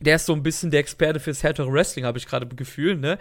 Der 0.00 0.16
ist 0.16 0.26
so 0.26 0.32
ein 0.32 0.42
bisschen 0.42 0.70
der 0.70 0.80
Experte 0.80 1.20
fürs 1.20 1.42
härtere 1.42 1.72
Wrestling, 1.72 2.04
habe 2.04 2.18
ich 2.18 2.26
gerade 2.26 2.46
Gefühl, 2.46 2.96
ne? 2.96 3.18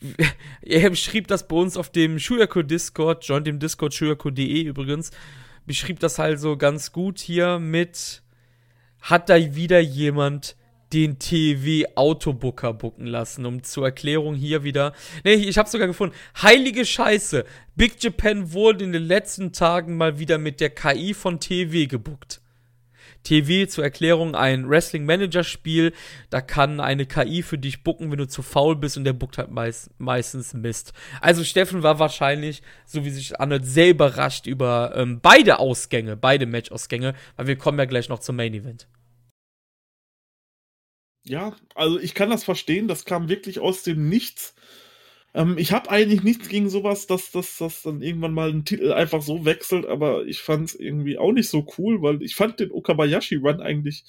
Er 0.62 0.90
beschrieb 0.90 1.28
das 1.28 1.46
bei 1.46 1.56
uns 1.56 1.76
auf 1.76 1.90
dem 1.90 2.18
Shuyaku 2.18 2.62
Discord, 2.62 3.24
joint 3.24 3.46
dem 3.46 3.58
Discord 3.58 3.94
shuyaku.de 3.94 4.62
übrigens, 4.62 5.10
beschrieb 5.66 6.00
das 6.00 6.18
halt 6.18 6.40
so 6.40 6.56
ganz 6.56 6.92
gut 6.92 7.20
hier 7.20 7.58
mit, 7.58 8.22
hat 9.00 9.28
da 9.28 9.36
wieder 9.54 9.78
jemand 9.80 10.56
den 10.92 11.18
TV 11.18 11.88
Autobooker 11.94 12.74
bucken 12.74 13.06
lassen. 13.06 13.46
Um 13.46 13.62
zur 13.62 13.86
Erklärung 13.86 14.34
hier 14.34 14.64
wieder. 14.64 14.92
Ne, 15.24 15.34
ich 15.34 15.58
habe 15.58 15.68
sogar 15.68 15.86
gefunden. 15.86 16.14
Heilige 16.40 16.84
Scheiße. 16.84 17.44
Big 17.76 18.02
Japan 18.02 18.52
wurde 18.52 18.84
in 18.84 18.92
den 18.92 19.04
letzten 19.04 19.52
Tagen 19.52 19.96
mal 19.96 20.18
wieder 20.18 20.38
mit 20.38 20.60
der 20.60 20.70
KI 20.70 21.14
von 21.14 21.40
TV 21.40 21.88
gebuckt. 21.88 22.40
TV 23.22 23.68
zur 23.68 23.84
Erklärung 23.84 24.34
ein 24.34 24.68
Wrestling 24.68 25.04
Manager 25.04 25.44
Spiel, 25.44 25.92
da 26.30 26.40
kann 26.40 26.80
eine 26.80 27.06
KI 27.06 27.42
für 27.42 27.58
dich 27.58 27.82
bucken, 27.84 28.10
wenn 28.10 28.18
du 28.18 28.26
zu 28.26 28.42
faul 28.42 28.76
bist 28.76 28.96
und 28.96 29.04
der 29.04 29.12
buckt 29.12 29.38
halt 29.38 29.50
meist, 29.50 29.90
meistens 29.98 30.54
Mist. 30.54 30.92
Also 31.20 31.44
Steffen 31.44 31.82
war 31.82 31.98
wahrscheinlich, 31.98 32.62
so 32.86 33.04
wie 33.04 33.10
sich 33.10 33.38
anhört, 33.38 33.66
sehr 33.66 33.90
überrascht 33.90 34.46
über 34.46 34.94
ähm, 34.96 35.20
beide 35.20 35.58
Ausgänge, 35.58 36.16
beide 36.16 36.46
Match-Ausgänge, 36.46 37.14
weil 37.36 37.46
wir 37.46 37.56
kommen 37.56 37.78
ja 37.78 37.84
gleich 37.84 38.08
noch 38.08 38.20
zum 38.20 38.36
Main 38.36 38.54
Event. 38.54 38.86
Ja, 41.24 41.54
also 41.74 41.98
ich 41.98 42.14
kann 42.14 42.30
das 42.30 42.44
verstehen, 42.44 42.88
das 42.88 43.04
kam 43.04 43.28
wirklich 43.28 43.58
aus 43.60 43.82
dem 43.82 44.08
Nichts. 44.08 44.54
Ähm, 45.34 45.58
ich 45.58 45.72
habe 45.72 45.90
eigentlich 45.90 46.22
nichts 46.22 46.48
gegen 46.48 46.70
sowas, 46.70 47.06
dass 47.06 47.30
das 47.30 47.82
dann 47.82 48.02
irgendwann 48.02 48.34
mal 48.34 48.50
ein 48.50 48.64
Titel 48.64 48.92
einfach 48.92 49.22
so 49.22 49.44
wechselt, 49.44 49.86
aber 49.86 50.24
ich 50.26 50.40
fand 50.40 50.70
es 50.70 50.74
irgendwie 50.74 51.18
auch 51.18 51.32
nicht 51.32 51.48
so 51.48 51.66
cool, 51.78 52.02
weil 52.02 52.22
ich 52.22 52.34
fand 52.34 52.60
den 52.60 52.72
Okabayashi-Run 52.72 53.60
eigentlich 53.60 54.04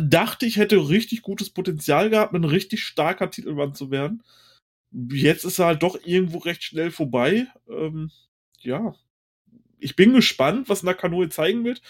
dachte 0.00 0.46
ich 0.46 0.56
hätte 0.56 0.88
richtig 0.88 1.22
gutes 1.22 1.50
Potenzial 1.50 2.10
gehabt, 2.10 2.34
ein 2.34 2.44
richtig 2.44 2.84
starker 2.84 3.30
Titelrun 3.30 3.74
zu 3.74 3.90
werden. 3.90 4.22
Jetzt 4.92 5.44
ist 5.44 5.58
er 5.58 5.66
halt 5.66 5.82
doch 5.82 5.98
irgendwo 6.04 6.38
recht 6.38 6.62
schnell 6.62 6.90
vorbei. 6.90 7.46
Ähm, 7.68 8.10
ja, 8.60 8.94
ich 9.78 9.96
bin 9.96 10.14
gespannt, 10.14 10.68
was 10.68 10.82
Nakanoe 10.82 11.28
zeigen 11.28 11.64
wird. 11.64 11.82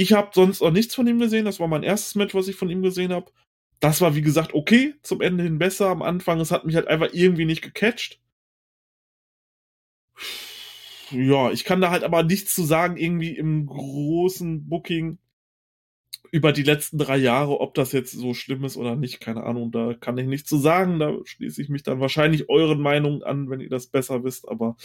Ich 0.00 0.12
habe 0.12 0.30
sonst 0.32 0.62
auch 0.62 0.70
nichts 0.70 0.94
von 0.94 1.08
ihm 1.08 1.18
gesehen. 1.18 1.44
Das 1.44 1.58
war 1.58 1.66
mein 1.66 1.82
erstes 1.82 2.14
Match, 2.14 2.32
was 2.32 2.46
ich 2.46 2.54
von 2.54 2.70
ihm 2.70 2.82
gesehen 2.82 3.12
habe. 3.12 3.32
Das 3.80 4.00
war, 4.00 4.14
wie 4.14 4.22
gesagt, 4.22 4.54
okay. 4.54 4.94
Zum 5.02 5.20
Ende 5.20 5.42
hin 5.42 5.58
besser. 5.58 5.88
Am 5.88 6.02
Anfang, 6.02 6.38
es 6.38 6.52
hat 6.52 6.64
mich 6.64 6.76
halt 6.76 6.86
einfach 6.86 7.08
irgendwie 7.12 7.44
nicht 7.46 7.62
gecatcht. 7.62 8.20
Ja, 11.10 11.50
ich 11.50 11.64
kann 11.64 11.80
da 11.80 11.90
halt 11.90 12.04
aber 12.04 12.22
nichts 12.22 12.54
zu 12.54 12.62
sagen, 12.64 12.96
irgendwie 12.96 13.36
im 13.36 13.66
großen 13.66 14.68
Booking. 14.68 15.18
über 16.30 16.52
die 16.52 16.62
letzten 16.62 16.98
drei 16.98 17.16
Jahre, 17.16 17.60
ob 17.60 17.74
das 17.74 17.92
jetzt 17.92 18.12
so 18.12 18.34
schlimm 18.34 18.64
ist 18.64 18.76
oder 18.76 18.96
nicht, 18.96 19.20
keine 19.20 19.44
Ahnung, 19.44 19.70
da 19.70 19.94
kann 19.94 20.18
ich 20.18 20.26
nichts 20.26 20.48
zu 20.48 20.58
sagen. 20.58 20.98
Da 20.98 21.14
schließe 21.24 21.62
ich 21.62 21.68
mich 21.68 21.82
dann 21.82 22.00
wahrscheinlich 22.00 22.48
euren 22.48 22.80
Meinungen 22.80 23.22
an, 23.22 23.48
wenn 23.50 23.60
ihr 23.60 23.70
das 23.70 23.86
besser 23.86 24.24
wisst, 24.24 24.48
aber 24.48 24.76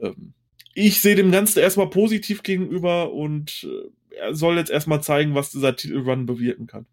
ähm, 0.00 0.34
ich 0.74 1.00
sehe 1.02 1.16
dem 1.16 1.30
Ganzen 1.30 1.58
erstmal 1.58 1.90
positiv 1.90 2.42
gegenüber 2.42 3.12
und 3.12 3.64
äh, 3.64 3.90
er 4.18 4.34
soll 4.34 4.56
jetzt 4.56 4.70
erstmal 4.70 5.02
zeigen, 5.02 5.34
was 5.34 5.50
dieser 5.50 5.76
Titelrun 5.76 6.26
bewirken 6.26 6.66
kann. 6.66 6.86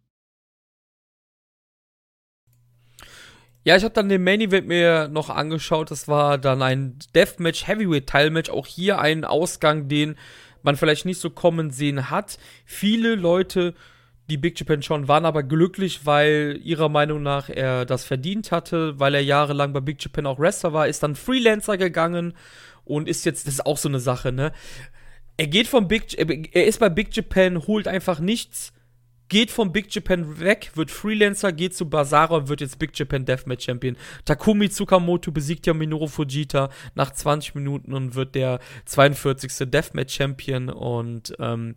Ja, 3.65 3.75
ich 3.75 3.83
habe 3.83 3.93
dann 3.93 4.09
den 4.09 4.23
Main 4.23 4.41
Event 4.41 4.67
mir 4.67 5.09
noch 5.09 5.29
angeschaut. 5.29 5.91
Das 5.91 6.07
war 6.07 6.37
dann 6.37 6.61
ein 6.61 6.97
Deathmatch, 7.13 7.67
Heavyweight 7.67 8.07
Teilmatch. 8.07 8.49
Auch 8.49 8.65
hier 8.65 8.99
ein 8.99 9.25
Ausgang, 9.25 9.87
den 9.89 10.15
man 10.63 10.75
vielleicht 10.75 11.05
nicht 11.05 11.19
so 11.19 11.29
kommen 11.29 11.69
sehen 11.69 12.09
hat. 12.09 12.39
Viele 12.65 13.15
Leute, 13.15 13.73
die 14.29 14.37
Big 14.37 14.59
Japan 14.59 14.81
schon, 14.81 15.07
waren 15.07 15.25
aber 15.25 15.43
glücklich, 15.43 16.05
weil 16.05 16.59
ihrer 16.63 16.89
Meinung 16.89 17.21
nach 17.21 17.49
er 17.49 17.85
das 17.85 18.05
verdient 18.05 18.51
hatte, 18.51 18.99
weil 18.99 19.13
er 19.15 19.23
jahrelang 19.23 19.73
bei 19.73 19.81
Big 19.81 20.01
Japan 20.03 20.25
auch 20.25 20.39
Wrestler 20.39 20.73
war, 20.73 20.87
ist 20.87 21.03
dann 21.03 21.15
Freelancer 21.15 21.77
gegangen 21.77 22.33
und 22.85 23.07
ist 23.07 23.25
jetzt, 23.25 23.45
das 23.45 23.55
ist 23.55 23.65
auch 23.65 23.77
so 23.77 23.89
eine 23.89 23.99
Sache, 23.99 24.31
ne? 24.31 24.51
Er 25.39 25.47
geht 25.47 25.69
vom 25.69 25.87
Big, 25.87 26.17
er 26.17 26.67
ist 26.67 26.81
bei 26.81 26.89
Big 26.89 27.15
Japan, 27.15 27.65
holt 27.65 27.87
einfach 27.87 28.19
nichts, 28.19 28.73
geht 29.29 29.51
vom 29.51 29.71
Big 29.71 29.95
Japan 29.95 30.41
weg, 30.41 30.71
wird 30.75 30.91
Freelancer, 30.91 31.53
geht 31.53 31.73
zu 31.73 31.89
Basara 31.89 32.35
und 32.35 32.49
wird 32.49 32.59
jetzt 32.59 32.77
Big 32.77 32.91
Japan 32.93 33.23
Deathmatch 33.23 33.63
Champion. 33.63 33.95
Takumi 34.25 34.69
Tsukamoto 34.69 35.31
besiegt 35.31 35.65
ja 35.65 35.73
Minoru 35.73 36.07
Fujita 36.07 36.69
nach 36.93 37.11
20 37.11 37.55
Minuten 37.55 37.93
und 37.93 38.15
wird 38.15 38.35
der 38.35 38.59
42. 38.83 39.71
Deathmatch 39.71 40.13
Champion 40.13 40.67
und 40.67 41.33
ähm, 41.39 41.75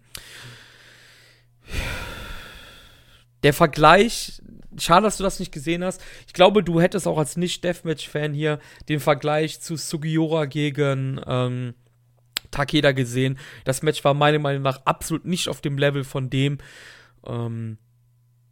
der 3.44 3.52
Vergleich, 3.52 4.42
schade, 4.76 5.04
dass 5.04 5.18
du 5.18 5.22
das 5.22 5.38
nicht 5.38 5.52
gesehen 5.52 5.84
hast. 5.84 6.02
Ich 6.26 6.32
glaube, 6.32 6.64
du 6.64 6.80
hättest 6.80 7.06
auch 7.06 7.18
als 7.18 7.36
Nicht-Deathmatch-Fan 7.36 8.34
hier 8.34 8.58
den 8.88 8.98
Vergleich 8.98 9.60
zu 9.60 9.76
Sugiura 9.76 10.46
gegen 10.46 11.20
ähm, 11.28 11.74
Takeda 12.52 12.92
gesehen. 12.92 13.38
Das 13.64 13.82
Match 13.82 14.04
war 14.04 14.14
meiner 14.14 14.38
Meinung 14.38 14.62
nach 14.62 14.82
absolut 14.84 15.24
nicht 15.24 15.48
auf 15.48 15.60
dem 15.60 15.76
Level 15.76 16.04
von 16.04 16.30
dem. 16.30 16.58
Ähm, 17.26 17.78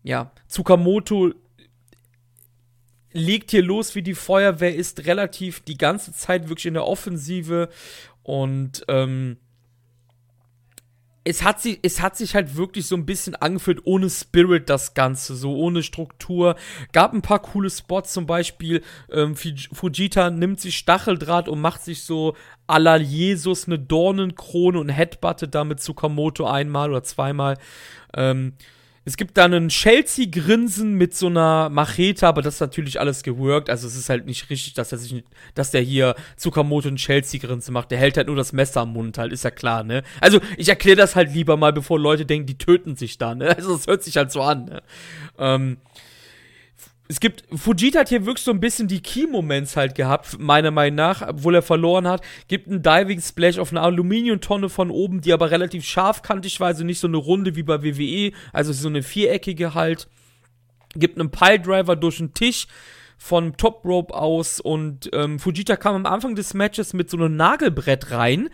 ja, 0.03 0.33
Tsukamoto 0.49 1.33
legt 3.13 3.51
hier 3.51 3.63
los 3.63 3.95
wie 3.95 4.03
die 4.03 4.15
Feuerwehr, 4.15 4.75
ist 4.75 5.07
relativ 5.07 5.61
die 5.61 5.79
ganze 5.79 6.13
Zeit 6.13 6.49
wirklich 6.49 6.67
in 6.67 6.75
der 6.75 6.87
Offensive 6.87 7.69
und 8.23 8.85
ähm, 8.89 9.37
es 11.25 11.43
hat, 11.43 11.61
sich, 11.61 11.79
es 11.83 12.01
hat 12.01 12.17
sich 12.17 12.35
halt 12.35 12.57
wirklich 12.57 12.87
so 12.87 12.97
ein 12.97 13.05
bisschen 13.05 13.35
angefühlt, 13.35 13.81
ohne 13.85 14.09
Spirit 14.09 14.71
das 14.71 14.95
Ganze, 14.95 15.37
so 15.37 15.55
ohne 15.55 15.83
Struktur. 15.83 16.57
Gab 16.93 17.13
ein 17.13 17.21
paar 17.21 17.41
coole 17.41 17.69
Spots, 17.69 18.13
zum 18.15 18.27
Beispiel 18.27 18.83
ähm, 19.13 19.37
Fujita 19.37 20.31
nimmt 20.31 20.61
sich 20.61 20.79
Stacheldraht 20.79 21.49
und 21.49 21.61
macht 21.61 21.83
sich 21.83 22.05
so 22.05 22.37
à 22.67 22.79
la 22.79 22.97
Jesus 22.97 23.67
eine 23.67 23.79
Dornenkrone 23.79 24.79
und 24.79 24.89
headbuttet 24.89 25.55
damit 25.55 25.81
Tsukamoto 25.81 26.47
einmal 26.47 26.91
oder 26.91 27.03
zweimal. 27.03 27.59
Ähm, 28.15 28.55
es 29.07 29.17
gibt 29.17 29.39
da 29.39 29.47
einen 29.47 29.71
Chelsea-Grinsen 29.71 30.93
mit 30.93 31.15
so 31.15 31.29
einer 31.29 31.71
Machete, 31.71 32.29
aber 32.29 32.43
das 32.43 32.55
ist 32.55 32.61
natürlich 32.61 33.01
alles 33.01 33.23
geworkt. 33.23 33.71
Also 33.71 33.87
es 33.87 33.97
ist 33.97 34.11
halt 34.11 34.27
nicht 34.27 34.51
richtig, 34.51 34.75
dass 34.75 34.93
er 34.93 34.99
sich, 34.99 35.25
dass 35.55 35.71
der 35.71 35.81
hier 35.81 36.15
Tsukamoto 36.37 36.89
einen 36.89 36.99
Chelsea-Grinsen 36.99 37.73
macht. 37.73 37.91
Der 37.91 37.99
hält 37.99 38.19
halt 38.19 38.27
nur 38.27 38.37
das 38.37 38.53
Messer 38.53 38.83
am 38.83 38.93
Mund 38.93 39.17
halt, 39.17 39.33
ist 39.33 39.43
ja 39.45 39.51
klar, 39.51 39.85
ne? 39.85 40.03
Also 40.21 40.41
ich 40.59 40.69
erkläre 40.69 40.99
das 40.99 41.17
halt 41.17 41.33
lieber 41.33 41.57
mal, 41.57 41.73
bevor 41.73 41.99
Leute 41.99 42.27
denken, 42.27 42.47
die 42.47 42.59
töten 42.59 42.95
sich 42.95 43.17
da, 43.17 43.35
ne? 43.35 43.57
Also 43.61 43.75
es 43.75 43.87
hört 43.87 44.03
sich 44.03 44.17
halt 44.17 44.33
so 44.33 44.43
an, 44.43 44.67
ne? 44.67 44.83
Ähm, 45.39 45.79
es 47.11 47.19
gibt, 47.19 47.43
Fujita 47.53 47.99
hat 47.99 48.09
hier 48.09 48.25
wirklich 48.25 48.45
so 48.45 48.53
ein 48.53 48.61
bisschen 48.61 48.87
die 48.87 49.03
Key-Moments 49.03 49.77
halt 49.77 49.97
gehabt, 49.97 50.39
meiner 50.39 50.71
Meinung 50.71 50.95
nach, 50.95 51.27
obwohl 51.27 51.57
er 51.57 51.63
verloren 51.63 52.07
hat. 52.07 52.23
Gibt 52.47 52.69
einen 52.69 52.83
Diving 52.83 53.21
Splash 53.21 53.59
auf 53.59 53.73
eine 53.73 53.81
Aluminiumtonne 53.81 54.69
von 54.69 54.93
oben, 54.93 55.21
die 55.21 55.33
aber 55.33 55.51
relativ 55.51 55.85
scharfkantig 55.85 56.61
war, 56.61 56.69
also 56.69 56.85
nicht 56.85 57.01
so 57.01 57.09
eine 57.09 57.17
Runde 57.17 57.57
wie 57.57 57.65
bei 57.65 57.83
WWE, 57.83 58.31
also 58.53 58.73
so 58.73 58.87
eine 58.87 59.03
viereckige 59.03 59.75
halt. 59.75 60.07
Gibt 60.95 61.19
einen 61.19 61.33
Piledriver 61.33 61.97
durch 61.97 62.19
den 62.19 62.33
Tisch 62.33 62.69
von 63.19 63.57
Top 63.57 63.85
Rope 63.85 64.15
aus 64.15 64.61
und 64.61 65.11
ähm, 65.13 65.41
Fujita 65.41 65.75
kam 65.77 65.97
am 65.97 66.07
Anfang 66.07 66.37
des 66.37 66.55
Matches 66.55 66.93
mit 66.93 67.11
so 67.11 67.17
einem 67.17 67.35
Nagelbrett 67.35 68.13
rein 68.13 68.51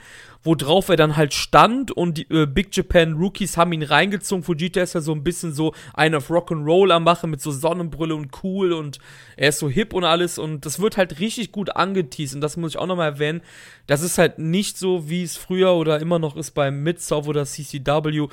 worauf 0.47 0.89
er 0.89 0.97
dann 0.97 1.17
halt 1.17 1.35
stand 1.35 1.91
und 1.91 2.19
die 2.19 2.31
äh, 2.31 2.47
Big 2.47 2.75
Japan 2.75 3.15
Rookies 3.15 3.57
haben 3.57 3.73
ihn 3.73 3.83
reingezogen. 3.83 4.45
Fujita 4.45 4.81
ist 4.81 4.95
ja 4.95 5.01
so 5.01 5.13
ein 5.13 5.25
bisschen 5.25 5.53
so 5.53 5.75
ein 5.93 6.15
auf 6.15 6.31
Rock'n'Roll 6.31 6.93
am 6.93 7.05
machen 7.05 7.31
mit 7.31 7.41
so 7.41 7.51
Sonnenbrille 7.51 8.15
und 8.15 8.31
cool 8.43 8.73
und 8.73 8.99
er 9.37 9.51
ist 9.51 9.59
so 9.59 9.69
hip 9.69 9.93
und 9.93 10.05
alles 10.05 10.39
und 10.39 10.65
das 10.65 10.81
wird 10.81 10.97
halt 10.97 11.21
richtig 11.21 11.53
gut 11.53 11.75
angeteased 11.77 12.37
und 12.37 12.41
das 12.41 12.57
muss 12.57 12.73
ich 12.73 12.79
auch 12.79 12.87
nochmal 12.87 13.13
erwähnen. 13.13 13.43
Das 13.87 14.03
ist 14.03 14.19
halt 14.19 14.39
nicht 14.39 14.79
so, 14.79 15.11
wie 15.11 15.23
es 15.23 15.37
früher 15.37 15.75
oder 15.75 16.01
immer 16.01 16.19
noch 16.19 16.37
ist 16.37 16.53
beim 16.53 16.83
Mid-South 16.83 17.27
oder 17.27 17.45
CCW, 17.45 18.29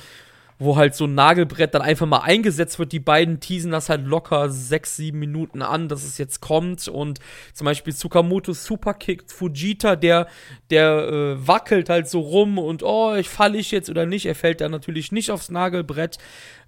wo 0.59 0.77
halt 0.77 0.95
so 0.95 1.05
ein 1.05 1.15
Nagelbrett 1.15 1.73
dann 1.73 1.81
einfach 1.81 2.05
mal 2.05 2.19
eingesetzt 2.19 2.79
wird. 2.79 2.91
Die 2.91 2.99
beiden 2.99 3.39
teasen 3.39 3.71
das 3.71 3.89
halt 3.89 4.05
locker 4.05 4.49
sechs, 4.49 4.95
sieben 4.95 5.19
Minuten 5.19 5.61
an, 5.61 5.87
dass 5.87 6.03
es 6.03 6.17
jetzt 6.17 6.41
kommt. 6.41 6.87
Und 6.87 7.19
zum 7.53 7.65
Beispiel 7.65 7.93
Tsukamoto 7.93 8.53
Superkick 8.53 9.23
Fujita, 9.31 9.95
der, 9.95 10.27
der 10.69 11.07
äh, 11.07 11.47
wackelt 11.47 11.89
halt 11.89 12.07
so 12.07 12.19
rum 12.19 12.57
und 12.57 12.83
oh, 12.83 13.15
ich 13.15 13.29
falle 13.29 13.57
ich 13.57 13.71
jetzt 13.71 13.89
oder 13.89 14.05
nicht. 14.05 14.25
Er 14.25 14.35
fällt 14.35 14.61
dann 14.61 14.71
natürlich 14.71 15.11
nicht 15.11 15.31
aufs 15.31 15.49
Nagelbrett. 15.49 16.17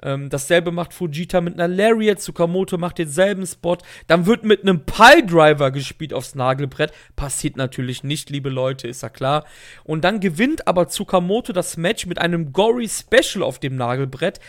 Ähm, 0.01 0.29
dasselbe 0.29 0.71
macht 0.71 0.93
Fujita 0.93 1.41
mit 1.41 1.55
einer 1.55 1.67
Lariat. 1.67 2.19
Tsukamoto 2.19 2.77
macht 2.77 2.97
denselben 2.97 3.45
Spot. 3.45 3.77
Dann 4.07 4.25
wird 4.25 4.43
mit 4.43 4.61
einem 4.61 4.85
Piledriver 4.85 5.71
gespielt 5.71 6.13
aufs 6.13 6.35
Nagelbrett. 6.35 6.91
Passiert 7.15 7.57
natürlich 7.57 8.03
nicht, 8.03 8.29
liebe 8.29 8.49
Leute, 8.49 8.87
ist 8.87 9.03
ja 9.03 9.09
klar. 9.09 9.45
Und 9.83 10.03
dann 10.03 10.19
gewinnt 10.19 10.67
aber 10.67 10.87
Tsukamoto 10.87 11.53
das 11.53 11.77
Match 11.77 12.05
mit 12.05 12.19
einem 12.19 12.51
Gory 12.51 12.87
Special 12.87 13.43
auf 13.43 13.59
dem 13.59 13.74
Nagelbrett. 13.75 14.39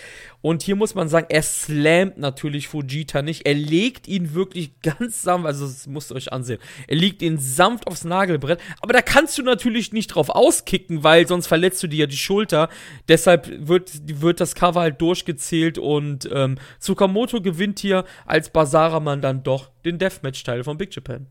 Und 0.42 0.62
hier 0.62 0.76
muss 0.76 0.94
man 0.94 1.08
sagen, 1.08 1.26
er 1.28 1.42
slammt 1.42 2.18
natürlich 2.18 2.68
Fujita 2.68 3.22
nicht. 3.22 3.46
Er 3.46 3.54
legt 3.54 4.06
ihn 4.06 4.34
wirklich 4.34 4.80
ganz 4.82 5.22
sanft, 5.22 5.46
also 5.46 5.66
das 5.66 5.86
musst 5.86 6.12
ihr 6.12 6.16
euch 6.16 6.32
ansehen. 6.32 6.60
Er 6.86 6.96
legt 6.96 7.22
ihn 7.22 7.38
sanft 7.38 7.86
aufs 7.86 8.04
Nagelbrett. 8.04 8.60
Aber 8.80 8.92
da 8.92 9.02
kannst 9.02 9.36
du 9.38 9.42
natürlich 9.42 9.92
nicht 9.92 10.08
drauf 10.08 10.28
auskicken, 10.28 11.02
weil 11.02 11.26
sonst 11.26 11.46
verletzt 11.46 11.82
du 11.82 11.88
dir 11.88 12.00
ja 12.00 12.06
die 12.06 12.16
Schulter. 12.16 12.68
Deshalb 13.08 13.68
wird, 13.68 13.90
wird 14.20 14.40
das 14.40 14.54
Cover 14.54 14.80
halt 14.80 15.00
durchgezählt 15.00 15.78
und 15.78 16.28
ähm, 16.32 16.58
Tsukamoto 16.80 17.40
gewinnt 17.40 17.78
hier 17.78 18.04
als 18.24 18.50
Basara-Mann 18.50 19.20
dann 19.20 19.42
doch 19.42 19.70
den 19.84 19.98
Deathmatch-Teil 19.98 20.64
von 20.64 20.78
Big 20.78 20.94
Japan. 20.94 21.26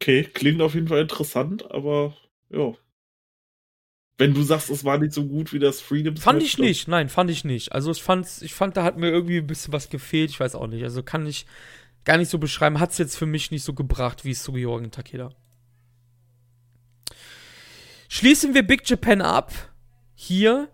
Okay, 0.00 0.22
klingt 0.22 0.62
auf 0.62 0.74
jeden 0.74 0.88
Fall 0.88 1.00
interessant, 1.00 1.70
aber 1.72 2.16
ja, 2.50 2.72
wenn 4.18 4.34
du 4.34 4.42
sagst, 4.42 4.68
es 4.68 4.84
war 4.84 4.98
nicht 4.98 5.12
so 5.12 5.24
gut 5.26 5.52
wie 5.52 5.60
das 5.60 5.80
Freedom 5.80 6.16
Fand 6.16 6.42
ich 6.42 6.58
nicht, 6.58 6.88
nein, 6.88 7.08
fand 7.08 7.30
ich 7.30 7.44
nicht. 7.44 7.72
Also 7.72 7.92
ich 7.92 8.02
fand, 8.02 8.26
ich 8.40 8.52
fand, 8.52 8.76
da 8.76 8.82
hat 8.82 8.98
mir 8.98 9.10
irgendwie 9.10 9.38
ein 9.38 9.46
bisschen 9.46 9.72
was 9.72 9.88
gefehlt, 9.88 10.30
ich 10.30 10.40
weiß 10.40 10.56
auch 10.56 10.66
nicht. 10.66 10.82
Also 10.82 11.04
kann 11.04 11.24
ich 11.26 11.46
gar 12.04 12.18
nicht 12.18 12.28
so 12.28 12.38
beschreiben. 12.38 12.80
Hat 12.80 12.90
es 12.90 12.98
jetzt 12.98 13.16
für 13.16 13.26
mich 13.26 13.52
nicht 13.52 13.62
so 13.62 13.74
gebracht 13.74 14.24
wie 14.24 14.34
Sugiyoren 14.34 14.86
und 14.86 14.94
Takeda. 14.94 15.30
Schließen 18.08 18.54
wir 18.54 18.66
Big 18.66 18.88
Japan 18.88 19.20
ab. 19.20 19.52
Hier 20.14 20.68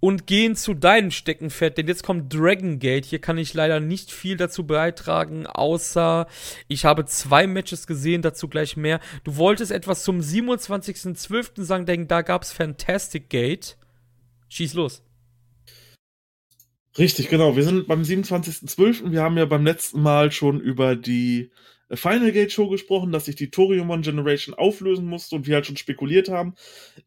und 0.00 0.26
gehen 0.26 0.56
zu 0.56 0.74
deinem 0.74 1.10
Steckenpferd, 1.10 1.78
denn 1.78 1.88
jetzt 1.88 2.02
kommt 2.02 2.32
Dragon 2.32 2.78
Gate. 2.78 3.06
Hier 3.06 3.20
kann 3.20 3.38
ich 3.38 3.54
leider 3.54 3.80
nicht 3.80 4.12
viel 4.12 4.36
dazu 4.36 4.66
beitragen, 4.66 5.46
außer 5.46 6.26
ich 6.68 6.84
habe 6.84 7.06
zwei 7.06 7.46
Matches 7.46 7.86
gesehen, 7.86 8.22
dazu 8.22 8.48
gleich 8.48 8.76
mehr. 8.76 9.00
Du 9.24 9.36
wolltest 9.36 9.72
etwas 9.72 10.04
zum 10.04 10.20
27.12. 10.20 11.62
sagen, 11.62 11.86
denn 11.86 12.08
da 12.08 12.22
gab 12.22 12.42
es 12.42 12.52
Fantastic 12.52 13.30
Gate. 13.30 13.76
Schieß 14.48 14.74
los. 14.74 15.02
Richtig, 16.98 17.28
genau. 17.28 17.56
Wir 17.56 17.64
sind 17.64 17.88
beim 17.88 18.02
27.12. 18.02 19.10
Wir 19.12 19.22
haben 19.22 19.36
ja 19.36 19.44
beim 19.44 19.64
letzten 19.64 20.00
Mal 20.00 20.32
schon 20.32 20.60
über 20.60 20.96
die 20.96 21.50
Final 21.92 22.32
Gate 22.32 22.52
Show 22.52 22.68
gesprochen, 22.68 23.12
dass 23.12 23.26
sich 23.26 23.36
die 23.36 23.50
Toriumon 23.50 24.02
Generation 24.02 24.54
auflösen 24.54 25.06
musste 25.06 25.36
und 25.36 25.46
wir 25.46 25.54
halt 25.54 25.66
schon 25.66 25.76
spekuliert 25.76 26.28
haben, 26.28 26.54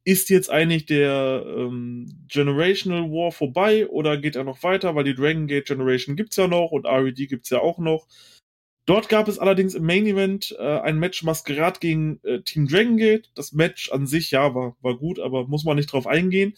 ist 0.06 0.30
jetzt 0.30 0.50
eigentlich 0.50 0.86
der 0.86 1.44
ähm, 1.46 2.26
Generational 2.28 3.12
War 3.12 3.32
vorbei 3.32 3.88
oder 3.88 4.18
geht 4.18 4.38
er 4.38 4.46
noch 4.46 4.64
weiter, 4.64 4.96
weil 4.96 5.04
die 5.04 5.16
Dragon 5.16 5.48
Gate 5.48 5.68
Generation 5.68 6.16
gibt's 6.16 6.38
ja 6.38 6.48
noch 6.48 6.72
und 6.72 6.86
RED 6.86 7.28
gibt's 7.28 7.50
ja 7.50 7.60
auch 7.60 7.78
noch. 7.80 8.08
Dort 8.86 9.10
gab 9.10 9.28
es 9.28 9.38
allerdings 9.38 9.76
im 9.76 9.86
Main 9.86 10.08
Event 10.08 10.56
äh, 10.58 10.80
ein 10.80 10.98
Match 10.98 11.24
Masquerade 11.24 11.80
gegen 11.80 12.20
äh, 12.24 12.42
Team 12.42 12.68
Dragon 12.68 12.98
Gate. 12.98 13.30
Das 13.36 13.52
Match 13.52 13.92
an 13.92 14.08
sich, 14.08 14.32
ja, 14.32 14.56
war, 14.56 14.78
war 14.82 14.98
gut, 14.98 15.20
aber 15.20 15.48
muss 15.48 15.64
man 15.64 15.76
nicht 15.76 15.92
drauf 15.92 16.08
eingehen. 16.08 16.56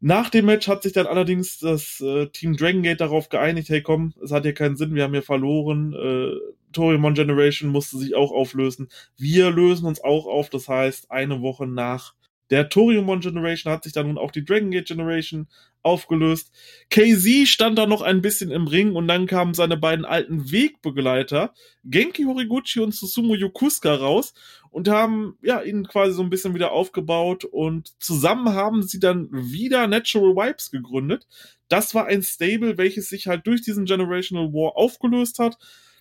Nach 0.00 0.30
dem 0.30 0.46
Match 0.46 0.66
hat 0.66 0.82
sich 0.82 0.92
dann 0.92 1.06
allerdings 1.06 1.58
das 1.58 2.00
äh, 2.00 2.26
Team 2.28 2.56
Dragon 2.56 2.82
Gate 2.82 3.00
darauf 3.00 3.28
geeinigt, 3.28 3.68
hey 3.68 3.82
komm, 3.82 4.14
es 4.22 4.32
hat 4.32 4.42
hier 4.42 4.52
keinen 4.52 4.76
Sinn, 4.76 4.94
wir 4.94 5.04
haben 5.04 5.12
hier 5.12 5.22
verloren, 5.22 5.92
äh, 5.94 6.34
Torimon 6.74 7.14
Generation 7.14 7.70
musste 7.70 7.96
sich 7.96 8.14
auch 8.14 8.32
auflösen. 8.32 8.88
Wir 9.16 9.50
lösen 9.50 9.86
uns 9.86 10.04
auch 10.04 10.26
auf, 10.26 10.50
das 10.50 10.68
heißt, 10.68 11.10
eine 11.10 11.40
Woche 11.40 11.66
nach 11.66 12.14
der 12.50 12.68
Toriumon 12.68 13.20
Generation 13.20 13.72
hat 13.72 13.84
sich 13.84 13.92
dann 13.92 14.06
nun 14.06 14.18
auch 14.18 14.30
die 14.30 14.44
Dragon 14.44 14.70
Gate 14.70 14.86
Generation 14.86 15.48
aufgelöst. 15.82 16.52
KZ 16.90 17.48
stand 17.48 17.78
da 17.78 17.86
noch 17.86 18.02
ein 18.02 18.22
bisschen 18.22 18.50
im 18.50 18.66
Ring 18.66 18.94
und 18.94 19.08
dann 19.08 19.26
kamen 19.26 19.54
seine 19.54 19.76
beiden 19.76 20.04
alten 20.04 20.50
Wegbegleiter, 20.50 21.54
Genki 21.84 22.24
Horiguchi 22.24 22.80
und 22.80 22.94
Susumu 22.94 23.34
Yokusuka 23.34 23.94
raus 23.94 24.34
und 24.70 24.88
haben 24.88 25.36
ja 25.42 25.60
ihn 25.62 25.86
quasi 25.86 26.12
so 26.12 26.22
ein 26.22 26.30
bisschen 26.30 26.54
wieder 26.54 26.72
aufgebaut 26.72 27.44
und 27.44 27.92
zusammen 28.02 28.54
haben 28.54 28.82
sie 28.82 28.98
dann 28.98 29.28
wieder 29.30 29.86
Natural 29.86 30.34
Vibes 30.34 30.70
gegründet. 30.70 31.26
Das 31.68 31.94
war 31.94 32.06
ein 32.06 32.22
Stable, 32.22 32.78
welches 32.78 33.08
sich 33.08 33.26
halt 33.26 33.46
durch 33.46 33.62
diesen 33.62 33.84
Generational 33.84 34.52
War 34.52 34.76
aufgelöst 34.76 35.38
hat. 35.38 35.58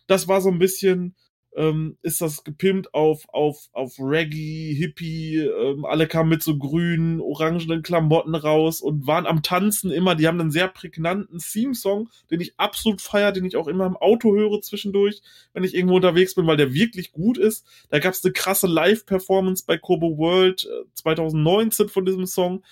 Das 0.08 0.28
war 0.28 0.42
so 0.42 0.50
ein 0.50 0.60
bisschen 0.60 1.16
ähm, 1.56 1.98
ist 2.02 2.22
das 2.22 2.44
gepimpt 2.44 2.94
auf, 2.94 3.26
auf, 3.30 3.70
auf 3.74 4.00
Reggae, 4.00 4.74
Hippie, 4.74 5.38
ähm, 5.38 5.86
alle 5.86 6.08
kamen 6.08 6.30
mit 6.30 6.44
so 6.44 6.58
grünen, 6.58 7.22
orangenen 7.22 7.84
Klamotten 7.84 8.36
raus 8.36 8.82
und 8.82 9.08
waren 9.08 9.26
am 9.26 9.44
Tanzen 9.44 9.92
immer, 9.92 10.16
die 10.16 10.28
haben 10.28 10.40
einen 10.40 10.52
sehr 10.52 10.68
prägnanten 10.68 11.40
Theme-Song, 11.40 12.10
den 12.32 12.42
ich 12.42 12.60
absolut 12.60 13.02
feier, 13.02 13.32
den 13.32 13.46
ich 13.46 13.56
auch 13.56 13.68
immer 13.68 13.86
im 13.86 13.98
Auto 13.98 14.34
höre 14.34 14.62
zwischendurch, 14.62 15.22
wenn 15.54 15.64
ich 15.64 15.76
irgendwo 15.76 15.96
unterwegs 15.96 16.36
bin, 16.36 16.48
weil 16.48 16.58
der 16.58 16.74
wirklich 16.74 17.12
gut 17.12 17.38
ist. 17.38 17.66
Da 17.90 18.00
gab 18.00 18.14
es 18.14 18.24
eine 18.24 18.34
krasse 18.34 18.68
Live-Performance 18.68 19.66
bei 19.68 19.78
Kobo 19.78 20.18
World 20.18 20.66
äh, 20.66 20.86
2019 20.96 21.90
von 21.90 22.06
diesem 22.06 22.26
Song 22.26 22.64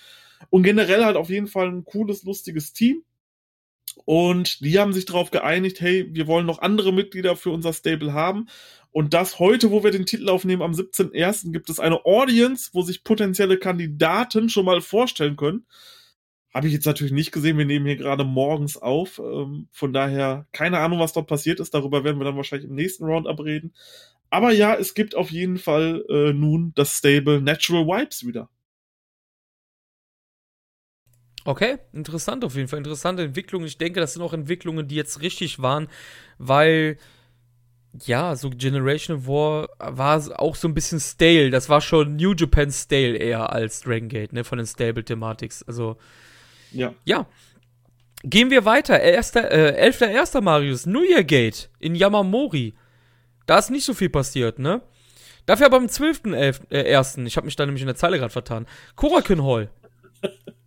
und 0.50 0.64
generell 0.64 1.04
halt 1.04 1.16
auf 1.16 1.30
jeden 1.30 1.46
Fall 1.46 1.68
ein 1.68 1.84
cooles, 1.84 2.24
lustiges 2.24 2.72
Team. 2.72 3.04
Und 4.04 4.60
die 4.64 4.78
haben 4.78 4.92
sich 4.92 5.04
darauf 5.04 5.30
geeinigt, 5.30 5.80
hey, 5.80 6.08
wir 6.10 6.26
wollen 6.26 6.46
noch 6.46 6.60
andere 6.60 6.92
Mitglieder 6.92 7.36
für 7.36 7.50
unser 7.50 7.72
Stable 7.72 8.12
haben. 8.12 8.48
Und 8.90 9.14
das 9.14 9.38
heute, 9.38 9.70
wo 9.70 9.82
wir 9.82 9.90
den 9.90 10.06
Titel 10.06 10.28
aufnehmen, 10.28 10.62
am 10.62 10.72
17.01. 10.72 11.52
gibt 11.52 11.70
es 11.70 11.80
eine 11.80 12.04
Audience, 12.04 12.70
wo 12.72 12.82
sich 12.82 13.04
potenzielle 13.04 13.58
Kandidaten 13.58 14.50
schon 14.50 14.66
mal 14.66 14.80
vorstellen 14.80 15.36
können. 15.36 15.66
Habe 16.52 16.66
ich 16.66 16.74
jetzt 16.74 16.84
natürlich 16.84 17.12
nicht 17.12 17.32
gesehen. 17.32 17.56
Wir 17.56 17.64
nehmen 17.64 17.86
hier 17.86 17.96
gerade 17.96 18.24
morgens 18.24 18.76
auf. 18.76 19.18
Ähm, 19.18 19.68
von 19.72 19.94
daher 19.94 20.46
keine 20.52 20.78
Ahnung, 20.78 20.98
was 20.98 21.14
dort 21.14 21.26
passiert 21.26 21.60
ist. 21.60 21.72
Darüber 21.72 22.04
werden 22.04 22.20
wir 22.20 22.24
dann 22.24 22.36
wahrscheinlich 22.36 22.68
im 22.68 22.76
nächsten 22.76 23.04
Roundup 23.04 23.40
reden. 23.40 23.72
Aber 24.28 24.52
ja, 24.52 24.74
es 24.74 24.94
gibt 24.94 25.14
auf 25.14 25.30
jeden 25.30 25.58
Fall 25.58 26.04
äh, 26.10 26.32
nun 26.34 26.72
das 26.74 26.98
Stable 26.98 27.40
Natural 27.40 27.86
Vibes 27.86 28.26
wieder. 28.26 28.50
Okay, 31.44 31.78
interessant 31.92 32.44
auf 32.44 32.54
jeden 32.54 32.68
Fall. 32.68 32.78
Interessante 32.78 33.24
Entwicklung. 33.24 33.64
Ich 33.64 33.78
denke, 33.78 34.00
das 34.00 34.12
sind 34.12 34.22
auch 34.22 34.32
Entwicklungen, 34.32 34.86
die 34.86 34.94
jetzt 34.94 35.20
richtig 35.22 35.60
waren, 35.60 35.88
weil 36.38 36.98
ja, 38.06 38.34
so 38.36 38.48
Generation 38.50 39.26
War 39.26 39.68
war 39.78 40.40
auch 40.40 40.56
so 40.56 40.66
ein 40.66 40.74
bisschen 40.74 41.00
stale. 41.00 41.50
Das 41.50 41.68
war 41.68 41.80
schon 41.80 42.16
New 42.16 42.32
Japan 42.34 42.70
stale 42.70 43.16
eher 43.16 43.52
als 43.52 43.82
Dragon 43.82 44.08
Gate, 44.08 44.32
ne, 44.32 44.44
von 44.44 44.58
den 44.58 44.66
Stable-Thematics. 44.66 45.62
Also, 45.64 45.96
ja. 46.70 46.94
Ja. 47.04 47.26
Gehen 48.24 48.50
wir 48.50 48.64
weiter. 48.64 49.00
Erster, 49.00 49.50
äh, 49.50 49.90
11.1. 49.90 50.40
Marius, 50.40 50.86
New 50.86 51.02
Year 51.02 51.24
Gate 51.24 51.68
in 51.80 51.94
Yamamori. 51.94 52.74
Da 53.46 53.58
ist 53.58 53.70
nicht 53.70 53.84
so 53.84 53.94
viel 53.94 54.08
passiert, 54.08 54.58
ne? 54.58 54.80
Dafür 55.44 55.66
aber 55.66 55.78
am 55.78 55.86
12.1. 55.86 56.70
Äh, 56.70 57.26
ich 57.26 57.36
habe 57.36 57.46
mich 57.46 57.56
da 57.56 57.66
nämlich 57.66 57.82
in 57.82 57.88
der 57.88 57.96
Zeile 57.96 58.18
gerade 58.18 58.32
vertan. 58.32 58.66
Korakuen 58.94 59.44
Hall. 59.44 59.70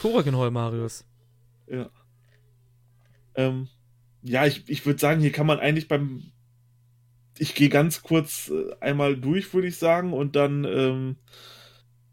Korakenhol, 0.00 0.50
Marius. 0.50 1.04
Ja. 1.66 1.90
Ähm, 3.34 3.68
ja, 4.22 4.46
ich, 4.46 4.68
ich 4.68 4.86
würde 4.86 5.00
sagen, 5.00 5.20
hier 5.20 5.32
kann 5.32 5.46
man 5.46 5.58
eigentlich 5.58 5.88
beim. 5.88 6.32
Ich 7.38 7.54
gehe 7.54 7.68
ganz 7.68 8.02
kurz 8.02 8.50
äh, 8.50 8.74
einmal 8.80 9.16
durch, 9.16 9.52
würde 9.54 9.68
ich 9.68 9.76
sagen, 9.76 10.12
und 10.12 10.36
dann 10.36 10.64
ähm, 10.64 11.16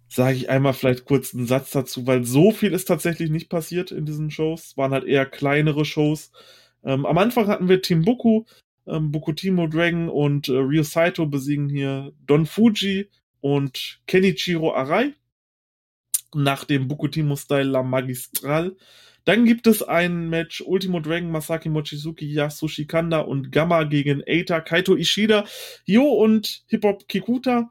sage 0.07 0.35
ich 0.35 0.49
einmal 0.49 0.73
vielleicht 0.73 1.05
kurz 1.05 1.35
einen 1.35 1.45
Satz 1.45 1.71
dazu, 1.71 2.07
weil 2.07 2.23
so 2.25 2.51
viel 2.51 2.73
ist 2.73 2.85
tatsächlich 2.85 3.29
nicht 3.29 3.49
passiert 3.49 3.91
in 3.91 4.05
diesen 4.05 4.31
Shows. 4.31 4.67
Es 4.67 4.77
waren 4.77 4.91
halt 4.91 5.03
eher 5.03 5.25
kleinere 5.25 5.85
Shows. 5.85 6.31
Ähm, 6.83 7.05
am 7.05 7.17
Anfang 7.17 7.47
hatten 7.47 7.67
wir 7.67 7.81
Team 7.81 8.03
Boku, 8.03 8.45
ähm, 8.87 9.11
Bokutimo 9.11 9.67
Dragon 9.67 10.09
und 10.09 10.47
äh, 10.47 10.53
Ryo 10.53 10.83
Saito 10.83 11.25
besiegen 11.27 11.69
hier 11.69 12.11
Don 12.25 12.45
Fuji 12.45 13.09
und 13.41 14.01
Kenichiro 14.07 14.73
Arai 14.73 15.13
nach 16.35 16.65
dem 16.65 16.87
Bukutimo-Style 16.87 17.69
La 17.69 17.83
Magistral. 17.83 18.75
Dann 19.25 19.45
gibt 19.45 19.67
es 19.67 19.83
ein 19.83 20.29
Match 20.29 20.61
Ultimo 20.65 20.99
Dragon, 20.99 21.31
Masaki 21.31 21.69
Mochizuki, 21.69 22.25
Yasushi 22.33 22.87
Kanda 22.87 23.19
und 23.19 23.51
Gamma 23.51 23.83
gegen 23.83 24.23
Eita, 24.25 24.61
Kaito 24.61 24.95
Ishida, 24.95 25.45
Hyo 25.85 26.03
und 26.03 26.63
Hip-Hop 26.67 27.07
Kikuta. 27.07 27.69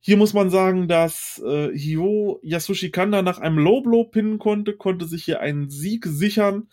Hier 0.00 0.16
muss 0.16 0.34
man 0.34 0.50
sagen, 0.50 0.86
dass 0.86 1.42
äh, 1.44 1.70
Hyo 1.76 2.38
Yasushi 2.42 2.90
Kanda 2.90 3.22
nach 3.22 3.38
einem 3.38 3.58
Low 3.58 3.80
Blow 3.80 4.04
pinnen 4.04 4.38
konnte, 4.38 4.76
konnte 4.76 5.06
sich 5.06 5.24
hier 5.24 5.40
einen 5.40 5.70
Sieg 5.70 6.04
sichern 6.06 6.68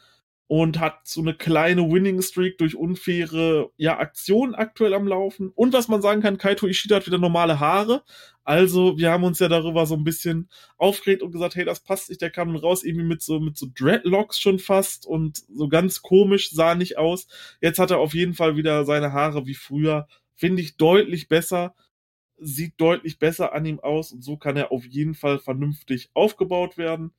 und 0.51 0.81
hat 0.81 1.07
so 1.07 1.21
eine 1.21 1.33
kleine 1.33 1.89
Winning 1.89 2.21
Streak 2.21 2.57
durch 2.57 2.75
unfaire 2.75 3.69
ja, 3.77 3.97
Aktionen 3.99 4.53
aktuell 4.53 4.93
am 4.93 5.07
Laufen. 5.07 5.49
Und 5.55 5.71
was 5.71 5.87
man 5.87 6.01
sagen 6.01 6.21
kann, 6.21 6.37
Kaito 6.37 6.67
Ishida 6.67 6.97
hat 6.97 7.07
wieder 7.07 7.19
normale 7.19 7.61
Haare. 7.61 8.03
Also, 8.43 8.97
wir 8.97 9.11
haben 9.11 9.23
uns 9.23 9.39
ja 9.39 9.47
darüber 9.47 9.85
so 9.85 9.95
ein 9.95 10.03
bisschen 10.03 10.49
aufgeregt 10.77 11.21
und 11.21 11.31
gesagt, 11.31 11.55
hey, 11.55 11.65
das 11.65 11.81
passt 11.81 12.09
nicht, 12.09 12.21
der 12.21 12.31
kam 12.31 12.55
raus, 12.55 12.83
irgendwie 12.83 13.05
mit 13.05 13.21
so, 13.21 13.39
mit 13.39 13.57
so 13.57 13.67
Dreadlocks 13.73 14.39
schon 14.39 14.59
fast 14.59 15.05
und 15.05 15.37
so 15.53 15.69
ganz 15.69 16.01
komisch, 16.01 16.51
sah 16.51 16.75
nicht 16.75 16.97
aus. 16.97 17.27
Jetzt 17.61 17.79
hat 17.79 17.91
er 17.91 17.99
auf 17.99 18.13
jeden 18.15 18.33
Fall 18.33 18.55
wieder 18.55 18.83
seine 18.85 19.13
Haare 19.13 19.45
wie 19.45 19.53
früher. 19.53 20.07
Finde 20.35 20.61
ich 20.61 20.77
deutlich 20.77 21.27
besser. 21.27 21.75
Sieht 22.39 22.73
deutlich 22.81 23.19
besser 23.19 23.53
an 23.53 23.65
ihm 23.65 23.79
aus 23.79 24.11
und 24.11 24.23
so 24.23 24.37
kann 24.37 24.57
er 24.57 24.71
auf 24.71 24.85
jeden 24.85 25.13
Fall 25.13 25.39
vernünftig 25.39 26.09
aufgebaut 26.15 26.77
werden. 26.77 27.13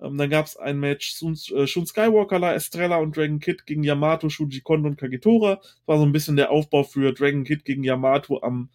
Ähm, 0.00 0.16
dann 0.18 0.30
gab 0.30 0.46
es 0.46 0.56
ein 0.56 0.78
Match 0.78 1.16
Shun, 1.16 1.34
äh, 1.54 1.66
Skywalker, 1.66 2.38
La 2.38 2.54
Estrella 2.54 2.96
und 2.98 3.16
Dragon 3.16 3.40
Kid 3.40 3.66
gegen 3.66 3.84
Yamato, 3.84 4.28
Shuji 4.28 4.60
Kondo 4.62 4.88
und 4.88 4.96
Kagetora. 4.98 5.56
Das 5.56 5.82
war 5.86 5.98
so 5.98 6.04
ein 6.04 6.12
bisschen 6.12 6.36
der 6.36 6.50
Aufbau 6.50 6.82
für 6.84 7.12
Dragon 7.12 7.44
Kid 7.44 7.64
gegen 7.64 7.84
Yamato 7.84 8.42
am 8.42 8.70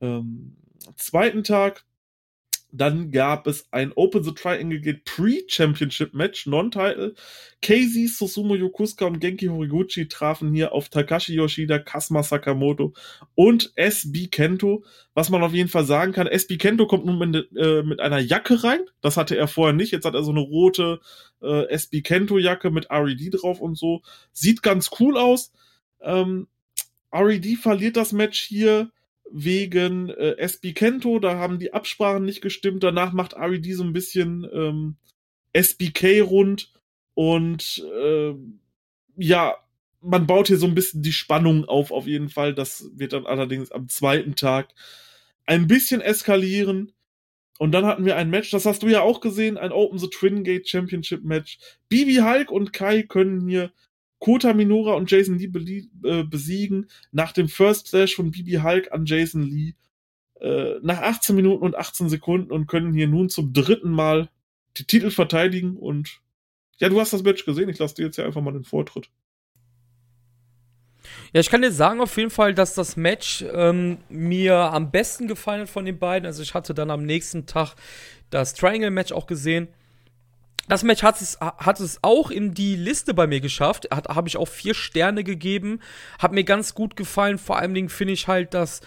ähm, 0.00 0.56
zweiten 0.96 1.44
Tag. 1.44 1.84
Dann 2.72 3.10
gab 3.10 3.46
es 3.46 3.68
ein 3.70 3.92
Open 3.92 4.22
the 4.22 4.34
Triangle 4.34 4.80
Gate 4.80 5.04
Pre-Championship 5.04 6.12
Match, 6.14 6.46
Non-Title. 6.46 7.14
Casey, 7.62 8.06
Susumu 8.06 8.54
Yokusuka 8.54 9.06
und 9.06 9.20
Genki 9.20 9.46
Horiguchi 9.46 10.08
trafen 10.08 10.52
hier 10.52 10.72
auf 10.72 10.88
Takashi 10.88 11.34
Yoshida, 11.34 11.78
Kasma 11.78 12.22
Sakamoto 12.22 12.92
und 13.34 13.72
SB 13.76 14.26
Kento. 14.26 14.84
Was 15.14 15.30
man 15.30 15.42
auf 15.42 15.54
jeden 15.54 15.70
Fall 15.70 15.86
sagen 15.86 16.12
kann, 16.12 16.26
SB 16.26 16.58
Kento 16.58 16.86
kommt 16.86 17.06
nun 17.06 17.18
mit, 17.18 17.48
äh, 17.56 17.82
mit 17.82 18.00
einer 18.00 18.18
Jacke 18.18 18.62
rein. 18.62 18.80
Das 19.00 19.16
hatte 19.16 19.36
er 19.36 19.48
vorher 19.48 19.72
nicht. 19.72 19.92
Jetzt 19.92 20.04
hat 20.04 20.14
er 20.14 20.24
so 20.24 20.32
eine 20.32 20.40
rote 20.40 21.00
äh, 21.40 21.68
SB 21.68 22.02
Kento 22.02 22.36
Jacke 22.36 22.70
mit 22.70 22.90
RED 22.90 23.40
drauf 23.40 23.60
und 23.60 23.78
so. 23.78 24.02
Sieht 24.32 24.62
ganz 24.62 24.90
cool 25.00 25.16
aus. 25.16 25.52
Ähm, 26.02 26.48
RED 27.10 27.56
verliert 27.56 27.96
das 27.96 28.12
Match 28.12 28.40
hier 28.40 28.90
wegen 29.32 30.10
äh, 30.10 30.36
SB 30.38 30.72
Kento, 30.72 31.18
da 31.18 31.36
haben 31.36 31.58
die 31.58 31.72
Absprachen 31.72 32.24
nicht 32.24 32.40
gestimmt. 32.40 32.82
Danach 32.82 33.12
macht 33.12 33.34
RED 33.34 33.74
so 33.74 33.84
ein 33.84 33.92
bisschen 33.92 34.46
ähm, 34.52 34.96
SBK 35.52 36.22
rund 36.22 36.72
und 37.14 37.84
äh, 37.94 38.34
ja, 39.16 39.56
man 40.00 40.26
baut 40.26 40.48
hier 40.48 40.58
so 40.58 40.66
ein 40.66 40.74
bisschen 40.74 41.02
die 41.02 41.12
Spannung 41.12 41.64
auf, 41.64 41.90
auf 41.90 42.06
jeden 42.06 42.28
Fall. 42.28 42.54
Das 42.54 42.90
wird 42.94 43.12
dann 43.12 43.26
allerdings 43.26 43.72
am 43.72 43.88
zweiten 43.88 44.36
Tag 44.36 44.74
ein 45.46 45.66
bisschen 45.66 46.00
eskalieren. 46.00 46.92
Und 47.58 47.72
dann 47.72 47.86
hatten 47.86 48.04
wir 48.04 48.16
ein 48.16 48.28
Match, 48.28 48.50
das 48.50 48.66
hast 48.66 48.82
du 48.82 48.88
ja 48.88 49.00
auch 49.00 49.20
gesehen, 49.20 49.56
ein 49.56 49.72
Open 49.72 49.98
the 49.98 50.10
Twin 50.10 50.44
Gate 50.44 50.68
Championship 50.68 51.24
Match. 51.24 51.58
Bibi 51.88 52.16
Hulk 52.16 52.50
und 52.50 52.74
Kai 52.74 53.02
können 53.02 53.48
hier 53.48 53.72
Kota 54.18 54.54
Minora 54.54 54.94
und 54.94 55.10
Jason 55.10 55.38
Lee 55.38 55.88
äh, 56.04 56.24
besiegen 56.24 56.88
nach 57.12 57.32
dem 57.32 57.48
First 57.48 57.88
Slash 57.88 58.16
von 58.16 58.30
Bibi 58.30 58.60
Hulk 58.62 58.92
an 58.92 59.04
Jason 59.06 59.42
Lee 59.42 59.74
äh, 60.40 60.74
nach 60.82 61.02
18 61.02 61.36
Minuten 61.36 61.64
und 61.64 61.76
18 61.76 62.08
Sekunden 62.08 62.50
und 62.52 62.66
können 62.66 62.92
hier 62.92 63.08
nun 63.08 63.28
zum 63.28 63.52
dritten 63.52 63.90
Mal 63.90 64.30
die 64.78 64.84
Titel 64.84 65.10
verteidigen 65.10 65.76
und 65.76 66.20
ja, 66.78 66.88
du 66.88 67.00
hast 67.00 67.12
das 67.12 67.22
Match 67.22 67.44
gesehen, 67.44 67.68
ich 67.68 67.78
lasse 67.78 67.94
dir 67.94 68.06
jetzt 68.06 68.18
ja 68.18 68.26
einfach 68.26 68.42
mal 68.42 68.52
den 68.52 68.64
Vortritt. 68.64 69.08
Ja, 71.32 71.40
ich 71.40 71.50
kann 71.50 71.62
dir 71.62 71.72
sagen 71.72 72.00
auf 72.00 72.16
jeden 72.16 72.30
Fall, 72.30 72.54
dass 72.54 72.74
das 72.74 72.96
Match 72.96 73.44
ähm, 73.52 73.98
mir 74.08 74.54
am 74.56 74.90
besten 74.90 75.28
gefallen 75.28 75.62
hat 75.62 75.68
von 75.68 75.84
den 75.84 75.98
beiden. 75.98 76.26
Also 76.26 76.42
ich 76.42 76.54
hatte 76.54 76.74
dann 76.74 76.90
am 76.90 77.04
nächsten 77.04 77.46
Tag 77.46 77.74
das 78.30 78.54
Triangle-Match 78.54 79.12
auch 79.12 79.26
gesehen. 79.26 79.68
Das 80.68 80.82
Match 80.82 81.02
hat 81.02 81.20
es, 81.20 81.38
hat 81.40 81.80
es 81.80 81.98
auch 82.02 82.30
in 82.30 82.52
die 82.52 82.74
Liste 82.74 83.14
bei 83.14 83.26
mir 83.26 83.40
geschafft. 83.40 83.88
Habe 83.92 84.28
ich 84.28 84.36
auch 84.36 84.48
vier 84.48 84.74
Sterne 84.74 85.22
gegeben. 85.22 85.80
Hat 86.18 86.32
mir 86.32 86.44
ganz 86.44 86.74
gut 86.74 86.96
gefallen. 86.96 87.38
Vor 87.38 87.58
allen 87.58 87.74
Dingen 87.74 87.88
finde 87.88 88.14
ich 88.14 88.26
halt, 88.26 88.52
dass 88.52 88.80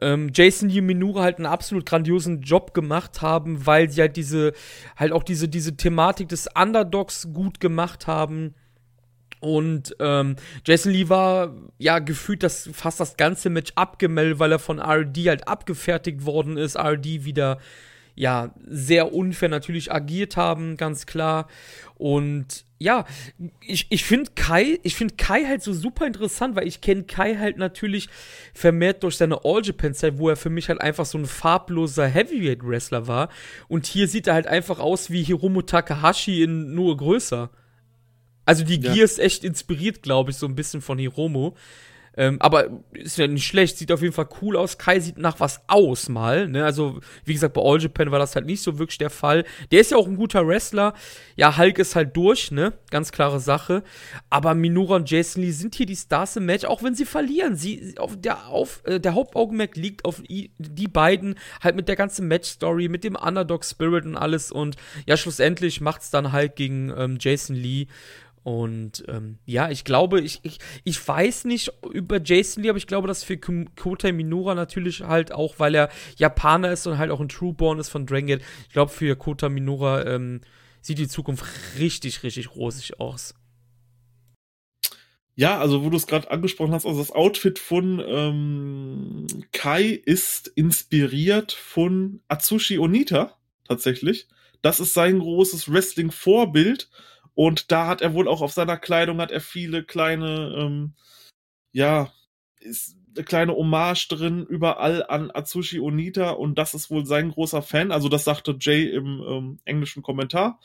ähm, 0.00 0.30
Jason 0.32 0.70
Yuminura 0.70 1.22
halt 1.22 1.36
einen 1.36 1.46
absolut 1.46 1.86
grandiosen 1.86 2.42
Job 2.42 2.74
gemacht 2.74 3.22
haben, 3.22 3.66
weil 3.66 3.90
sie 3.90 4.00
halt 4.00 4.16
diese, 4.16 4.52
halt 4.96 5.12
auch 5.12 5.22
diese, 5.22 5.48
diese 5.48 5.76
Thematik 5.76 6.28
des 6.28 6.48
Underdogs 6.54 7.28
gut 7.32 7.60
gemacht 7.60 8.06
haben. 8.06 8.54
Und 9.40 9.94
ähm, 10.00 10.36
Jason 10.64 10.92
Lee 10.92 11.08
war 11.08 11.54
ja 11.78 11.98
gefühlt 11.98 12.42
das, 12.42 12.68
fast 12.72 13.00
das 13.00 13.16
ganze 13.16 13.50
Match 13.50 13.72
abgemeldet, 13.74 14.38
weil 14.38 14.52
er 14.52 14.58
von 14.58 14.80
RD 14.80 15.16
halt 15.28 15.48
abgefertigt 15.48 16.24
worden 16.24 16.56
ist. 16.56 16.78
RD 16.78 17.24
wieder 17.24 17.58
ja, 18.16 18.54
sehr 18.66 19.12
unfair 19.12 19.50
natürlich 19.50 19.92
agiert 19.92 20.36
haben, 20.36 20.76
ganz 20.76 21.06
klar. 21.06 21.48
Und 21.96 22.64
ja, 22.78 23.04
ich, 23.60 23.86
ich 23.90 24.04
finde 24.04 24.30
Kai, 24.34 24.78
ich 24.82 24.96
finde 24.96 25.14
Kai 25.16 25.44
halt 25.44 25.62
so 25.62 25.72
super 25.72 26.06
interessant, 26.06 26.56
weil 26.56 26.66
ich 26.66 26.80
kenne 26.80 27.04
Kai 27.04 27.36
halt 27.36 27.58
natürlich 27.58 28.08
vermehrt 28.54 29.02
durch 29.02 29.18
seine 29.18 29.44
All 29.44 29.62
Japan 29.62 29.94
Zeit, 29.94 30.18
wo 30.18 30.30
er 30.30 30.36
für 30.36 30.50
mich 30.50 30.68
halt 30.68 30.80
einfach 30.80 31.04
so 31.04 31.18
ein 31.18 31.26
farbloser 31.26 32.06
Heavyweight 32.06 32.66
Wrestler 32.66 33.06
war. 33.06 33.28
Und 33.68 33.86
hier 33.86 34.08
sieht 34.08 34.26
er 34.26 34.34
halt 34.34 34.46
einfach 34.46 34.78
aus 34.78 35.10
wie 35.10 35.22
Hiromu 35.22 35.62
Takahashi 35.62 36.42
in 36.42 36.74
nur 36.74 36.96
größer. 36.96 37.50
Also 38.46 38.64
die 38.64 38.80
ja. 38.80 38.94
Gear 38.94 39.04
ist 39.04 39.18
echt 39.18 39.44
inspiriert, 39.44 40.02
glaube 40.02 40.30
ich, 40.30 40.38
so 40.38 40.46
ein 40.46 40.54
bisschen 40.54 40.80
von 40.80 40.98
Hiromu. 40.98 41.52
Ähm, 42.16 42.40
aber 42.40 42.68
ist 42.92 43.18
ja 43.18 43.26
nicht 43.26 43.46
schlecht, 43.46 43.78
sieht 43.78 43.92
auf 43.92 44.02
jeden 44.02 44.14
Fall 44.14 44.28
cool 44.40 44.56
aus. 44.56 44.78
Kai 44.78 45.00
sieht 45.00 45.18
nach 45.18 45.38
was 45.40 45.60
aus 45.66 46.08
mal. 46.08 46.48
Ne? 46.48 46.64
Also, 46.64 47.00
wie 47.24 47.34
gesagt, 47.34 47.54
bei 47.54 47.62
All 47.62 47.80
Japan 47.80 48.10
war 48.10 48.18
das 48.18 48.34
halt 48.34 48.46
nicht 48.46 48.62
so 48.62 48.78
wirklich 48.78 48.98
der 48.98 49.10
Fall. 49.10 49.44
Der 49.70 49.80
ist 49.80 49.90
ja 49.90 49.96
auch 49.96 50.06
ein 50.06 50.16
guter 50.16 50.46
Wrestler. 50.46 50.94
Ja, 51.36 51.58
Hulk 51.58 51.78
ist 51.78 51.94
halt 51.94 52.16
durch, 52.16 52.50
ne? 52.50 52.72
Ganz 52.90 53.12
klare 53.12 53.40
Sache. 53.40 53.82
Aber 54.30 54.54
Minura 54.54 54.96
und 54.96 55.10
Jason 55.10 55.42
Lee 55.42 55.50
sind 55.50 55.74
hier 55.74 55.86
die 55.86 55.96
Stars 55.96 56.36
im 56.36 56.46
Match, 56.46 56.64
auch 56.64 56.82
wenn 56.82 56.94
sie 56.94 57.04
verlieren. 57.04 57.56
Sie, 57.56 57.94
auf 57.98 58.18
der, 58.18 58.46
auf, 58.48 58.82
äh, 58.84 58.98
der 58.98 59.14
Hauptaugenmerk 59.14 59.76
liegt 59.76 60.04
auf 60.04 60.22
die 60.26 60.88
beiden, 60.88 61.36
halt 61.62 61.76
mit 61.76 61.88
der 61.88 61.96
ganzen 61.96 62.28
Match-Story, 62.28 62.88
mit 62.88 63.04
dem 63.04 63.16
Underdog-Spirit 63.16 64.06
und 64.06 64.16
alles. 64.16 64.50
Und 64.50 64.76
ja, 65.06 65.16
schlussendlich 65.16 65.80
macht's 65.80 66.10
dann 66.10 66.32
halt 66.32 66.56
gegen 66.56 66.92
ähm, 66.96 67.18
Jason 67.20 67.56
Lee. 67.56 67.86
Und 68.46 69.02
ähm, 69.08 69.40
ja, 69.44 69.70
ich 69.70 69.82
glaube, 69.82 70.20
ich, 70.20 70.38
ich, 70.44 70.60
ich 70.84 71.08
weiß 71.08 71.46
nicht 71.46 71.72
über 71.92 72.20
Jason 72.22 72.62
Lee, 72.62 72.68
aber 72.68 72.78
ich 72.78 72.86
glaube, 72.86 73.08
dass 73.08 73.24
für 73.24 73.36
Kota 73.38 74.12
Minora 74.12 74.54
natürlich 74.54 75.00
halt 75.00 75.32
auch, 75.32 75.58
weil 75.58 75.74
er 75.74 75.88
Japaner 76.16 76.70
ist 76.70 76.86
und 76.86 76.96
halt 76.96 77.10
auch 77.10 77.18
ein 77.18 77.28
Trueborn 77.28 77.80
ist 77.80 77.88
von 77.88 78.06
Dragon 78.06 78.28
Gate, 78.28 78.42
ich 78.68 78.72
glaube, 78.72 78.92
für 78.92 79.16
Kota 79.16 79.48
Minora 79.48 80.06
ähm, 80.06 80.42
sieht 80.80 80.98
die 80.98 81.08
Zukunft 81.08 81.44
richtig, 81.80 82.22
richtig 82.22 82.54
rosig 82.54 83.00
aus. 83.00 83.34
Ja, 85.34 85.58
also 85.58 85.82
wo 85.82 85.90
du 85.90 85.96
es 85.96 86.06
gerade 86.06 86.30
angesprochen 86.30 86.72
hast, 86.72 86.86
also 86.86 87.00
das 87.00 87.10
Outfit 87.10 87.58
von 87.58 88.00
ähm, 88.06 89.26
Kai 89.50 89.86
ist 90.04 90.46
inspiriert 90.54 91.50
von 91.50 92.20
Atsushi 92.28 92.78
Onita 92.78 93.36
tatsächlich. 93.66 94.28
Das 94.62 94.78
ist 94.78 94.94
sein 94.94 95.18
großes 95.18 95.68
Wrestling-Vorbild 95.72 96.88
und 97.36 97.70
da 97.70 97.86
hat 97.86 98.00
er 98.00 98.14
wohl 98.14 98.28
auch 98.28 98.40
auf 98.40 98.52
seiner 98.52 98.78
Kleidung 98.78 99.20
hat 99.20 99.30
er 99.30 99.42
viele 99.42 99.84
kleine, 99.84 100.56
ähm, 100.58 100.94
ja, 101.70 102.10
ist 102.60 102.96
eine 103.14 103.24
kleine 103.24 103.52
Hommage 103.52 104.08
drin, 104.08 104.46
überall 104.46 105.04
an 105.06 105.30
Atsushi 105.30 105.78
Onita 105.78 106.30
und 106.30 106.56
das 106.56 106.72
ist 106.72 106.90
wohl 106.90 107.04
sein 107.04 107.30
großer 107.30 107.60
Fan. 107.60 107.92
Also 107.92 108.08
das 108.08 108.24
sagte 108.24 108.56
Jay 108.58 108.88
im 108.88 109.22
ähm, 109.28 109.58
englischen 109.66 110.02
Kommentar. 110.02 110.60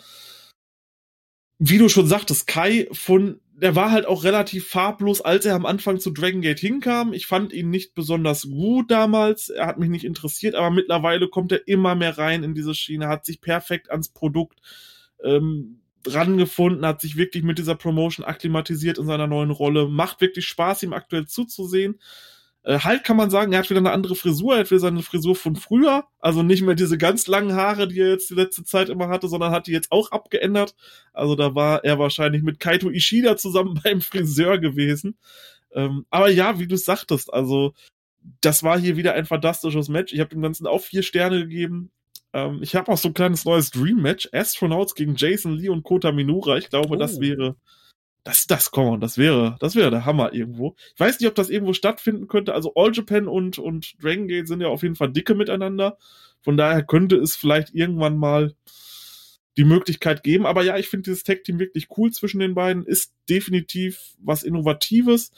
Wie 1.59 1.77
du 1.77 1.89
schon 1.89 2.07
sagtest, 2.07 2.47
Kai 2.47 2.87
von, 2.93 3.41
der 3.53 3.75
war 3.75 3.91
halt 3.91 4.05
auch 4.05 4.23
relativ 4.23 4.69
farblos, 4.69 5.19
als 5.19 5.45
er 5.45 5.55
am 5.55 5.65
Anfang 5.65 5.99
zu 5.99 6.11
Dragon 6.11 6.39
Gate 6.39 6.61
hinkam. 6.61 7.11
Ich 7.11 7.27
fand 7.27 7.51
ihn 7.51 7.69
nicht 7.69 7.95
besonders 7.95 8.43
gut 8.43 8.89
damals. 8.89 9.49
Er 9.49 9.67
hat 9.67 9.77
mich 9.77 9.89
nicht 9.89 10.05
interessiert, 10.05 10.55
aber 10.55 10.71
mittlerweile 10.71 11.27
kommt 11.27 11.51
er 11.51 11.67
immer 11.67 11.95
mehr 11.95 12.17
rein 12.17 12.43
in 12.43 12.55
diese 12.55 12.73
Schiene, 12.73 13.09
hat 13.09 13.25
sich 13.25 13.41
perfekt 13.41 13.91
ans 13.91 14.07
Produkt 14.07 14.61
ähm, 15.21 15.80
dran 16.03 16.37
gefunden, 16.37 16.85
hat 16.85 17.01
sich 17.01 17.15
wirklich 17.15 17.43
mit 17.43 17.57
dieser 17.57 17.75
Promotion 17.75 18.25
akklimatisiert 18.25 18.97
in 18.97 19.05
seiner 19.05 19.27
neuen 19.27 19.51
Rolle. 19.51 19.87
Macht 19.87 20.21
wirklich 20.21 20.45
Spaß, 20.47 20.83
ihm 20.83 20.93
aktuell 20.93 21.27
zuzusehen. 21.27 21.99
Äh, 22.63 22.79
halt 22.79 23.03
kann 23.03 23.17
man 23.17 23.31
sagen, 23.31 23.53
er 23.53 23.59
hat 23.59 23.69
wieder 23.69 23.79
eine 23.79 23.91
andere 23.91 24.15
Frisur, 24.15 24.53
er 24.53 24.59
hat 24.61 24.71
wieder 24.71 24.79
seine 24.79 25.01
Frisur 25.01 25.35
von 25.35 25.55
früher. 25.55 26.05
Also 26.19 26.43
nicht 26.43 26.61
mehr 26.61 26.75
diese 26.75 26.97
ganz 26.97 27.27
langen 27.27 27.53
Haare, 27.53 27.87
die 27.87 27.99
er 27.99 28.09
jetzt 28.09 28.29
die 28.29 28.35
letzte 28.35 28.63
Zeit 28.63 28.89
immer 28.89 29.09
hatte, 29.09 29.27
sondern 29.27 29.51
hat 29.51 29.67
die 29.67 29.71
jetzt 29.71 29.91
auch 29.91 30.11
abgeändert. 30.11 30.75
Also 31.13 31.35
da 31.35 31.55
war 31.55 31.83
er 31.83 31.97
wahrscheinlich 31.97 32.43
mit 32.43 32.59
Kaito 32.59 32.89
Ishida 32.89 33.37
zusammen 33.37 33.79
beim 33.83 34.01
Friseur 34.01 34.59
gewesen. 34.59 35.17
Ähm, 35.73 36.05
aber 36.09 36.29
ja, 36.29 36.59
wie 36.59 36.67
du 36.67 36.75
sagtest, 36.77 37.33
also 37.33 37.73
das 38.41 38.63
war 38.63 38.79
hier 38.79 38.97
wieder 38.97 39.13
ein 39.13 39.25
fantastisches 39.25 39.89
Match. 39.89 40.13
Ich 40.13 40.19
habe 40.19 40.29
dem 40.29 40.41
Ganzen 40.41 40.67
auch 40.67 40.81
vier 40.81 41.03
Sterne 41.03 41.39
gegeben. 41.39 41.91
Ähm, 42.33 42.59
ich 42.61 42.75
habe 42.75 42.91
auch 42.91 42.97
so 42.97 43.09
ein 43.09 43.13
kleines 43.13 43.45
neues 43.45 43.71
Dream-Match. 43.71 44.29
Astronauts 44.31 44.95
gegen 44.95 45.15
Jason 45.15 45.53
Lee 45.53 45.69
und 45.69 45.83
Kota 45.83 46.11
Minura. 46.11 46.57
Ich 46.57 46.69
glaube, 46.69 46.89
oh. 46.91 46.95
das 46.95 47.19
wäre. 47.19 47.55
Das, 48.23 48.45
das, 48.45 48.69
komm 48.69 48.85
on, 48.87 48.99
das 48.99 49.17
wäre, 49.17 49.57
das 49.59 49.75
wäre 49.75 49.89
der 49.89 50.05
Hammer 50.05 50.31
irgendwo. 50.31 50.75
Ich 50.93 50.99
weiß 50.99 51.19
nicht, 51.19 51.27
ob 51.27 51.33
das 51.33 51.49
irgendwo 51.49 51.73
stattfinden 51.73 52.27
könnte. 52.27 52.53
Also 52.53 52.73
All 52.75 52.91
Japan 52.93 53.27
und, 53.27 53.57
und 53.57 53.95
Dragon 53.99 54.27
Gate 54.27 54.47
sind 54.47 54.61
ja 54.61 54.67
auf 54.67 54.83
jeden 54.83 54.95
Fall 54.95 55.11
dicke 55.11 55.33
miteinander. 55.33 55.97
Von 56.41 56.55
daher 56.55 56.83
könnte 56.83 57.15
es 57.15 57.35
vielleicht 57.35 57.73
irgendwann 57.73 58.17
mal 58.17 58.53
die 59.57 59.63
Möglichkeit 59.63 60.23
geben. 60.23 60.45
Aber 60.45 60.63
ja, 60.63 60.77
ich 60.77 60.87
finde 60.87 61.03
dieses 61.03 61.23
Tag-Team 61.23 61.59
wirklich 61.59 61.87
cool 61.97 62.11
zwischen 62.11 62.39
den 62.39 62.53
beiden. 62.53 62.85
Ist 62.85 63.13
definitiv 63.29 64.15
was 64.19 64.43
Innovatives. 64.43 65.31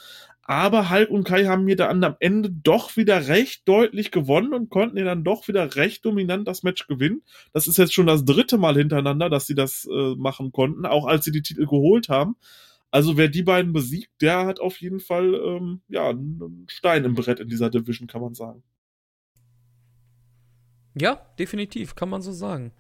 Aber 0.46 0.90
Hulk 0.90 1.10
und 1.10 1.24
Kai 1.24 1.46
haben 1.46 1.64
mir 1.64 1.78
dann 1.78 2.04
am 2.04 2.18
Ende 2.20 2.52
doch 2.52 2.98
wieder 2.98 3.28
recht 3.28 3.68
deutlich 3.68 4.12
gewonnen 4.12 4.54
und 4.54 4.70
konnten 4.70 4.98
ihr 4.98 5.06
dann 5.06 5.24
doch 5.24 5.48
wieder 5.48 5.76
recht 5.76 6.04
dominant 6.04 6.48
das 6.48 6.64
Match 6.64 6.86
gewinnen. 6.88 7.24
Das 7.54 7.66
ist 7.66 7.78
jetzt 7.78 7.94
schon 7.94 8.08
das 8.08 8.26
dritte 8.26 8.58
Mal 8.58 8.76
hintereinander, 8.76 9.30
dass 9.30 9.48
sie 9.48 9.56
das 9.56 9.88
äh, 9.90 10.16
machen 10.16 10.52
konnten, 10.52 10.86
auch 10.86 11.06
als 11.06 11.24
sie 11.24 11.32
die 11.32 11.44
Titel 11.44 11.66
geholt 11.66 12.10
haben. 12.10 12.36
Also 12.92 13.16
wer 13.16 13.30
die 13.30 13.42
beiden 13.42 13.72
besiegt, 13.72 14.12
der 14.22 14.46
hat 14.46 14.60
auf 14.60 14.82
jeden 14.82 15.00
Fall 15.00 15.34
ähm, 15.34 15.82
ja 15.88 16.10
einen 16.10 16.68
Stein 16.70 17.06
im 17.06 17.16
Brett 17.16 17.40
in 17.40 17.48
dieser 17.48 17.70
Division, 17.70 18.08
kann 18.08 18.22
man 18.22 18.34
sagen. 18.34 18.64
Ja, 20.94 21.16
definitiv, 21.40 21.96
kann 21.96 22.10
man 22.10 22.22
so 22.22 22.34
sagen. 22.34 22.74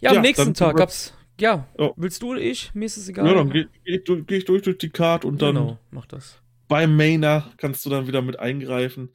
Ja, 0.00 0.12
ja 0.12 0.16
am 0.16 0.22
nächsten 0.22 0.54
Tag 0.54 0.76
gab's 0.76 1.14
ja, 1.40 1.68
oh. 1.78 1.92
willst 1.96 2.22
du 2.22 2.32
oder 2.32 2.40
ich? 2.40 2.74
Mir 2.74 2.86
ist 2.86 2.96
es 2.96 3.08
egal. 3.08 3.26
Ja, 3.26 3.34
dann 3.34 3.50
gehe 3.50 3.68
geh 3.84 3.94
ich, 3.96 4.26
geh 4.26 4.36
ich 4.36 4.44
durch, 4.44 4.62
durch 4.62 4.78
die 4.78 4.90
Card 4.90 5.24
und 5.24 5.40
dann. 5.40 5.54
Genau, 5.54 5.78
mach 5.90 6.06
das. 6.06 6.40
Beim 6.66 6.96
Mainer 6.96 7.50
kannst 7.56 7.86
du 7.86 7.90
dann 7.90 8.06
wieder 8.06 8.20
mit 8.20 8.38
eingreifen. 8.38 9.10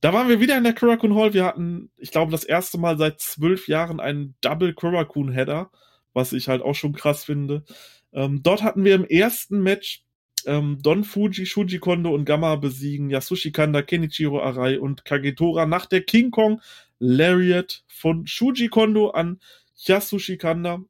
Da 0.00 0.12
waren 0.12 0.28
wir 0.28 0.40
wieder 0.40 0.58
in 0.58 0.64
der 0.64 0.74
Kurakun 0.74 1.14
Hall. 1.14 1.34
Wir 1.34 1.44
hatten, 1.44 1.90
ich 1.98 2.10
glaube, 2.10 2.32
das 2.32 2.42
erste 2.42 2.78
Mal 2.78 2.98
seit 2.98 3.20
zwölf 3.20 3.68
Jahren 3.68 4.00
einen 4.00 4.34
Double 4.40 4.72
Kurakun 4.74 5.30
Header, 5.30 5.70
was 6.14 6.32
ich 6.32 6.48
halt 6.48 6.62
auch 6.62 6.74
schon 6.74 6.94
krass 6.94 7.24
finde. 7.24 7.62
Ähm, 8.12 8.42
dort 8.42 8.62
hatten 8.62 8.82
wir 8.82 8.94
im 8.94 9.04
ersten 9.04 9.62
Match 9.62 10.02
ähm, 10.46 10.78
Don 10.82 11.04
Fuji, 11.04 11.46
Shuji 11.46 11.78
Kondo 11.78 12.12
und 12.12 12.24
Gamma 12.24 12.56
besiegen 12.56 13.10
Yasushi 13.10 13.52
Kanda, 13.52 13.82
Kenichiro 13.82 14.40
Arai 14.40 14.80
und 14.80 15.04
Kagetora 15.04 15.66
nach 15.66 15.86
der 15.86 16.00
King 16.00 16.30
Kong 16.30 16.60
Lariat 16.98 17.84
von 17.86 18.26
Shuji 18.26 18.68
Kondo 18.68 19.10
an 19.10 19.38
Yasushi 19.76 20.38
Kanda 20.38 20.80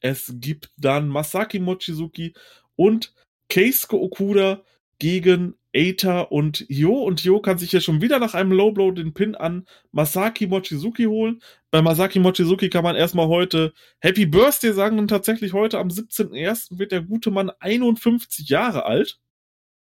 es 0.00 0.32
gibt 0.36 0.70
dann 0.76 1.08
Masaki 1.08 1.58
Mochizuki 1.58 2.34
und 2.76 3.14
Keisuke 3.48 3.96
Okuda 3.98 4.62
gegen 4.98 5.54
Eita 5.74 6.22
und 6.22 6.64
Yo. 6.68 6.92
Und 6.92 7.24
Yo 7.24 7.40
kann 7.40 7.58
sich 7.58 7.72
ja 7.72 7.80
schon 7.80 8.00
wieder 8.00 8.18
nach 8.18 8.34
einem 8.34 8.52
Low 8.52 8.72
Blow 8.72 8.90
den 8.90 9.14
Pin 9.14 9.34
an 9.34 9.66
Masaki 9.92 10.46
Mochizuki 10.46 11.04
holen. 11.04 11.42
Bei 11.70 11.82
Masaki 11.82 12.18
Mochizuki 12.18 12.68
kann 12.68 12.84
man 12.84 12.96
erstmal 12.96 13.28
heute 13.28 13.72
Happy 14.00 14.26
Birthday 14.26 14.72
sagen 14.72 14.98
und 14.98 15.08
tatsächlich 15.08 15.52
heute 15.52 15.78
am 15.78 15.88
17.01. 15.88 16.78
wird 16.78 16.92
der 16.92 17.02
gute 17.02 17.30
Mann 17.30 17.50
51 17.60 18.48
Jahre 18.48 18.84
alt. 18.84 19.18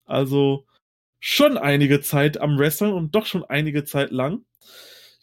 Also 0.05 0.67
schon 1.21 1.57
einige 1.57 2.01
Zeit 2.01 2.41
am 2.41 2.59
Wrestling 2.59 2.93
und 2.93 3.15
doch 3.15 3.27
schon 3.27 3.45
einige 3.45 3.85
Zeit 3.85 4.11
lang. 4.11 4.45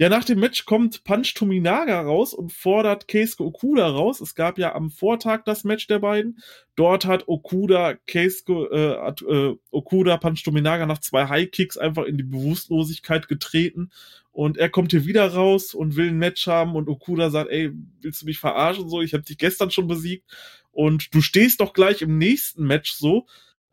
Ja, 0.01 0.09
nach 0.09 0.23
dem 0.23 0.39
Match 0.39 0.65
kommt 0.65 1.03
Punch 1.03 1.35
Tominaga 1.35 2.01
raus 2.01 2.33
und 2.33 2.51
fordert 2.51 3.07
Keisuke 3.07 3.43
Okuda 3.43 3.87
raus. 3.87 4.19
Es 4.19 4.33
gab 4.33 4.57
ja 4.57 4.73
am 4.73 4.89
Vortag 4.89 5.43
das 5.45 5.63
Match 5.63 5.85
der 5.85 5.99
beiden. 5.99 6.39
Dort 6.75 7.05
hat 7.05 7.27
Okuda 7.27 7.93
Keisuke, 8.07 8.67
äh, 8.71 9.31
äh, 9.31 9.55
Okuda 9.69 10.17
Punch 10.17 10.41
Tominaga 10.43 10.87
nach 10.87 10.97
zwei 10.97 11.27
High 11.27 11.51
Kicks 11.51 11.77
einfach 11.77 12.05
in 12.05 12.17
die 12.17 12.23
Bewusstlosigkeit 12.23 13.27
getreten. 13.27 13.91
Und 14.31 14.57
er 14.57 14.69
kommt 14.69 14.89
hier 14.89 15.05
wieder 15.05 15.31
raus 15.35 15.75
und 15.75 15.95
will 15.95 16.07
ein 16.07 16.17
Match 16.17 16.47
haben 16.47 16.73
und 16.75 16.89
Okuda 16.89 17.29
sagt, 17.29 17.51
ey, 17.51 17.69
willst 17.99 18.23
du 18.23 18.25
mich 18.25 18.39
verarschen 18.39 18.89
so? 18.89 19.03
Ich 19.03 19.13
habe 19.13 19.21
dich 19.21 19.37
gestern 19.37 19.69
schon 19.69 19.85
besiegt 19.85 20.25
und 20.71 21.13
du 21.13 21.21
stehst 21.21 21.61
doch 21.61 21.73
gleich 21.73 22.01
im 22.01 22.17
nächsten 22.17 22.65
Match 22.65 22.93
so. 22.93 23.27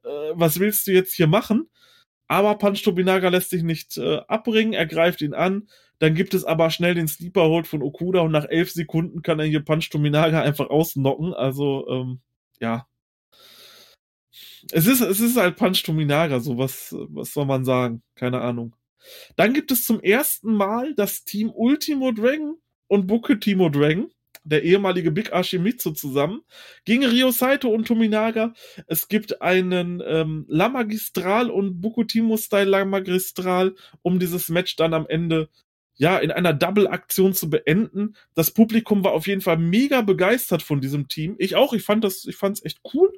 Äh, 0.05 0.11
was 0.35 0.61
willst 0.61 0.89
du 0.89 0.93
jetzt 0.93 1.15
hier 1.15 1.27
machen? 1.27 1.71
Aber 2.27 2.59
Punch 2.59 2.83
Tominaga 2.83 3.31
lässt 3.31 3.49
sich 3.49 3.63
nicht 3.63 3.97
äh, 3.97 4.19
abbringen, 4.29 4.75
er 4.75 4.85
greift 4.85 5.23
ihn 5.23 5.33
an 5.33 5.69
dann 5.99 6.15
gibt 6.15 6.35
es 6.35 6.45
aber 6.45 6.70
schnell 6.70 6.95
den 6.95 7.09
Sleeper 7.09 7.43
Hold 7.43 7.66
von 7.66 7.83
Okuda 7.83 8.20
und 8.20 8.33
nach 8.33 8.47
elf 8.49 8.70
Sekunden 8.70 9.23
kann 9.23 9.41
er 9.41 9.47
hier 9.47 9.65
Punch 9.65 9.91
Tominaga 9.91 10.43
einfach 10.43 10.70
ausnocken. 10.70 11.35
Also, 11.35 11.87
ähm, 11.89 12.20
ja. 12.61 12.87
Es 14.70 14.87
ist, 14.87 15.01
es 15.01 15.20
ist 15.20 15.37
halt 15.37 15.57
Punch 15.57 15.83
Tominaga, 15.83 16.41
so 16.41 16.59
was, 16.59 16.95
was 17.09 17.33
soll 17.33 17.47
man 17.47 17.65
sagen? 17.65 18.03
Keine 18.15 18.41
Ahnung. 18.41 18.77
Dann 19.37 19.55
gibt 19.55 19.70
es 19.70 19.85
zum 19.85 20.01
ersten 20.01 20.55
Mal 20.55 20.95
das 20.95 21.25
Team 21.25 21.51
Ultimo 21.55 22.12
Dragon 22.12 22.57
und 22.87 23.07
Buke 23.07 23.39
Timo 23.39 23.69
Dragon, 23.69 24.11
der 24.45 24.62
ehemalige 24.62 25.11
Big 25.11 25.33
Ashimitsu 25.33 25.93
zusammen, 25.93 26.43
gegen 26.85 27.05
Ryo 27.05 27.31
Saito 27.31 27.69
und 27.69 27.87
Tominaga. 27.87 28.55
Es 28.87 29.09
gibt 29.09 29.43
einen 29.43 30.03
ähm, 30.05 30.47
La 30.49 30.69
Magistral 30.69 31.51
und 31.51 31.81
Bukutimo 31.81 32.37
Style 32.37 32.70
La 32.70 32.85
Magistral, 32.85 33.75
um 34.03 34.19
dieses 34.19 34.49
Match 34.49 34.77
dann 34.77 34.95
am 34.95 35.07
Ende 35.07 35.49
ja, 35.99 36.16
in 36.19 36.31
einer 36.31 36.55
Double-Aktion 36.55 37.35
zu 37.35 37.51
beenden. 37.51 38.16
Das 38.35 38.53
Publikum 38.53 39.05
war 39.05 39.12
auf 39.12 39.27
jeden 39.27 39.41
Fall 39.41 39.59
mega 39.59 40.01
begeistert 40.01 40.62
von 40.62 40.81
diesem 40.81 41.09
Team. 41.09 41.35
Ich 41.39 41.57
auch, 41.57 41.73
ich 41.73 41.83
fand 41.83 42.05
das, 42.05 42.25
ich 42.25 42.37
fand's 42.37 42.65
echt 42.65 42.81
cool. 42.95 43.12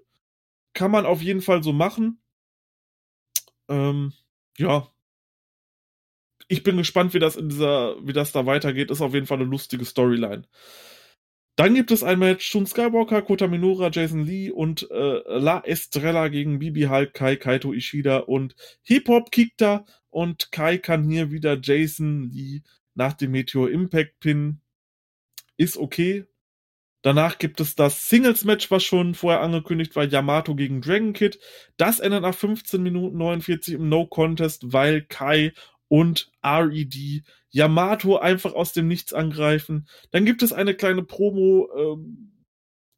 Kann 0.72 0.90
man 0.90 1.04
auf 1.06 1.20
jeden 1.22 1.42
Fall 1.42 1.62
so 1.62 1.72
machen. 1.72 2.20
Ähm, 3.68 4.14
ja. 4.56 4.88
Ich 6.48 6.62
bin 6.62 6.78
gespannt, 6.78 7.14
wie 7.14 7.18
das 7.18 7.36
in 7.36 7.50
dieser, 7.50 7.96
wie 8.06 8.14
das 8.14 8.32
da 8.32 8.46
weitergeht. 8.46 8.90
Ist 8.90 9.02
auf 9.02 9.14
jeden 9.14 9.26
Fall 9.26 9.38
eine 9.38 9.48
lustige 9.48 9.84
Storyline. 9.84 10.44
Dann 11.56 11.74
gibt 11.74 11.90
es 11.90 12.02
ein 12.02 12.18
Match 12.18 12.46
Shun 12.46 12.66
Skywalker, 12.66 13.20
Kota 13.20 13.46
Minora, 13.46 13.90
Jason 13.92 14.24
Lee 14.24 14.50
und 14.50 14.90
äh, 14.90 15.20
La 15.26 15.60
Estrella 15.60 16.28
gegen 16.28 16.58
Bibi 16.58 16.84
Hulk, 16.84 17.12
Kai, 17.12 17.36
Kaito 17.36 17.74
Ishida 17.74 18.18
und 18.20 18.54
Hip 18.84 19.08
Hop 19.08 19.30
Kikta 19.30 19.84
und 20.10 20.52
Kai 20.52 20.78
kann 20.78 21.08
hier 21.08 21.30
wieder 21.30 21.58
Jason 21.60 22.30
Lee 22.30 22.62
nach 22.94 23.14
dem 23.14 23.30
Meteor 23.30 23.70
Impact 23.70 24.20
Pin. 24.20 24.60
Ist 25.56 25.76
okay. 25.76 26.26
Danach 27.02 27.38
gibt 27.38 27.60
es 27.60 27.76
das 27.76 28.10
Singles-Match, 28.10 28.70
was 28.70 28.84
schon 28.84 29.14
vorher 29.14 29.40
angekündigt 29.40 29.96
war, 29.96 30.04
Yamato 30.04 30.54
gegen 30.54 30.82
Dragon 30.82 31.14
Kid. 31.14 31.38
Das 31.78 31.98
endet 31.98 32.22
nach 32.22 32.34
15 32.34 32.82
Minuten 32.82 33.16
49 33.16 33.74
im 33.74 33.88
No-Contest, 33.88 34.72
weil 34.72 35.02
Kai 35.02 35.52
und 35.88 36.30
RED 36.44 37.22
Yamato 37.50 38.18
einfach 38.18 38.52
aus 38.52 38.72
dem 38.72 38.86
Nichts 38.86 39.12
angreifen. 39.12 39.88
Dann 40.10 40.26
gibt 40.26 40.42
es 40.42 40.52
eine 40.52 40.74
kleine 40.74 41.02
Promo, 41.02 41.68
ähm, 41.76 42.32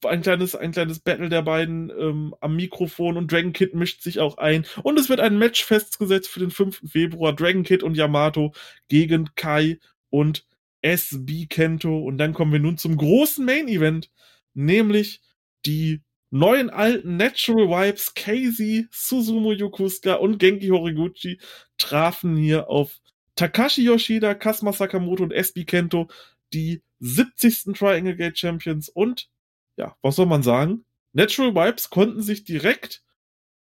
ein 0.07 0.23
kleines, 0.23 0.55
ein 0.55 0.73
kleines 0.73 1.01
Battle 1.01 1.29
der 1.29 1.43
beiden 1.43 1.91
ähm, 1.91 2.35
am 2.41 2.57
Mikrofon 2.57 3.16
und 3.16 3.31
Dragon 3.31 3.53
Kid 3.53 3.74
mischt 3.74 4.03
sich 4.03 4.20
auch 4.20 4.39
ein. 4.39 4.66
Und 4.83 4.99
es 4.99 5.09
wird 5.09 5.20
ein 5.20 5.39
Match 5.39 5.65
festgesetzt 5.65 6.29
für 6.29 6.41
den 6.41 6.51
5. 6.51 6.83
Februar. 6.91 7.35
Dragon 7.35 7.62
Kid 7.62 7.83
und 7.83 7.97
Yamato 7.97 8.53
gegen 8.89 9.31
Kai 9.35 9.79
und 10.11 10.47
SB 10.83 11.47
Kento. 11.47 11.99
Und 11.99 12.19
dann 12.19 12.35
kommen 12.35 12.53
wir 12.53 12.61
nun 12.61 12.79
zum 12.79 12.97
großen 12.97 13.45
Main 13.45 13.69
Event, 13.69 14.11
nämlich 14.55 15.20
die 15.65 16.03
neuen 16.31 16.70
alten 16.70 17.16
Natural 17.16 17.69
Vibes 17.69 18.15
Casey, 18.15 18.87
Suzumu 18.91 19.53
Yokusuka 19.53 20.15
und 20.15 20.39
Genki 20.39 20.69
Horiguchi 20.69 21.39
trafen 21.79 22.37
hier 22.37 22.69
auf 22.69 23.01
Takashi 23.37 23.85
Yoshida, 23.85 24.35
Kasuma 24.35 24.73
Sakamoto 24.73 25.23
und 25.23 25.33
SB 25.33 25.65
Kento, 25.65 26.09
die 26.53 26.83
70. 27.01 27.77
Triangle 27.77 28.16
Gate 28.16 28.39
Champions 28.39 28.89
und 28.89 29.29
ja, 29.77 29.97
was 30.03 30.16
soll 30.16 30.27
man 30.27 30.43
sagen? 30.43 30.85
Natural 31.12 31.55
Vibes 31.55 31.90
konnten 31.90 32.23
sich 32.23 32.44
direkt 32.44 33.03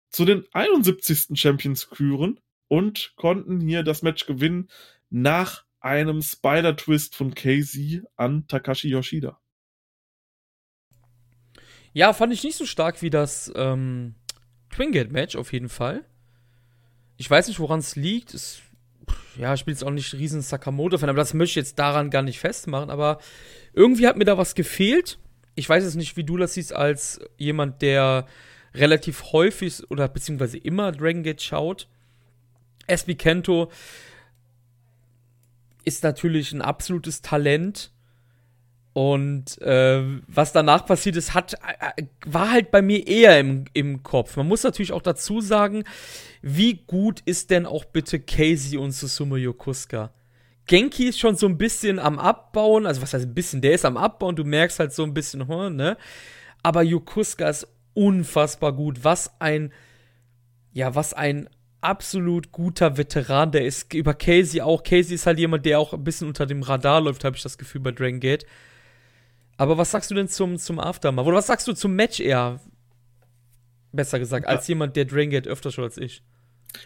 zu 0.10 0.26
den 0.26 0.46
71. 0.54 1.40
Champions 1.40 1.90
küren 1.90 2.40
und 2.68 3.14
konnten 3.16 3.60
hier 3.60 3.84
das 3.84 4.04
Match 4.04 4.26
gewinnen 4.26 4.70
nach 5.10 5.66
einem 5.80 6.22
Spider-Twist 6.22 7.16
von 7.16 7.34
KZ 7.34 8.04
an 8.16 8.48
Takashi 8.48 8.90
Yoshida. 8.90 9.40
Ja, 11.92 12.14
fand 12.14 12.34
ich 12.34 12.44
nicht 12.44 12.56
so 12.56 12.66
stark 12.66 13.02
wie 13.02 13.10
das 13.10 13.52
ähm, 13.56 14.16
Twingate-Match 14.72 15.36
auf 15.36 15.54
jeden 15.54 15.70
Fall. 15.70 16.06
Ich 17.18 17.30
weiß 17.30 17.48
nicht, 17.48 17.60
woran 17.60 17.80
es 17.80 17.96
liegt. 17.96 18.36
Ja, 19.38 19.54
ich 19.54 19.66
bin 19.66 19.74
jetzt 19.74 19.84
auch 19.84 19.92
nicht 19.92 20.14
riesen 20.14 20.42
Sakamoto-Fan, 20.42 21.10
aber 21.10 21.18
das 21.18 21.34
möchte 21.34 21.52
ich 21.52 21.56
jetzt 21.56 21.78
daran 21.78 22.10
gar 22.10 22.24
nicht 22.24 22.40
festmachen. 22.40 22.90
Aber 22.90 23.20
irgendwie 23.74 24.08
hat 24.08 24.18
mir 24.18 24.26
da 24.26 24.38
was 24.38 24.56
gefehlt 24.56 25.20
ich 25.56 25.68
weiß 25.68 25.84
jetzt 25.84 25.96
nicht, 25.96 26.18
wie 26.18 26.24
du 26.24 26.38
das 26.38 26.54
siehst, 26.56 26.74
als 26.74 27.20
jemand, 27.38 27.82
der 27.82 28.26
relativ 28.74 29.32
häufig 29.32 29.90
oder 29.90 30.08
beziehungsweise 30.08 30.58
immer 30.58 30.92
Dragon 30.92 31.24
Gate 31.24 31.42
schaut. 31.42 31.88
SB 32.88 33.16
Kento 33.16 33.72
ist 35.86 36.04
natürlich 36.04 36.52
ein 36.52 36.62
absolutes 36.62 37.22
Talent. 37.22 37.92
Und 38.94 39.60
äh, 39.62 40.04
was 40.28 40.54
danach 40.54 40.86
passiert 40.86 41.16
ist, 41.16 41.34
hat, 41.34 41.56
äh, 41.56 42.04
war 42.28 42.52
halt 42.52 42.70
bei 42.70 42.84
mir 42.84 43.08
eher 43.08 43.40
im, 43.40 43.66
im 43.74 44.04
Kopf. 44.04 44.38
Man 44.38 44.48
muss 44.48 44.64
natürlich 44.64 44.92
auch 44.92 45.02
dazu 45.02 45.42
sagen, 45.42 45.84
wie 46.44 46.76
gut 46.86 47.22
ist 47.26 47.50
denn 47.50 47.66
auch 47.66 47.86
bitte 47.86 48.20
Casey 48.20 48.78
und 48.78 48.92
Susumu 48.92 49.36
Yokusuka? 49.36 50.12
Genki 50.66 51.10
ist 51.10 51.20
schon 51.20 51.36
so 51.36 51.46
ein 51.48 51.58
bisschen 51.58 52.00
am 52.00 52.20
Abbauen, 52.20 52.86
also 52.86 53.02
was 53.02 53.14
heißt 53.14 53.26
ein 53.26 53.34
bisschen, 53.34 53.62
der 53.62 53.74
ist 53.74 53.86
am 53.86 53.98
Abbauen, 53.98 54.36
du 54.36 54.44
merkst 54.46 54.80
halt 54.80 54.94
so 54.94 55.04
ein 55.04 55.14
bisschen, 55.14 55.46
ne? 55.76 55.98
Aber 56.62 56.84
Yokusuka 56.84 57.50
ist 57.50 57.68
unfassbar 57.94 58.74
gut. 58.74 59.04
Was 59.04 59.32
ein, 59.40 59.74
ja, 60.72 60.96
was 60.96 61.14
ein 61.14 61.50
absolut 61.82 62.52
guter 62.52 62.98
Veteran, 62.98 63.52
der 63.52 63.66
ist 63.66 63.94
über 63.94 64.14
Casey 64.14 64.62
auch. 64.62 64.84
Casey 64.84 65.16
ist 65.16 65.26
halt 65.26 65.40
jemand, 65.40 65.66
der 65.66 65.80
auch 65.80 65.94
ein 65.94 66.04
bisschen 66.04 66.30
unter 66.30 66.46
dem 66.46 66.64
Radar 66.64 67.02
läuft, 67.02 67.26
habe 67.26 67.36
ich 67.36 67.44
das 67.44 67.58
Gefühl 67.58 67.82
bei 67.82 67.92
Dragon 67.92 68.22
Gate. 68.22 68.46
Aber 69.58 69.78
was 69.78 69.92
sagst 69.92 70.10
du 70.10 70.16
denn 70.16 70.30
zum, 70.30 70.58
zum 70.58 70.80
Aftermath? 70.80 71.26
Oder 71.26 71.38
was 71.38 71.48
sagst 71.48 71.68
du 71.68 71.74
zum 71.74 71.96
Match 71.96 72.20
eher? 72.20 72.60
Besser 73.92 74.18
gesagt, 74.18 74.48
als 74.48 74.68
jemand, 74.68 74.96
der 74.96 75.06
Dragon 75.06 75.30
Gate 75.30 75.48
öfter 75.48 75.72
schon 75.72 75.84
als 75.84 75.98
ich. 75.98 76.24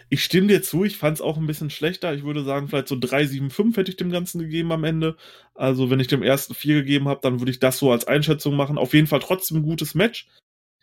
Ich 0.10 0.24
stimme 0.24 0.48
dir 0.48 0.62
zu, 0.62 0.84
ich 0.84 0.98
fand 0.98 1.18
es 1.18 1.22
auch 1.22 1.38
ein 1.38 1.48
bisschen 1.48 1.70
schlechter. 1.70 2.14
Ich 2.14 2.24
würde 2.24 2.44
sagen, 2.44 2.68
vielleicht 2.68 2.88
so 2.88 2.96
3,75 2.96 3.78
hätte 3.78 3.92
ich 3.92 3.98
dem 3.98 4.12
Ganzen 4.12 4.40
gegeben 4.40 4.72
am 4.72 4.84
Ende. 4.84 5.18
Also, 5.56 5.90
wenn 5.90 6.00
ich 6.00 6.08
dem 6.08 6.24
ersten 6.24 6.54
4 6.54 6.76
gegeben 6.76 7.08
habe, 7.08 7.22
dann 7.22 7.40
würde 7.40 7.52
ich 7.52 7.60
das 7.60 7.78
so 7.78 7.92
als 7.92 8.06
Einschätzung 8.06 8.56
machen. 8.56 8.78
Auf 8.78 8.94
jeden 8.94 9.08
Fall 9.08 9.20
trotzdem 9.20 9.58
ein 9.58 9.64
gutes 9.64 9.96
Match. 9.96 10.28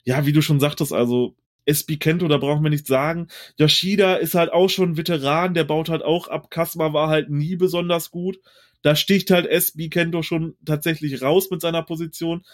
Ja, 0.05 0.27
wie 0.27 0.33
du 0.33 0.43
schon 0.43 0.61
sagtest, 0.61 0.93
also 0.93 1.37
SB 1.67 1.97
Kento, 1.97 2.29
da 2.29 2.39
brauchen 2.39 2.63
wir 2.63 2.71
nichts 2.71 2.89
sagen. 2.89 3.29
Yoshida 3.59 4.17
ist 4.17 4.35
halt 4.35 4.53
auch 4.53 4.69
schon 4.69 4.97
Veteran, 4.97 5.55
der 5.55 5.65
baut 5.65 5.89
halt 5.89 6.03
auch 6.03 6.29
ab. 6.29 6.51
Kasma 6.51 6.93
war 6.93 7.09
halt 7.09 7.31
nie 7.31 7.57
besonders 7.57 8.11
gut. 8.11 8.39
Da 8.83 8.97
sticht 8.97 9.31
halt 9.31 9.47
SB 9.47 9.89
Kento 9.89 10.23
schon 10.23 10.57
tatsächlich 10.65 11.23
raus 11.23 11.51
mit 11.51 11.61
seiner 11.61 11.83
Position. 11.83 12.45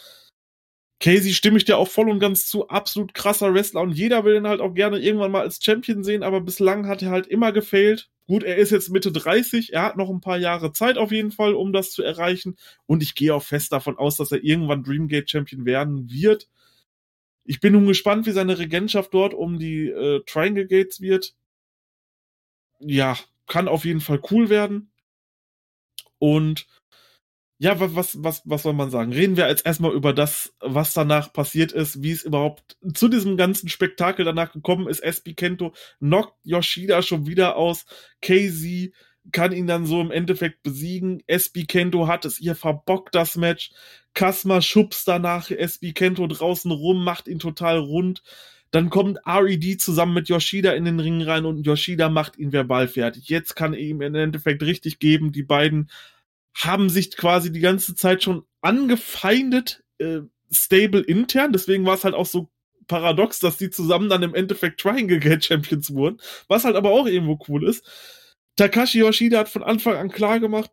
Casey 1.01 1.33
stimme 1.33 1.57
ich 1.57 1.65
dir 1.65 1.79
auch 1.79 1.89
voll 1.89 2.11
und 2.11 2.21
ganz 2.21 2.47
zu. 2.47 2.69
Absolut 2.69 3.15
krasser 3.15 3.53
Wrestler 3.55 3.81
und 3.81 3.93
jeder 3.93 4.25
will 4.25 4.37
ihn 4.37 4.47
halt 4.47 4.61
auch 4.61 4.75
gerne 4.75 4.99
irgendwann 4.99 5.33
mal 5.33 5.41
als 5.41 5.59
Champion 5.63 6.05
sehen, 6.05 6.23
aber 6.23 6.43
bislang 6.43 6.87
hat 6.87 7.03
er 7.03 7.11
halt 7.11 7.27
immer 7.27 7.53
gefailt. 7.53 8.11
Gut, 8.27 8.45
er 8.45 8.57
ist 8.57 8.71
jetzt 8.71 8.91
Mitte 8.91 9.11
30, 9.11 9.73
er 9.73 9.83
hat 9.83 9.97
noch 9.97 10.11
ein 10.11 10.21
paar 10.21 10.39
Jahre 10.39 10.73
Zeit 10.73 10.99
auf 10.99 11.11
jeden 11.11 11.33
Fall, 11.33 11.55
um 11.55 11.73
das 11.73 11.91
zu 11.91 12.03
erreichen. 12.03 12.57
Und 12.87 13.03
ich 13.03 13.15
gehe 13.15 13.35
auch 13.35 13.43
fest 13.43 13.73
davon 13.73 13.99
aus, 13.99 14.19
dass 14.19 14.31
er 14.31 14.45
irgendwann 14.45 14.85
Dreamgate 14.85 15.29
Champion 15.29 15.65
werden 15.65 16.11
wird. 16.11 16.49
Ich 17.45 17.61
bin 17.61 17.73
nun 17.73 17.87
gespannt, 17.87 18.27
wie 18.27 18.33
seine 18.33 18.59
Regentschaft 18.59 19.13
dort 19.15 19.35
um 19.35 19.59
die 19.59 19.89
äh, 19.89 20.23
Triangle 20.27 20.67
Gates 20.67 21.01
wird. 21.01 21.35
Ja, 22.79 23.19
kann 23.47 23.69
auf 23.69 23.85
jeden 23.85 24.01
Fall 24.01 24.21
cool 24.31 24.51
werden. 24.51 24.93
Und 26.19 26.67
ja, 27.63 27.79
was, 27.79 28.25
was, 28.25 28.41
was 28.47 28.63
soll 28.63 28.73
man 28.73 28.91
sagen? 28.91 29.13
Reden 29.13 29.37
wir 29.37 29.47
jetzt 29.47 29.67
erstmal 29.67 29.93
über 29.93 30.15
das, 30.15 30.55
was 30.61 30.95
danach 30.95 31.31
passiert 31.31 31.73
ist, 31.73 32.03
wie 32.03 32.11
es 32.11 32.25
überhaupt 32.25 32.79
zu 32.95 33.09
diesem 33.09 33.37
ganzen 33.37 33.69
Spektakel 33.69 34.25
danach 34.25 34.53
gekommen 34.53 34.89
ist. 34.89 35.01
SB 35.01 35.35
Kento 35.35 35.75
knockt 35.99 36.33
Yoshida 36.43 37.03
schon 37.03 37.27
wieder 37.27 37.57
aus. 37.57 37.85
KZ 38.23 38.95
kann 39.31 39.53
ihn 39.53 39.67
dann 39.67 39.85
so 39.85 40.01
im 40.01 40.11
Endeffekt 40.11 40.63
besiegen. 40.63 41.23
SB 41.27 41.65
Kento 41.65 42.07
hat 42.07 42.25
es 42.25 42.41
ihr 42.41 42.55
verbockt, 42.55 43.15
das 43.15 43.37
Match. 43.37 43.73
Kasma 44.15 44.63
schubst 44.63 45.07
danach 45.07 45.51
SB 45.51 45.93
Kento 45.93 46.27
draußen 46.29 46.71
rum, 46.71 47.05
macht 47.05 47.29
ihn 47.29 47.41
total 47.41 47.77
rund. 47.77 48.23
Dann 48.71 48.89
kommt 48.89 49.19
RED 49.27 49.83
zusammen 49.83 50.15
mit 50.15 50.31
Yoshida 50.31 50.73
in 50.73 50.87
den 50.87 50.99
Ring 50.99 51.21
rein 51.21 51.45
und 51.45 51.67
Yoshida 51.67 52.09
macht 52.09 52.39
ihn 52.39 52.55
verbal 52.55 52.89
fertig. 52.89 53.29
Jetzt 53.29 53.55
kann 53.55 53.75
er 53.75 53.81
ihm 53.81 54.01
im 54.01 54.15
Endeffekt 54.15 54.63
richtig 54.63 54.99
geben. 54.99 55.31
Die 55.31 55.43
beiden 55.43 55.91
haben 56.55 56.89
sich 56.89 57.17
quasi 57.17 57.53
die 57.53 57.61
ganze 57.61 57.95
Zeit 57.95 58.23
schon 58.23 58.43
angefeindet, 58.61 59.83
äh, 59.99 60.21
stable 60.51 61.01
intern. 61.01 61.53
Deswegen 61.53 61.87
war 61.87 61.95
es 61.95 62.05
halt 62.05 62.15
auch 62.15 62.27
so 62.27 62.51
paradox, 62.87 63.39
dass 63.39 63.57
die 63.57 63.71
zusammen 63.71 64.09
dann 64.09 64.23
im 64.23 64.35
Endeffekt 64.35 64.81
Triangle 64.81 65.21
Gate 65.21 65.45
Champions 65.45 65.95
wurden. 65.95 66.21
Was 66.49 66.65
halt 66.65 66.77
aber 66.77 66.91
auch 66.91 67.07
irgendwo 67.07 67.39
cool 67.49 67.69
ist. 67.69 67.87
Takashi 68.57 68.99
Yoshida 68.99 69.39
hat 69.39 69.49
von 69.49 69.63
Anfang 69.63 69.95
an 69.95 70.11
klar 70.11 70.41
gemacht, 70.41 70.73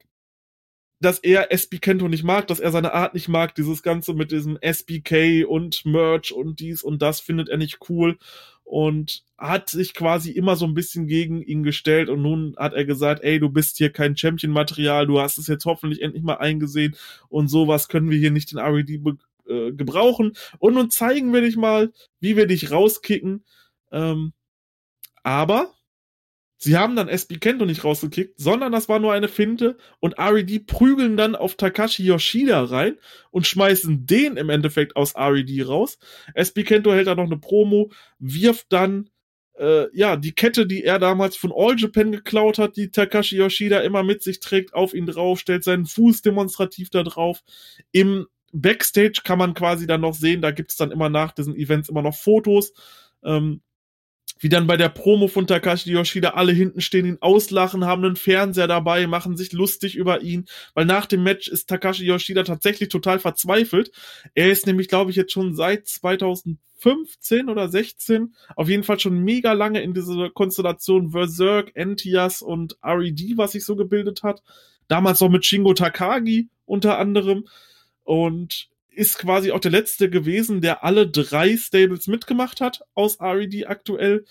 dass 0.99 1.19
er 1.19 1.51
SB 1.51 1.77
Kento 1.79 2.07
nicht 2.07 2.23
mag, 2.23 2.47
dass 2.47 2.59
er 2.59 2.71
seine 2.71 2.93
Art 2.93 3.13
nicht 3.13 3.27
mag. 3.27 3.53
Dieses 3.55 3.83
Ganze 3.83 4.13
mit 4.13 4.31
diesem 4.31 4.57
SBK 4.59 5.45
und 5.45 5.85
Merch 5.85 6.31
und 6.31 6.59
dies 6.59 6.83
und 6.83 7.01
das 7.01 7.19
findet 7.19 7.49
er 7.49 7.57
nicht 7.57 7.79
cool 7.89 8.17
und 8.63 9.23
hat 9.37 9.69
sich 9.69 9.93
quasi 9.93 10.31
immer 10.31 10.55
so 10.55 10.65
ein 10.65 10.73
bisschen 10.73 11.07
gegen 11.07 11.41
ihn 11.41 11.63
gestellt 11.63 12.09
und 12.09 12.21
nun 12.21 12.55
hat 12.57 12.73
er 12.73 12.83
gesagt, 12.83 13.23
ey, 13.23 13.39
du 13.39 13.49
bist 13.49 13.77
hier 13.77 13.91
kein 13.91 14.17
Champion-Material, 14.17 15.07
du 15.07 15.21
hast 15.21 15.37
es 15.37 15.47
jetzt 15.47 15.65
hoffentlich 15.65 16.01
endlich 16.01 16.23
mal 16.23 16.37
eingesehen 16.37 16.95
und 17.29 17.47
sowas 17.47 17.87
können 17.87 18.09
wir 18.09 18.17
hier 18.17 18.31
nicht 18.31 18.51
in 18.51 18.57
RED 18.57 18.89
äh, 19.47 19.71
gebrauchen 19.71 20.33
und 20.59 20.73
nun 20.73 20.89
zeigen 20.89 21.31
wir 21.33 21.41
dich 21.41 21.55
mal, 21.55 21.93
wie 22.19 22.35
wir 22.35 22.47
dich 22.47 22.71
rauskicken. 22.71 23.45
Ähm, 23.91 24.33
aber 25.23 25.73
Sie 26.57 26.75
haben 26.75 26.95
dann 26.95 27.07
SB 27.07 27.37
Kento 27.37 27.65
nicht 27.65 27.83
rausgekickt, 27.83 28.39
sondern 28.39 28.71
das 28.71 28.89
war 28.89 28.99
nur 28.99 29.13
eine 29.13 29.27
Finte 29.27 29.77
und 29.99 30.17
RED 30.17 30.65
prügeln 30.65 31.15
dann 31.15 31.35
auf 31.35 31.55
Takashi 31.55 32.03
Yoshida 32.03 32.63
rein 32.63 32.97
und 33.29 33.45
schmeißen 33.45 34.07
den 34.07 34.37
im 34.37 34.49
Endeffekt 34.49 34.95
aus 34.95 35.15
RED 35.15 35.67
raus. 35.67 35.99
SB 36.33 36.63
Kento 36.63 36.91
hält 36.93 37.07
da 37.07 37.15
noch 37.15 37.25
eine 37.25 37.37
Promo, 37.37 37.91
wirft 38.19 38.73
dann 38.73 39.09
äh, 39.57 39.87
ja, 39.95 40.15
die 40.15 40.33
Kette, 40.33 40.67
die 40.67 40.83
er 40.83 40.99
damals 40.99 41.35
von 41.35 41.51
All 41.55 41.75
Japan 41.77 42.11
geklaut 42.11 42.57
hat, 42.57 42.77
die 42.77 42.91
Takashi 42.91 43.37
Yoshida 43.37 43.79
immer 43.79 44.03
mit 44.03 44.23
sich 44.23 44.39
trägt, 44.39 44.73
auf 44.73 44.93
ihn 44.93 45.05
drauf, 45.05 45.39
stellt 45.39 45.63
seinen 45.63 45.85
Fuß 45.85 46.21
demonstrativ 46.21 46.89
da 46.89 47.03
drauf. 47.03 47.43
Im 47.91 48.27
Backstage 48.53 49.21
kann 49.23 49.39
man 49.39 49.53
quasi 49.53 49.87
dann 49.87 50.01
noch 50.01 50.13
sehen, 50.13 50.41
da 50.41 50.51
gibt's 50.51 50.77
dann 50.77 50.91
immer 50.91 51.09
nach 51.09 51.31
diesen 51.31 51.55
Events 51.55 51.89
immer 51.89 52.01
noch 52.01 52.15
Fotos. 52.15 52.73
Ähm, 53.23 53.61
wie 54.39 54.49
dann 54.49 54.67
bei 54.67 54.77
der 54.77 54.89
Promo 54.89 55.27
von 55.27 55.47
Takashi 55.47 55.91
Yoshida 55.91 56.31
alle 56.31 56.51
hinten 56.51 56.81
stehen, 56.81 57.05
ihn 57.05 57.17
auslachen, 57.21 57.85
haben 57.85 58.03
einen 58.03 58.15
Fernseher 58.15 58.67
dabei, 58.67 59.07
machen 59.07 59.37
sich 59.37 59.51
lustig 59.53 59.95
über 59.95 60.21
ihn, 60.21 60.45
weil 60.73 60.85
nach 60.85 61.05
dem 61.05 61.23
Match 61.23 61.47
ist 61.47 61.67
Takashi 61.67 62.05
Yoshida 62.05 62.43
tatsächlich 62.43 62.89
total 62.89 63.19
verzweifelt. 63.19 63.91
Er 64.33 64.51
ist 64.51 64.67
nämlich, 64.67 64.87
glaube 64.87 65.11
ich, 65.11 65.17
jetzt 65.17 65.31
schon 65.31 65.55
seit 65.55 65.87
2015 65.87 67.49
oder 67.49 67.69
16 67.69 68.35
auf 68.55 68.69
jeden 68.69 68.83
Fall 68.83 68.99
schon 68.99 69.19
mega 69.19 69.53
lange 69.53 69.81
in 69.81 69.93
dieser 69.93 70.29
Konstellation 70.29 71.11
Berserk, 71.11 71.71
Entias 71.75 72.41
und 72.41 72.77
RED, 72.83 73.37
was 73.37 73.53
sich 73.53 73.65
so 73.65 73.75
gebildet 73.75 74.23
hat. 74.23 74.43
Damals 74.87 75.19
noch 75.19 75.29
mit 75.29 75.45
Shingo 75.45 75.73
Takagi 75.73 76.49
unter 76.65 76.97
anderem. 76.97 77.47
Und 78.03 78.69
ist 78.97 79.19
quasi 79.19 79.51
auch 79.51 79.59
der 79.59 79.71
letzte 79.71 80.09
gewesen, 80.09 80.61
der 80.61 80.83
alle 80.83 81.07
drei 81.07 81.55
Stables 81.55 82.07
mitgemacht 82.07 82.61
hat 82.61 82.81
aus 82.93 83.19
RED 83.21 83.67
aktuell. 83.67 84.25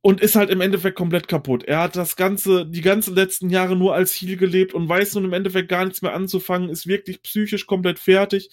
Und 0.00 0.20
ist 0.20 0.36
halt 0.36 0.50
im 0.50 0.60
Endeffekt 0.60 0.96
komplett 0.96 1.26
kaputt. 1.26 1.64
Er 1.64 1.80
hat 1.80 1.96
das 1.96 2.14
ganze, 2.14 2.64
die 2.66 2.82
ganzen 2.82 3.14
letzten 3.16 3.50
Jahre 3.50 3.74
nur 3.76 3.94
als 3.94 4.14
Heal 4.14 4.36
gelebt 4.36 4.72
und 4.72 4.88
weiß 4.88 5.14
nun 5.14 5.24
im 5.24 5.32
Endeffekt 5.32 5.68
gar 5.68 5.84
nichts 5.84 6.02
mehr 6.02 6.14
anzufangen, 6.14 6.70
ist 6.70 6.86
wirklich 6.86 7.22
psychisch 7.22 7.66
komplett 7.66 7.98
fertig. 7.98 8.50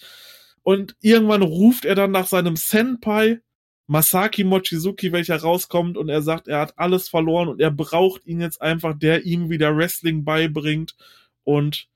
Und 0.62 0.96
irgendwann 1.00 1.42
ruft 1.42 1.84
er 1.84 1.94
dann 1.94 2.10
nach 2.10 2.26
seinem 2.26 2.56
Senpai, 2.56 3.40
Masaki 3.86 4.42
Mochizuki, 4.42 5.12
welcher 5.12 5.36
rauskommt 5.36 5.96
und 5.96 6.08
er 6.08 6.22
sagt, 6.22 6.48
er 6.48 6.58
hat 6.58 6.76
alles 6.78 7.08
verloren 7.08 7.48
und 7.48 7.60
er 7.60 7.70
braucht 7.70 8.26
ihn 8.26 8.40
jetzt 8.40 8.60
einfach, 8.60 8.98
der 8.98 9.24
ihm 9.24 9.48
wieder 9.48 9.76
Wrestling 9.76 10.24
beibringt. 10.24 10.96
Und 11.44 11.88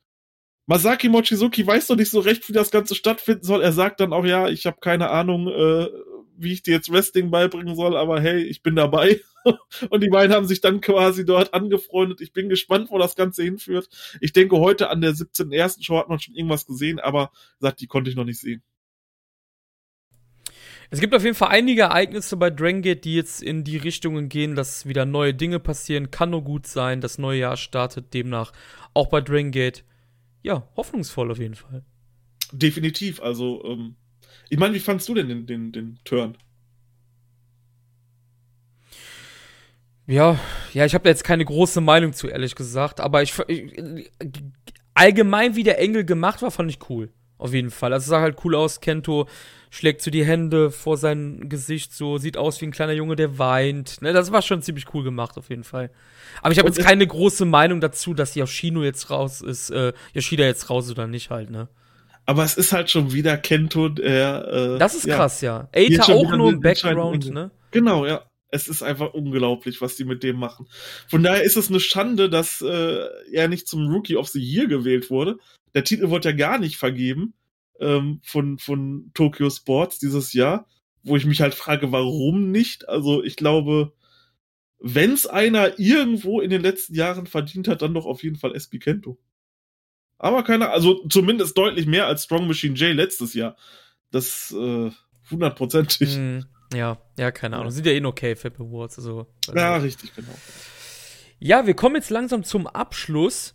Masaki 0.66 1.08
Mochizuki 1.08 1.66
weiß 1.66 1.88
doch 1.88 1.96
nicht 1.96 2.10
so 2.10 2.20
recht, 2.20 2.48
wie 2.48 2.52
das 2.52 2.70
Ganze 2.70 2.94
stattfinden 2.94 3.42
soll. 3.42 3.62
Er 3.62 3.72
sagt 3.72 4.00
dann 4.00 4.12
auch, 4.12 4.24
ja, 4.24 4.48
ich 4.48 4.66
habe 4.66 4.78
keine 4.80 5.10
Ahnung, 5.10 5.48
äh, 5.48 5.88
wie 6.36 6.52
ich 6.52 6.62
dir 6.62 6.74
jetzt 6.74 6.90
Wrestling 6.90 7.30
beibringen 7.30 7.76
soll, 7.76 7.96
aber 7.96 8.20
hey, 8.20 8.42
ich 8.42 8.62
bin 8.62 8.76
dabei. 8.76 9.20
und 9.90 10.02
die 10.02 10.08
beiden 10.08 10.34
haben 10.34 10.46
sich 10.46 10.60
dann 10.60 10.80
quasi 10.80 11.24
dort 11.24 11.54
angefreundet. 11.54 12.20
Ich 12.20 12.32
bin 12.32 12.48
gespannt, 12.48 12.90
wo 12.90 12.98
das 12.98 13.16
Ganze 13.16 13.42
hinführt. 13.42 13.88
Ich 14.20 14.32
denke, 14.32 14.58
heute 14.58 14.90
an 14.90 15.00
der 15.00 15.14
17. 15.14 15.52
Show 15.80 15.98
hat 15.98 16.08
man 16.08 16.18
schon 16.18 16.34
irgendwas 16.34 16.66
gesehen, 16.66 16.98
aber 16.98 17.30
sagt, 17.58 17.80
die 17.80 17.86
konnte 17.86 18.10
ich 18.10 18.16
noch 18.16 18.24
nicht 18.24 18.40
sehen. 18.40 18.62
Es 20.92 20.98
gibt 20.98 21.14
auf 21.14 21.22
jeden 21.22 21.36
Fall 21.36 21.50
einige 21.50 21.82
Ereignisse 21.82 22.36
bei 22.36 22.50
Dragon 22.50 22.82
Gate, 22.82 23.04
die 23.04 23.14
jetzt 23.14 23.42
in 23.42 23.62
die 23.62 23.76
Richtungen 23.76 24.28
gehen, 24.28 24.56
dass 24.56 24.86
wieder 24.86 25.04
neue 25.04 25.32
Dinge 25.32 25.60
passieren. 25.60 26.10
Kann 26.10 26.30
nur 26.30 26.42
gut 26.42 26.66
sein. 26.66 27.00
Das 27.00 27.16
neue 27.16 27.38
Jahr 27.38 27.56
startet 27.56 28.12
demnach 28.12 28.52
auch 28.92 29.08
bei 29.08 29.20
Dragon 29.20 29.52
Gate 29.52 29.84
ja, 30.42 30.68
hoffnungsvoll 30.76 31.30
auf 31.30 31.38
jeden 31.38 31.54
Fall. 31.54 31.84
Definitiv. 32.52 33.20
Also, 33.20 33.64
ähm, 33.64 33.96
ich 34.48 34.58
meine, 34.58 34.74
wie 34.74 34.80
fandst 34.80 35.08
du 35.08 35.14
denn 35.14 35.28
den, 35.28 35.46
den, 35.46 35.72
den 35.72 35.98
Turn? 36.04 36.36
Ja, 40.06 40.40
ja, 40.72 40.84
ich 40.84 40.94
habe 40.94 41.08
jetzt 41.08 41.22
keine 41.22 41.44
große 41.44 41.80
Meinung 41.80 42.12
zu, 42.12 42.26
ehrlich 42.26 42.56
gesagt, 42.56 43.00
aber 43.00 43.22
ich, 43.22 43.38
ich, 43.46 44.10
allgemein, 44.92 45.54
wie 45.54 45.62
der 45.62 45.78
Engel 45.78 46.04
gemacht 46.04 46.42
war, 46.42 46.50
fand 46.50 46.68
ich 46.68 46.90
cool. 46.90 47.12
Auf 47.40 47.54
jeden 47.54 47.70
Fall. 47.70 47.94
Also 47.94 48.04
es 48.04 48.08
sah 48.10 48.20
halt 48.20 48.36
cool 48.44 48.54
aus. 48.54 48.82
Kento 48.82 49.26
schlägt 49.70 50.02
so 50.02 50.10
die 50.10 50.26
Hände 50.26 50.70
vor 50.70 50.98
sein 50.98 51.48
Gesicht, 51.48 51.94
so 51.94 52.18
sieht 52.18 52.36
aus 52.36 52.60
wie 52.60 52.66
ein 52.66 52.70
kleiner 52.70 52.92
Junge, 52.92 53.16
der 53.16 53.38
weint. 53.38 54.02
Ne, 54.02 54.12
das 54.12 54.30
war 54.30 54.42
schon 54.42 54.60
ziemlich 54.60 54.92
cool 54.92 55.04
gemacht, 55.04 55.38
auf 55.38 55.48
jeden 55.48 55.64
Fall. 55.64 55.90
Aber 56.42 56.52
ich 56.52 56.58
habe 56.58 56.68
jetzt 56.68 56.80
keine 56.80 57.06
große 57.06 57.46
Meinung 57.46 57.80
dazu, 57.80 58.12
dass 58.12 58.34
Yoshino 58.34 58.82
jetzt 58.82 59.08
raus 59.08 59.40
ist, 59.40 59.70
äh, 59.70 59.94
Yoshida 60.12 60.44
jetzt 60.44 60.68
raus 60.68 60.90
oder 60.90 61.06
nicht 61.06 61.30
halt, 61.30 61.50
ne? 61.50 61.68
Aber 62.26 62.44
es 62.44 62.58
ist 62.58 62.72
halt 62.72 62.90
schon 62.90 63.12
wieder 63.14 63.38
Kento, 63.38 63.88
der. 63.88 64.74
Äh, 64.74 64.78
das 64.78 64.94
ist 64.94 65.06
ja, 65.06 65.16
krass, 65.16 65.40
ja. 65.40 65.68
Eita 65.74 66.12
auch 66.12 66.36
nur 66.36 66.50
im 66.50 66.60
Background, 66.60 67.30
ne? 67.30 67.50
Genau, 67.70 68.04
ja. 68.04 68.26
Es 68.52 68.66
ist 68.68 68.82
einfach 68.82 69.14
unglaublich, 69.14 69.80
was 69.80 69.94
die 69.94 70.04
mit 70.04 70.24
dem 70.24 70.36
machen. 70.36 70.66
Von 71.08 71.22
daher 71.22 71.44
ist 71.44 71.56
es 71.56 71.70
eine 71.70 71.78
Schande, 71.78 72.28
dass 72.28 72.60
äh, 72.60 73.06
er 73.32 73.46
nicht 73.46 73.68
zum 73.68 73.88
Rookie 73.88 74.16
of 74.16 74.28
the 74.28 74.40
Year 74.40 74.66
gewählt 74.66 75.08
wurde. 75.08 75.38
Der 75.74 75.84
Titel 75.84 76.10
wurde 76.10 76.30
ja 76.30 76.36
gar 76.36 76.58
nicht 76.58 76.76
vergeben 76.76 77.34
ähm, 77.80 78.20
von, 78.22 78.58
von 78.58 79.10
Tokyo 79.14 79.50
Sports 79.50 79.98
dieses 79.98 80.32
Jahr, 80.32 80.66
wo 81.02 81.16
ich 81.16 81.26
mich 81.26 81.40
halt 81.40 81.54
frage, 81.54 81.92
warum 81.92 82.50
nicht? 82.50 82.88
Also 82.88 83.22
ich 83.22 83.36
glaube, 83.36 83.92
wenn 84.78 85.12
es 85.12 85.26
einer 85.26 85.78
irgendwo 85.78 86.40
in 86.40 86.50
den 86.50 86.62
letzten 86.62 86.94
Jahren 86.94 87.26
verdient 87.26 87.68
hat, 87.68 87.82
dann 87.82 87.94
doch 87.94 88.06
auf 88.06 88.22
jeden 88.22 88.36
Fall 88.36 88.54
SB 88.54 88.78
Kento. 88.78 89.18
Aber 90.18 90.42
keine, 90.42 90.70
also 90.70 91.06
zumindest 91.08 91.56
deutlich 91.56 91.86
mehr 91.86 92.06
als 92.06 92.24
Strong 92.24 92.46
Machine 92.46 92.74
J 92.74 92.94
letztes 92.94 93.34
Jahr. 93.34 93.56
Das 94.10 94.54
äh, 94.58 94.90
hundertprozentig. 95.30 96.16
Mm, 96.16 96.40
ja, 96.74 96.98
ja, 97.18 97.30
keine 97.30 97.56
Ahnung. 97.56 97.70
Sind 97.70 97.86
ja 97.86 97.92
eh 97.92 98.04
okay, 98.04 98.36
Fab 98.36 98.60
Awards. 98.60 98.98
Also, 98.98 99.26
also. 99.48 99.58
Ja, 99.58 99.76
richtig, 99.76 100.14
genau. 100.14 100.34
Ja, 101.38 101.66
wir 101.66 101.74
kommen 101.74 101.96
jetzt 101.96 102.10
langsam 102.10 102.44
zum 102.44 102.66
Abschluss. 102.66 103.54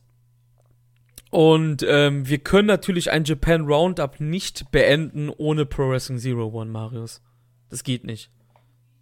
Und 1.36 1.86
ähm, 1.86 2.26
wir 2.30 2.38
können 2.38 2.70
natürlich 2.70 3.12
ein 3.12 3.26
Japan 3.26 3.66
Roundup 3.66 4.22
nicht 4.22 4.72
beenden 4.72 5.30
ohne 5.30 5.66
Pro 5.66 5.90
Wrestling 5.90 6.18
Zero 6.18 6.48
One, 6.48 6.72
Marius. 6.72 7.22
Das 7.70 7.84
geht 7.84 8.06
nicht. 8.06 8.32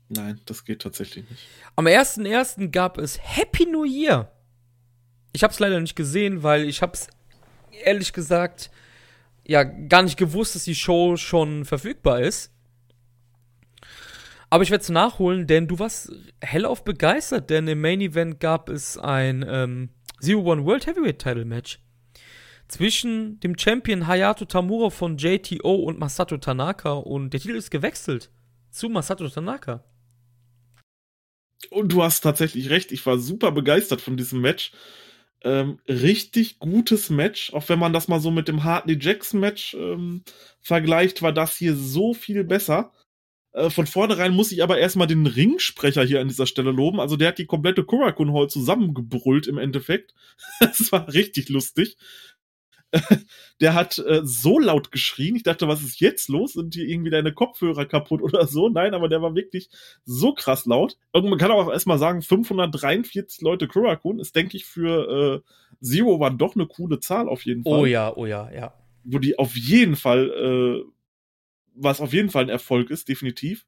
Nein, 0.09 0.41
das 0.45 0.65
geht 0.65 0.81
tatsächlich 0.81 1.29
nicht. 1.29 1.43
Am 1.75 1.85
1.1. 1.85 2.71
gab 2.71 2.97
es 2.97 3.19
Happy 3.21 3.67
New 3.67 3.83
Year. 3.83 4.31
Ich 5.31 5.43
habe 5.43 5.53
es 5.53 5.59
leider 5.59 5.79
nicht 5.79 5.95
gesehen, 5.95 6.41
weil 6.41 6.67
ich 6.67 6.81
habe 6.81 6.93
es 6.93 7.07
ehrlich 7.85 8.13
gesagt 8.13 8.71
ja 9.45 9.61
gar 9.61 10.01
nicht 10.01 10.17
gewusst, 10.17 10.55
dass 10.55 10.63
die 10.63 10.73
Show 10.73 11.17
schon 11.17 11.65
verfügbar 11.65 12.21
ist. 12.21 12.51
Aber 14.49 14.63
ich 14.63 14.71
werde 14.71 14.81
es 14.81 14.89
nachholen, 14.89 15.45
denn 15.45 15.67
du 15.67 15.77
warst 15.77 16.11
hellauf 16.41 16.83
begeistert, 16.83 17.51
denn 17.51 17.67
im 17.67 17.79
Main 17.79 18.01
Event 18.01 18.39
gab 18.39 18.69
es 18.69 18.97
ein 18.97 19.45
ähm, 19.47 19.89
Zero 20.19 20.51
One 20.51 20.65
World 20.65 20.87
Heavyweight 20.87 21.19
Title 21.19 21.45
Match 21.45 21.79
zwischen 22.67 23.39
dem 23.39 23.57
Champion 23.57 24.07
Hayato 24.07 24.45
Tamura 24.45 24.89
von 24.89 25.17
JTO 25.17 25.75
und 25.75 25.99
Masato 25.99 26.37
Tanaka 26.37 26.93
und 26.93 27.31
der 27.31 27.39
Titel 27.39 27.55
ist 27.55 27.71
gewechselt 27.71 28.31
zu 28.71 28.89
Masato 28.89 29.27
Tanaka. 29.29 29.83
Und 31.69 31.91
du 31.91 32.03
hast 32.03 32.21
tatsächlich 32.21 32.69
recht, 32.69 32.91
ich 32.91 33.05
war 33.05 33.17
super 33.17 33.51
begeistert 33.51 34.01
von 34.01 34.17
diesem 34.17 34.41
Match. 34.41 34.71
Ähm, 35.45 35.79
richtig 35.87 36.59
gutes 36.59 37.09
Match, 37.09 37.53
auch 37.53 37.67
wenn 37.67 37.79
man 37.79 37.91
das 37.91 38.07
mal 38.07 38.21
so 38.21 38.31
mit 38.31 38.47
dem 38.47 38.63
Hartley 38.63 38.97
Jackson 38.99 39.39
Match 39.41 39.73
ähm, 39.73 40.23
vergleicht, 40.61 41.21
war 41.21 41.33
das 41.33 41.57
hier 41.57 41.75
so 41.75 42.13
viel 42.13 42.43
besser. 42.45 42.91
Äh, 43.53 43.69
von 43.69 43.85
vornherein 43.85 44.33
muss 44.33 44.51
ich 44.51 44.63
aber 44.63 44.77
erstmal 44.77 45.07
den 45.07 45.27
Ringsprecher 45.27 46.03
hier 46.03 46.21
an 46.21 46.27
dieser 46.27 46.47
Stelle 46.47 46.71
loben. 46.71 46.99
Also 46.99 47.17
der 47.17 47.29
hat 47.29 47.37
die 47.37 47.45
komplette 47.45 47.83
Kurakun 47.83 48.33
Hall 48.33 48.49
zusammengebrüllt 48.49 49.47
im 49.47 49.57
Endeffekt. 49.57 50.13
das 50.59 50.91
war 50.91 51.11
richtig 51.13 51.49
lustig. 51.49 51.97
der 53.61 53.73
hat 53.73 53.97
äh, 53.97 54.21
so 54.23 54.59
laut 54.59 54.91
geschrien. 54.91 55.35
Ich 55.35 55.43
dachte, 55.43 55.67
was 55.67 55.81
ist 55.81 55.99
jetzt 55.99 56.29
los? 56.29 56.53
Sind 56.53 56.73
hier 56.73 56.87
irgendwie 56.87 57.09
deine 57.09 57.33
Kopfhörer 57.33 57.85
kaputt 57.85 58.21
oder 58.21 58.47
so? 58.47 58.69
Nein, 58.69 58.93
aber 58.93 59.09
der 59.09 59.21
war 59.21 59.35
wirklich 59.35 59.69
so 60.05 60.33
krass 60.33 60.65
laut. 60.65 60.97
Irgendwann 61.13 61.39
kann 61.39 61.51
auch 61.51 61.71
erstmal 61.71 61.99
sagen, 61.99 62.21
543 62.21 63.41
Leute 63.41 63.67
Kurakun 63.67 64.19
ist, 64.19 64.35
denke 64.35 64.57
ich, 64.57 64.65
für 64.65 65.43
äh, 65.43 65.83
Zero 65.83 66.19
war 66.19 66.31
doch 66.31 66.55
eine 66.55 66.67
coole 66.67 66.99
Zahl 66.99 67.27
auf 67.27 67.45
jeden 67.45 67.63
Fall. 67.63 67.79
Oh 67.79 67.85
ja, 67.85 68.15
oh 68.15 68.25
ja, 68.25 68.51
ja. 68.51 68.73
Wo 69.03 69.19
die 69.19 69.37
auf 69.37 69.55
jeden 69.55 69.95
Fall, 69.95 70.29
äh, 70.29 70.89
was 71.75 71.99
auf 71.99 72.13
jeden 72.13 72.29
Fall 72.29 72.43
ein 72.43 72.49
Erfolg 72.49 72.89
ist, 72.89 73.09
definitiv. 73.09 73.65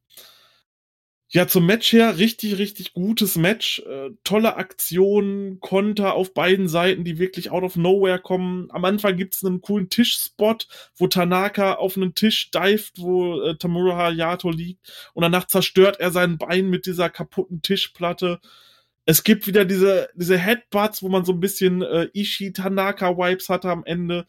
Ja, 1.35 1.49
zum 1.49 1.65
Match 1.65 1.91
her, 1.91 2.17
richtig, 2.17 2.59
richtig 2.59 2.93
gutes 2.93 3.35
Match. 3.35 3.79
Äh, 3.79 4.11
tolle 4.23 4.55
Aktionen, 4.55 5.59
Konter 5.59 6.13
auf 6.13 6.33
beiden 6.33 6.69
Seiten, 6.69 7.03
die 7.03 7.19
wirklich 7.19 7.51
out 7.51 7.63
of 7.63 7.75
nowhere 7.75 8.19
kommen. 8.19 8.71
Am 8.71 8.85
Anfang 8.85 9.17
gibt's 9.17 9.43
einen 9.43 9.59
coolen 9.59 9.89
Tischspot, 9.89 10.69
wo 10.95 11.07
Tanaka 11.07 11.73
auf 11.73 11.97
einen 11.97 12.15
Tisch 12.15 12.51
dived, 12.51 12.93
wo 12.99 13.41
äh, 13.41 13.57
Tamura 13.57 13.97
Hayato 13.97 14.49
liegt. 14.49 15.11
Und 15.13 15.23
danach 15.23 15.45
zerstört 15.45 15.99
er 15.99 16.11
sein 16.11 16.37
Bein 16.37 16.69
mit 16.69 16.85
dieser 16.85 17.09
kaputten 17.09 17.61
Tischplatte. 17.61 18.39
Es 19.05 19.25
gibt 19.25 19.45
wieder 19.45 19.65
diese, 19.65 20.07
diese 20.15 20.37
Headbutts, 20.37 21.03
wo 21.03 21.09
man 21.09 21.25
so 21.25 21.33
ein 21.33 21.41
bisschen 21.41 21.81
äh, 21.81 22.07
Ishi-Tanaka-Vibes 22.13 23.49
hatte 23.49 23.69
am 23.69 23.83
Ende 23.83 24.25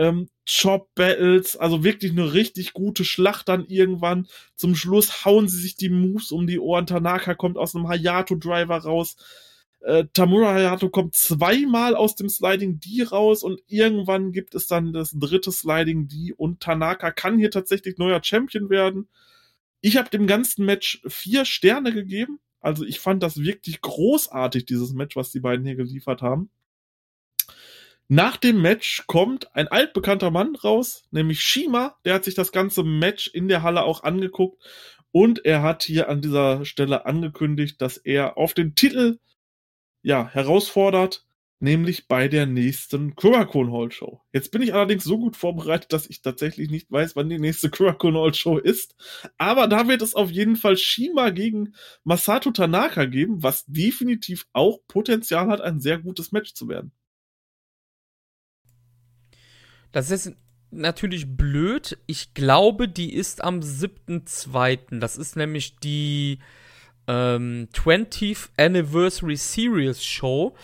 ähm, 0.00 0.30
Chop-Battles, 0.46 1.56
also 1.56 1.84
wirklich 1.84 2.12
eine 2.12 2.32
richtig 2.32 2.72
gute 2.72 3.04
Schlacht 3.04 3.48
dann 3.50 3.66
irgendwann. 3.66 4.26
Zum 4.56 4.74
Schluss 4.74 5.26
hauen 5.26 5.46
sie 5.46 5.60
sich 5.60 5.76
die 5.76 5.90
Moves 5.90 6.32
um 6.32 6.46
die 6.46 6.58
Ohren. 6.58 6.86
Tanaka 6.86 7.34
kommt 7.34 7.58
aus 7.58 7.76
einem 7.76 7.86
Hayato-Driver 7.88 8.78
raus. 8.78 9.16
Äh, 9.80 10.06
Tamura 10.14 10.54
Hayato 10.54 10.88
kommt 10.88 11.16
zweimal 11.16 11.94
aus 11.94 12.14
dem 12.14 12.30
Sliding 12.30 12.80
D 12.80 13.02
raus 13.02 13.42
und 13.42 13.60
irgendwann 13.66 14.32
gibt 14.32 14.54
es 14.54 14.66
dann 14.66 14.94
das 14.94 15.14
dritte 15.18 15.52
Sliding 15.52 16.08
D 16.08 16.32
und 16.34 16.60
Tanaka 16.60 17.10
kann 17.12 17.38
hier 17.38 17.50
tatsächlich 17.50 17.98
neuer 17.98 18.20
Champion 18.22 18.70
werden. 18.70 19.08
Ich 19.82 19.98
habe 19.98 20.10
dem 20.10 20.26
ganzen 20.26 20.64
Match 20.64 21.02
vier 21.08 21.44
Sterne 21.44 21.92
gegeben. 21.92 22.40
Also 22.60 22.84
ich 22.84 23.00
fand 23.00 23.22
das 23.22 23.38
wirklich 23.38 23.80
großartig, 23.82 24.64
dieses 24.64 24.92
Match, 24.94 25.16
was 25.16 25.30
die 25.30 25.40
beiden 25.40 25.64
hier 25.64 25.76
geliefert 25.76 26.22
haben. 26.22 26.50
Nach 28.12 28.36
dem 28.36 28.60
Match 28.60 29.04
kommt 29.06 29.54
ein 29.54 29.68
altbekannter 29.68 30.32
Mann 30.32 30.56
raus, 30.56 31.04
nämlich 31.12 31.42
Shima. 31.42 31.96
Der 32.04 32.14
hat 32.14 32.24
sich 32.24 32.34
das 32.34 32.50
ganze 32.50 32.82
Match 32.82 33.28
in 33.28 33.46
der 33.46 33.62
Halle 33.62 33.84
auch 33.84 34.02
angeguckt 34.02 34.60
und 35.12 35.44
er 35.44 35.62
hat 35.62 35.84
hier 35.84 36.08
an 36.08 36.20
dieser 36.20 36.64
Stelle 36.64 37.06
angekündigt, 37.06 37.80
dass 37.80 37.98
er 37.98 38.36
auf 38.36 38.52
den 38.52 38.74
Titel 38.74 39.20
ja 40.02 40.28
herausfordert 40.28 41.24
nämlich 41.60 42.08
bei 42.08 42.26
der 42.26 42.46
nächsten 42.46 43.14
Kurakon 43.14 43.70
Hall 43.70 43.92
Show. 43.92 44.22
Jetzt 44.32 44.50
bin 44.50 44.62
ich 44.62 44.74
allerdings 44.74 45.04
so 45.04 45.16
gut 45.16 45.36
vorbereitet, 45.36 45.92
dass 45.92 46.10
ich 46.10 46.20
tatsächlich 46.20 46.68
nicht 46.68 46.90
weiß, 46.90 47.14
wann 47.14 47.28
die 47.28 47.38
nächste 47.38 47.70
Kurakon 47.70 48.16
Hall 48.16 48.34
Show 48.34 48.58
ist. 48.58 48.96
Aber 49.38 49.68
da 49.68 49.86
wird 49.86 50.02
es 50.02 50.16
auf 50.16 50.32
jeden 50.32 50.56
Fall 50.56 50.76
Shima 50.76 51.30
gegen 51.30 51.74
Masato 52.02 52.50
Tanaka 52.50 53.04
geben, 53.04 53.44
was 53.44 53.66
definitiv 53.66 54.48
auch 54.52 54.80
Potenzial 54.88 55.46
hat, 55.46 55.60
ein 55.60 55.78
sehr 55.78 55.98
gutes 55.98 56.32
Match 56.32 56.54
zu 56.54 56.66
werden. 56.68 56.90
Das 59.92 60.10
ist 60.10 60.32
natürlich 60.70 61.36
blöd. 61.36 61.98
Ich 62.06 62.34
glaube, 62.34 62.88
die 62.88 63.14
ist 63.14 63.42
am 63.42 63.60
7.2. 63.60 64.98
Das 64.98 65.16
ist 65.16 65.36
nämlich 65.36 65.76
die 65.76 66.38
ähm, 67.06 67.68
20th 67.72 68.50
Anniversary 68.56 69.36
Series 69.36 70.04
Show. 70.04 70.54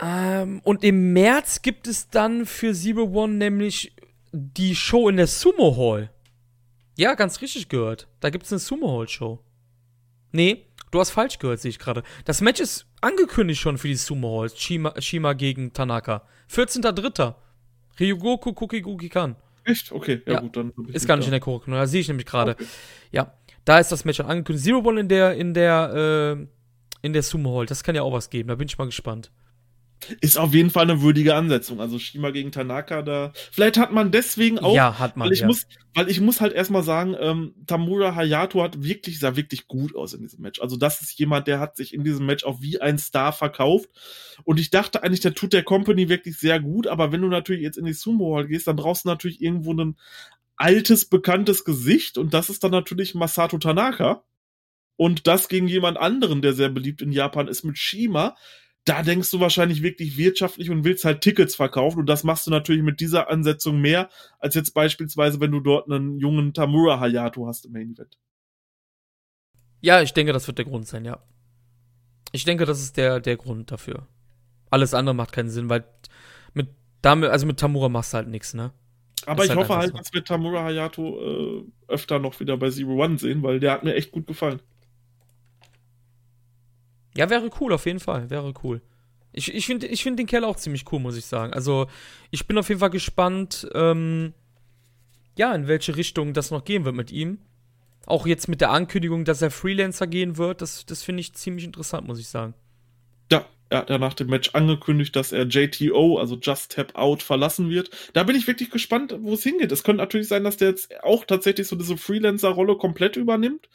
Ähm, 0.00 0.60
und 0.64 0.82
im 0.82 1.12
März 1.12 1.62
gibt 1.62 1.86
es 1.86 2.08
dann 2.08 2.46
für 2.46 2.74
Zero 2.74 3.04
One 3.04 3.34
nämlich 3.34 3.94
die 4.32 4.74
Show 4.74 5.08
in 5.08 5.16
der 5.16 5.26
Sumo 5.26 5.76
Hall. 5.76 6.10
Ja, 6.96 7.14
ganz 7.14 7.40
richtig 7.40 7.68
gehört. 7.68 8.08
Da 8.20 8.30
gibt 8.30 8.46
es 8.46 8.52
eine 8.52 8.58
Sumo 8.58 8.98
Hall 8.98 9.08
Show. 9.08 9.44
Nee, 10.32 10.66
du 10.90 11.00
hast 11.00 11.10
falsch 11.10 11.38
gehört, 11.38 11.60
sehe 11.60 11.70
ich 11.70 11.78
gerade. 11.78 12.02
Das 12.24 12.40
Match 12.40 12.60
ist 12.60 12.86
angekündigt 13.00 13.60
schon 13.60 13.78
für 13.78 13.88
die 13.88 13.96
Sumo 13.96 14.40
Hall. 14.40 14.50
Shima, 14.54 14.94
Shima 15.00 15.34
gegen 15.34 15.72
Tanaka. 15.72 16.22
14.03. 16.50 17.34
Ryugoku 17.98 18.52
Kukiguki 18.52 19.08
Kan. 19.08 19.36
Echt? 19.64 19.92
Okay, 19.92 20.22
ja, 20.26 20.34
ja. 20.34 20.40
gut, 20.40 20.56
dann. 20.56 20.72
Ist 20.92 21.06
gar 21.06 21.16
nicht 21.16 21.26
da. 21.26 21.28
in 21.28 21.32
der 21.32 21.40
Kurve. 21.40 21.70
Da 21.70 21.86
sehe 21.86 22.00
ich 22.00 22.08
nämlich 22.08 22.26
gerade. 22.26 22.52
Okay. 22.52 22.66
Ja, 23.12 23.34
da 23.64 23.78
ist 23.78 23.92
das 23.92 24.04
Match 24.04 24.16
schon 24.16 24.26
angekündigt. 24.26 24.64
Zero 24.64 24.78
One 24.78 25.00
in 25.00 25.08
der, 25.08 25.34
in 25.36 25.54
der, 25.54 26.38
äh, 26.38 26.46
in 27.02 27.12
der 27.12 27.22
Sumo 27.22 27.58
Hall. 27.58 27.66
Das 27.66 27.82
kann 27.82 27.94
ja 27.94 28.02
auch 28.02 28.12
was 28.12 28.30
geben. 28.30 28.48
Da 28.48 28.54
bin 28.54 28.66
ich 28.66 28.78
mal 28.78 28.86
gespannt. 28.86 29.30
Ist 30.20 30.38
auf 30.38 30.54
jeden 30.54 30.70
Fall 30.70 30.84
eine 30.84 31.02
würdige 31.02 31.34
Ansetzung. 31.34 31.80
Also 31.80 31.98
Shima 31.98 32.30
gegen 32.30 32.52
Tanaka 32.52 33.02
da. 33.02 33.32
Vielleicht 33.52 33.76
hat 33.78 33.92
man 33.92 34.10
deswegen 34.10 34.58
auch. 34.58 34.74
Ja, 34.74 34.98
hat 34.98 35.16
man. 35.16 35.26
Weil 35.26 35.34
ich 35.34 35.40
ja. 35.40 35.46
muss, 35.46 35.66
weil 35.94 36.08
ich 36.08 36.20
muss 36.20 36.40
halt 36.40 36.52
erstmal 36.52 36.82
sagen, 36.82 37.14
ähm, 37.20 37.54
Tamura 37.66 38.14
Hayato 38.14 38.62
hat 38.62 38.82
wirklich, 38.82 39.18
sah 39.18 39.36
wirklich 39.36 39.68
gut 39.68 39.94
aus 39.94 40.14
in 40.14 40.22
diesem 40.22 40.40
Match. 40.40 40.60
Also 40.60 40.76
das 40.76 41.02
ist 41.02 41.18
jemand, 41.18 41.46
der 41.48 41.60
hat 41.60 41.76
sich 41.76 41.92
in 41.92 42.02
diesem 42.02 42.24
Match 42.24 42.44
auch 42.44 42.62
wie 42.62 42.80
ein 42.80 42.98
Star 42.98 43.32
verkauft. 43.32 43.90
Und 44.44 44.58
ich 44.58 44.70
dachte 44.70 45.02
eigentlich, 45.02 45.20
der 45.20 45.34
tut 45.34 45.52
der 45.52 45.64
Company 45.64 46.08
wirklich 46.08 46.38
sehr 46.38 46.60
gut. 46.60 46.86
Aber 46.86 47.12
wenn 47.12 47.20
du 47.20 47.28
natürlich 47.28 47.62
jetzt 47.62 47.78
in 47.78 47.84
die 47.84 47.92
Sumo 47.92 48.36
Hall 48.36 48.46
gehst, 48.46 48.66
dann 48.66 48.76
brauchst 48.76 49.04
du 49.04 49.08
natürlich 49.08 49.42
irgendwo 49.42 49.74
ein 49.74 49.96
altes, 50.56 51.04
bekanntes 51.04 51.64
Gesicht. 51.64 52.16
Und 52.16 52.32
das 52.32 52.48
ist 52.48 52.64
dann 52.64 52.70
natürlich 52.70 53.14
Masato 53.14 53.58
Tanaka. 53.58 54.24
Und 54.96 55.26
das 55.26 55.48
gegen 55.48 55.68
jemand 55.68 55.98
anderen, 55.98 56.42
der 56.42 56.52
sehr 56.52 56.68
beliebt 56.68 57.00
in 57.00 57.12
Japan 57.12 57.48
ist, 57.48 57.64
mit 57.64 57.78
Shima 57.78 58.36
da 58.84 59.02
denkst 59.02 59.30
du 59.30 59.40
wahrscheinlich 59.40 59.82
wirklich 59.82 60.16
wirtschaftlich 60.16 60.70
und 60.70 60.84
willst 60.84 61.04
halt 61.04 61.20
Tickets 61.20 61.54
verkaufen. 61.54 62.00
Und 62.00 62.06
das 62.06 62.24
machst 62.24 62.46
du 62.46 62.50
natürlich 62.50 62.82
mit 62.82 63.00
dieser 63.00 63.28
Ansetzung 63.28 63.80
mehr, 63.80 64.08
als 64.38 64.54
jetzt 64.54 64.72
beispielsweise, 64.72 65.40
wenn 65.40 65.52
du 65.52 65.60
dort 65.60 65.90
einen 65.90 66.18
jungen 66.18 66.54
Tamura 66.54 66.98
Hayato 66.98 67.46
hast 67.46 67.66
im 67.66 67.72
Main 67.72 67.92
Event. 67.92 68.18
Ja, 69.82 70.02
ich 70.02 70.12
denke, 70.12 70.32
das 70.32 70.46
wird 70.46 70.58
der 70.58 70.64
Grund 70.64 70.86
sein, 70.86 71.04
ja. 71.04 71.22
Ich 72.32 72.44
denke, 72.44 72.64
das 72.64 72.80
ist 72.80 72.96
der, 72.96 73.20
der 73.20 73.36
Grund 73.36 73.70
dafür. 73.70 74.06
Alles 74.70 74.94
andere 74.94 75.14
macht 75.14 75.32
keinen 75.32 75.50
Sinn, 75.50 75.68
weil 75.68 75.84
mit 76.54 76.68
damit, 77.02 77.30
also 77.30 77.46
mit 77.46 77.58
Tamura 77.58 77.88
machst 77.88 78.12
du 78.12 78.18
halt 78.18 78.28
nichts, 78.28 78.54
ne? 78.54 78.72
Aber 79.26 79.44
ich 79.44 79.50
halt 79.50 79.58
hoffe 79.58 79.76
halt, 79.76 79.92
so. 79.92 79.98
dass 79.98 80.12
wir 80.12 80.24
Tamura 80.24 80.64
Hayato 80.64 81.20
äh, 81.20 81.64
öfter 81.88 82.18
noch 82.18 82.38
wieder 82.40 82.56
bei 82.56 82.70
Zero 82.70 83.02
One 83.02 83.18
sehen, 83.18 83.42
weil 83.42 83.60
der 83.60 83.72
hat 83.72 83.84
mir 83.84 83.94
echt 83.94 84.12
gut 84.12 84.26
gefallen. 84.26 84.60
Ja, 87.16 87.30
wäre 87.30 87.50
cool, 87.60 87.72
auf 87.72 87.86
jeden 87.86 88.00
Fall. 88.00 88.30
Wäre 88.30 88.52
cool. 88.62 88.80
Ich, 89.32 89.52
ich 89.54 89.66
finde 89.66 89.86
ich 89.86 90.02
find 90.02 90.18
den 90.18 90.26
Kerl 90.26 90.44
auch 90.44 90.56
ziemlich 90.56 90.84
cool, 90.90 91.00
muss 91.00 91.16
ich 91.16 91.26
sagen. 91.26 91.52
Also, 91.52 91.86
ich 92.30 92.46
bin 92.46 92.58
auf 92.58 92.68
jeden 92.68 92.80
Fall 92.80 92.90
gespannt, 92.90 93.68
ähm, 93.74 94.34
ja, 95.36 95.54
in 95.54 95.68
welche 95.68 95.96
Richtung 95.96 96.34
das 96.34 96.50
noch 96.50 96.64
gehen 96.64 96.84
wird 96.84 96.96
mit 96.96 97.12
ihm. 97.12 97.38
Auch 98.06 98.26
jetzt 98.26 98.48
mit 98.48 98.60
der 98.60 98.70
Ankündigung, 98.70 99.24
dass 99.24 99.42
er 99.42 99.50
Freelancer 99.50 100.06
gehen 100.06 100.36
wird, 100.36 100.62
das, 100.62 100.86
das 100.86 101.02
finde 101.02 101.20
ich 101.20 101.34
ziemlich 101.34 101.64
interessant, 101.64 102.06
muss 102.06 102.18
ich 102.18 102.28
sagen. 102.28 102.54
Ja, 103.30 103.46
er 103.68 103.78
hat 103.78 103.90
ja 103.90 103.98
nach 103.98 104.14
dem 104.14 104.28
Match 104.28 104.50
angekündigt, 104.54 105.14
dass 105.14 105.32
er 105.32 105.46
JTO, 105.46 106.18
also 106.18 106.36
Just 106.40 106.72
Tap 106.72 106.96
Out, 106.96 107.22
verlassen 107.22 107.70
wird. 107.70 107.90
Da 108.14 108.24
bin 108.24 108.34
ich 108.34 108.48
wirklich 108.48 108.70
gespannt, 108.70 109.14
wo 109.20 109.34
es 109.34 109.44
hingeht. 109.44 109.70
Es 109.70 109.84
könnte 109.84 110.02
natürlich 110.02 110.28
sein, 110.28 110.42
dass 110.42 110.56
der 110.56 110.70
jetzt 110.70 110.92
auch 111.04 111.24
tatsächlich 111.24 111.68
so 111.68 111.76
diese 111.76 111.96
Freelancer-Rolle 111.96 112.76
komplett 112.76 113.16
übernimmt 113.16 113.68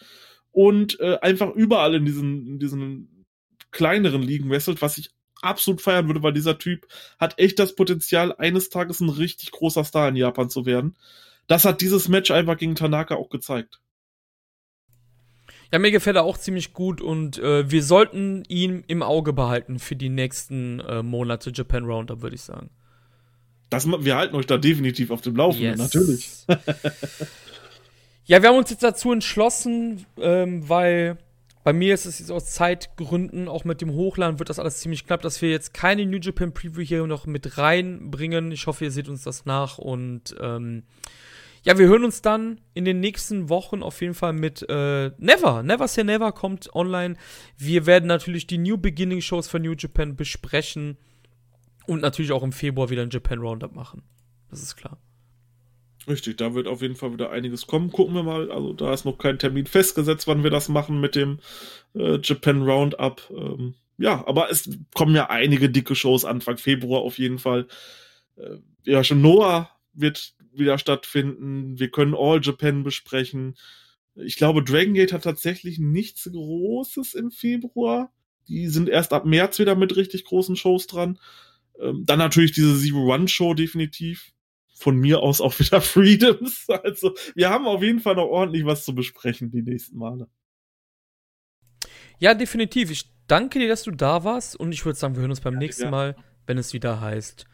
und 0.52 1.00
äh, 1.00 1.18
einfach 1.22 1.54
überall 1.56 1.96
in 1.96 2.06
diesen, 2.06 2.48
in 2.48 2.60
diesen 2.60 3.15
kleineren 3.76 4.22
Ligen 4.22 4.50
wrestelt, 4.50 4.82
was 4.82 4.98
ich 4.98 5.12
absolut 5.42 5.82
feiern 5.82 6.08
würde, 6.08 6.24
weil 6.24 6.34
dieser 6.34 6.58
Typ 6.58 6.88
hat 7.20 7.38
echt 7.38 7.60
das 7.60 7.76
Potenzial, 7.76 8.34
eines 8.38 8.70
Tages 8.70 9.02
ein 9.02 9.10
richtig 9.10 9.52
großer 9.52 9.84
Star 9.84 10.08
in 10.10 10.16
Japan 10.16 10.50
zu 10.50 10.66
werden. 10.66 10.96
Das 11.48 11.66
hat 11.66 11.82
dieses 11.82 12.08
Match 12.08 12.32
einfach 12.32 12.58
gegen 12.58 12.76
Tanaka 12.76 13.16
auch 13.16 13.30
gezeigt. 13.30 13.82
Ja, 15.72 15.80
mir 15.80 15.92
gefällt 15.92 16.16
er 16.16 16.24
auch 16.24 16.38
ziemlich 16.38 16.74
gut 16.74 17.02
und 17.02 17.38
äh, 17.40 17.70
wir 17.70 17.84
sollten 17.84 18.44
ihn 18.48 18.84
im 18.88 19.04
Auge 19.04 19.34
behalten 19.34 19.78
für 19.78 19.96
die 19.96 20.10
nächsten 20.10 20.80
äh, 20.80 21.04
Monate 21.04 21.52
Japan 21.54 21.84
Roundup, 21.84 22.22
würde 22.22 22.36
ich 22.36 22.44
sagen. 22.44 22.70
Das, 23.70 23.86
wir 23.88 24.16
halten 24.16 24.36
euch 24.36 24.46
da 24.46 24.58
definitiv 24.58 25.12
auf 25.12 25.22
dem 25.22 25.36
Laufenden, 25.36 25.72
yes. 25.72 25.80
natürlich. 25.80 26.46
ja, 28.26 28.42
wir 28.42 28.50
haben 28.50 28.58
uns 28.58 28.70
jetzt 28.70 28.84
dazu 28.84 29.12
entschlossen, 29.12 30.06
ähm, 30.18 30.70
weil 30.70 31.18
bei 31.66 31.74
mir 31.74 31.96
ist 31.96 32.06
es 32.06 32.20
jetzt 32.20 32.30
aus 32.30 32.52
Zeitgründen, 32.52 33.48
auch 33.48 33.66
mit 33.66 33.82
dem 33.82 33.92
Hochladen 33.92 34.38
wird 34.38 34.52
das 34.52 34.60
alles 34.60 34.78
ziemlich 34.78 35.08
knapp, 35.08 35.24
dass 35.24 35.42
wir 35.42 35.50
jetzt 35.50 35.74
keine 35.74 36.06
New 36.06 36.20
Japan 36.20 36.54
Preview 36.54 36.84
hier 36.84 37.08
noch 37.08 37.26
mit 37.26 37.58
reinbringen. 37.58 38.52
Ich 38.52 38.68
hoffe, 38.68 38.84
ihr 38.84 38.92
seht 38.92 39.10
uns 39.10 39.24
das 39.24 39.46
nach 39.46 39.80
und 39.80 40.36
ähm, 40.40 40.84
ja, 41.64 41.80
wir 41.80 41.88
hören 41.88 42.06
uns 42.06 42.22
dann 42.22 42.62
in 42.76 42.86
den 42.86 43.00
nächsten 43.00 43.50
Wochen 43.50 43.82
auf 43.82 44.00
jeden 44.02 44.14
Fall 44.14 44.34
mit 44.34 44.64
äh, 44.70 45.10
Never. 45.18 45.64
Never 45.64 45.88
Say 45.88 46.04
Never 46.04 46.32
kommt 46.34 46.76
online. 46.76 47.16
Wir 47.58 47.88
werden 47.88 48.06
natürlich 48.06 48.46
die 48.46 48.60
New 48.60 48.78
Beginning 48.78 49.22
Shows 49.22 49.48
von 49.48 49.64
New 49.64 49.74
Japan 49.76 50.16
besprechen 50.16 51.00
und 51.88 52.04
natürlich 52.04 52.32
auch 52.32 52.44
im 52.44 52.52
Februar 52.52 52.92
wieder 52.92 53.02
ein 53.02 53.10
Japan 53.10 53.40
Roundup 53.40 53.74
machen. 53.74 54.04
Das 54.52 54.62
ist 54.62 54.76
klar. 54.76 55.00
Richtig, 56.08 56.38
da 56.38 56.54
wird 56.54 56.68
auf 56.68 56.82
jeden 56.82 56.96
Fall 56.96 57.14
wieder 57.14 57.32
einiges 57.32 57.66
kommen. 57.66 57.92
Gucken 57.92 58.14
wir 58.14 58.24
mal. 58.24 58.52
Also 58.52 58.74
da 58.74 58.94
ist 58.94 59.06
noch 59.06 59.18
kein 59.18 59.40
Termin 59.40 59.66
festgesetzt, 59.66 60.28
wann 60.28 60.44
wir 60.44 60.52
das 60.52 60.70
machen 60.70 61.00
mit 61.00 61.16
dem 61.16 61.40
äh, 61.96 62.20
Japan 62.22 62.62
Roundup. 62.62 63.32
Ähm, 63.36 63.76
ja, 63.98 64.26
aber 64.28 64.52
es 64.52 64.70
kommen 64.94 65.16
ja 65.16 65.30
einige 65.30 65.70
dicke 65.70 65.96
Shows 65.96 66.26
Anfang 66.26 66.58
Februar 66.58 67.02
auf 67.02 67.18
jeden 67.18 67.40
Fall. 67.40 67.68
Äh, 68.36 68.58
ja, 68.84 69.04
schon 69.04 69.22
Noah 69.22 69.72
wird 69.94 70.34
wieder 70.54 70.78
stattfinden. 70.78 71.80
Wir 71.80 71.90
können 71.90 72.16
All 72.16 72.40
Japan 72.42 72.84
besprechen. 72.84 73.56
Ich 74.16 74.36
glaube, 74.36 74.64
Dragon 74.64 74.94
Gate 74.94 75.12
hat 75.12 75.24
tatsächlich 75.24 75.80
nichts 75.80 76.30
Großes 76.32 77.16
im 77.16 77.32
Februar. 77.32 78.14
Die 78.48 78.68
sind 78.68 78.90
erst 78.90 79.12
ab 79.12 79.26
März 79.26 79.58
wieder 79.60 79.76
mit 79.76 79.96
richtig 79.96 80.26
großen 80.26 80.56
Shows 80.56 80.88
dran. 80.88 81.20
Ähm, 81.80 82.04
dann 82.06 82.20
natürlich 82.20 82.52
diese 82.52 82.80
Zero 82.80 83.14
One 83.14 83.28
Show 83.28 83.54
definitiv 83.54 84.34
von 84.76 84.98
mir 84.98 85.22
aus 85.22 85.42
auch 85.42 85.58
wieder 85.58 85.82
Freedoms. 85.82 86.68
Also 86.70 87.16
wir 87.34 87.50
haben 87.50 87.66
auf 87.66 87.82
jeden 87.82 88.00
Fall 88.00 88.16
noch 88.16 88.28
ordentlich 88.28 88.66
was 88.66 88.84
zu 88.84 88.94
besprechen 88.94 89.50
die 89.50 89.64
nächsten 89.64 89.98
Male. 89.98 90.28
Ja, 92.20 92.34
definitiv. 92.34 92.92
Ich 92.92 93.10
danke 93.28 93.60
dir, 93.60 93.68
dass 93.68 93.84
du 93.84 93.92
da 93.92 94.24
warst 94.24 94.56
und 94.56 94.72
ich 94.72 94.86
würde 94.86 95.00
sagen, 95.00 95.16
wir 95.16 95.22
hören 95.22 95.32
uns 95.32 95.42
beim 95.42 95.54
ja, 95.56 95.60
nächsten 95.60 95.86
ja. 95.86 95.92
Mal, 95.92 96.16
wenn 96.46 96.58
es 96.58 96.74
wieder 96.74 97.02
heißt 97.02 97.46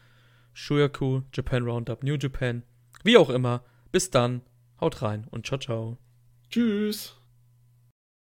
Shuyaku 0.54 1.22
Japan 1.34 1.64
Roundup 1.64 2.04
New 2.04 2.16
Japan. 2.16 2.64
Wie 3.04 3.18
auch 3.18 3.30
immer. 3.30 3.64
Bis 3.92 4.10
dann. 4.10 4.42
Haut 4.80 5.02
rein 5.02 5.28
und 5.30 5.46
ciao, 5.46 5.60
ciao. 5.60 5.98
Tschüss. 6.50 7.21